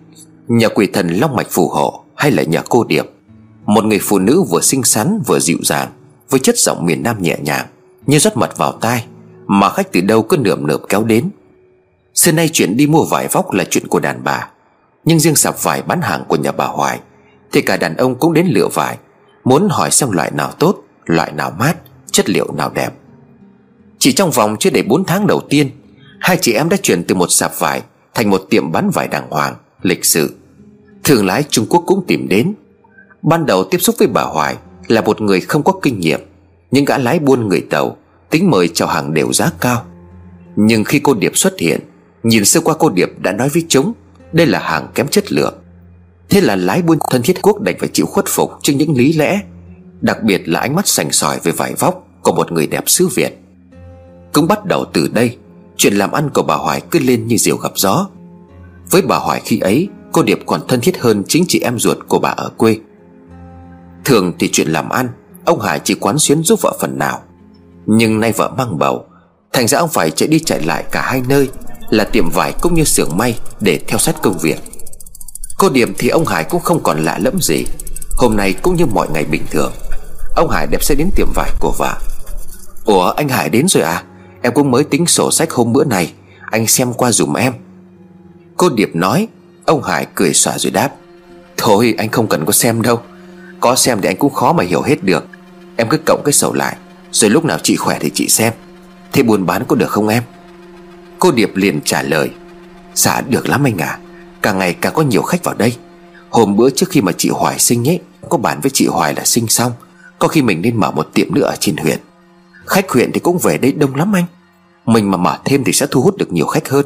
Nhờ 0.48 0.70
quỷ 0.70 0.88
thần 0.94 1.10
long 1.10 1.36
mạch 1.36 1.48
phù 1.50 1.70
hộ 1.70 2.04
Hay 2.16 2.32
là 2.32 2.44
nhờ 2.44 2.62
cô 2.70 2.84
Điệp, 2.84 3.06
Một 3.66 3.86
người 3.86 4.00
phụ 4.02 4.20
nữ 4.20 4.44
vừa 4.50 4.62
xinh 4.62 4.84
xắn 4.84 5.22
vừa 5.28 5.40
dịu 5.40 5.58
dàng, 5.64 5.90
Với 6.30 6.40
chất 6.40 6.58
giọng 6.58 6.86
miền 6.86 7.04
Nam 7.04 7.22
nhẹ 7.22 7.38
nhàng, 7.42 7.68
Như 8.06 8.20
rót 8.20 8.38
mật 8.38 8.58
vào 8.58 8.72
tai, 8.72 9.06
Mà 9.48 9.70
khách 9.70 9.92
từ 9.92 10.02
đâu 10.02 10.22
cứ 10.22 10.38
nượm 10.38 10.68
nượp 10.68 10.82
kéo 10.90 11.04
đến. 11.04 11.30
Xưa 12.14 12.32
nay 12.32 12.50
chuyện 12.54 12.78
đi 12.78 12.88
mua 12.88 13.04
vải 13.04 13.28
vóc 13.28 13.52
là 13.52 13.64
chuyện 13.70 13.88
của 13.88 14.00
đàn 14.00 14.24
bà 14.24 14.48
nhưng 15.06 15.20
riêng 15.20 15.36
sạp 15.36 15.64
vải 15.64 15.82
bán 15.82 16.02
hàng 16.02 16.24
của 16.28 16.36
nhà 16.36 16.52
bà 16.52 16.66
Hoài, 16.66 17.00
Thì 17.52 17.62
cả 17.62 17.78
đàn 17.78 17.96
ông 17.96 18.16
cũng 18.16 18.34
đến 18.34 18.48
lựa 18.48 18.68
vải, 18.74 18.98
Muốn 19.44 19.68
hỏi 19.72 19.92
xem 19.92 20.12
loại 20.12 20.32
nào 20.32 20.52
tốt, 20.60 20.84
Loại 21.06 21.32
nào 21.32 21.52
mát, 21.60 21.74
Chất 22.12 22.30
liệu 22.30 22.52
nào 22.54 22.72
đẹp. 22.74 22.90
Chỉ 24.00 24.14
trong 24.14 24.32
vòng 24.32 24.56
chưa 24.60 24.70
đầy 24.70 24.84
4 24.84 25.06
tháng 25.06 25.28
đầu 25.28 25.42
tiên, 25.50 25.70
Hai 26.20 26.38
chị 26.42 26.54
em 26.54 26.70
đã 26.70 26.78
chuyển 26.78 27.04
từ 27.04 27.16
một 27.16 27.32
sạp 27.32 27.60
vải 27.60 27.82
Thành 28.14 28.30
một 28.30 28.42
tiệm 28.50 28.72
bán 28.72 28.90
vải 28.90 29.08
đàng 29.08 29.28
hoàng, 29.30 29.56
Lịch 29.82 30.06
sự. 30.06 30.36
Thương 31.04 31.26
lái 31.26 31.44
Trung 31.50 31.66
Quốc 31.70 31.84
cũng 31.86 32.04
tìm 32.08 32.28
đến. 32.30 32.54
Ban 33.22 33.46
đầu 33.46 33.64
tiếp 33.64 33.78
xúc 33.78 33.96
với 34.00 34.08
bà 34.08 34.22
Hoài 34.22 34.56
Là 34.88 35.02
một 35.02 35.22
người 35.22 35.42
không 35.42 35.64
có 35.64 35.74
kinh 35.82 36.00
nghiệm, 36.00 36.20
Nhưng 36.72 36.86
gã 36.86 36.98
lái 36.98 37.20
buôn 37.20 37.48
người 37.48 37.62
tàu 37.70 37.98
Tính 38.30 38.50
mời 38.50 38.68
chào 38.68 38.88
hàng 38.88 39.14
đều 39.14 39.34
giá 39.34 39.52
cao. 39.60 39.86
Nhưng 40.56 40.84
khi 40.84 41.00
cô 41.00 41.14
Điệp 41.14 41.38
xuất 41.38 41.60
hiện, 41.60 41.80
Nhìn 42.24 42.46
sơ 42.46 42.62
qua 42.62 42.76
cô 42.80 42.90
Điệp 42.90 43.10
đã 43.20 43.32
nói 43.32 43.50
với 43.50 43.66
chúng 43.70 43.94
đây 44.34 44.48
là 44.48 44.60
hàng 44.60 44.88
kém 44.96 45.08
chất 45.08 45.32
lượng. 45.32 45.54
Thế 46.30 46.42
là 46.42 46.56
lái 46.56 46.82
buôn 46.82 46.98
thân 47.10 47.22
thiết 47.22 47.42
quốc 47.42 47.62
đành 47.62 47.76
phải 47.80 47.90
chịu 47.94 48.06
khuất 48.06 48.26
phục 48.28 48.52
Trước 48.62 48.74
những 48.74 48.98
lý 48.98 49.14
lẽ. 49.14 49.42
Đặc 50.02 50.24
biệt 50.24 50.42
là 50.50 50.60
ánh 50.60 50.76
mắt 50.76 50.88
sành 50.88 51.12
sỏi 51.12 51.40
về 51.44 51.52
vải 51.52 51.74
vóc 51.74 52.08
Của 52.22 52.34
một 52.34 52.52
người 52.52 52.68
đẹp 52.68 52.84
xứ 52.90 53.08
Việt. 53.08 53.38
Cũng 54.34 54.48
bắt 54.48 54.66
đầu 54.66 54.86
từ 54.94 55.10
đây, 55.14 55.38
Chuyện 55.78 55.94
làm 55.94 56.12
ăn 56.12 56.30
của 56.34 56.44
bà 56.44 56.56
Hoài 56.56 56.82
cứ 56.92 57.00
lên 57.00 57.28
như 57.28 57.38
diều 57.38 57.58
gặp 57.58 57.72
gió. 57.76 58.10
Với 58.92 59.02
bà 59.02 59.18
Hoài 59.18 59.42
khi 59.46 59.60
ấy, 59.60 59.88
Cô 60.12 60.24
Điệp 60.24 60.40
còn 60.46 60.62
thân 60.68 60.82
thiết 60.82 60.98
hơn 61.00 61.24
chính 61.28 61.46
chị 61.48 61.60
em 61.60 61.80
ruột 61.80 61.98
của 62.08 62.20
bà 62.20 62.30
ở 62.30 62.50
quê. 62.58 62.78
Thường 64.06 64.34
thì 64.40 64.50
chuyện 64.52 64.68
làm 64.68 64.90
ăn, 64.90 65.08
Ông 65.46 65.60
Hải 65.60 65.80
chỉ 65.80 65.94
quán 65.94 66.20
xuyến 66.20 66.44
giúp 66.44 66.62
vợ 66.62 66.78
phần 66.82 67.00
nào. 67.00 67.22
Nhưng 67.86 68.20
nay 68.20 68.32
vợ 68.32 68.52
mang 68.58 68.80
bầu, 68.80 69.06
Thành 69.54 69.68
ra 69.68 69.80
ông 69.80 69.90
phải 69.90 70.12
chạy 70.12 70.28
đi 70.28 70.40
chạy 70.40 70.62
lại 70.62 70.84
cả 70.92 71.02
hai 71.02 71.22
nơi. 71.30 71.50
Là 71.92 72.04
tiệm 72.04 72.30
vải 72.30 72.54
cũng 72.62 72.74
như 72.74 72.84
xưởng 72.84 73.18
may 73.18 73.40
Để 73.60 73.80
theo 73.88 74.00
sát 74.00 74.16
công 74.22 74.38
việc. 74.38 74.60
Cô 75.58 75.70
Điểm 75.70 75.94
thì 75.98 76.10
ông 76.10 76.26
Hải 76.26 76.44
cũng 76.44 76.62
không 76.62 76.84
còn 76.84 77.06
lạ 77.06 77.20
lẫm 77.22 77.42
gì. 77.42 77.66
Hôm 78.18 78.36
nay 78.36 78.54
cũng 78.62 78.76
như 78.76 78.86
mọi 78.86 79.08
ngày 79.14 79.26
bình 79.26 79.44
thường, 79.52 79.74
Ông 80.36 80.50
Hải 80.50 80.68
đẹp 80.68 80.84
sẽ 80.84 80.96
đến 80.96 81.10
tiệm 81.16 81.28
vải 81.36 81.50
của 81.60 81.74
vợ. 81.78 81.94
Ủa, 82.86 83.12
anh 83.12 83.30
Hải 83.30 83.50
đến 83.50 83.68
rồi 83.68 83.84
à? 83.84 84.04
Em 84.42 84.54
cũng 84.54 84.72
mới 84.72 84.84
tính 84.84 85.06
sổ 85.08 85.32
sách 85.32 85.52
hôm 85.52 85.74
bữa 85.74 85.84
này, 85.84 86.14
Anh 86.52 86.68
xem 86.68 86.94
qua 86.94 87.12
dùm 87.12 87.34
em. 87.34 87.54
Cô 88.58 88.70
Điệp 88.70 88.96
nói, 88.96 89.28
Ông 89.66 89.84
Hải 89.84 90.08
cười 90.16 90.34
xòa 90.34 90.58
rồi 90.58 90.72
đáp, 90.72 90.90
Thôi, 91.58 91.96
anh 91.98 92.10
không 92.10 92.28
cần 92.28 92.46
có 92.46 92.52
xem 92.52 92.82
đâu. 92.82 93.00
Có 93.60 93.76
xem 93.76 94.02
thì 94.02 94.10
anh 94.10 94.18
cũng 94.18 94.34
khó 94.34 94.54
mà 94.54 94.64
hiểu 94.64 94.82
hết 94.82 95.04
được. 95.04 95.26
Em 95.76 95.88
cứ 95.90 95.98
cộng 96.06 96.22
cái 96.26 96.34
sổ 96.34 96.54
lại, 96.54 96.76
Rồi 97.12 97.30
lúc 97.30 97.46
nào 97.46 97.58
chị 97.64 97.76
khỏe 97.76 97.98
thì 98.00 98.12
chị 98.14 98.30
xem. 98.30 98.54
Thế 99.14 99.24
buôn 99.24 99.46
bán 99.46 99.66
có 99.68 99.76
được 99.76 99.90
không 99.90 100.08
em? 100.08 100.24
Cô 101.22 101.32
Điệp 101.32 101.56
liền 101.56 101.82
trả 101.86 102.02
lời. 102.02 102.32
Dạ 102.94 103.22
được 103.22 103.50
lắm 103.50 103.64
anh 103.64 103.78
à 103.78 104.00
Càng 104.42 104.60
ngày 104.60 104.74
càng 104.74 104.94
có 104.94 105.02
nhiều 105.04 105.22
khách 105.22 105.44
vào 105.44 105.56
đây. 105.56 105.78
Hôm 106.30 106.56
bữa 106.56 106.70
trước 106.70 106.90
khi 106.90 107.02
mà 107.02 107.12
chị 107.18 107.30
Hoài 107.30 107.60
sinh 107.60 107.90
ấy, 107.90 108.00
Có 108.30 108.38
bàn 108.38 108.60
với 108.62 108.72
chị 108.74 108.88
Hoài 108.88 109.14
là 109.16 109.26
sinh 109.26 109.48
xong. 109.48 109.72
Có 110.20 110.28
khi 110.28 110.42
mình 110.42 110.62
nên 110.62 110.80
mở 110.80 110.92
một 110.92 111.10
tiệm 111.14 111.34
nữa 111.34 111.42
ở 111.42 111.56
trên 111.60 111.78
huyện. 111.78 112.00
Khách 112.66 112.90
huyện 112.90 113.12
thì 113.12 113.20
cũng 113.20 113.38
về 113.38 113.58
đây 113.58 113.72
đông 113.72 113.96
lắm 113.96 114.16
anh. 114.16 114.26
Mình 114.86 115.12
mà 115.12 115.18
mở 115.18 115.38
thêm 115.46 115.64
thì 115.64 115.72
sẽ 115.74 115.88
thu 115.92 116.02
hút 116.02 116.18
được 116.18 116.32
nhiều 116.32 116.46
khách 116.46 116.70
hơn. 116.70 116.86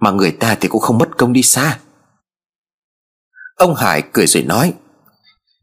Mà 0.00 0.10
người 0.10 0.30
ta 0.30 0.54
thì 0.60 0.68
cũng 0.68 0.80
không 0.80 0.98
mất 0.98 1.16
công 1.18 1.32
đi 1.32 1.42
xa. 1.42 1.78
Ông 3.56 3.74
Hải 3.74 4.02
cười 4.12 4.26
rồi 4.26 4.42
nói. 4.42 4.72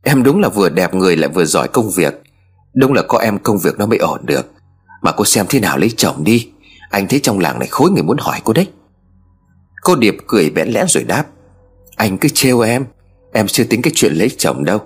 Em 0.04 0.24
đúng 0.24 0.40
là 0.40 0.50
vừa 0.50 0.70
đẹp 0.70 0.94
người 0.94 1.18
lại 1.18 1.30
vừa 1.30 1.46
giỏi 1.46 1.68
công 1.68 1.92
việc. 1.92 2.22
Đúng 2.76 2.94
là 2.94 3.02
có 3.02 3.18
em 3.18 3.40
công 3.40 3.58
việc 3.58 3.80
nó 3.80 3.86
mới 3.86 3.98
ổn 3.98 4.26
được. 4.26 4.52
Mà 5.02 5.12
cô 5.12 5.26
xem 5.26 5.46
thế 5.50 5.60
nào 5.60 5.78
lấy 5.78 5.94
chồng 5.98 6.24
đi. 6.24 6.52
Anh 6.90 7.08
thấy 7.08 7.20
trong 7.20 7.40
làng 7.40 7.60
này 7.60 7.68
khối 7.68 7.92
người 7.92 8.04
muốn 8.04 8.18
hỏi 8.18 8.42
cô 8.44 8.54
đấy. 8.54 8.68
Cô 9.82 9.96
Điệp 9.96 10.18
cười 10.28 10.50
bẽn 10.50 10.68
lẽn 10.70 10.86
rồi 10.88 11.04
đáp, 11.04 11.26
Anh 11.96 12.18
cứ 12.18 12.30
trêu 12.30 12.60
em. 12.60 12.86
Em 13.34 13.48
chưa 13.48 13.64
tính 13.64 13.82
cái 13.82 13.92
chuyện 13.96 14.14
lấy 14.14 14.30
chồng 14.38 14.66
đâu. 14.66 14.80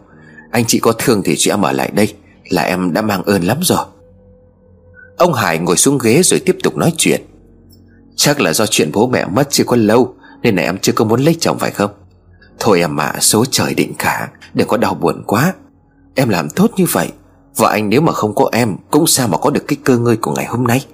Anh 0.51 0.65
chị 0.67 0.79
có 0.79 0.91
thương 0.91 1.21
thì 1.25 1.35
chị 1.37 1.51
em 1.51 1.61
ở 1.61 1.71
lại 1.71 1.91
đây 1.93 2.13
Là 2.49 2.61
em 2.61 2.93
đã 2.93 3.01
mang 3.01 3.23
ơn 3.23 3.43
lắm 3.43 3.57
rồi. 3.61 3.85
Ông 5.17 5.33
Hải 5.33 5.59
ngồi 5.59 5.77
xuống 5.77 5.97
ghế 6.03 6.21
rồi 6.23 6.39
tiếp 6.45 6.57
tục 6.63 6.77
nói 6.77 6.93
chuyện. 6.97 7.21
Chắc 8.15 8.41
là 8.41 8.53
do 8.53 8.65
chuyện 8.65 8.91
bố 8.93 9.07
mẹ 9.07 9.25
mất 9.25 9.47
chưa 9.49 9.63
có 9.63 9.75
lâu 9.75 10.15
Nên 10.41 10.55
là 10.55 10.63
em 10.63 10.77
chưa 10.77 10.93
có 10.93 11.05
muốn 11.05 11.21
lấy 11.21 11.35
chồng 11.39 11.59
phải 11.59 11.71
không? 11.71 11.91
Thôi 12.59 12.79
em 12.79 12.95
mà 12.95 13.13
số 13.19 13.45
trời 13.45 13.73
định 13.73 13.93
cả, 13.99 14.29
Đừng 14.53 14.67
có 14.67 14.77
đau 14.77 14.93
buồn 14.93 15.23
quá. 15.27 15.53
Em 16.15 16.29
làm 16.29 16.49
tốt 16.49 16.71
như 16.77 16.85
vậy, 16.91 17.11
Vợ 17.55 17.69
anh 17.71 17.89
nếu 17.89 18.01
mà 18.01 18.11
không 18.11 18.35
có 18.35 18.49
em 18.51 18.75
Cũng 18.91 19.07
sao 19.07 19.27
mà 19.27 19.37
có 19.37 19.49
được 19.49 19.63
cái 19.67 19.77
cơ 19.83 19.97
ngơi 19.97 20.17
của 20.17 20.31
ngày 20.31 20.45
hôm 20.45 20.63
nay? 20.63 20.85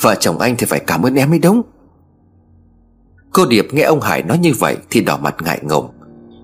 Vợ 0.00 0.14
chồng 0.20 0.38
anh 0.38 0.56
thì 0.58 0.66
phải 0.66 0.80
cảm 0.80 1.02
ơn 1.02 1.14
em 1.14 1.30
mới 1.30 1.38
đúng. 1.38 1.62
Cô 3.32 3.46
Điệp 3.46 3.68
nghe 3.72 3.82
ông 3.82 4.00
Hải 4.00 4.22
nói 4.22 4.38
như 4.38 4.52
vậy 4.58 4.76
Thì 4.90 5.00
đỏ 5.00 5.16
mặt 5.16 5.34
ngại 5.44 5.60
ngùng. 5.62 5.88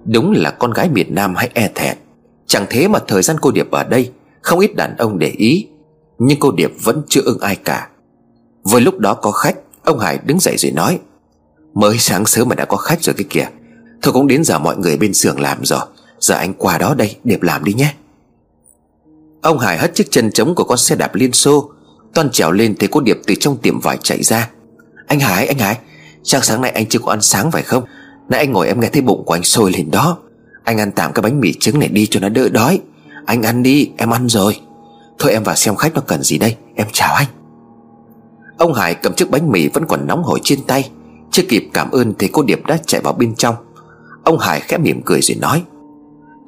Đúng 0.05 0.33
là 0.33 0.51
con 0.51 0.71
gái 0.71 0.89
miền 0.89 1.15
Nam 1.15 1.35
hay 1.35 1.51
e 1.55 1.71
thẹn. 1.75 1.97
Chẳng 2.47 2.67
thế 2.71 2.89
mà 2.89 2.99
thời 3.09 3.23
gian 3.23 3.37
cô 3.41 3.51
Điệp 3.51 3.71
ở 3.71 3.85
đây, 3.85 4.13
Không 4.43 4.59
ít 4.59 4.77
đàn 4.77 4.97
ông 4.97 5.19
để 5.19 5.29
ý. 5.29 5.67
Nhưng 6.19 6.41
cô 6.41 6.53
Điệp 6.53 6.73
vẫn 6.83 7.03
chưa 7.09 7.21
ưng 7.25 7.41
ai 7.41 7.57
cả. 7.57 7.89
Vừa 8.63 8.81
lúc 8.81 8.99
đó 8.99 9.15
có 9.15 9.31
khách, 9.31 9.57
Ông 9.85 9.99
Hải 9.99 10.19
đứng 10.25 10.41
dậy 10.41 10.57
rồi 10.59 10.73
nói, 10.73 10.99
Mới 11.75 11.99
sáng 11.99 12.27
sớm 12.27 12.49
mà 12.49 12.55
đã 12.55 12.65
có 12.65 12.77
khách 12.77 13.03
rồi 13.03 13.15
cái 13.15 13.27
kìa. 13.31 13.49
Thôi 14.03 14.13
cũng 14.13 14.27
đến 14.27 14.45
giờ 14.45 14.59
mọi 14.59 14.77
người 14.77 14.97
bên 14.97 15.15
xưởng 15.15 15.41
làm 15.41 15.65
rồi. 15.65 15.81
Giờ 16.21 16.35
anh 16.35 16.55
qua 16.55 16.79
đó 16.79 16.95
đây, 16.95 17.17
Điệp 17.25 17.43
làm 17.43 17.65
đi 17.65 17.73
nhé. 17.73 17.95
Ông 19.43 19.59
Hải 19.59 19.79
hất 19.79 19.95
chiếc 19.95 20.11
chân 20.11 20.31
trống 20.33 20.55
của 20.55 20.65
con 20.65 20.79
xe 20.79 20.97
đạp 20.97 21.15
liên 21.15 21.33
xô 21.33 21.71
Toan 22.15 22.31
trèo 22.31 22.53
lên 22.53 22.77
thấy 22.77 22.89
cô 22.93 23.01
Điệp 23.01 23.19
từ 23.27 23.35
trong 23.35 23.57
tiệm 23.57 23.81
vải 23.81 23.99
chạy 24.03 24.23
ra. 24.23 24.51
Anh 25.07 25.21
Hải 25.21 25.47
anh 25.47 25.59
Hải 25.59 25.79
Chắc 26.23 26.45
sáng 26.45 26.61
nay 26.61 26.71
anh 26.71 26.87
chưa 26.87 26.99
có 26.99 27.13
ăn 27.13 27.21
sáng 27.21 27.51
phải 27.51 27.63
không? 27.63 27.85
Nãy 28.29 28.41
anh 28.41 28.53
ngồi 28.53 28.69
em 28.69 28.81
nghe 28.81 28.89
thấy 28.93 29.03
bụng 29.03 29.25
của 29.25 29.35
anh 29.35 29.43
sôi 29.43 29.73
lên 29.73 29.91
đó. 29.91 30.19
Anh 30.65 30.81
ăn 30.81 30.93
tạm 30.93 31.13
cái 31.13 31.23
bánh 31.23 31.41
mì 31.41 31.53
trứng 31.53 31.79
này 31.79 31.89
đi 31.89 32.07
cho 32.07 32.21
nó 32.21 32.29
đỡ 32.29 32.49
đói. 32.49 32.81
Anh 33.27 33.43
ăn 33.43 33.63
đi, 33.63 33.91
em 33.97 34.11
ăn 34.11 34.29
rồi. 34.29 34.61
Thôi 35.19 35.33
em 35.33 35.43
vào 35.43 35.57
xem 35.57 35.77
khách 35.77 35.95
nó 35.95 36.01
cần 36.01 36.23
gì 36.23 36.39
đây. 36.39 36.57
Em 36.75 36.87
chào 36.93 37.15
anh. 37.15 37.27
Ông 38.59 38.75
Hải 38.75 38.95
cầm 38.95 39.15
chiếc 39.15 39.31
bánh 39.31 39.51
mì 39.51 39.69
vẫn 39.69 39.87
còn 39.87 40.07
nóng 40.07 40.23
hổi 40.23 40.41
trên 40.45 40.59
tay. 40.67 40.91
Chưa 41.31 41.43
kịp 41.49 41.69
cảm 41.73 41.91
ơn 41.91 42.15
thì 42.19 42.29
cô 42.33 42.43
Điệp 42.43 42.67
đã 42.67 42.79
chạy 42.87 43.01
vào 43.01 43.13
bên 43.13 43.35
trong. 43.35 43.55
Ông 44.25 44.39
Hải 44.39 44.61
khẽ 44.61 44.79
mỉm 44.79 45.03
cười 45.05 45.21
rồi 45.23 45.37
nói 45.41 45.63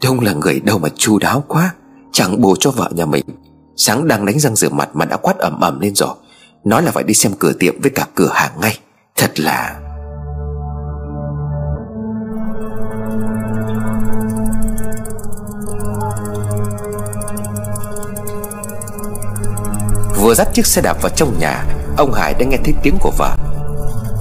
Đông 0.02 0.20
là 0.20 0.32
người 0.32 0.60
đâu 0.60 0.78
mà 0.78 0.88
chu 0.96 1.18
đáo 1.18 1.44
quá. 1.48 1.74
Chẳng 2.12 2.40
bù 2.40 2.56
cho 2.56 2.70
vợ 2.70 2.90
nhà 2.94 3.06
mình. 3.06 3.24
Sáng 3.82 4.08
đang 4.08 4.26
đánh 4.26 4.38
răng 4.38 4.56
rửa 4.56 4.68
mặt 4.68 4.88
mà 4.94 5.04
đã 5.04 5.16
quát 5.16 5.38
ẩm 5.38 5.60
ẩm 5.60 5.80
lên 5.80 5.94
rồi. 5.94 6.14
Nói 6.64 6.82
là 6.82 6.90
phải 6.90 7.04
đi 7.04 7.14
xem 7.14 7.32
cửa 7.38 7.52
tiệm 7.52 7.80
với 7.80 7.90
cả 7.90 8.06
cửa 8.14 8.30
hàng 8.34 8.50
ngay. 8.60 8.78
Thật 9.16 9.40
là 9.40 9.80
Vừa 20.20 20.34
dắt 20.34 20.48
chiếc 20.54 20.66
xe 20.66 20.82
đạp 20.82 21.02
vào 21.02 21.12
trong 21.16 21.38
nhà, 21.38 21.64
Ông 21.96 22.12
Hải 22.12 22.34
đã 22.34 22.46
nghe 22.46 22.56
thấy 22.64 22.74
tiếng 22.82 22.96
của 23.00 23.12
vợ. 23.18 23.36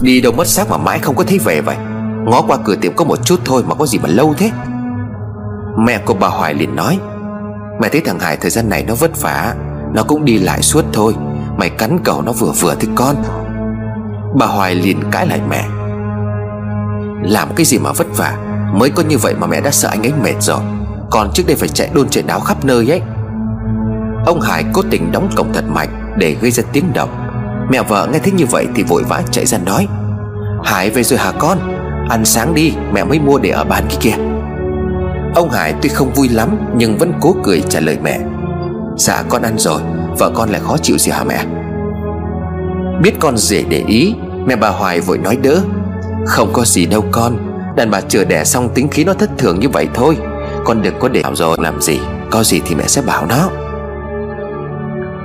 Đi 0.01 0.21
đâu 0.21 0.33
mất 0.33 0.47
xác 0.47 0.69
mà 0.69 0.77
mãi 0.77 0.99
không 0.99 1.15
có 1.15 1.23
thấy 1.23 1.39
về 1.39 1.61
vậy? 1.61 1.77
Ngó 2.25 2.41
qua 2.47 2.57
cửa 2.65 2.75
tiệm 2.81 2.95
có 2.95 3.05
một 3.05 3.25
chút 3.25 3.39
thôi 3.45 3.63
mà 3.67 3.75
có 3.75 3.85
gì 3.85 3.97
mà 3.97 4.09
lâu 4.09 4.33
thế? 4.37 4.51
Mẹ 5.77 6.01
của 6.05 6.13
bà 6.13 6.27
Hoài 6.27 6.53
liền 6.53 6.75
nói 6.75 6.99
Mẹ 7.81 7.89
thấy 7.89 8.01
thằng 8.01 8.19
Hải 8.19 8.37
thời 8.37 8.51
gian 8.51 8.69
này 8.69 8.83
nó 8.87 8.95
vất 8.95 9.21
vả, 9.21 9.55
Nó 9.93 10.03
cũng 10.03 10.25
đi 10.25 10.37
lại 10.37 10.61
suốt 10.61 10.85
thôi. 10.93 11.15
Mày 11.57 11.69
cắn 11.69 11.99
cầu 12.03 12.21
nó 12.21 12.31
vừa 12.31 12.51
vừa 12.59 12.75
thích 12.75 12.89
con. 12.95 13.15
Bà 14.39 14.45
Hoài 14.45 14.75
liền 14.75 15.03
cãi 15.11 15.27
lại 15.27 15.41
mẹ. 15.49 15.65
Làm 17.23 17.49
cái 17.55 17.65
gì 17.65 17.77
mà 17.77 17.91
vất 17.91 18.07
vả? 18.17 18.37
Mới 18.73 18.89
có 18.89 19.03
như 19.03 19.17
vậy 19.17 19.33
mà 19.39 19.47
mẹ 19.47 19.61
đã 19.61 19.71
sợ 19.71 19.89
anh 19.89 20.03
ấy 20.03 20.13
mệt 20.23 20.35
rồi. 20.41 20.59
Còn 21.11 21.31
trước 21.33 21.43
đây 21.47 21.55
phải 21.55 21.69
chạy 21.69 21.89
đôn 21.93 22.09
chạy 22.09 22.23
đáo 22.27 22.39
khắp 22.39 22.65
nơi 22.65 22.91
ấy. 22.91 23.01
Ông 24.25 24.41
Hải 24.41 24.65
cố 24.73 24.81
tình 24.89 25.11
đóng 25.11 25.29
cổng 25.35 25.53
thật 25.53 25.63
mạnh 25.67 26.13
Để 26.17 26.35
gây 26.41 26.51
ra 26.51 26.63
tiếng 26.71 26.93
động. 26.93 27.09
Mẹ 27.71 27.81
vợ 27.83 28.07
nghe 28.11 28.19
thấy 28.19 28.31
như 28.31 28.45
vậy 28.45 28.67
thì 28.75 28.83
vội 28.83 29.03
vã 29.03 29.21
chạy 29.31 29.45
ra 29.45 29.57
nói. 29.57 29.87
Hải 30.63 30.89
về 30.89 31.03
rồi 31.03 31.19
hả 31.19 31.31
con? 31.39 31.57
Ăn 32.09 32.25
sáng 32.25 32.53
đi, 32.53 32.73
mẹ 32.93 33.03
mới 33.03 33.19
mua 33.19 33.39
để 33.39 33.49
ở 33.49 33.63
bàn 33.63 33.83
kia 33.89 33.97
kìa. 34.01 34.28
Ông 35.35 35.49
Hải 35.49 35.73
tuy 35.81 35.89
không 35.89 36.13
vui 36.13 36.29
lắm, 36.29 36.57
Nhưng 36.75 36.97
vẫn 36.97 37.13
cố 37.21 37.35
cười 37.43 37.63
trả 37.69 37.79
lời 37.79 37.97
mẹ. 38.03 38.19
Dạ 38.97 39.23
con 39.29 39.41
ăn 39.41 39.57
rồi, 39.57 39.81
Vợ 40.17 40.31
con 40.35 40.49
lại 40.49 40.61
khó 40.63 40.77
chịu 40.77 40.97
gì 40.97 41.11
hả 41.11 41.23
mẹ? 41.23 41.45
Biết 43.01 43.13
con 43.19 43.37
dễ 43.37 43.63
để 43.69 43.83
ý, 43.87 44.15
Mẹ 44.45 44.55
bà 44.55 44.69
Hoài 44.69 44.99
vội 45.01 45.17
nói 45.17 45.35
đỡ. 45.35 45.61
Không 46.25 46.49
có 46.53 46.65
gì 46.65 46.85
đâu 46.85 47.03
con, 47.11 47.37
Đàn 47.75 47.91
bà 47.91 48.01
chưa 48.01 48.23
đẻ 48.23 48.43
xong 48.43 48.69
tính 48.73 48.87
khí 48.87 49.03
nó 49.03 49.13
thất 49.13 49.29
thường 49.37 49.59
như 49.59 49.69
vậy 49.69 49.87
thôi. 49.93 50.17
Con 50.65 50.81
đừng 50.81 50.99
có 50.99 51.07
để 51.07 51.21
bảo 51.23 51.35
rồi, 51.35 51.57
làm 51.61 51.81
gì? 51.81 51.99
Có 52.31 52.43
gì 52.43 52.61
thì 52.65 52.75
mẹ 52.75 52.83
sẽ 52.87 53.01
bảo 53.01 53.25
nó. 53.25 53.49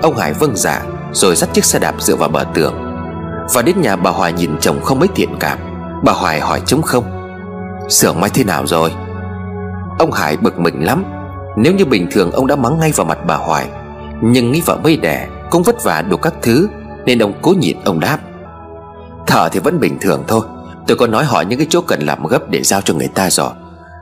Ông 0.03 0.17
Hải 0.17 0.33
vâng 0.33 0.57
dạ 0.57 0.83
Rồi 1.13 1.37
dắt 1.37 1.49
chiếc 1.53 1.65
xe 1.65 1.79
đạp 1.79 1.95
dựa 1.99 2.17
vào 2.17 2.29
bờ 2.29 2.45
tường. 2.55 2.75
Và 3.55 3.63
đến 3.63 3.81
nhà 3.81 3.97
bà 3.97 4.11
Hoài 4.11 4.33
nhìn 4.33 4.51
chồng 4.61 4.81
không 4.83 4.99
mấy 4.99 5.09
thiện 5.15 5.37
cảm. 5.41 5.59
Bà 6.05 6.13
Hoài 6.13 6.41
hỏi 6.41 6.61
chống 6.67 6.83
không? 6.83 7.05
Sưởng 7.89 8.21
mai 8.21 8.31
thế 8.35 8.45
nào 8.45 8.67
rồi? 8.67 8.91
Ông 10.05 10.13
Hải 10.13 10.37
bực 10.37 10.59
mình 10.59 10.85
lắm. 10.85 11.05
Nếu 11.57 11.75
như 11.75 11.85
bình 11.85 12.09
thường 12.11 12.31
ông 12.31 12.47
đã 12.47 12.57
mắng 12.57 12.79
ngay 12.79 12.93
vào 12.97 13.07
mặt 13.07 13.19
bà 13.27 13.37
Hoài, 13.37 13.69
Nhưng 14.23 14.53
nghĩ 14.53 14.63
vợ 14.67 14.79
mới 14.83 14.97
đẻ 14.97 15.29
Cũng 15.51 15.63
vất 15.63 15.85
vả 15.85 16.03
đủ 16.03 16.17
các 16.17 16.35
thứ, 16.43 16.69
Nên 17.07 17.19
ông 17.19 17.33
cố 17.43 17.51
nhịn, 17.51 17.77
ông 17.85 18.01
đáp. 18.01 18.19
Thở 19.27 19.49
thì 19.49 19.61
vẫn 19.61 19.81
bình 19.81 19.99
thường 20.01 20.25
thôi. 20.29 20.47
Tôi 20.87 20.97
có 20.97 21.07
nói 21.07 21.25
hỏi 21.25 21.45
những 21.47 21.59
cái 21.59 21.67
chỗ 21.71 21.81
cần 21.81 22.01
làm 22.03 22.27
gấp 22.27 22.51
để 22.51 22.63
giao 22.63 22.81
cho 22.81 22.95
người 22.95 23.09
ta 23.09 23.31
rồi. 23.31 23.51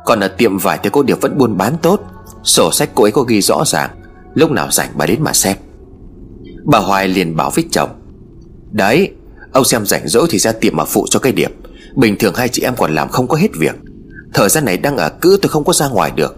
Còn 0.04 0.20
ở 0.20 0.28
tiệm 0.28 0.58
vải 0.58 0.78
thì 0.82 0.90
cô 0.92 1.02
Điệp 1.02 1.20
vẫn 1.20 1.38
buôn 1.38 1.56
bán 1.56 1.76
tốt. 1.82 2.00
Sổ 2.42 2.72
sách 2.72 2.90
cô 2.94 3.04
ấy 3.04 3.12
có 3.12 3.22
ghi 3.22 3.40
rõ 3.40 3.64
ràng. 3.66 3.90
Lúc 4.34 4.50
nào 4.50 4.70
rảnh 4.70 4.90
bà 4.94 5.06
đến 5.06 5.22
mà 5.22 5.32
xem. 5.32 5.56
Bà 6.64 6.78
Hoài 6.78 7.08
liền 7.08 7.36
bảo 7.36 7.50
với 7.50 7.64
chồng. 7.70 7.90
Đấy, 8.70 9.10
Ông 9.52 9.64
xem 9.64 9.86
rảnh 9.86 10.08
rỗi 10.08 10.26
thì 10.30 10.38
ra 10.38 10.52
tiệm 10.52 10.76
mà 10.76 10.84
phụ 10.84 11.06
cho 11.10 11.18
cái 11.18 11.32
Điệp. 11.32 11.50
Bình 11.96 12.16
thường 12.18 12.34
hai 12.34 12.48
chị 12.48 12.62
em 12.62 12.74
còn 12.76 12.94
làm 12.94 13.08
không 13.08 13.28
có 13.28 13.36
hết 13.36 13.48
việc. 13.58 13.74
Thời 14.34 14.48
gian 14.48 14.64
này 14.64 14.76
đang 14.76 14.96
ở 14.96 15.08
cữ 15.08 15.38
tôi 15.42 15.48
không 15.50 15.64
có 15.64 15.72
ra 15.72 15.88
ngoài 15.88 16.12
được. 16.16 16.36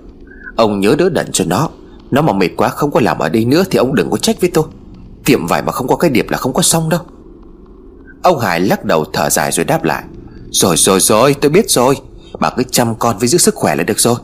Ông 0.57 0.81
nhớ 0.81 0.95
đỡ 0.99 1.09
đần 1.09 1.33
cho 1.33 1.45
nó. 1.45 1.69
Nó 2.11 2.23
mà 2.23 2.33
mệt 2.33 2.49
quá 2.57 2.69
không 2.69 2.91
có 2.91 3.01
làm 3.01 3.19
ở 3.19 3.29
đây 3.29 3.45
nữa 3.45 3.65
Thì 3.71 3.79
ông 3.79 3.95
đừng 3.95 4.11
có 4.11 4.17
trách 4.17 4.41
với 4.41 4.51
tôi. 4.55 4.65
Tiệm 5.25 5.47
vải 5.47 5.63
mà 5.63 5.73
không 5.73 5.89
có 5.89 5.97
cái 5.97 6.11
điệp 6.11 6.31
là 6.31 6.39
không 6.39 6.53
có 6.53 6.63
xong 6.63 6.89
đâu. 6.89 7.01
Ông 8.23 8.39
Hải 8.39 8.61
lắc 8.61 8.85
đầu 8.85 9.05
thở 9.13 9.31
dài 9.31 9.53
rồi 9.53 9.65
đáp 9.65 9.85
lại. 9.85 10.05
Rồi 10.51 10.77
rồi 10.77 11.01
rồi, 11.01 11.35
tôi 11.41 11.51
biết 11.51 11.71
rồi. 11.71 11.97
Bà 12.41 12.51
cứ 12.51 12.63
chăm 12.63 12.95
con 12.95 13.19
với 13.19 13.29
giữ 13.29 13.39
sức 13.39 13.55
khỏe 13.55 13.75
là 13.75 13.83
được 13.83 14.01
rồi. 14.01 14.17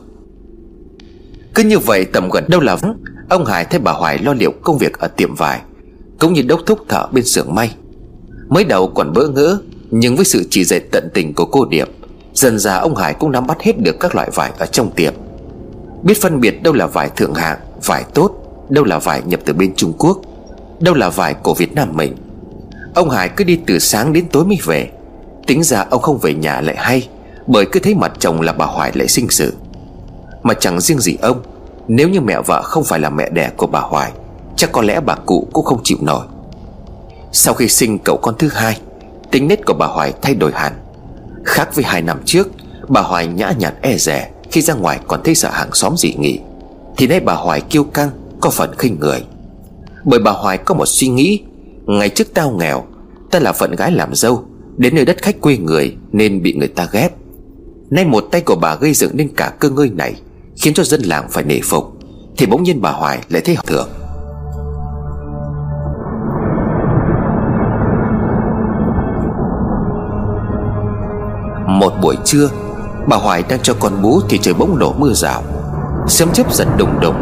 Cứ 1.55 1.63
như 1.63 1.79
vậy 1.79 2.05
tầm 2.05 2.29
gần 2.29 2.45
đâu 2.49 2.61
là 2.61 2.75
vắng, 2.75 2.97
Ông 3.29 3.45
Hải 3.45 3.65
thấy 3.65 3.79
bà 3.79 3.91
Hoài 3.91 4.17
lo 4.17 4.33
liệu 4.33 4.53
công 4.63 4.77
việc 4.77 4.99
ở 4.99 5.07
tiệm 5.07 5.35
vải, 5.35 5.61
Cũng 6.19 6.33
như 6.33 6.41
đốc 6.41 6.59
thúc 6.65 6.79
thợ 6.89 7.07
bên 7.11 7.25
xưởng 7.25 7.55
may. 7.55 7.75
Mới 8.49 8.63
đầu 8.63 8.91
còn 8.95 9.13
bỡ 9.13 9.27
ngỡ, 9.27 9.57
Nhưng 9.91 10.15
với 10.15 10.25
sự 10.25 10.43
chỉ 10.49 10.63
dạy 10.63 10.79
tận 10.79 11.09
tình 11.13 11.33
của 11.33 11.45
cô 11.45 11.65
Điệp 11.65 11.87
Dần 12.33 12.59
già 12.59 12.77
ông 12.77 12.95
Hải 12.95 13.13
cũng 13.13 13.31
nắm 13.31 13.47
bắt 13.47 13.61
hết 13.61 13.79
được 13.79 13.99
các 13.99 14.15
loại 14.15 14.29
vải 14.33 14.51
ở 14.57 14.65
trong 14.65 14.91
tiệm. 14.91 15.13
Biết 16.03 16.21
phân 16.21 16.39
biệt 16.39 16.63
đâu 16.63 16.73
là 16.73 16.87
vải 16.87 17.09
thượng 17.09 17.33
hạng, 17.33 17.59
Vải 17.85 18.03
tốt, 18.13 18.31
Đâu 18.69 18.83
là 18.83 18.99
vải 18.99 19.21
nhập 19.25 19.39
từ 19.45 19.53
bên 19.53 19.73
Trung 19.75 19.93
Quốc, 19.97 20.17
Đâu 20.79 20.93
là 20.93 21.09
vải 21.09 21.33
của 21.33 21.53
Việt 21.53 21.73
Nam 21.75 21.89
mình. 21.93 22.15
Ông 22.95 23.09
Hải 23.09 23.29
cứ 23.29 23.43
đi 23.43 23.59
từ 23.67 23.79
sáng 23.79 24.13
đến 24.13 24.25
tối 24.31 24.45
mới 24.45 24.57
về. 24.65 24.89
Tính 25.47 25.63
ra 25.63 25.85
ông 25.89 26.01
không 26.01 26.17
về 26.17 26.33
nhà 26.33 26.61
lại 26.61 26.75
hay, 26.79 27.07
Bởi 27.47 27.65
cứ 27.65 27.79
thấy 27.79 27.95
mặt 27.95 28.11
chồng 28.19 28.41
là 28.41 28.53
bà 28.53 28.65
Hoài 28.65 28.91
lại 28.95 29.07
sinh 29.07 29.29
sự. 29.29 29.53
Mà 30.43 30.53
chẳng 30.53 30.81
riêng 30.81 30.99
gì 30.99 31.17
ông, 31.21 31.41
Nếu 31.87 32.09
như 32.09 32.21
mẹ 32.21 32.41
vợ 32.45 32.61
không 32.61 32.83
phải 32.83 32.99
là 32.99 33.09
mẹ 33.09 33.29
đẻ 33.29 33.49
của 33.57 33.67
bà 33.67 33.79
Hoài, 33.79 34.11
Chắc 34.55 34.71
có 34.71 34.81
lẽ 34.81 34.99
bà 34.99 35.15
cụ 35.15 35.47
cũng 35.53 35.65
không 35.65 35.81
chịu 35.83 35.97
nổi. 36.01 36.25
Sau 37.31 37.53
khi 37.53 37.67
sinh 37.67 37.99
cậu 37.99 38.17
con 38.17 38.35
thứ 38.39 38.49
hai, 38.53 38.77
Tính 39.31 39.47
nết 39.47 39.65
của 39.65 39.73
bà 39.73 39.85
Hoài 39.85 40.13
thay 40.21 40.35
đổi 40.35 40.51
hẳn. 40.53 40.73
Khác 41.45 41.75
với 41.75 41.85
hai 41.85 42.01
năm 42.01 42.19
trước, 42.25 42.47
Bà 42.87 43.01
Hoài 43.01 43.27
nhã 43.27 43.53
nhặn 43.59 43.73
e 43.81 43.97
rẻ 43.97 44.31
Khi 44.51 44.61
ra 44.61 44.73
ngoài 44.73 44.99
còn 45.07 45.21
thấy 45.23 45.35
sợ 45.35 45.49
hàng 45.49 45.69
xóm 45.73 45.97
dị 45.97 46.13
nghị. 46.19 46.39
Thì 46.97 47.07
nay 47.07 47.19
bà 47.19 47.33
Hoài 47.33 47.61
kiêu 47.61 47.83
căng, 47.83 48.09
Có 48.41 48.49
phần 48.49 48.75
khinh 48.77 48.99
người. 48.99 49.23
Bởi 50.03 50.19
bà 50.19 50.31
Hoài 50.31 50.57
có 50.57 50.75
một 50.75 50.85
suy 50.85 51.07
nghĩ, 51.07 51.43
Ngày 51.85 52.09
trước 52.09 52.27
tao 52.33 52.51
nghèo, 52.51 52.83
Ta 53.31 53.39
là 53.39 53.51
phận 53.51 53.75
gái 53.75 53.91
làm 53.91 54.15
dâu, 54.15 54.45
Đến 54.77 54.95
nơi 54.95 55.05
đất 55.05 55.21
khách 55.21 55.41
quê 55.41 55.57
người 55.57 55.95
Nên 56.11 56.41
bị 56.43 56.53
người 56.53 56.67
ta 56.67 56.87
ghét. 56.91 57.09
Nay 57.89 58.05
một 58.05 58.27
tay 58.31 58.41
của 58.41 58.55
bà 58.55 58.75
gây 58.75 58.93
dựng 58.93 59.11
nên 59.13 59.29
cả 59.35 59.53
cơ 59.59 59.69
ngơi 59.69 59.89
này, 59.89 60.15
Khiến 60.57 60.73
cho 60.73 60.83
dân 60.83 61.01
làng 61.01 61.27
phải 61.29 61.43
nể 61.43 61.59
phục, 61.63 61.93
Thì 62.37 62.45
bỗng 62.45 62.63
nhiên 62.63 62.81
bà 62.81 62.91
Hoài 62.91 63.19
lại 63.29 63.41
thấy 63.41 63.55
học 63.55 63.67
thường 63.67 63.89
Một 71.81 71.93
buổi 72.01 72.17
trưa, 72.25 72.49
Bà 73.07 73.17
Hoài 73.17 73.43
đang 73.49 73.59
cho 73.59 73.73
con 73.79 74.01
bú 74.01 74.21
Thì 74.29 74.37
trời 74.37 74.53
bỗng 74.53 74.79
đổ 74.79 74.93
mưa 74.97 75.13
rào. 75.13 75.43
Xem 76.07 76.31
chớp 76.33 76.53
giật 76.53 76.67
đùng 76.77 76.99
đùng, 76.99 77.15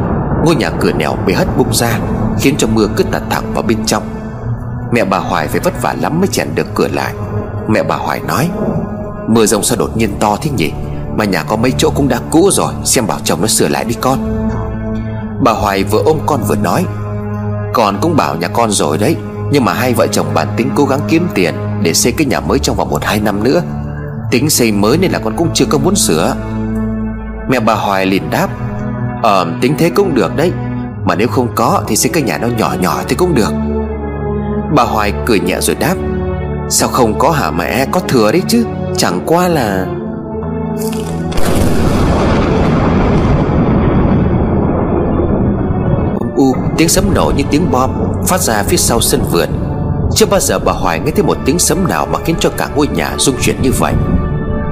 Ngôi 0.45 0.55
nhà 0.55 0.69
cửa 0.69 0.91
nẻo 0.91 1.15
bị 1.25 1.33
hất 1.33 1.57
bung 1.57 1.73
ra, 1.73 1.99
Khiến 2.39 2.55
cho 2.57 2.67
mưa 2.67 2.87
cứ 2.95 3.03
tạt 3.03 3.21
thẳng 3.29 3.53
vào 3.53 3.63
bên 3.63 3.85
trong. 3.85 4.03
Mẹ 4.91 5.05
bà 5.05 5.17
Hoài 5.17 5.47
phải 5.47 5.59
vất 5.59 5.81
vả 5.81 5.95
lắm 6.01 6.19
mới 6.19 6.27
chèn 6.27 6.55
được 6.55 6.67
cửa 6.75 6.87
lại. 6.87 7.13
Mẹ 7.67 7.83
bà 7.83 7.95
Hoài 7.95 8.19
nói, 8.19 8.49
Mưa 9.27 9.45
rông 9.45 9.63
sao 9.63 9.77
đột 9.77 9.97
nhiên 9.97 10.19
to 10.19 10.37
thế 10.41 10.51
nhỉ? 10.51 10.71
Mà 11.17 11.25
nhà 11.25 11.43
có 11.43 11.55
mấy 11.55 11.73
chỗ 11.77 11.89
cũng 11.95 12.07
đã 12.07 12.19
cũ 12.31 12.49
rồi, 12.51 12.73
Xem 12.85 13.07
bảo 13.07 13.19
chồng 13.23 13.41
nó 13.41 13.47
sửa 13.47 13.67
lại 13.67 13.85
đi 13.85 13.95
con. 14.01 14.49
Bà 15.43 15.51
Hoài 15.51 15.83
vừa 15.83 16.03
ôm 16.03 16.17
con 16.25 16.41
vừa 16.47 16.55
nói, 16.55 16.85
Con 17.73 17.97
cũng 18.01 18.15
bảo 18.15 18.35
nhà 18.35 18.47
con 18.47 18.71
rồi 18.71 18.97
đấy, 18.97 19.15
Nhưng 19.51 19.65
mà 19.65 19.73
hai 19.73 19.93
vợ 19.93 20.07
chồng 20.07 20.27
bản 20.33 20.47
tính 20.57 20.69
cố 20.75 20.85
gắng 20.85 21.01
kiếm 21.07 21.27
tiền 21.35 21.55
Để 21.83 21.93
xây 21.93 22.11
cái 22.11 22.27
nhà 22.27 22.39
mới 22.39 22.59
trong 22.59 22.75
vòng 22.75 22.89
một 22.89 23.03
hai 23.03 23.19
năm 23.19 23.43
nữa. 23.43 23.61
Tính 24.31 24.49
xây 24.49 24.71
mới 24.71 24.97
nên 24.97 25.11
là 25.11 25.19
con 25.19 25.33
cũng 25.37 25.49
chưa 25.53 25.65
có 25.69 25.77
muốn 25.77 25.95
sửa. 25.95 26.35
Mẹ 27.49 27.59
bà 27.59 27.73
Hoài 27.73 28.05
liền 28.05 28.29
đáp 28.29 28.47
Ờ 29.23 29.47
tính 29.61 29.75
thế 29.77 29.89
cũng 29.89 30.15
được 30.15 30.35
đấy, 30.35 30.51
Mà 31.05 31.15
nếu 31.15 31.27
không 31.27 31.47
có 31.55 31.83
thì 31.87 31.95
xây 31.95 32.11
cái 32.13 32.23
nhà 32.23 32.37
nó 32.37 32.47
nhỏ 32.47 32.75
nhỏ 32.79 33.01
thì 33.07 33.15
cũng 33.15 33.35
được. 33.35 33.51
Bà 34.75 34.83
Hoài 34.83 35.13
cười 35.25 35.39
nhẹ 35.39 35.57
rồi 35.61 35.75
đáp, 35.75 35.95
Sao 36.69 36.89
không 36.89 37.19
có 37.19 37.31
hả 37.31 37.51
mẹ? 37.51 37.85
Có 37.91 37.99
thừa 37.99 38.31
đấy 38.31 38.41
chứ, 38.47 38.65
Chẳng 38.97 39.19
qua 39.25 39.47
là 39.47 39.85
u, 46.35 46.55
tiếng 46.77 46.89
sấm 46.89 47.13
nổ 47.13 47.31
như 47.37 47.43
tiếng 47.51 47.71
bom 47.71 47.91
Phát 48.27 48.41
ra 48.41 48.63
phía 48.63 48.77
sau 48.77 49.01
sân 49.01 49.21
vườn. 49.31 49.49
Chưa 50.15 50.25
bao 50.25 50.39
giờ 50.39 50.59
bà 50.59 50.71
Hoài 50.71 50.99
nghe 50.99 51.11
thấy 51.11 51.23
một 51.23 51.37
tiếng 51.45 51.59
sấm 51.59 51.87
nào 51.87 52.07
Mà 52.11 52.19
khiến 52.25 52.35
cho 52.39 52.49
cả 52.57 52.69
ngôi 52.75 52.87
nhà 52.87 53.15
rung 53.17 53.35
chuyển 53.41 53.61
như 53.61 53.71
vậy. 53.79 53.93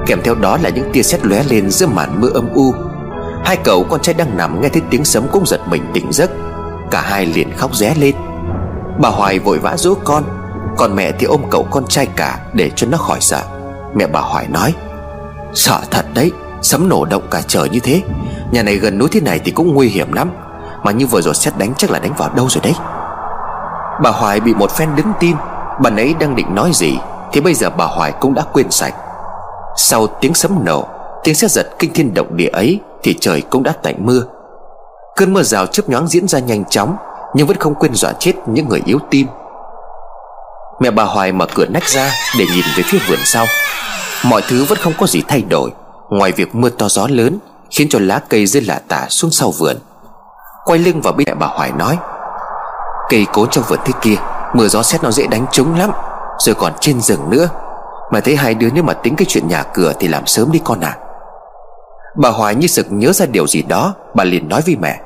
Kèm 0.08 0.22
theo 0.22 0.34
đó 0.34 0.58
là 0.62 0.68
những 0.68 0.90
tia 0.92 1.02
sét 1.02 1.26
lóe 1.26 1.42
lên 1.42 1.70
giữa 1.70 1.86
màn 1.86 2.20
mưa 2.20 2.30
âm 2.34 2.48
u. 2.54 2.74
Hai 3.44 3.56
cậu 3.64 3.84
con 3.84 4.00
trai 4.00 4.14
đang 4.14 4.36
nằm 4.36 4.60
nghe 4.60 4.68
thấy 4.68 4.82
tiếng 4.90 5.04
sấm 5.04 5.26
cũng 5.32 5.46
giật 5.46 5.60
mình 5.70 5.90
tỉnh 5.94 6.12
giấc. 6.12 6.30
Cả 6.90 7.00
hai 7.00 7.26
liền 7.26 7.56
khóc 7.56 7.74
ré 7.74 7.94
lên. 7.94 8.14
Bà 9.00 9.08
Hoài 9.08 9.38
vội 9.38 9.58
vã 9.58 9.76
dỗ 9.76 9.94
con, 10.04 10.24
Còn 10.76 10.96
mẹ 10.96 11.12
thì 11.12 11.26
ôm 11.26 11.40
cậu 11.50 11.66
con 11.70 11.86
trai 11.86 12.06
cả 12.06 12.38
Để 12.52 12.70
cho 12.76 12.86
nó 12.90 12.98
khỏi 12.98 13.20
sợ. 13.20 13.42
Mẹ 13.94 14.06
bà 14.06 14.20
Hoài 14.20 14.46
nói, 14.48 14.74
Sợ 15.54 15.80
thật 15.90 16.06
đấy, 16.14 16.32
Sấm 16.62 16.88
nổ 16.88 17.04
động 17.04 17.22
cả 17.30 17.42
trời 17.46 17.68
như 17.68 17.80
thế. 17.80 18.02
Nhà 18.50 18.62
này 18.62 18.76
gần 18.76 18.98
núi 18.98 19.08
thế 19.12 19.20
này 19.20 19.38
thì 19.44 19.52
cũng 19.52 19.74
nguy 19.74 19.88
hiểm 19.88 20.12
lắm, 20.12 20.30
Mà 20.82 20.92
như 20.92 21.06
vừa 21.06 21.20
rồi 21.20 21.34
xét 21.34 21.58
đánh 21.58 21.74
chắc 21.76 21.90
là 21.90 21.98
đánh 21.98 22.12
vào 22.18 22.30
đâu 22.34 22.48
rồi 22.48 22.60
đấy. 22.64 22.74
Bà 24.02 24.10
Hoài 24.10 24.40
bị 24.40 24.54
một 24.54 24.70
phen 24.70 24.96
đứng 24.96 25.12
tin, 25.20 25.36
Bà 25.82 25.90
ấy 25.90 26.14
đang 26.20 26.36
định 26.36 26.54
nói 26.54 26.70
gì 26.74 26.98
Thì 27.32 27.40
bây 27.40 27.54
giờ 27.54 27.70
bà 27.70 27.84
Hoài 27.84 28.12
cũng 28.12 28.34
đã 28.34 28.42
quên 28.52 28.70
sạch. 28.70 28.94
Sau 29.80 30.06
tiếng 30.06 30.34
sấm 30.34 30.64
nổ, 30.64 30.84
Tiếng 31.24 31.34
xét 31.34 31.50
giật 31.50 31.66
kinh 31.78 31.92
thiên 31.92 32.14
động 32.14 32.36
địa 32.36 32.48
ấy 32.48 32.80
Thì 33.02 33.16
trời 33.20 33.42
cũng 33.50 33.62
đã 33.62 33.72
tạnh 33.82 33.94
mưa. 33.98 34.22
Cơn 35.16 35.32
mưa 35.32 35.42
rào 35.42 35.66
chớp 35.66 35.88
nhoáng 35.88 36.08
diễn 36.08 36.28
ra 36.28 36.38
nhanh 36.38 36.64
chóng, 36.64 36.96
Nhưng 37.34 37.46
vẫn 37.46 37.56
không 37.56 37.74
quên 37.74 37.94
dọa 37.94 38.12
chết 38.12 38.32
những 38.46 38.68
người 38.68 38.82
yếu 38.84 38.98
tim. 39.10 39.26
Mẹ 40.80 40.90
bà 40.90 41.04
Hoài 41.04 41.32
mở 41.32 41.46
cửa 41.54 41.66
nách 41.66 41.88
ra 41.88 42.10
Để 42.38 42.44
nhìn 42.54 42.64
về 42.76 42.82
phía 42.86 42.98
vườn 43.08 43.18
sau. 43.24 43.46
Mọi 44.24 44.42
thứ 44.48 44.64
vẫn 44.64 44.78
không 44.78 44.92
có 44.98 45.06
gì 45.06 45.22
thay 45.28 45.42
đổi, 45.42 45.70
Ngoài 46.10 46.32
việc 46.32 46.54
mưa 46.54 46.70
to 46.70 46.88
gió 46.88 47.06
lớn 47.10 47.38
Khiến 47.70 47.88
cho 47.90 47.98
lá 48.02 48.20
cây 48.28 48.46
rơi 48.46 48.62
lả 48.62 48.80
tả 48.88 49.06
xuống 49.08 49.30
sau 49.30 49.50
vườn. 49.50 49.76
Quay 50.64 50.78
lưng 50.78 51.00
vào 51.00 51.12
bên 51.12 51.24
mẹ 51.28 51.34
bà 51.34 51.46
Hoài 51.46 51.72
nói, 51.72 51.98
Cây 53.08 53.26
cối 53.32 53.46
trong 53.50 53.64
vườn 53.68 53.78
thế 53.84 53.92
kia, 54.00 54.16
Mưa 54.54 54.68
gió 54.68 54.82
xét 54.82 55.02
nó 55.02 55.10
dễ 55.10 55.26
đánh 55.26 55.46
trúng 55.52 55.78
lắm, 55.78 55.90
Rồi 56.38 56.54
còn 56.54 56.72
trên 56.80 57.00
rừng 57.00 57.30
nữa. 57.30 57.48
Mà 58.12 58.20
thấy 58.20 58.36
hai 58.36 58.54
đứa 58.54 58.68
nếu 58.74 58.82
mà 58.84 58.92
tính 58.92 59.16
cái 59.16 59.26
chuyện 59.28 59.48
nhà 59.48 59.62
cửa 59.74 59.92
Thì 60.00 60.08
làm 60.08 60.26
sớm 60.26 60.52
đi 60.52 60.60
con 60.64 60.80
à 60.80 60.96
Bà 62.16 62.30
Hoài 62.30 62.54
như 62.54 62.66
sực 62.66 62.86
nhớ 62.90 63.12
ra 63.12 63.26
điều 63.26 63.46
gì 63.46 63.62
đó, 63.62 63.94
Bà 64.14 64.24
liền 64.24 64.48
nói 64.48 64.62
với 64.66 64.76
mẹ. 64.80 65.00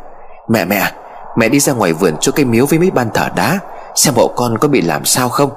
Mẹ 0.48 0.64
mẹ 0.64 0.92
Mẹ 1.36 1.48
đi 1.48 1.60
ra 1.60 1.72
ngoài 1.72 1.92
vườn 1.92 2.14
chỗ 2.20 2.32
cây 2.32 2.44
miếu 2.44 2.66
với 2.66 2.78
mấy 2.78 2.90
ban 2.90 3.10
thờ 3.14 3.28
đá, 3.36 3.58
Xem 3.94 4.14
hộ 4.16 4.32
con 4.36 4.58
có 4.58 4.68
bị 4.68 4.80
làm 4.80 5.04
sao 5.04 5.28
không. 5.28 5.50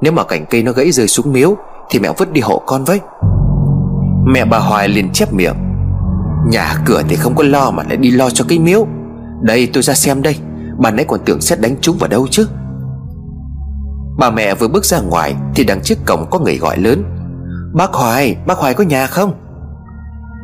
Nếu 0.00 0.12
mà 0.12 0.24
cành 0.24 0.46
cây 0.46 0.62
nó 0.62 0.72
gãy 0.72 0.90
rơi 0.90 1.08
xuống 1.08 1.32
miếu, 1.32 1.56
Thì 1.90 1.98
mẹ 1.98 2.08
vứt 2.16 2.32
đi 2.32 2.40
hộ 2.40 2.62
con 2.66 2.84
với. 2.84 3.00
Mẹ 4.26 4.44
bà 4.44 4.58
Hoài 4.58 4.88
liền 4.88 5.12
chép 5.12 5.32
miệng. 5.32 5.56
Nhà 6.48 6.74
cửa 6.86 7.02
thì 7.08 7.16
không 7.16 7.34
có 7.34 7.44
lo 7.44 7.70
mà 7.70 7.82
lại 7.88 7.96
đi 7.96 8.10
lo 8.10 8.30
cho 8.30 8.44
cái 8.48 8.58
miếu. 8.58 8.86
Đây, 9.40 9.70
tôi 9.72 9.82
ra 9.82 9.94
xem 9.94 10.22
đây, 10.22 10.36
Bà 10.78 10.90
nãy 10.90 11.04
còn 11.08 11.20
tưởng 11.24 11.40
xét 11.40 11.60
đánh 11.60 11.76
chúng 11.80 11.96
vào 11.98 12.08
đâu 12.08 12.26
chứ. 12.30 12.48
Bà 14.18 14.30
mẹ 14.30 14.54
vừa 14.54 14.68
bước 14.68 14.84
ra 14.84 15.00
ngoài 15.00 15.34
Thì 15.54 15.64
đằng 15.64 15.80
trước 15.80 15.98
cổng 16.06 16.26
có 16.30 16.38
người 16.38 16.58
gọi 16.58 16.78
lớn. 16.78 17.04
Bác 17.74 17.92
Hoài, 17.92 18.36
bác 18.46 18.58
Hoài 18.58 18.74
có 18.74 18.84
nhà 18.84 19.06
không? 19.06 19.34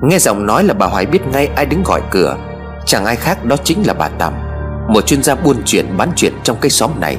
Nghe 0.03 0.19
giọng 0.19 0.47
nói 0.47 0.65
là 0.65 0.75
bà 0.75 0.87
Hoài 0.87 1.07
biết 1.07 1.27
ngay 1.33 1.47
ai 1.47 1.67
đứng 1.67 1.83
gọi 1.83 2.03
cửa. 2.11 2.37
Chẳng 2.87 3.05
ai 3.05 3.17
khác 3.17 3.45
đó 3.45 3.57
chính 3.65 3.87
là 3.87 3.95
bà 3.95 4.09
Tầm 4.09 4.33
Một 4.89 5.07
chuyên 5.07 5.23
gia 5.23 5.35
buôn 5.35 5.57
chuyện 5.65 5.97
bán 5.97 6.13
chuyện 6.17 6.33
trong 6.43 6.57
cái 6.61 6.71
xóm 6.71 6.91
này. 7.01 7.17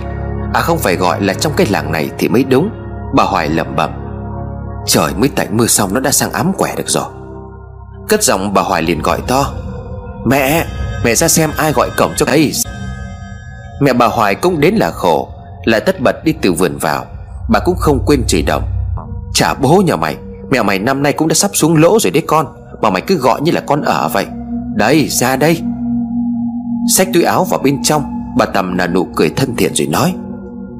À 0.53 0.61
không 0.61 0.79
phải 0.79 0.95
gọi 0.95 1.21
là 1.21 1.33
trong 1.33 1.53
cái 1.57 1.67
làng 1.69 1.91
này 1.91 2.09
thì 2.17 2.27
mới 2.27 2.43
đúng 2.43 2.69
Bà 3.15 3.23
Hoài 3.23 3.49
lẩm 3.49 3.75
bẩm. 3.75 3.91
Trời 4.85 5.13
mới 5.17 5.29
tạnh 5.29 5.57
mưa 5.57 5.67
xong 5.67 5.93
nó 5.93 5.99
đã 5.99 6.11
sang 6.11 6.31
ám 6.31 6.53
quẻ 6.57 6.73
được 6.77 6.89
rồi. 6.89 7.05
Cất 8.09 8.23
giọng 8.23 8.53
bà 8.53 8.61
Hoài 8.61 8.81
liền 8.81 9.01
gọi 9.01 9.19
to. 9.27 9.45
Mẹ 10.25 10.65
Mẹ 11.05 11.15
ra 11.15 11.27
xem 11.27 11.49
ai 11.57 11.71
gọi 11.71 11.89
cổng 11.97 12.13
cho 12.17 12.25
đây 12.25 12.51
Mẹ 13.81 13.93
bà 13.93 14.07
Hoài 14.07 14.35
cũng 14.35 14.59
đến 14.59 14.75
là 14.75 14.91
khổ. 14.91 15.32
Lại 15.65 15.81
tất 15.85 16.01
bật 16.01 16.23
đi 16.23 16.33
từ 16.41 16.53
vườn 16.53 16.77
vào. 16.77 17.05
Bà 17.49 17.59
cũng 17.59 17.75
không 17.77 18.03
quên 18.05 18.23
chửi 18.27 18.41
đồng. 18.41 18.63
Chả 19.33 19.53
bố 19.53 19.83
nhà 19.85 19.95
mày, 19.95 20.15
Mẹ 20.51 20.63
mày 20.63 20.79
năm 20.79 21.03
nay 21.03 21.13
cũng 21.13 21.27
đã 21.27 21.33
sắp 21.33 21.51
xuống 21.53 21.77
lỗ 21.77 21.99
rồi 21.99 22.11
đấy 22.11 22.23
con. 22.27 22.47
Mà 22.81 22.89
mày 22.89 23.01
cứ 23.01 23.15
gọi 23.15 23.41
như 23.41 23.51
là 23.51 23.61
con 23.61 23.81
ở 23.81 24.09
vậy. 24.13 24.25
Đây, 24.75 25.07
ra 25.09 25.35
đây. 25.35 25.61
Xách 26.95 27.07
túi 27.13 27.23
áo 27.23 27.43
vào 27.43 27.59
bên 27.59 27.83
trong, 27.83 28.03
Bà 28.37 28.45
Tầm 28.45 28.77
là 28.77 28.87
nụ 28.87 29.07
cười 29.15 29.29
thân 29.29 29.55
thiện 29.55 29.75
rồi 29.75 29.87
nói, 29.87 30.13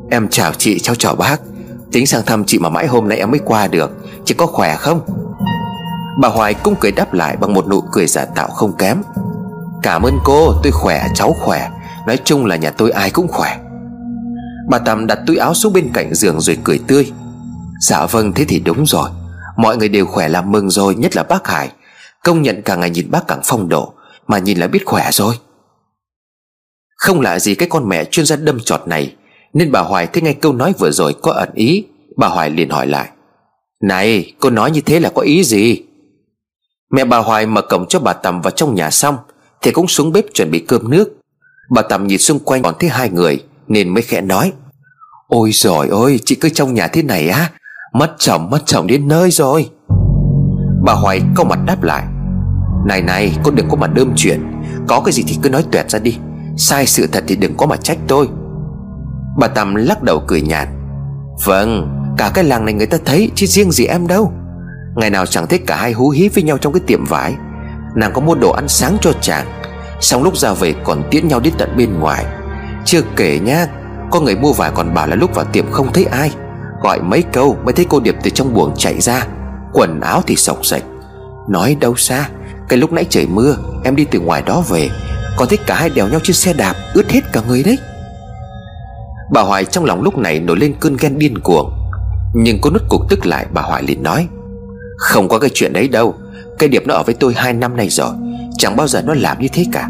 Em 0.10 0.28
chào 0.28 0.54
chị 0.54 0.80
cháu 0.80 0.96
chào 0.96 1.16
bác. 1.16 1.42
Tính 1.92 2.08
sang 2.08 2.22
thăm 2.26 2.44
chị 2.46 2.60
mà 2.60 2.70
mãi 2.70 2.88
hôm 2.88 3.10
nay 3.10 3.18
em 3.18 3.32
mới 3.32 3.40
qua 3.46 3.68
được. 3.68 3.92
Chị 4.26 4.34
có 4.34 4.46
khỏe 4.46 4.76
không? 4.76 5.02
Bà 6.20 6.30
Hoài 6.30 6.54
cũng 6.54 6.76
cười 6.80 6.92
đáp 6.92 7.14
lại 7.14 7.38
bằng 7.38 7.54
một 7.54 7.68
nụ 7.68 7.82
cười 7.82 8.08
giả 8.08 8.26
tạo 8.26 8.48
không 8.48 8.78
kém. 8.78 9.02
Cảm 9.84 10.02
ơn 10.02 10.18
cô, 10.24 10.54
tôi 10.64 10.72
khỏe, 10.72 11.08
cháu 11.16 11.36
khỏe. 11.40 11.70
Nói 12.08 12.18
chung 12.24 12.46
là 12.46 12.56
nhà 12.56 12.72
tôi 12.72 12.92
ai 12.92 13.10
cũng 13.10 13.28
khỏe. 13.28 13.58
Bà 14.70 14.80
Tầm 14.80 15.08
đặt 15.08 15.20
túi 15.28 15.38
áo 15.38 15.54
xuống 15.54 15.74
bên 15.74 15.90
cạnh 15.94 16.14
giường 16.14 16.42
rồi 16.42 16.58
cười 16.64 16.80
tươi. 16.88 17.12
Dạ 17.88 18.06
vâng 18.06 18.34
thế 18.34 18.46
thì 18.48 18.60
đúng 18.60 18.86
rồi. 18.86 19.10
Mọi 19.58 19.78
người 19.78 19.90
đều 19.90 20.06
khỏe 20.06 20.30
làm 20.30 20.52
mừng 20.52 20.70
rồi, 20.70 20.96
Nhất 20.96 21.16
là 21.16 21.24
bác 21.24 21.48
Hải. 21.48 21.72
Công 22.24 22.42
nhận 22.42 22.62
cả 22.62 22.76
ngày 22.76 22.90
nhìn 22.90 23.12
bác 23.12 23.28
càng 23.28 23.42
phong 23.44 23.70
độ, 23.70 23.94
Mà 24.28 24.38
nhìn 24.38 24.58
là 24.58 24.68
biết 24.68 24.86
khỏe 24.86 25.12
rồi. 25.12 25.36
Không 26.98 27.22
lạ 27.22 27.40
gì 27.40 27.56
cái 27.56 27.70
con 27.70 27.90
mẹ 27.90 28.06
chuyên 28.06 28.26
gia 28.26 28.36
đâm 28.36 28.60
trọt 28.60 28.88
này. 28.88 29.16
Nên 29.54 29.72
bà 29.72 29.80
Hoài 29.80 30.08
thấy 30.08 30.22
ngay 30.22 30.34
câu 30.34 30.54
nói 30.54 30.74
vừa 30.80 30.92
rồi 30.92 31.16
có 31.22 31.32
ẩn 31.32 31.50
ý. 31.54 31.86
Bà 32.18 32.28
Hoài 32.28 32.50
liền 32.50 32.70
hỏi 32.70 32.88
lại. 32.88 33.10
Này, 33.82 34.34
cô 34.40 34.50
nói 34.50 34.72
như 34.72 34.82
thế 34.82 35.00
là 35.00 35.10
có 35.16 35.22
ý 35.22 35.44
gì? 35.44 35.82
Mẹ 36.92 37.06
bà 37.06 37.18
Hoài 37.18 37.46
mở 37.46 37.62
cổng 37.62 37.86
cho 37.90 38.00
bà 38.00 38.14
Tầm 38.14 38.42
vào 38.42 38.52
trong 38.52 38.76
nhà 38.76 38.92
xong, 38.92 39.18
Thì 39.62 39.72
cũng 39.72 39.88
xuống 39.88 40.12
bếp 40.12 40.26
chuẩn 40.34 40.52
bị 40.52 40.60
cơm 40.60 40.90
nước. 40.90 41.10
Bà 41.70 41.82
Tầm 41.82 42.08
nhìn 42.08 42.20
xung 42.20 42.40
quanh 42.40 42.62
còn 42.62 42.76
thấy 42.80 42.90
hai 42.90 43.10
người. 43.10 43.44
Nên 43.68 43.90
mới 43.90 44.02
khẽ 44.02 44.22
nói, 44.22 44.52
Ôi 45.28 45.52
giời 45.54 45.88
ơi, 45.92 46.20
chị 46.26 46.36
cứ 46.36 46.50
trong 46.50 46.74
nhà 46.74 46.88
thế 46.88 47.04
này 47.04 47.30
á, 47.30 47.50
Mất 47.94 48.16
chồng 48.20 48.50
mất 48.50 48.60
chồng 48.66 48.88
đến 48.88 49.08
nơi 49.08 49.32
rồi. 49.32 49.70
Bà 50.86 50.94
Hoài 50.94 51.22
có 51.36 51.44
mặt 51.44 51.60
đáp 51.66 51.84
lại, 51.84 52.04
Này 52.86 53.02
này, 53.02 53.38
con 53.44 53.56
đừng 53.56 53.70
có 53.70 53.76
mà 53.76 53.88
đơm 53.88 54.14
chuyện, 54.16 54.42
Có 54.88 55.02
cái 55.06 55.14
gì 55.14 55.24
thì 55.28 55.38
cứ 55.42 55.50
nói 55.50 55.64
tuyệt 55.72 55.90
ra 55.90 56.00
đi, 56.00 56.18
Sai 56.58 56.86
sự 56.86 57.08
thật 57.08 57.24
thì 57.28 57.36
đừng 57.36 57.56
có 57.58 57.66
mà 57.66 57.76
trách 57.76 57.98
tôi. 58.08 58.28
Bà 59.40 59.48
Tầm 59.48 59.76
lắc 59.76 60.04
đầu 60.04 60.24
cười 60.28 60.42
nhạt 60.42 60.68
Vâng 61.46 62.00
Cả 62.18 62.32
cái 62.34 62.44
làng 62.44 62.66
này 62.66 62.74
người 62.74 62.88
ta 62.88 62.98
thấy 63.06 63.32
Chứ 63.36 63.46
riêng 63.46 63.72
gì 63.72 63.86
em 63.86 64.08
đâu. 64.08 64.32
Ngày 64.96 65.10
nào 65.10 65.26
chẳng 65.26 65.48
thấy 65.48 65.60
cả 65.60 65.76
hai 65.76 65.92
hú 65.92 66.10
hí 66.10 66.30
với 66.30 66.44
nhau 66.44 66.58
trong 66.58 66.74
cái 66.74 66.82
tiệm 66.88 67.06
vải. 67.06 67.36
Nàng 67.96 68.12
có 68.14 68.22
mua 68.22 68.36
đồ 68.36 68.52
ăn 68.52 68.68
sáng 68.68 68.98
cho 69.02 69.12
chàng, 69.22 69.48
Xong 70.00 70.24
lúc 70.24 70.38
ra 70.38 70.54
về 70.54 70.74
còn 70.84 71.04
tiễn 71.12 71.28
nhau 71.28 71.40
đến 71.40 71.54
tận 71.58 71.74
bên 71.78 72.00
ngoài. 72.00 72.26
Chưa 72.86 73.02
kể 73.16 73.40
nhá, 73.40 73.68
Có 74.12 74.20
người 74.20 74.36
mua 74.36 74.54
vải 74.54 74.72
còn 74.76 74.94
bảo 74.94 75.08
là 75.08 75.16
lúc 75.16 75.36
vào 75.36 75.46
tiệm 75.46 75.72
không 75.72 75.94
thấy 75.94 76.06
ai. 76.06 76.32
Gọi 76.82 77.02
mấy 77.02 77.22
câu 77.22 77.58
mới 77.64 77.74
thấy 77.74 77.86
cô 77.90 78.00
Điệp 78.00 78.16
từ 78.24 78.30
trong 78.30 78.54
buồng 78.54 78.74
chạy 78.78 79.02
ra. 79.02 79.28
Quần 79.74 80.02
áo 80.02 80.22
thì 80.28 80.36
sọc 80.36 80.66
sạch. 80.66 80.84
Nói 81.50 81.78
đâu 81.80 81.96
xa, 81.96 82.30
Cái 82.70 82.80
lúc 82.80 82.92
nãy 82.92 83.06
trời 83.10 83.28
mưa, 83.28 83.56
Em 83.84 83.96
đi 83.96 84.06
từ 84.12 84.20
ngoài 84.20 84.44
đó 84.46 84.64
về. 84.70 84.90
Còn 85.38 85.48
thấy 85.48 85.58
cả 85.68 85.76
hai 85.76 85.90
đèo 85.90 86.08
nhau 86.08 86.20
trên 86.24 86.36
xe 86.36 86.54
đạp, 86.54 86.76
Ướt 86.94 87.10
hết 87.12 87.22
cả 87.34 87.42
người 87.48 87.64
đấy. 87.64 87.78
Bà 89.32 89.42
Hoài 89.42 89.66
trong 89.66 89.86
lòng 89.86 90.02
lúc 90.02 90.18
này 90.18 90.40
nổi 90.40 90.58
lên 90.58 90.76
cơn 90.80 90.98
ghen 91.00 91.20
điên 91.20 91.38
cuồng. 91.44 91.74
Nhưng 92.34 92.58
cô 92.62 92.70
nút 92.70 92.82
cục 92.90 93.02
tức 93.10 93.26
lại, 93.26 93.46
bà 93.54 93.62
Hoài 93.62 93.84
liền 93.84 94.04
nói, 94.04 94.28
Không 94.98 95.30
có 95.30 95.40
cái 95.40 95.50
chuyện 95.54 95.74
đấy 95.74 95.88
đâu. 95.88 96.16
Cây 96.60 96.70
Điệp 96.70 96.88
nó 96.88 96.94
ở 96.94 97.04
với 97.04 97.16
tôi 97.16 97.34
hai 97.34 97.54
năm 97.54 97.78
nay 97.78 97.90
rồi. 97.90 98.10
Chẳng 98.58 98.76
bao 98.76 98.88
giờ 98.88 99.02
nó 99.02 99.14
làm 99.14 99.40
như 99.40 99.48
thế 99.54 99.66
cả. 99.72 99.90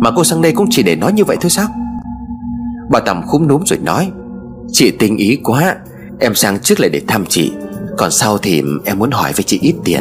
Mà 0.00 0.10
cô 0.16 0.24
sang 0.24 0.42
đây 0.42 0.52
cũng 0.52 0.66
chỉ 0.70 0.82
để 0.82 0.96
nói 0.96 1.12
như 1.12 1.24
vậy 1.24 1.36
thôi 1.40 1.50
sao? 1.50 1.68
Bà 2.92 3.00
Tầm 3.00 3.22
khúm 3.26 3.48
núm 3.48 3.62
rồi 3.66 3.78
nói, 3.78 4.10
Chị 4.72 4.90
tình 4.90 5.16
ý 5.16 5.38
quá, 5.44 5.76
Em 6.20 6.34
sang 6.34 6.60
trước 6.60 6.80
lại 6.80 6.90
để 6.90 7.00
thăm 7.08 7.26
chị. 7.26 7.52
Còn 7.98 8.10
sau 8.10 8.38
thì 8.38 8.62
em 8.84 8.98
muốn 8.98 9.10
hỏi 9.10 9.32
với 9.32 9.42
chị 9.42 9.58
ít 9.62 9.74
tiền. 9.84 10.00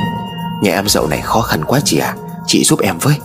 Nhà 0.64 0.72
em 0.72 0.88
dậu 0.88 1.08
này 1.08 1.22
khó 1.22 1.42
khăn 1.42 1.62
quá 1.68 1.80
chị 1.86 1.98
à 1.98 2.16
Chị 2.48 2.64
giúp 2.64 2.80
em 2.80 2.96
với. 3.02 3.16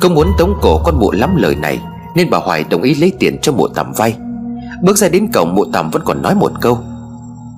Không 0.00 0.14
muốn 0.14 0.28
tống 0.38 0.58
cổ 0.62 0.82
con 0.84 0.98
mụ 0.98 1.12
lắm 1.12 1.36
lời 1.36 1.54
này, 1.54 1.80
Nên 2.16 2.30
bà 2.30 2.38
Hoài 2.38 2.64
đồng 2.70 2.82
ý 2.82 2.94
lấy 2.94 3.12
tiền 3.18 3.38
cho 3.42 3.52
mụ 3.52 3.68
tầm 3.68 3.92
vay. 3.96 4.16
Bước 4.82 4.98
ra 4.98 5.08
đến 5.08 5.32
cổng, 5.32 5.54
mụ 5.54 5.64
tầm 5.72 5.90
vẫn 5.90 6.02
còn 6.04 6.22
nói 6.22 6.34
một 6.34 6.52
câu, 6.60 6.78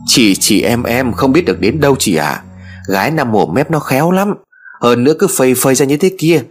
Chị 0.06 0.34
chị 0.34 0.62
em 0.62 0.82
em 0.82 1.12
không 1.12 1.32
biết 1.32 1.44
được 1.44 1.60
đến 1.60 1.80
đâu 1.80 1.96
chị 1.98 2.16
à 2.16 2.42
Gái 2.88 3.10
nằm 3.10 3.32
mồm 3.32 3.54
mép 3.54 3.70
nó 3.70 3.78
khéo 3.78 4.10
lắm. 4.10 4.34
Hơn 4.80 5.04
nữa 5.04 5.12
cứ 5.18 5.26
phây 5.26 5.54
phây 5.54 5.74
ra 5.74 5.86
như 5.86 5.96
thế 5.96 6.10
kia, 6.18 6.42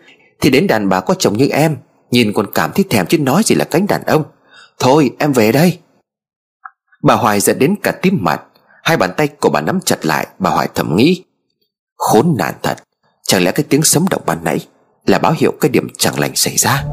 Thì 0.41 0.49
đến 0.49 0.67
đàn 0.67 0.89
bà 0.89 0.99
có 0.99 1.13
chồng 1.19 1.37
như 1.37 1.47
em, 1.47 1.75
Nhìn 2.11 2.33
còn 2.33 2.45
cảm 2.53 2.71
thấy 2.75 2.85
thèm 2.89 3.05
chứ 3.05 3.17
nói 3.17 3.41
gì 3.45 3.55
là 3.55 3.65
cánh 3.65 3.87
đàn 3.87 4.03
ông. 4.03 4.23
Thôi, 4.79 5.11
em 5.19 5.33
về 5.33 5.51
đây. 5.51 5.79
Bà 7.03 7.15
Hoài 7.15 7.39
giận 7.39 7.59
đến 7.59 7.75
cả 7.83 7.91
tím 7.91 8.17
mặt. 8.21 8.41
Hai 8.83 8.97
bàn 8.97 9.13
tay 9.17 9.27
của 9.27 9.49
bà 9.49 9.61
nắm 9.61 9.79
chặt 9.85 10.05
lại, 10.05 10.27
Bà 10.39 10.49
Hoài 10.49 10.69
thầm 10.75 10.95
nghĩ. 10.95 11.23
Khốn 11.97 12.35
nạn 12.37 12.53
thật, 12.63 12.77
Chẳng 13.29 13.43
lẽ 13.43 13.51
cái 13.51 13.65
tiếng 13.69 13.83
sấm 13.83 14.05
động 14.09 14.21
ban 14.25 14.43
nãy 14.43 14.59
Là 15.05 15.17
báo 15.17 15.33
hiệu 15.37 15.53
cái 15.61 15.69
điểm 15.69 15.87
chẳng 15.97 16.19
lành 16.19 16.35
xảy 16.35 16.57
ra? 16.57 16.83